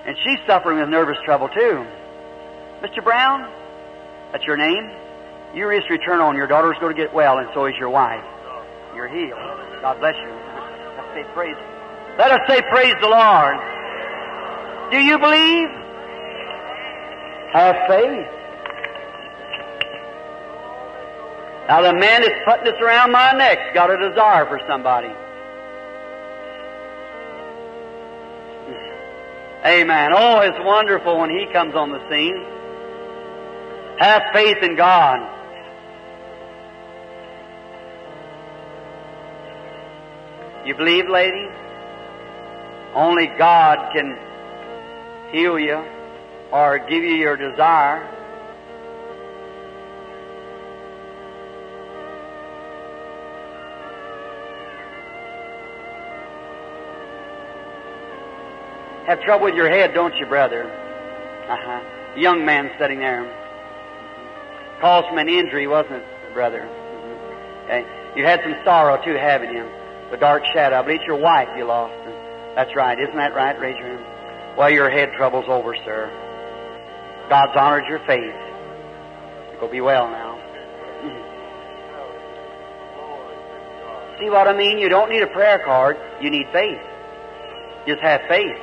And 0.06 0.16
she's 0.24 0.38
suffering 0.46 0.80
with 0.80 0.88
nervous 0.88 1.18
trouble 1.24 1.48
too. 1.48 1.86
Mr. 2.82 3.02
Brown, 3.02 3.48
that's 4.32 4.44
your 4.44 4.56
name? 4.56 4.90
You 5.54 5.70
just 5.78 5.90
return 5.90 6.20
on. 6.20 6.34
Your 6.34 6.46
daughter's 6.46 6.76
going 6.80 6.94
to 6.94 7.00
get 7.00 7.12
well, 7.14 7.38
and 7.38 7.48
so 7.54 7.66
is 7.66 7.74
your 7.78 7.90
wife. 7.90 8.24
You're 8.96 9.08
healed. 9.08 9.38
God 9.80 10.00
bless 10.00 10.16
you. 10.16 10.32
Let's 10.96 11.14
say 11.14 11.24
praise. 11.34 11.56
Let 12.18 12.30
us 12.30 12.40
say 12.48 12.62
praise 12.70 12.94
the 13.00 13.08
Lord. 13.08 13.56
Do 14.90 14.98
you 14.98 15.18
believe? 15.18 15.68
Have 17.52 17.76
faith. 17.86 18.28
Now 21.68 21.82
the 21.82 21.94
man 21.94 22.22
that's 22.22 22.44
putting 22.44 22.64
this 22.64 22.80
around 22.82 23.12
my 23.12 23.32
neck's 23.32 23.72
got 23.74 23.90
a 23.90 24.08
desire 24.08 24.46
for 24.46 24.60
somebody. 24.66 25.08
Amen. 29.64 30.10
Oh, 30.12 30.40
it's 30.40 30.58
wonderful 30.60 31.20
when 31.20 31.30
he 31.30 31.46
comes 31.52 31.74
on 31.74 31.92
the 31.92 32.00
scene. 32.10 32.44
Have 33.98 34.22
faith 34.32 34.58
in 34.62 34.76
God. 34.76 35.28
You 40.66 40.74
believe, 40.74 41.08
lady? 41.08 41.48
Only 42.94 43.26
God 43.38 43.92
can 43.92 44.18
heal 45.30 45.58
you 45.58 45.84
or 46.52 46.78
give 46.78 47.04
you 47.04 47.14
your 47.14 47.36
desire. 47.36 48.21
Have 59.06 59.20
trouble 59.22 59.46
with 59.46 59.54
your 59.54 59.68
head, 59.68 59.94
don't 59.94 60.14
you, 60.16 60.26
brother? 60.26 60.64
Uh-huh. 61.48 61.80
Young 62.16 62.44
man 62.44 62.70
sitting 62.78 63.00
there. 63.00 63.24
Caused 64.80 65.08
from 65.08 65.18
an 65.18 65.28
injury, 65.28 65.66
wasn't 65.66 66.02
it, 66.02 66.34
brother? 66.34 66.60
Mm-hmm. 66.60 67.64
Okay. 67.64 67.84
You 68.16 68.24
had 68.24 68.40
some 68.42 68.54
sorrow 68.64 69.02
too, 69.04 69.14
haven't 69.14 69.54
you? 69.54 69.68
The 70.10 70.18
dark 70.18 70.44
shadow. 70.52 70.78
I 70.78 70.82
believe 70.82 71.00
it's 71.00 71.06
your 71.06 71.16
wife 71.20 71.48
you 71.56 71.64
lost. 71.64 71.94
That's 72.54 72.76
right. 72.76 72.98
Isn't 72.98 73.16
that 73.16 73.34
right? 73.34 73.58
Raise 73.58 73.76
your 73.78 73.88
hand. 73.88 74.04
Well, 74.56 74.70
your 74.70 74.90
head 74.90 75.10
trouble's 75.16 75.46
over, 75.48 75.74
sir. 75.84 76.10
God's 77.28 77.56
honored 77.56 77.86
your 77.88 78.00
faith. 78.06 78.34
You'll 79.58 79.70
be 79.70 79.80
well 79.80 80.08
now. 80.08 80.38
Mm-hmm. 81.02 81.32
See 84.20 84.30
what 84.30 84.46
I 84.46 84.52
mean? 84.56 84.78
You 84.78 84.88
don't 84.88 85.10
need 85.10 85.22
a 85.22 85.28
prayer 85.28 85.58
card. 85.64 85.96
You 86.20 86.30
need 86.30 86.46
faith. 86.52 86.80
Just 87.86 88.00
have 88.02 88.20
faith. 88.28 88.58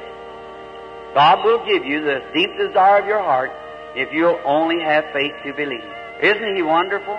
God 1.14 1.44
will 1.44 1.65
give 1.65 1.86
you 1.86 2.02
the 2.02 2.22
deep 2.34 2.57
desire 2.57 3.02
of 3.02 3.07
your 3.07 3.19
heart 3.22 3.52
if 3.95 4.14
you'll 4.14 4.40
only 4.45 4.80
have 4.84 5.06
faith 5.14 5.34
to 5.44 5.53
believe. 5.53 5.84
Isn't 6.22 6.56
He 6.56 6.61
wonderful? 6.61 7.18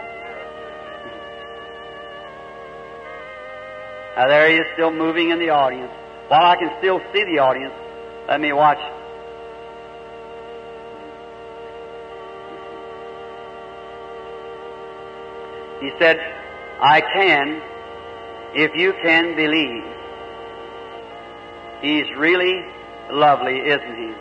Now 4.16 4.28
there 4.28 4.50
He 4.50 4.56
is 4.56 4.66
still 4.74 4.92
moving 4.92 5.30
in 5.30 5.38
the 5.38 5.50
audience. 5.50 5.92
While 6.28 6.44
I 6.44 6.56
can 6.56 6.70
still 6.78 7.00
see 7.12 7.24
the 7.24 7.40
audience, 7.40 7.74
let 8.28 8.40
me 8.40 8.52
watch. 8.52 8.78
He 15.80 15.90
said, 15.98 16.18
I 16.80 17.00
can 17.00 17.62
if 18.54 18.74
you 18.74 18.92
can 19.02 19.34
believe. 19.34 19.84
He's 21.82 22.06
really 22.16 22.64
lovely, 23.12 23.58
isn't 23.58 23.96
he? 23.96 24.14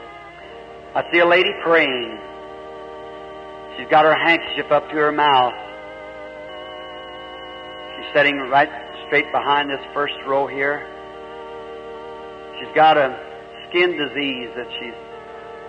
I 0.96 1.06
see 1.12 1.20
a 1.20 1.26
lady 1.26 1.52
praying. 1.64 2.18
She's 3.78 3.88
got 3.90 4.06
her 4.06 4.16
handkerchief 4.16 4.72
up 4.72 4.90
to 4.90 4.96
her 4.96 5.12
mouth. 5.12 5.54
She's 7.96 8.14
sitting 8.14 8.38
right 8.50 8.70
straight 9.08 9.32
behind 9.32 9.70
this 9.70 9.82
first 9.94 10.16
row 10.26 10.48
here. 10.48 10.88
She's 12.60 12.74
got 12.76 12.98
a 12.98 13.18
skin 13.70 13.92
disease 13.92 14.50
that 14.56 14.68
she's 14.80 14.94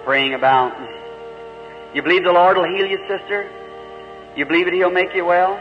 praying 0.05 0.35
about. 0.35 0.73
You 1.95 2.03
believe 2.03 2.25
the 2.25 2.33
Lord 2.33 2.57
will 2.57 2.69
heal 2.77 2.87
you, 2.87 2.99
sister? 3.09 3.49
You 4.37 4.47
believe 4.47 4.67
that 4.67 4.75
He'll 4.75 4.91
make 4.91 5.15
you 5.15 5.25
well? 5.25 5.61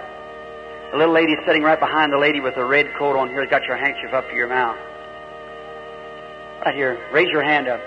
The 0.91 0.98
little 0.98 1.14
lady 1.14 1.36
sitting 1.45 1.61
right 1.61 1.80
behind 1.80 2.11
the 2.11 2.18
lady 2.18 2.40
with 2.40 2.56
the 2.56 2.65
red 2.65 2.88
coat 2.98 3.15
on 3.15 3.30
here 3.30 3.41
has 3.41 3.49
got 3.49 3.64
your 3.65 3.77
handkerchief 3.77 4.14
up 4.14 4.27
to 4.30 4.36
your 4.36 4.48
mouth. 4.48 4.77
Right 6.65 6.76
here. 6.76 6.99
Raise 7.14 7.30
your 7.30 7.44
hand 7.44 7.68
up. 7.68 7.80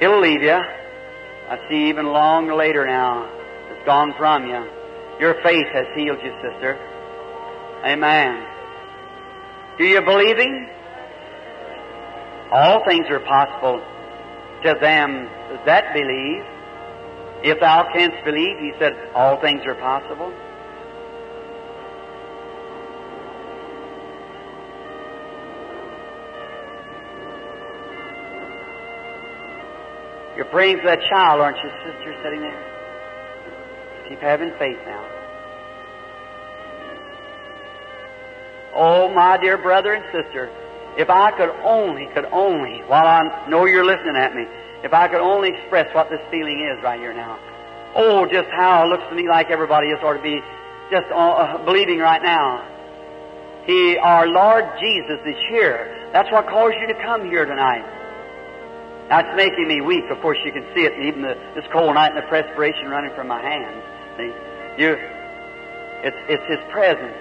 He'll 0.00 0.20
leave 0.20 0.42
you. 0.42 0.52
I 0.52 1.58
see 1.68 1.88
even 1.88 2.06
long 2.06 2.48
later 2.48 2.84
now. 2.84 3.30
It's 3.70 3.86
gone 3.86 4.12
from 4.18 4.46
you. 4.46 4.66
Your 5.20 5.34
faith 5.42 5.66
has 5.72 5.86
healed 5.94 6.18
you, 6.22 6.32
sister. 6.42 6.76
Amen. 7.84 8.44
Do 9.78 9.84
you 9.84 10.02
believe 10.02 10.36
Him? 10.38 10.68
All 12.52 12.84
things 12.84 13.06
are 13.10 13.20
possible 13.20 13.80
to 14.64 14.74
them 14.80 15.28
that 15.66 15.94
believe. 15.94 16.42
If 17.44 17.60
thou 17.60 17.88
canst 17.92 18.24
believe, 18.24 18.58
He 18.58 18.72
said, 18.78 18.92
all 19.14 19.40
things 19.40 19.62
are 19.66 19.76
possible. 19.76 20.32
You're 30.52 30.82
that 30.84 31.00
child, 31.08 31.40
aren't 31.40 31.58
you, 31.58 31.70
sister, 31.84 32.14
sitting 32.22 32.40
there? 32.40 32.62
Keep 34.08 34.20
having 34.20 34.52
faith 34.58 34.78
now. 34.86 35.04
Oh, 38.74 39.12
my 39.14 39.38
dear 39.38 39.56
brother 39.56 39.94
and 39.94 40.04
sister, 40.12 40.50
if 40.98 41.08
I 41.08 41.30
could 41.32 41.50
only, 41.64 42.08
could 42.14 42.26
only, 42.26 42.80
while 42.86 43.06
I 43.06 43.48
know 43.48 43.64
you're 43.64 43.84
listening 43.84 44.16
at 44.16 44.34
me, 44.34 44.44
if 44.84 44.92
I 44.92 45.08
could 45.08 45.20
only 45.20 45.48
express 45.48 45.92
what 45.94 46.10
this 46.10 46.20
feeling 46.30 46.60
is 46.60 46.82
right 46.82 47.00
here 47.00 47.14
now. 47.14 47.38
Oh, 47.94 48.26
just 48.26 48.48
how 48.50 48.84
it 48.84 48.88
looks 48.88 49.04
to 49.08 49.14
me 49.14 49.28
like 49.28 49.50
everybody 49.50 49.90
else 49.90 50.00
ought 50.04 50.14
to 50.14 50.22
be 50.22 50.40
just 50.90 51.06
uh, 51.10 51.64
believing 51.64 51.98
right 51.98 52.22
now. 52.22 52.68
He, 53.64 53.96
our 53.96 54.28
Lord 54.28 54.64
Jesus, 54.78 55.18
is 55.26 55.36
here. 55.48 56.08
That's 56.12 56.30
what 56.30 56.46
caused 56.46 56.76
you 56.80 56.86
to 56.88 57.02
come 57.02 57.24
here 57.28 57.46
tonight. 57.46 57.95
That's 59.08 59.36
making 59.36 59.68
me 59.68 59.80
weak. 59.80 60.04
Of 60.10 60.20
course, 60.20 60.38
you 60.44 60.52
can 60.52 60.66
see 60.74 60.82
it, 60.82 60.92
even 60.98 61.22
the, 61.22 61.38
this 61.54 61.64
cold 61.72 61.94
night 61.94 62.10
and 62.10 62.18
the 62.18 62.26
perspiration 62.28 62.88
running 62.88 63.14
from 63.14 63.28
my 63.28 63.40
hands. 63.40 63.82
See, 64.18 64.32
you, 64.82 64.98
it's 66.02 66.16
it's 66.28 66.46
His 66.50 66.58
presence. 66.72 67.14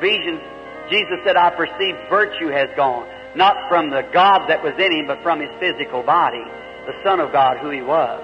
Visions. 0.00 0.40
Jesus 0.88 1.18
said, 1.24 1.36
"I 1.36 1.50
perceive 1.50 1.96
virtue 2.08 2.48
has 2.48 2.70
gone, 2.76 3.06
not 3.34 3.56
from 3.68 3.90
the 3.90 4.02
God 4.12 4.48
that 4.48 4.62
was 4.62 4.72
in 4.78 4.92
Him, 4.92 5.06
but 5.06 5.22
from 5.22 5.40
His 5.40 5.50
physical 5.60 6.02
body, 6.02 6.44
the 6.86 6.94
Son 7.04 7.20
of 7.20 7.32
God, 7.32 7.58
who 7.58 7.70
He 7.70 7.82
was." 7.82 8.22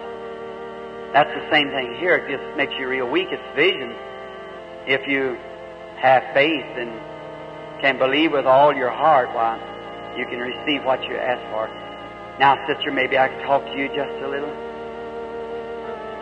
That's 1.12 1.28
the 1.28 1.50
same 1.52 1.68
thing 1.68 1.94
here. 2.00 2.16
It 2.16 2.38
just 2.38 2.56
makes 2.56 2.72
you 2.78 2.88
real 2.88 3.10
weak. 3.10 3.28
It's 3.30 3.42
visions. 3.54 3.94
If 4.86 5.06
you 5.06 5.36
have 6.00 6.24
faith 6.32 6.64
and 6.80 6.90
can 7.82 7.98
believe 7.98 8.32
with 8.32 8.46
all 8.46 8.74
your 8.74 8.90
heart, 8.90 9.28
why, 9.34 9.60
you 10.16 10.24
can 10.26 10.38
receive 10.38 10.84
what 10.84 11.02
you 11.04 11.16
ask 11.16 11.42
for. 11.52 11.68
Now, 12.38 12.56
sister, 12.66 12.90
maybe 12.90 13.18
I 13.18 13.28
can 13.28 13.42
talk 13.46 13.64
to 13.64 13.76
you 13.76 13.88
just 13.88 14.16
a 14.22 14.28
little. 14.28 14.52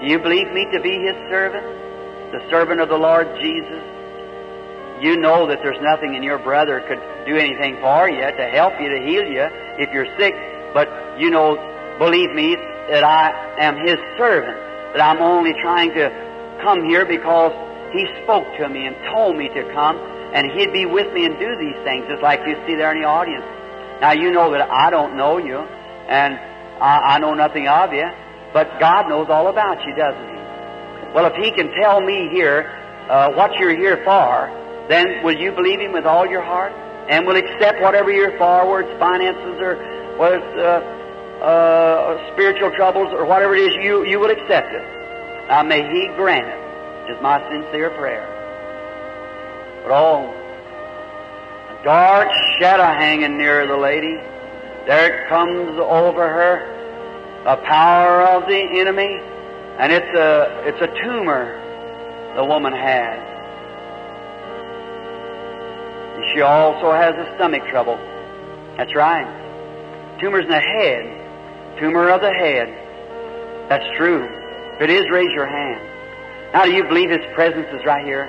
Do 0.00 0.06
you 0.06 0.18
believe 0.18 0.50
me 0.52 0.66
to 0.72 0.80
be 0.80 0.98
His 0.98 1.16
servant? 1.30 1.64
The 2.32 2.40
servant 2.50 2.80
of 2.80 2.88
the 2.88 2.96
Lord 2.96 3.28
Jesus? 3.40 3.84
You 5.00 5.16
know 5.16 5.46
that 5.46 5.60
there's 5.62 5.80
nothing 5.80 6.14
in 6.14 6.22
your 6.22 6.38
brother 6.38 6.80
could 6.86 7.00
do 7.26 7.36
anything 7.36 7.76
for 7.80 8.08
you 8.08 8.20
to 8.20 8.44
help 8.52 8.74
you, 8.80 8.88
to 8.88 9.00
heal 9.00 9.24
you 9.24 9.46
if 9.78 9.92
you're 9.92 10.08
sick. 10.18 10.34
But 10.74 10.88
you 11.18 11.30
know, 11.30 11.56
believe 11.98 12.32
me, 12.32 12.56
that 12.90 13.04
I 13.04 13.30
am 13.60 13.76
His 13.86 13.96
servant. 14.18 14.58
That 14.92 15.00
I'm 15.00 15.22
only 15.22 15.54
trying 15.62 15.94
to 15.94 16.10
come 16.62 16.84
here 16.88 17.06
because 17.06 17.52
He 17.92 18.04
spoke 18.24 18.46
to 18.58 18.68
me 18.68 18.86
and 18.86 18.96
told 19.14 19.36
me 19.36 19.48
to 19.48 19.62
come, 19.72 19.96
and 20.34 20.50
He'd 20.52 20.72
be 20.72 20.86
with 20.86 21.12
me 21.14 21.24
and 21.24 21.38
do 21.38 21.56
these 21.56 21.78
things, 21.84 22.06
just 22.08 22.22
like 22.22 22.40
you 22.46 22.56
see 22.66 22.74
there 22.74 22.92
in 22.92 23.00
the 23.00 23.08
audience. 23.08 23.44
Now 24.00 24.12
you 24.12 24.32
know 24.32 24.50
that 24.52 24.68
I 24.70 24.90
don't 24.90 25.16
know 25.16 25.38
you, 25.38 25.66
and 26.10 26.34
I, 26.82 27.14
I 27.14 27.18
know 27.18 27.34
nothing 27.34 27.68
of 27.68 27.92
you, 27.92 28.08
but 28.52 28.80
God 28.80 29.08
knows 29.08 29.28
all 29.30 29.48
about 29.48 29.78
you, 29.86 29.94
doesn't 29.94 30.28
He? 30.28 31.14
Well, 31.14 31.26
if 31.26 31.34
He 31.34 31.52
can 31.52 31.70
tell 31.80 32.00
me 32.00 32.28
here 32.30 32.66
uh, 33.08 33.32
what 33.32 33.54
you're 33.54 33.76
here 33.76 34.02
for, 34.04 34.50
then 34.88 35.22
will 35.22 35.36
you 35.36 35.52
believe 35.52 35.80
Him 35.80 35.92
with 35.92 36.04
all 36.04 36.26
your 36.26 36.42
heart? 36.42 36.72
And 37.08 37.26
will 37.26 37.36
accept 37.36 37.80
whatever 37.80 38.12
you're 38.12 38.36
for, 38.38 38.70
whether 38.70 38.88
it's 38.88 38.98
finances 39.00 39.58
or 39.58 39.74
whether 40.16 40.36
it's 40.36 40.56
uh, 40.58 41.44
uh, 41.44 42.32
spiritual 42.32 42.70
troubles 42.76 43.08
or 43.12 43.24
whatever 43.24 43.54
it 43.54 43.72
is, 43.72 43.74
you, 43.82 44.04
you 44.04 44.20
will 44.20 44.30
accept 44.30 44.68
it. 44.70 45.46
Now 45.48 45.62
may 45.62 45.82
He 45.82 46.06
grant 46.14 46.46
it, 46.46 47.12
is 47.12 47.22
my 47.22 47.40
sincere 47.50 47.90
prayer. 47.90 48.26
But 49.82 49.92
oh, 49.92 50.30
a 51.70 51.84
dark 51.84 52.28
shadow 52.60 52.84
hanging 52.84 53.38
near 53.38 53.66
the 53.66 53.76
lady. 53.76 54.18
There 54.86 55.26
comes 55.28 55.78
over 55.78 56.28
her, 56.28 57.44
a 57.46 57.56
power 57.58 58.22
of 58.22 58.48
the 58.48 58.80
enemy, 58.80 59.20
and 59.78 59.92
it's 59.92 60.16
a, 60.16 60.62
it's 60.66 60.80
a 60.80 60.88
tumor 61.02 61.56
the 62.36 62.44
woman 62.44 62.72
has. 62.72 63.18
She 66.34 66.42
also 66.42 66.92
has 66.92 67.14
a 67.14 67.34
stomach 67.36 67.62
trouble. 67.70 67.96
That's 68.76 68.94
right. 68.94 69.26
Tumors 70.20 70.44
in 70.44 70.50
the 70.50 70.60
head. 70.60 71.78
Tumor 71.78 72.08
of 72.10 72.20
the 72.20 72.32
head. 72.32 72.68
That's 73.68 73.86
true. 73.96 74.28
If 74.76 74.82
it 74.82 74.90
is, 74.90 75.08
raise 75.10 75.32
your 75.32 75.46
hand. 75.46 75.80
Now, 76.52 76.64
do 76.64 76.72
you 76.72 76.84
believe 76.84 77.10
His 77.10 77.24
presence 77.34 77.66
is 77.72 77.84
right 77.84 78.04
here? 78.04 78.28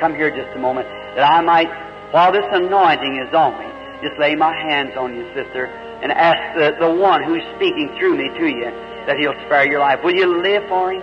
Come 0.00 0.14
here 0.14 0.30
just 0.30 0.54
a 0.56 0.58
moment, 0.58 0.86
that 1.16 1.30
I 1.30 1.40
might, 1.40 1.68
while 2.12 2.32
this 2.32 2.44
anointing 2.52 3.16
is 3.16 3.32
on 3.34 3.58
me, 3.58 3.66
just 4.06 4.18
lay 4.20 4.34
my 4.34 4.54
hands 4.54 4.96
on 4.96 5.14
you, 5.14 5.26
sister, 5.34 5.68
and 6.02 6.12
ask 6.12 6.58
the, 6.58 6.76
the 6.78 6.90
one 6.90 7.22
who's 7.22 7.42
speaking 7.56 7.94
through 7.98 8.16
me 8.16 8.28
to 8.38 8.46
you 8.46 8.70
that 9.06 9.16
He'll 9.18 9.38
spare 9.46 9.66
your 9.66 9.80
life. 9.80 10.02
Will 10.02 10.14
you 10.14 10.42
live 10.42 10.68
for 10.68 10.92
Him 10.92 11.02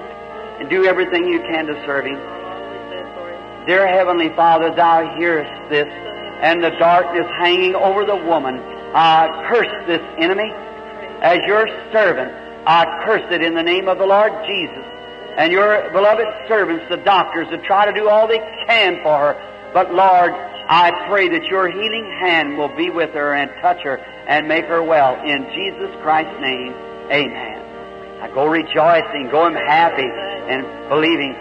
and 0.60 0.70
do 0.70 0.86
everything 0.86 1.26
you 1.26 1.40
can 1.40 1.65
to 1.68 1.74
serve 1.86 2.06
Him? 2.06 2.20
Dear 3.65 3.88
Heavenly 3.88 4.30
Father, 4.36 4.76
Thou 4.76 5.15
hearest 5.15 5.70
this, 5.70 5.88
and 6.41 6.64
the 6.64 6.72
darkness 6.72 7.26
hanging 7.40 7.76
over 7.76 8.06
the 8.06 8.15
woman. 8.15 8.60
I 8.94 9.48
curse 9.49 9.88
this 9.88 10.02
enemy. 10.20 10.52
As 11.22 11.40
your 11.48 11.68
servant, 11.94 12.32
I 12.68 12.84
curse 13.06 13.24
it 13.32 13.41
in 13.41 13.56
the 13.56 13.64
name 13.64 13.88
of 13.88 13.98
the 13.98 14.06
Lord 14.06 14.34
Jesus. 14.45 14.84
And 15.38 15.52
your 15.52 15.90
beloved 15.91 16.28
servants, 16.48 16.86
the 16.90 16.98
doctors, 16.98 17.48
that 17.49 17.64
try 17.64 17.86
to 17.86 17.94
do 17.94 18.10
all 18.10 18.28
they 18.28 18.40
can 18.68 19.02
for 19.02 19.18
her. 19.18 19.72
But 19.74 19.94
Lord, 19.94 20.34
I 20.74 20.90
pray 21.08 21.30
that 21.30 21.45
your 21.45 21.70
healing 21.70 22.10
hand 22.20 22.58
will 22.58 22.76
be 22.76 22.90
with 22.90 23.12
her 23.12 23.36
and 23.36 23.52
touch 23.62 23.84
her 23.84 23.98
and 24.28 24.48
make 24.48 24.66
her 24.66 24.82
well. 24.82 25.22
In 25.22 25.45
Jesus 25.54 25.94
Christ's 26.02 26.41
name, 26.41 26.74
amen. 27.14 27.62
Now 28.18 28.34
go 28.34 28.48
rejoicing, 28.48 29.30
going 29.30 29.54
happy 29.54 30.10
and 30.50 30.66
believing. 30.90 31.34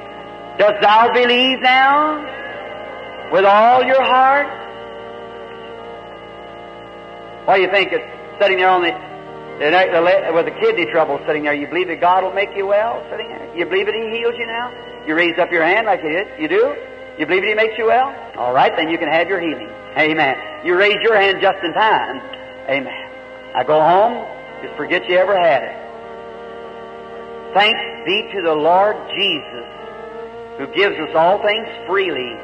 Does 0.59 0.75
thou 0.83 1.15
believe 1.15 1.63
now? 1.63 2.21
With 3.33 3.47
all 3.47 3.83
your 3.83 4.03
heart? 4.05 4.53
What 7.47 7.57
do 7.57 7.63
you 7.63 7.71
think? 7.71 7.89
It's 7.91 8.05
sitting 8.39 8.59
there 8.59 8.69
on 8.69 8.83
the, 8.83 8.93
the, 8.93 10.33
with 10.35 10.45
the 10.45 10.61
kidney 10.61 10.93
trouble 10.93 11.19
sitting 11.27 11.45
there. 11.45 11.55
You 11.55 11.69
believe 11.69 11.89
that 11.89 12.03
God 12.03 12.23
will 12.23 12.35
make 12.35 12.51
you 12.55 12.67
well 12.67 13.03
sitting 13.11 13.29
there? 13.29 13.57
You 13.57 13.65
believe 13.65 13.87
that 13.87 13.95
He 13.95 14.11
heals 14.11 14.35
you 14.37 14.47
now? 14.47 14.69
You 15.07 15.15
raise 15.15 15.39
up 15.39 15.51
your 15.51 15.65
hand 15.65 15.87
like 15.87 16.03
you 16.03 16.11
did? 16.11 16.29
You 16.39 16.49
do? 16.49 16.92
You 17.23 17.27
believe 17.27 17.45
He 17.45 17.55
makes 17.55 17.79
you 17.79 17.87
well? 17.87 18.13
All 18.37 18.53
right, 18.53 18.75
then 18.77 18.89
you 18.89 18.99
can 18.99 19.07
have 19.07 19.29
your 19.29 19.39
healing. 19.39 19.71
Amen. 19.97 20.67
You 20.67 20.77
raise 20.77 20.99
your 21.05 21.15
hand 21.15 21.39
just 21.41 21.63
in 21.63 21.73
time. 21.73 22.21
Amen. 22.69 23.11
I 23.55 23.63
go 23.63 23.81
home, 23.81 24.27
just 24.61 24.75
forget 24.75 25.09
you 25.09 25.19
ever 25.19 25.39
had 25.39 25.63
it. 25.63 27.55
Thanks 27.55 27.79
be 28.05 28.29
to 28.35 28.43
the 28.43 28.53
Lord 28.53 28.97
Jesus 29.15 29.69
who 30.59 30.67
gives 30.75 30.99
us 30.99 31.15
all 31.15 31.41
things 31.47 31.69
freely. 31.87 32.35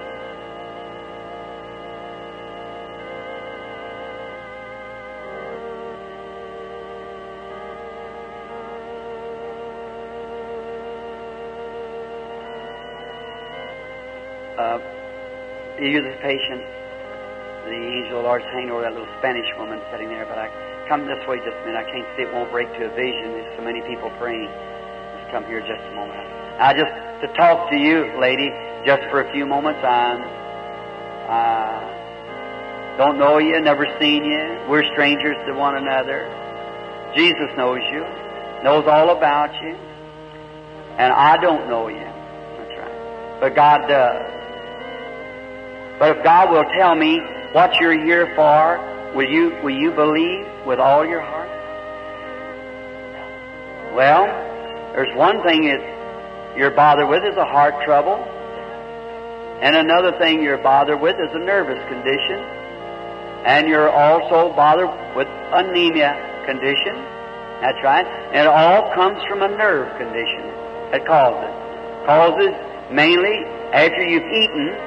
Uh, 14.59 14.83
he 15.79 15.87
uses 15.95 16.13
patience. 16.21 16.67
The 17.65 17.79
angel 17.79 18.19
of 18.19 18.25
the 18.25 18.29
Lord's 18.29 18.45
hanging 18.51 18.71
over 18.71 18.83
that 18.83 18.93
little 18.93 19.09
Spanish 19.23 19.47
woman 19.57 19.79
sitting 19.93 20.09
there, 20.09 20.27
but 20.27 20.39
I 20.39 20.51
come 20.89 21.07
this 21.07 21.21
way 21.29 21.39
just 21.39 21.55
a 21.55 21.65
minute. 21.65 21.79
I 21.79 21.87
can't 21.87 22.09
see 22.17 22.27
it 22.27 22.33
won't 22.33 22.51
break 22.51 22.67
to 22.81 22.91
a 22.91 22.93
vision. 22.97 23.39
There's 23.39 23.57
so 23.57 23.63
many 23.63 23.83
people 23.87 24.11
praying. 24.19 24.49
Just 24.49 25.31
come 25.31 25.45
here 25.47 25.61
just 25.61 25.85
a 25.85 25.95
moment. 25.95 26.19
I 26.59 26.75
just 26.75 26.91
to 27.23 27.29
talk 27.39 27.71
to 27.71 27.77
you, 27.77 28.19
lady, 28.19 28.51
just 28.87 29.03
for 29.11 29.21
a 29.23 29.31
few 29.31 29.47
moments. 29.47 29.79
I, 29.85 30.19
I 31.29 32.97
don't 32.97 33.19
know 33.19 33.39
you, 33.39 33.61
never 33.61 33.87
seen 34.01 34.25
you. 34.25 34.59
We're 34.69 34.85
strangers 34.93 35.37
to 35.47 35.55
one 35.55 35.77
another. 35.77 36.27
Jesus 37.15 37.47
knows 37.57 37.79
you, 37.93 38.03
knows 38.65 38.89
all 38.89 39.17
about 39.17 39.55
you, 39.63 39.77
and 40.99 41.13
I 41.13 41.37
don't 41.37 41.69
know 41.69 41.87
you. 41.89 42.01
That's 42.01 42.75
right. 42.75 43.41
But 43.41 43.55
God 43.55 43.87
does. 43.87 44.38
But 45.99 46.17
if 46.17 46.25
God 46.25 46.51
will 46.51 46.65
tell 46.79 46.95
me 46.95 47.21
what 47.53 47.75
you're 47.81 47.99
here 48.05 48.33
for, 48.37 48.79
will 49.15 49.29
you 49.29 49.57
will 49.63 49.77
you 49.77 49.91
believe 49.91 50.47
with 50.67 50.79
all 50.79 51.05
your 51.05 51.21
heart? 51.21 51.49
Well, 53.95 54.27
there's 54.93 55.15
one 55.17 55.43
thing 55.43 55.65
that 55.65 56.57
you're 56.57 56.71
bothered 56.71 57.09
with 57.09 57.25
is 57.25 57.37
a 57.37 57.45
heart 57.45 57.75
trouble. 57.85 58.17
And 59.61 59.75
another 59.75 60.17
thing 60.19 60.43
you're 60.43 60.59
bothered 60.59 61.01
with 61.01 61.17
is 61.19 61.35
a 61.35 61.39
nervous 61.39 61.83
condition. 61.89 62.39
And 63.45 63.67
you're 63.67 63.91
also 63.91 64.55
bothered 64.55 64.91
with 65.17 65.27
anemia 65.53 66.15
condition. 66.47 66.95
That's 67.61 67.83
right. 67.83 68.07
And 68.07 68.37
it 68.37 68.47
all 68.47 68.95
comes 68.95 69.23
from 69.29 69.43
a 69.43 69.49
nerve 69.49 69.91
condition 69.99 70.47
that 70.93 71.07
causes. 71.07 71.51
Causes 72.07 72.55
mainly 72.93 73.45
after 73.75 74.03
you've 74.03 74.31
eaten, 74.31 74.79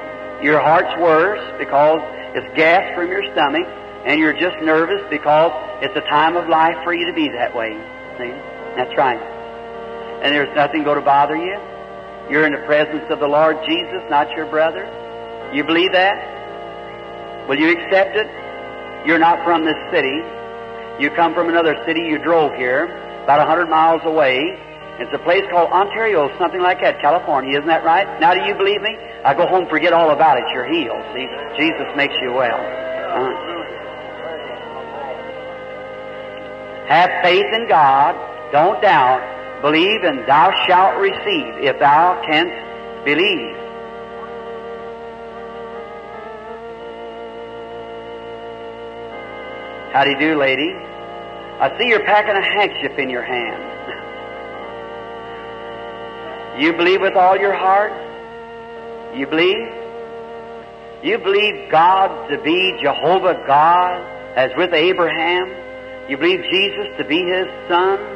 your 0.42 0.60
heart's 0.60 0.94
worse 1.00 1.42
because 1.58 2.00
it's 2.34 2.56
gas 2.56 2.94
from 2.94 3.08
your 3.08 3.22
stomach, 3.32 3.66
and 4.04 4.18
you're 4.18 4.38
just 4.38 4.56
nervous 4.62 5.02
because 5.10 5.52
it's 5.82 5.96
a 5.96 6.08
time 6.10 6.36
of 6.36 6.48
life 6.48 6.76
for 6.84 6.92
you 6.92 7.06
to 7.06 7.12
be 7.12 7.28
that 7.28 7.54
way. 7.54 7.72
See? 8.18 8.30
That's 8.76 8.96
right 8.96 9.32
and 10.22 10.32
there's 10.32 10.54
nothing 10.54 10.84
going 10.84 10.98
to 10.98 11.04
bother 11.04 11.36
you. 11.36 11.58
You're 12.30 12.46
in 12.46 12.52
the 12.52 12.64
presence 12.64 13.02
of 13.10 13.18
the 13.18 13.26
Lord 13.26 13.58
Jesus, 13.66 14.02
not 14.08 14.30
your 14.30 14.46
brother. 14.46 14.86
You 15.52 15.64
believe 15.64 15.90
that? 15.92 17.48
Will 17.48 17.58
you 17.58 17.72
accept 17.72 18.14
it? 18.14 18.30
You're 19.04 19.18
not 19.18 19.42
from 19.42 19.64
this 19.64 19.76
city. 19.90 20.14
You 21.02 21.10
come 21.10 21.34
from 21.34 21.48
another 21.48 21.74
city. 21.84 22.02
You 22.02 22.22
drove 22.22 22.54
here, 22.54 22.86
about 23.24 23.40
a 23.40 23.46
hundred 23.46 23.68
miles 23.68 24.02
away. 24.04 24.38
It's 25.02 25.12
a 25.12 25.18
place 25.18 25.42
called 25.50 25.72
Ontario, 25.72 26.30
something 26.38 26.62
like 26.62 26.80
that, 26.80 27.00
California. 27.00 27.58
Isn't 27.58 27.66
that 27.66 27.82
right? 27.82 28.06
Now, 28.20 28.34
do 28.34 28.40
you 28.46 28.54
believe 28.54 28.80
me? 28.80 28.96
I 29.24 29.34
go 29.34 29.48
home, 29.48 29.66
forget 29.66 29.92
all 29.92 30.12
about 30.12 30.38
it. 30.38 30.44
You're 30.54 30.70
healed. 30.70 31.02
See, 31.12 31.26
Jesus 31.58 31.90
makes 31.96 32.14
you 32.22 32.30
well. 32.32 32.54
Uh-huh. 32.54 33.34
Have 36.86 37.10
faith 37.24 37.52
in 37.52 37.66
God. 37.66 38.14
Don't 38.52 38.80
doubt. 38.80 39.26
Believe 39.60 40.04
and 40.04 40.20
thou 40.28 40.52
shalt 40.68 40.96
receive 41.00 41.58
if 41.58 41.80
thou 41.80 42.22
canst 42.24 42.54
believe. 43.04 43.56
How 49.92 50.04
do 50.04 50.10
you 50.10 50.18
do, 50.18 50.38
lady? 50.38 50.72
I 51.58 51.76
see 51.76 51.88
you're 51.88 52.04
packing 52.04 52.36
a 52.36 52.44
handkerchief 52.54 52.96
in 52.98 53.10
your 53.10 53.24
hand. 53.24 53.71
You 56.58 56.72
believe 56.72 57.00
with 57.00 57.14
all 57.14 57.36
your 57.36 57.54
heart? 57.54 57.92
You 59.16 59.26
believe? 59.26 59.68
You 61.02 61.18
believe 61.18 61.70
God 61.70 62.28
to 62.30 62.40
be 62.42 62.78
Jehovah 62.82 63.42
God 63.46 64.00
as 64.36 64.50
with 64.56 64.72
Abraham? 64.72 66.10
You 66.10 66.16
believe 66.16 66.40
Jesus 66.50 66.96
to 66.98 67.04
be 67.04 67.22
his 67.22 67.46
son? 67.68 68.12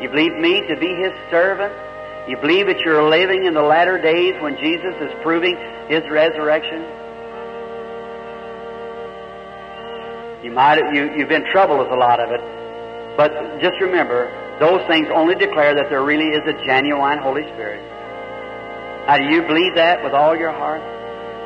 You 0.00 0.08
believe 0.08 0.34
me 0.34 0.60
to 0.68 0.76
be 0.76 0.94
His 0.96 1.12
servant? 1.30 1.72
You 2.28 2.36
believe 2.36 2.66
that 2.66 2.80
you're 2.80 3.08
living 3.08 3.46
in 3.46 3.54
the 3.54 3.62
latter 3.62 3.96
days 3.96 4.34
when 4.42 4.56
Jesus 4.56 4.94
is 5.00 5.12
proving 5.22 5.56
His 5.88 6.02
resurrection? 6.10 6.82
You 10.44 10.50
might 10.52 10.76
you, 10.92 11.14
you've 11.16 11.28
been 11.28 11.46
troubled 11.52 11.78
with 11.78 11.88
a 11.88 11.96
lot 11.96 12.20
of 12.20 12.30
it. 12.30 12.40
But 13.16 13.60
just 13.60 13.80
remember, 13.80 14.28
those 14.60 14.86
things 14.86 15.08
only 15.12 15.34
declare 15.34 15.74
that 15.74 15.90
there 15.90 16.02
really 16.02 16.28
is 16.28 16.42
a 16.46 16.64
genuine 16.64 17.18
Holy 17.18 17.42
Spirit. 17.54 17.82
Now, 19.06 19.18
do 19.18 19.24
you 19.24 19.42
believe 19.42 19.74
that 19.74 20.02
with 20.02 20.14
all 20.14 20.36
your 20.36 20.52
heart? 20.52 20.80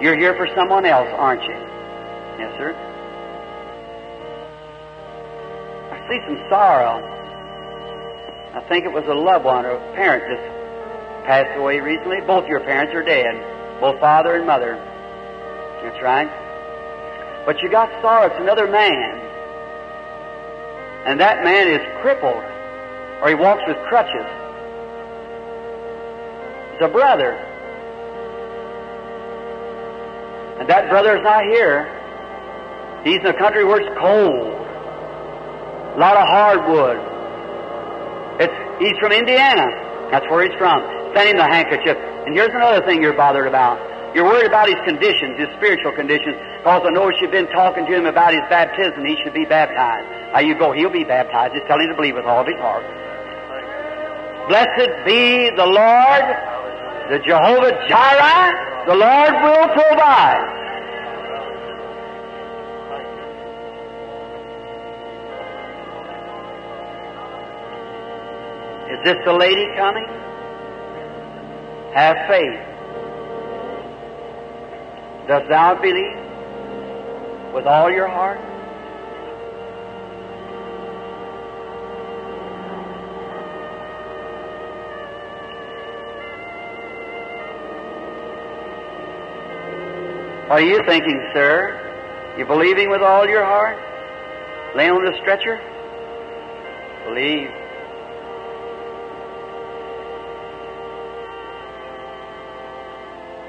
You're 0.02 0.16
here 0.16 0.36
for 0.36 0.46
someone 0.54 0.86
else, 0.86 1.08
aren't 1.12 1.42
you? 1.42 1.56
Yes, 2.38 2.54
sir. 2.56 2.74
I 5.90 6.08
see 6.08 6.20
some 6.26 6.38
sorrow. 6.48 7.02
I 8.54 8.60
think 8.68 8.84
it 8.84 8.92
was 8.92 9.04
a 9.08 9.14
loved 9.14 9.44
one 9.44 9.66
or 9.66 9.72
a 9.72 9.94
parent 9.94 10.24
just 10.28 11.26
passed 11.26 11.58
away 11.58 11.80
recently. 11.80 12.20
Both 12.26 12.46
your 12.46 12.60
parents 12.60 12.94
are 12.94 13.02
dead, 13.02 13.80
both 13.80 13.98
father 14.00 14.36
and 14.36 14.46
mother. 14.46 14.76
That's 15.82 16.00
right. 16.02 16.30
But 17.44 17.60
you 17.62 17.70
got 17.70 17.90
sorrow. 18.02 18.26
It's 18.26 18.40
another 18.40 18.66
man. 18.66 19.18
And 21.06 21.18
that 21.20 21.42
man 21.42 21.68
is 21.68 21.80
crippled, 22.02 22.44
or 23.22 23.28
he 23.28 23.34
walks 23.34 23.62
with 23.66 23.76
crutches. 23.88 24.26
It's 26.74 26.84
a 26.84 26.88
brother. 26.88 27.32
And 30.60 30.68
that 30.68 30.88
brother 30.88 31.16
is 31.16 31.22
not 31.22 31.42
here. 31.44 31.86
He's 33.04 33.18
in 33.18 33.26
a 33.26 33.38
country 33.38 33.64
where 33.64 33.80
it's 33.80 33.98
cold. 33.98 34.54
A 35.94 35.98
lot 35.98 36.16
of 36.16 36.28
hardwood. 36.28 36.98
It's, 38.38 38.54
he's 38.78 38.98
from 38.98 39.12
Indiana. 39.12 39.66
That's 40.10 40.26
where 40.30 40.46
he's 40.46 40.56
from. 40.58 40.82
Send 41.14 41.30
him 41.30 41.36
the 41.38 41.46
handkerchief. 41.46 41.96
And 42.26 42.34
here's 42.34 42.54
another 42.54 42.84
thing 42.86 43.02
you're 43.02 43.16
bothered 43.16 43.46
about. 43.46 43.78
You're 44.14 44.24
worried 44.24 44.46
about 44.46 44.68
his 44.68 44.78
conditions, 44.84 45.38
his 45.38 45.48
spiritual 45.56 45.92
conditions, 45.92 46.36
because 46.58 46.82
I 46.86 46.90
know 46.90 47.10
you've 47.20 47.30
been 47.30 47.50
talking 47.50 47.84
to 47.86 47.92
him 47.92 48.06
about 48.06 48.32
his 48.32 48.42
baptism. 48.48 49.04
He 49.04 49.16
should 49.22 49.34
be 49.34 49.44
baptized. 49.44 50.06
Now 50.32 50.40
you 50.40 50.58
go, 50.58 50.72
he'll 50.72 50.90
be 50.90 51.04
baptized. 51.04 51.54
Just 51.54 51.66
tell 51.66 51.78
him 51.78 51.88
to 51.88 51.94
believe 51.94 52.14
with 52.14 52.24
all 52.24 52.40
of 52.40 52.46
his 52.46 52.56
heart. 52.56 52.84
Blessed 54.48 55.04
be 55.04 55.50
the 55.50 55.66
Lord, 55.66 56.24
the 57.10 57.18
Jehovah 57.18 57.86
Jireh. 57.86 58.68
The 58.86 58.94
Lord 58.94 59.32
will 59.44 59.68
provide. 59.74 60.54
Is 68.90 69.04
this 69.04 69.16
the 69.26 69.34
lady 69.34 69.66
coming? 69.76 70.06
Have 71.92 72.16
faith. 72.26 72.58
Dost 75.28 75.48
thou 75.50 75.74
believe 75.74 76.16
with 77.52 77.66
all 77.66 77.90
your 77.90 78.08
heart? 78.08 78.47
What 90.48 90.62
are 90.62 90.64
you 90.64 90.82
thinking, 90.86 91.20
sir? 91.34 91.76
You 92.38 92.46
believing 92.46 92.88
with 92.88 93.02
all 93.02 93.28
your 93.28 93.44
heart? 93.44 93.76
Laying 94.74 94.92
on 94.92 95.04
the 95.04 95.12
stretcher? 95.20 95.60
Believe. 97.04 97.52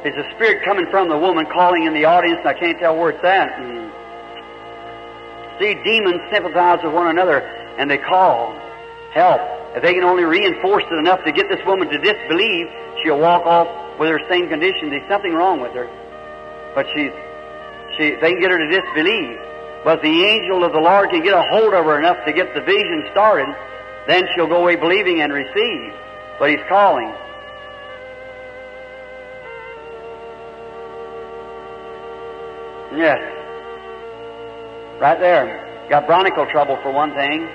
There's 0.04 0.26
a 0.26 0.30
spirit 0.36 0.66
coming 0.66 0.88
from 0.92 1.08
the 1.08 1.18
woman 1.18 1.46
calling 1.46 1.86
in 1.86 1.94
the 1.94 2.04
audience, 2.04 2.40
and 2.40 2.50
I 2.50 2.54
can't 2.54 2.78
tell 2.80 2.98
where 2.98 3.12
it's 3.12 3.24
at. 3.24 3.48
Mm. 3.56 3.88
See, 5.58 5.82
demons 5.88 6.20
sympathize 6.34 6.84
with 6.84 6.94
one 6.94 7.08
another, 7.08 7.40
and 7.78 7.90
they 7.90 7.98
call 7.98 8.52
help. 9.14 9.40
If 9.74 9.84
they 9.84 9.94
can 9.94 10.04
only 10.04 10.26
reinforce 10.26 10.84
it 10.92 11.00
enough 11.00 11.24
to 11.24 11.32
get 11.32 11.48
this 11.48 11.66
woman 11.66 11.88
to 11.88 11.98
disbelieve, 11.98 12.68
she'll 13.02 13.20
walk 13.20 13.46
off 13.46 13.68
with 13.98 14.10
her 14.10 14.20
same 14.28 14.50
condition. 14.50 14.90
There's 14.90 15.08
something 15.08 15.32
wrong 15.32 15.62
with 15.62 15.72
her. 15.72 15.88
But 16.76 16.86
she's, 16.94 17.12
she, 17.98 18.16
they 18.22 18.34
can 18.34 18.42
get 18.42 18.52
her 18.52 18.58
to 18.58 18.68
disbelieve. 18.68 19.40
But 19.84 20.02
the 20.02 20.24
angel 20.26 20.64
of 20.64 20.74
the 20.74 20.80
Lord 20.80 21.10
can 21.10 21.24
get 21.24 21.34
a 21.34 21.44
hold 21.50 21.74
of 21.74 21.86
her 21.86 22.00
enough 22.00 22.18
to 22.26 22.34
get 22.34 22.54
the 22.54 22.62
vision 22.62 23.08
started, 23.12 23.48
then 24.08 24.28
she'll 24.36 24.48
go 24.48 24.62
away 24.62 24.76
believing 24.76 25.22
and 25.22 25.32
receive. 25.32 25.94
But 26.38 26.50
he's 26.50 26.60
calling. 26.68 27.12
Yes. 32.96 33.20
Right 35.00 35.20
there. 35.20 35.88
Got 35.90 36.08
bronchial 36.08 36.46
trouble 36.52 36.78
for 36.84 36.92
one 36.92 37.14
thing. 37.14 37.48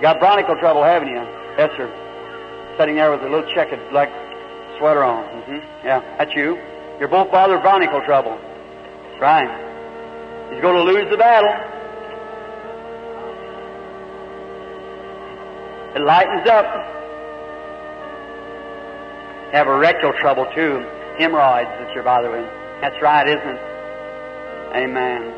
Got 0.00 0.18
bronchial 0.18 0.56
trouble, 0.58 0.82
haven't 0.82 1.08
you? 1.08 1.22
Yes, 1.56 1.70
sir. 1.76 1.88
Sitting 2.78 2.96
there 2.96 3.10
with 3.10 3.20
a 3.22 3.28
little 3.28 3.50
checkered 3.54 3.80
black 3.90 4.08
sweater 4.78 5.04
on. 5.04 5.24
Mm-hmm. 5.24 5.86
Yeah, 5.86 6.00
that's 6.18 6.34
you. 6.34 6.58
You're 6.98 7.08
both 7.08 7.30
bothered 7.30 7.62
bronchial 7.62 8.02
trouble. 8.04 8.38
Right. 9.20 9.48
He's 10.52 10.60
going 10.60 10.74
to 10.74 10.82
lose 10.82 11.08
the 11.10 11.16
battle. 11.16 11.50
It 15.94 16.04
lightens 16.04 16.48
up. 16.48 16.64
Have 19.52 19.66
erectile 19.66 20.12
trouble 20.20 20.46
too. 20.54 20.84
Hemorrhoids 21.18 21.70
that 21.78 21.94
you're 21.94 22.04
bothered 22.04 22.32
with. 22.32 22.50
That's 22.80 23.00
right, 23.02 23.26
isn't 23.26 23.48
it? 23.48 23.60
Amen. 24.76 25.37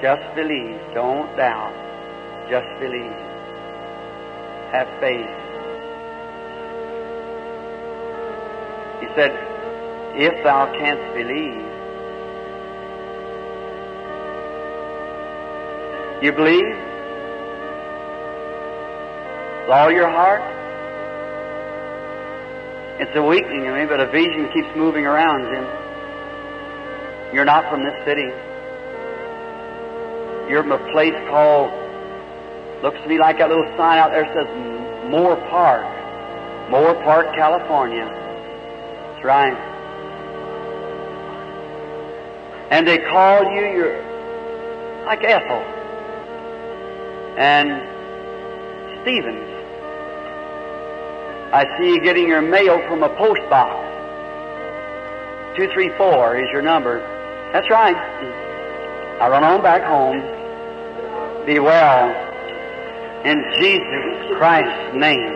Just 0.00 0.34
believe. 0.34 0.80
Don't 0.94 1.36
doubt. 1.36 1.74
Just 2.50 2.68
believe. 2.80 3.12
Have 4.72 4.88
faith. 5.00 5.34
He 9.00 9.06
said, 9.14 9.32
if 10.16 10.44
thou 10.44 10.66
canst 10.78 11.14
believe, 11.14 11.62
you 16.22 16.32
believe 16.32 16.88
with 19.68 19.76
all 19.76 19.92
your 19.92 20.08
heart. 20.08 20.40
It's 23.00 23.14
a 23.14 23.22
weakening 23.22 23.66
in 23.66 23.74
me, 23.74 23.84
but 23.84 24.00
a 24.00 24.06
vision 24.06 24.48
keeps 24.52 24.74
moving 24.74 25.06
around 25.06 25.44
Jim. 25.52 27.34
You're 27.34 27.44
not 27.44 27.68
from 27.70 27.84
this 27.84 27.94
city. 28.06 28.32
You're 30.48 30.62
from 30.62 30.72
a 30.72 30.92
place 30.92 31.14
called, 31.28 31.70
looks 32.82 32.98
to 33.02 33.06
me 33.06 33.18
like 33.18 33.38
that 33.38 33.50
little 33.50 33.66
sign 33.76 33.98
out 33.98 34.10
there 34.10 34.24
says 34.32 34.48
Moore 35.10 35.36
Park. 35.50 35.84
Moore 36.70 36.94
Park, 37.04 37.34
California. 37.34 38.06
That's 38.06 39.24
right. 39.24 39.56
And 42.70 42.86
they 42.86 42.98
call 42.98 43.44
you, 43.44 43.60
you're 43.60 45.04
like 45.04 45.22
Ethel 45.24 45.62
and 47.36 47.82
Stevens. 49.02 49.44
I 51.52 51.64
see 51.78 51.94
you 51.94 52.00
getting 52.00 52.28
your 52.28 52.42
mail 52.42 52.78
from 52.88 53.02
a 53.02 53.08
post 53.16 53.40
box. 53.48 53.84
234 55.56 56.40
is 56.40 56.48
your 56.52 56.62
number. 56.62 57.00
That's 57.52 57.68
right. 57.70 57.96
I 59.20 59.28
run 59.28 59.44
on 59.44 59.62
back 59.62 59.82
home. 59.82 60.37
Be 61.48 61.58
well. 61.60 62.10
In 63.24 63.42
Jesus 63.58 64.36
Christ's 64.36 64.94
name. 64.94 65.32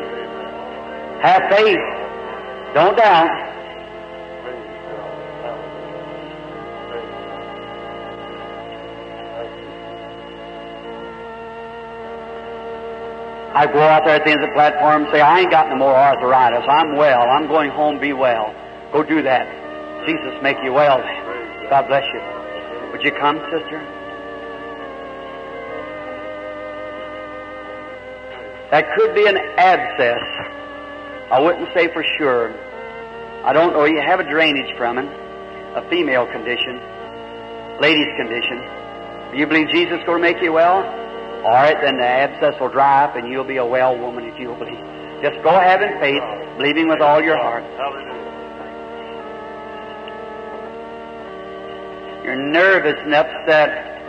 Have 1.22 1.40
faith. 1.48 1.78
Don't 2.74 2.98
doubt. 2.98 3.30
I 13.54 13.66
go 13.72 13.80
out 13.80 14.04
there 14.04 14.16
at 14.16 14.24
the 14.26 14.32
end 14.32 14.42
of 14.42 14.50
the 14.50 14.52
platform 14.52 15.04
and 15.04 15.12
say, 15.14 15.22
I 15.22 15.40
ain't 15.40 15.50
got 15.50 15.70
no 15.70 15.76
more 15.76 15.96
arthritis. 15.96 16.68
I'm 16.68 16.94
well. 16.94 17.22
I'm 17.22 17.46
going 17.46 17.70
home. 17.70 17.98
Be 17.98 18.12
well. 18.12 18.54
Go 18.92 19.02
do 19.02 19.22
that. 19.22 19.48
Jesus 20.04 20.34
make 20.42 20.58
you 20.62 20.74
well. 20.74 20.98
God 21.70 21.88
bless 21.88 22.04
you. 22.12 22.20
Would 22.92 23.02
you 23.02 23.12
come, 23.12 23.38
sister? 23.50 24.01
That 28.72 28.88
could 28.96 29.14
be 29.14 29.26
an 29.26 29.36
abscess. 29.36 30.24
I 31.30 31.38
wouldn't 31.38 31.68
say 31.74 31.92
for 31.92 32.02
sure. 32.16 32.48
I 33.44 33.52
don't 33.52 33.74
know. 33.74 33.84
You 33.84 34.00
have 34.00 34.18
a 34.18 34.24
drainage 34.24 34.74
from 34.78 34.96
it, 34.96 35.04
a 35.76 35.86
female 35.90 36.24
condition, 36.24 36.80
ladies' 37.80 38.08
condition. 38.16 38.64
Do 39.30 39.36
you 39.36 39.46
believe 39.46 39.68
Jesus 39.68 40.00
is 40.00 40.04
going 40.06 40.22
to 40.22 40.26
make 40.26 40.42
you 40.42 40.54
well? 40.54 40.88
All 41.44 41.52
right, 41.52 41.76
then 41.82 41.98
the 41.98 42.06
abscess 42.06 42.58
will 42.58 42.70
dry 42.70 43.04
up 43.04 43.14
and 43.14 43.28
you'll 43.28 43.44
be 43.44 43.58
a 43.58 43.66
well 43.66 43.98
woman 43.98 44.24
if 44.24 44.40
you'll 44.40 44.56
believe. 44.56 44.80
Just 45.20 45.36
go 45.44 45.50
having 45.50 45.92
faith, 46.00 46.22
believing 46.56 46.88
with 46.88 47.02
all 47.02 47.20
your 47.20 47.36
heart. 47.36 47.64
You're 52.24 52.40
nervous 52.40 52.96
and 53.04 53.12
upset. 53.12 54.01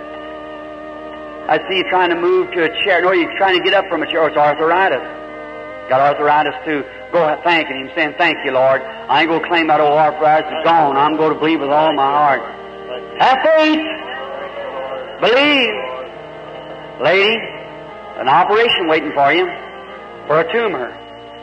I 1.47 1.59
see 1.67 1.77
you 1.77 1.83
trying 1.89 2.09
to 2.09 2.15
move 2.15 2.51
to 2.51 2.63
a 2.63 2.69
chair. 2.83 3.01
No, 3.01 3.11
you're 3.11 3.35
trying 3.37 3.57
to 3.57 3.63
get 3.63 3.73
up 3.73 3.87
from 3.89 4.01
a 4.01 4.07
chair. 4.07 4.23
Oh, 4.23 4.27
it's 4.27 4.37
arthritis. 4.37 5.03
Got 5.89 5.99
arthritis 5.99 6.55
too. 6.63 6.83
Go 7.11 7.19
thanking 7.43 7.75
Him, 7.75 7.91
saying, 7.95 8.15
Thank 8.17 8.37
you, 8.45 8.51
Lord. 8.51 8.81
I 8.81 9.21
ain't 9.21 9.29
going 9.29 9.41
to 9.41 9.47
claim 9.47 9.67
that 9.67 9.81
old 9.81 9.93
arthritis 9.93 10.47
is 10.47 10.63
gone. 10.63 10.95
I'm 10.95 11.17
going 11.17 11.33
to 11.33 11.39
believe 11.39 11.59
with 11.59 11.69
all 11.69 11.93
my 11.93 12.07
heart. 12.07 12.41
Have 13.19 13.39
faith. 13.43 13.83
Believe. 15.19 15.75
Lady, 17.03 17.35
an 18.17 18.29
operation 18.29 18.87
waiting 18.87 19.11
for 19.11 19.33
you 19.33 19.45
for 20.27 20.39
a 20.39 20.51
tumor. 20.51 20.95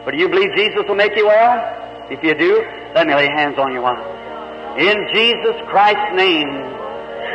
But 0.04 0.12
do 0.12 0.16
you 0.16 0.28
believe 0.28 0.56
Jesus 0.56 0.84
will 0.88 0.94
make 0.96 1.14
you 1.16 1.26
well? 1.26 2.08
If 2.10 2.24
you 2.24 2.34
do, 2.34 2.64
let 2.94 3.06
me 3.06 3.14
lay 3.14 3.28
hands 3.28 3.58
on 3.58 3.72
you 3.72 3.82
while. 3.82 4.00
In 4.78 4.96
Jesus 5.12 5.56
Christ's 5.68 6.16
name, 6.16 6.48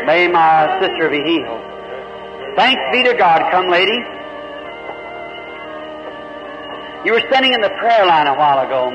may 0.08 0.28
my 0.28 0.80
sister 0.82 1.10
be 1.10 1.22
healed. 1.22 1.75
Thanks 2.56 2.82
be 2.92 3.04
to 3.04 3.14
God. 3.18 3.52
Come, 3.52 3.68
lady. 3.70 3.98
You 7.06 7.14
were 7.14 7.22
standing 7.28 7.54
in 7.54 7.62
the 7.62 7.70
prayer 7.78 8.06
line 8.06 8.28
a 8.28 8.34
while 8.34 8.66
ago. 8.66 8.90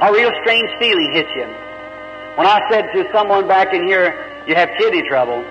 A 0.00 0.12
real 0.12 0.30
strange 0.42 0.70
feeling 0.78 1.12
hit 1.12 1.26
you. 1.34 1.46
When 2.36 2.46
I 2.46 2.60
said 2.70 2.86
to 2.94 3.08
someone 3.12 3.48
back 3.48 3.74
in 3.74 3.86
here, 3.86 4.14
you 4.46 4.54
have 4.54 4.70
kidney 4.78 5.02
trouble. 5.08 5.44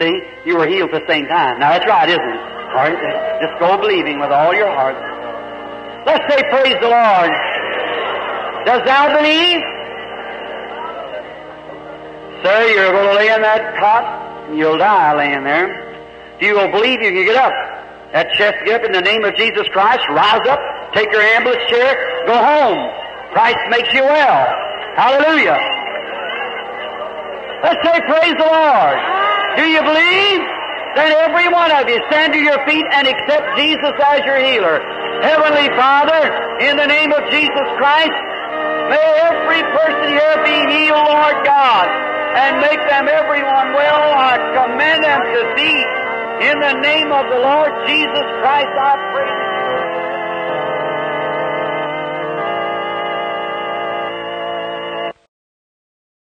See, 0.00 0.22
you 0.46 0.56
were 0.56 0.66
healed 0.66 0.94
at 0.94 1.02
the 1.02 1.12
same 1.12 1.26
time. 1.26 1.58
Now 1.58 1.70
that's 1.70 1.86
right, 1.86 2.08
isn't 2.08 2.20
it? 2.20 2.40
All 2.70 2.76
right, 2.76 3.40
just 3.42 3.58
go 3.58 3.76
believing 3.76 4.20
with 4.20 4.30
all 4.30 4.54
your 4.54 4.70
heart. 4.70 4.96
Let's 6.06 6.24
say, 6.32 6.40
Praise 6.48 6.76
the 6.80 6.88
Lord. 6.88 7.32
Does 8.64 8.84
thou 8.86 9.16
believe? 9.16 9.60
Sir, 12.44 12.68
you're 12.72 12.92
going 12.92 13.08
to 13.08 13.14
lay 13.14 13.28
in 13.34 13.42
that 13.42 13.76
cot 13.78 14.48
and 14.48 14.56
you'll 14.58 14.78
die 14.78 15.14
laying 15.14 15.44
there. 15.44 15.89
Do 16.40 16.46
you 16.46 16.56
believe 16.72 17.04
you 17.04 17.12
can 17.12 17.24
get 17.24 17.36
up? 17.36 17.52
That 18.16 18.32
chest 18.34 18.64
get 18.64 18.80
up 18.80 18.84
in 18.88 18.92
the 18.96 19.04
name 19.04 19.22
of 19.22 19.36
Jesus 19.36 19.68
Christ, 19.70 20.02
rise 20.10 20.42
up, 20.48 20.58
take 20.96 21.12
your 21.12 21.22
ambulance 21.36 21.62
chair, 21.68 21.94
go 22.26 22.34
home. 22.34 22.80
Christ 23.36 23.60
makes 23.70 23.92
you 23.94 24.02
well. 24.02 24.48
Hallelujah. 24.98 25.60
Let's 27.62 27.78
say 27.84 27.96
praise 28.08 28.34
the 28.40 28.48
Lord. 28.48 28.98
Do 29.60 29.64
you 29.68 29.84
believe? 29.84 30.40
Then 30.96 31.12
every 31.22 31.46
one 31.52 31.70
of 31.70 31.86
you 31.86 32.02
stand 32.10 32.32
to 32.32 32.40
your 32.40 32.58
feet 32.66 32.82
and 32.90 33.06
accept 33.06 33.46
Jesus 33.54 33.94
as 34.00 34.24
your 34.26 34.40
healer. 34.42 34.82
Heavenly 35.22 35.68
Father, 35.78 36.24
in 36.64 36.74
the 36.74 36.88
name 36.88 37.12
of 37.12 37.22
Jesus 37.30 37.68
Christ, 37.78 38.18
may 38.90 39.06
every 39.28 39.62
person 39.76 40.08
here 40.08 40.36
be 40.42 40.56
healed, 40.72 41.04
Lord 41.04 41.38
God, 41.46 41.86
and 42.34 42.58
make 42.64 42.80
them 42.88 43.06
everyone 43.06 43.76
well. 43.76 44.02
I 44.18 44.34
command 44.56 45.04
them 45.04 45.20
to 45.20 45.40
be. 45.54 45.99
In 46.40 46.58
the 46.58 46.72
name 46.80 47.12
of 47.12 47.26
the 47.28 47.38
Lord 47.38 47.72
Jesus 47.86 48.26
Christ, 48.40 48.72
I 48.80 48.96
pray. 49.12 49.59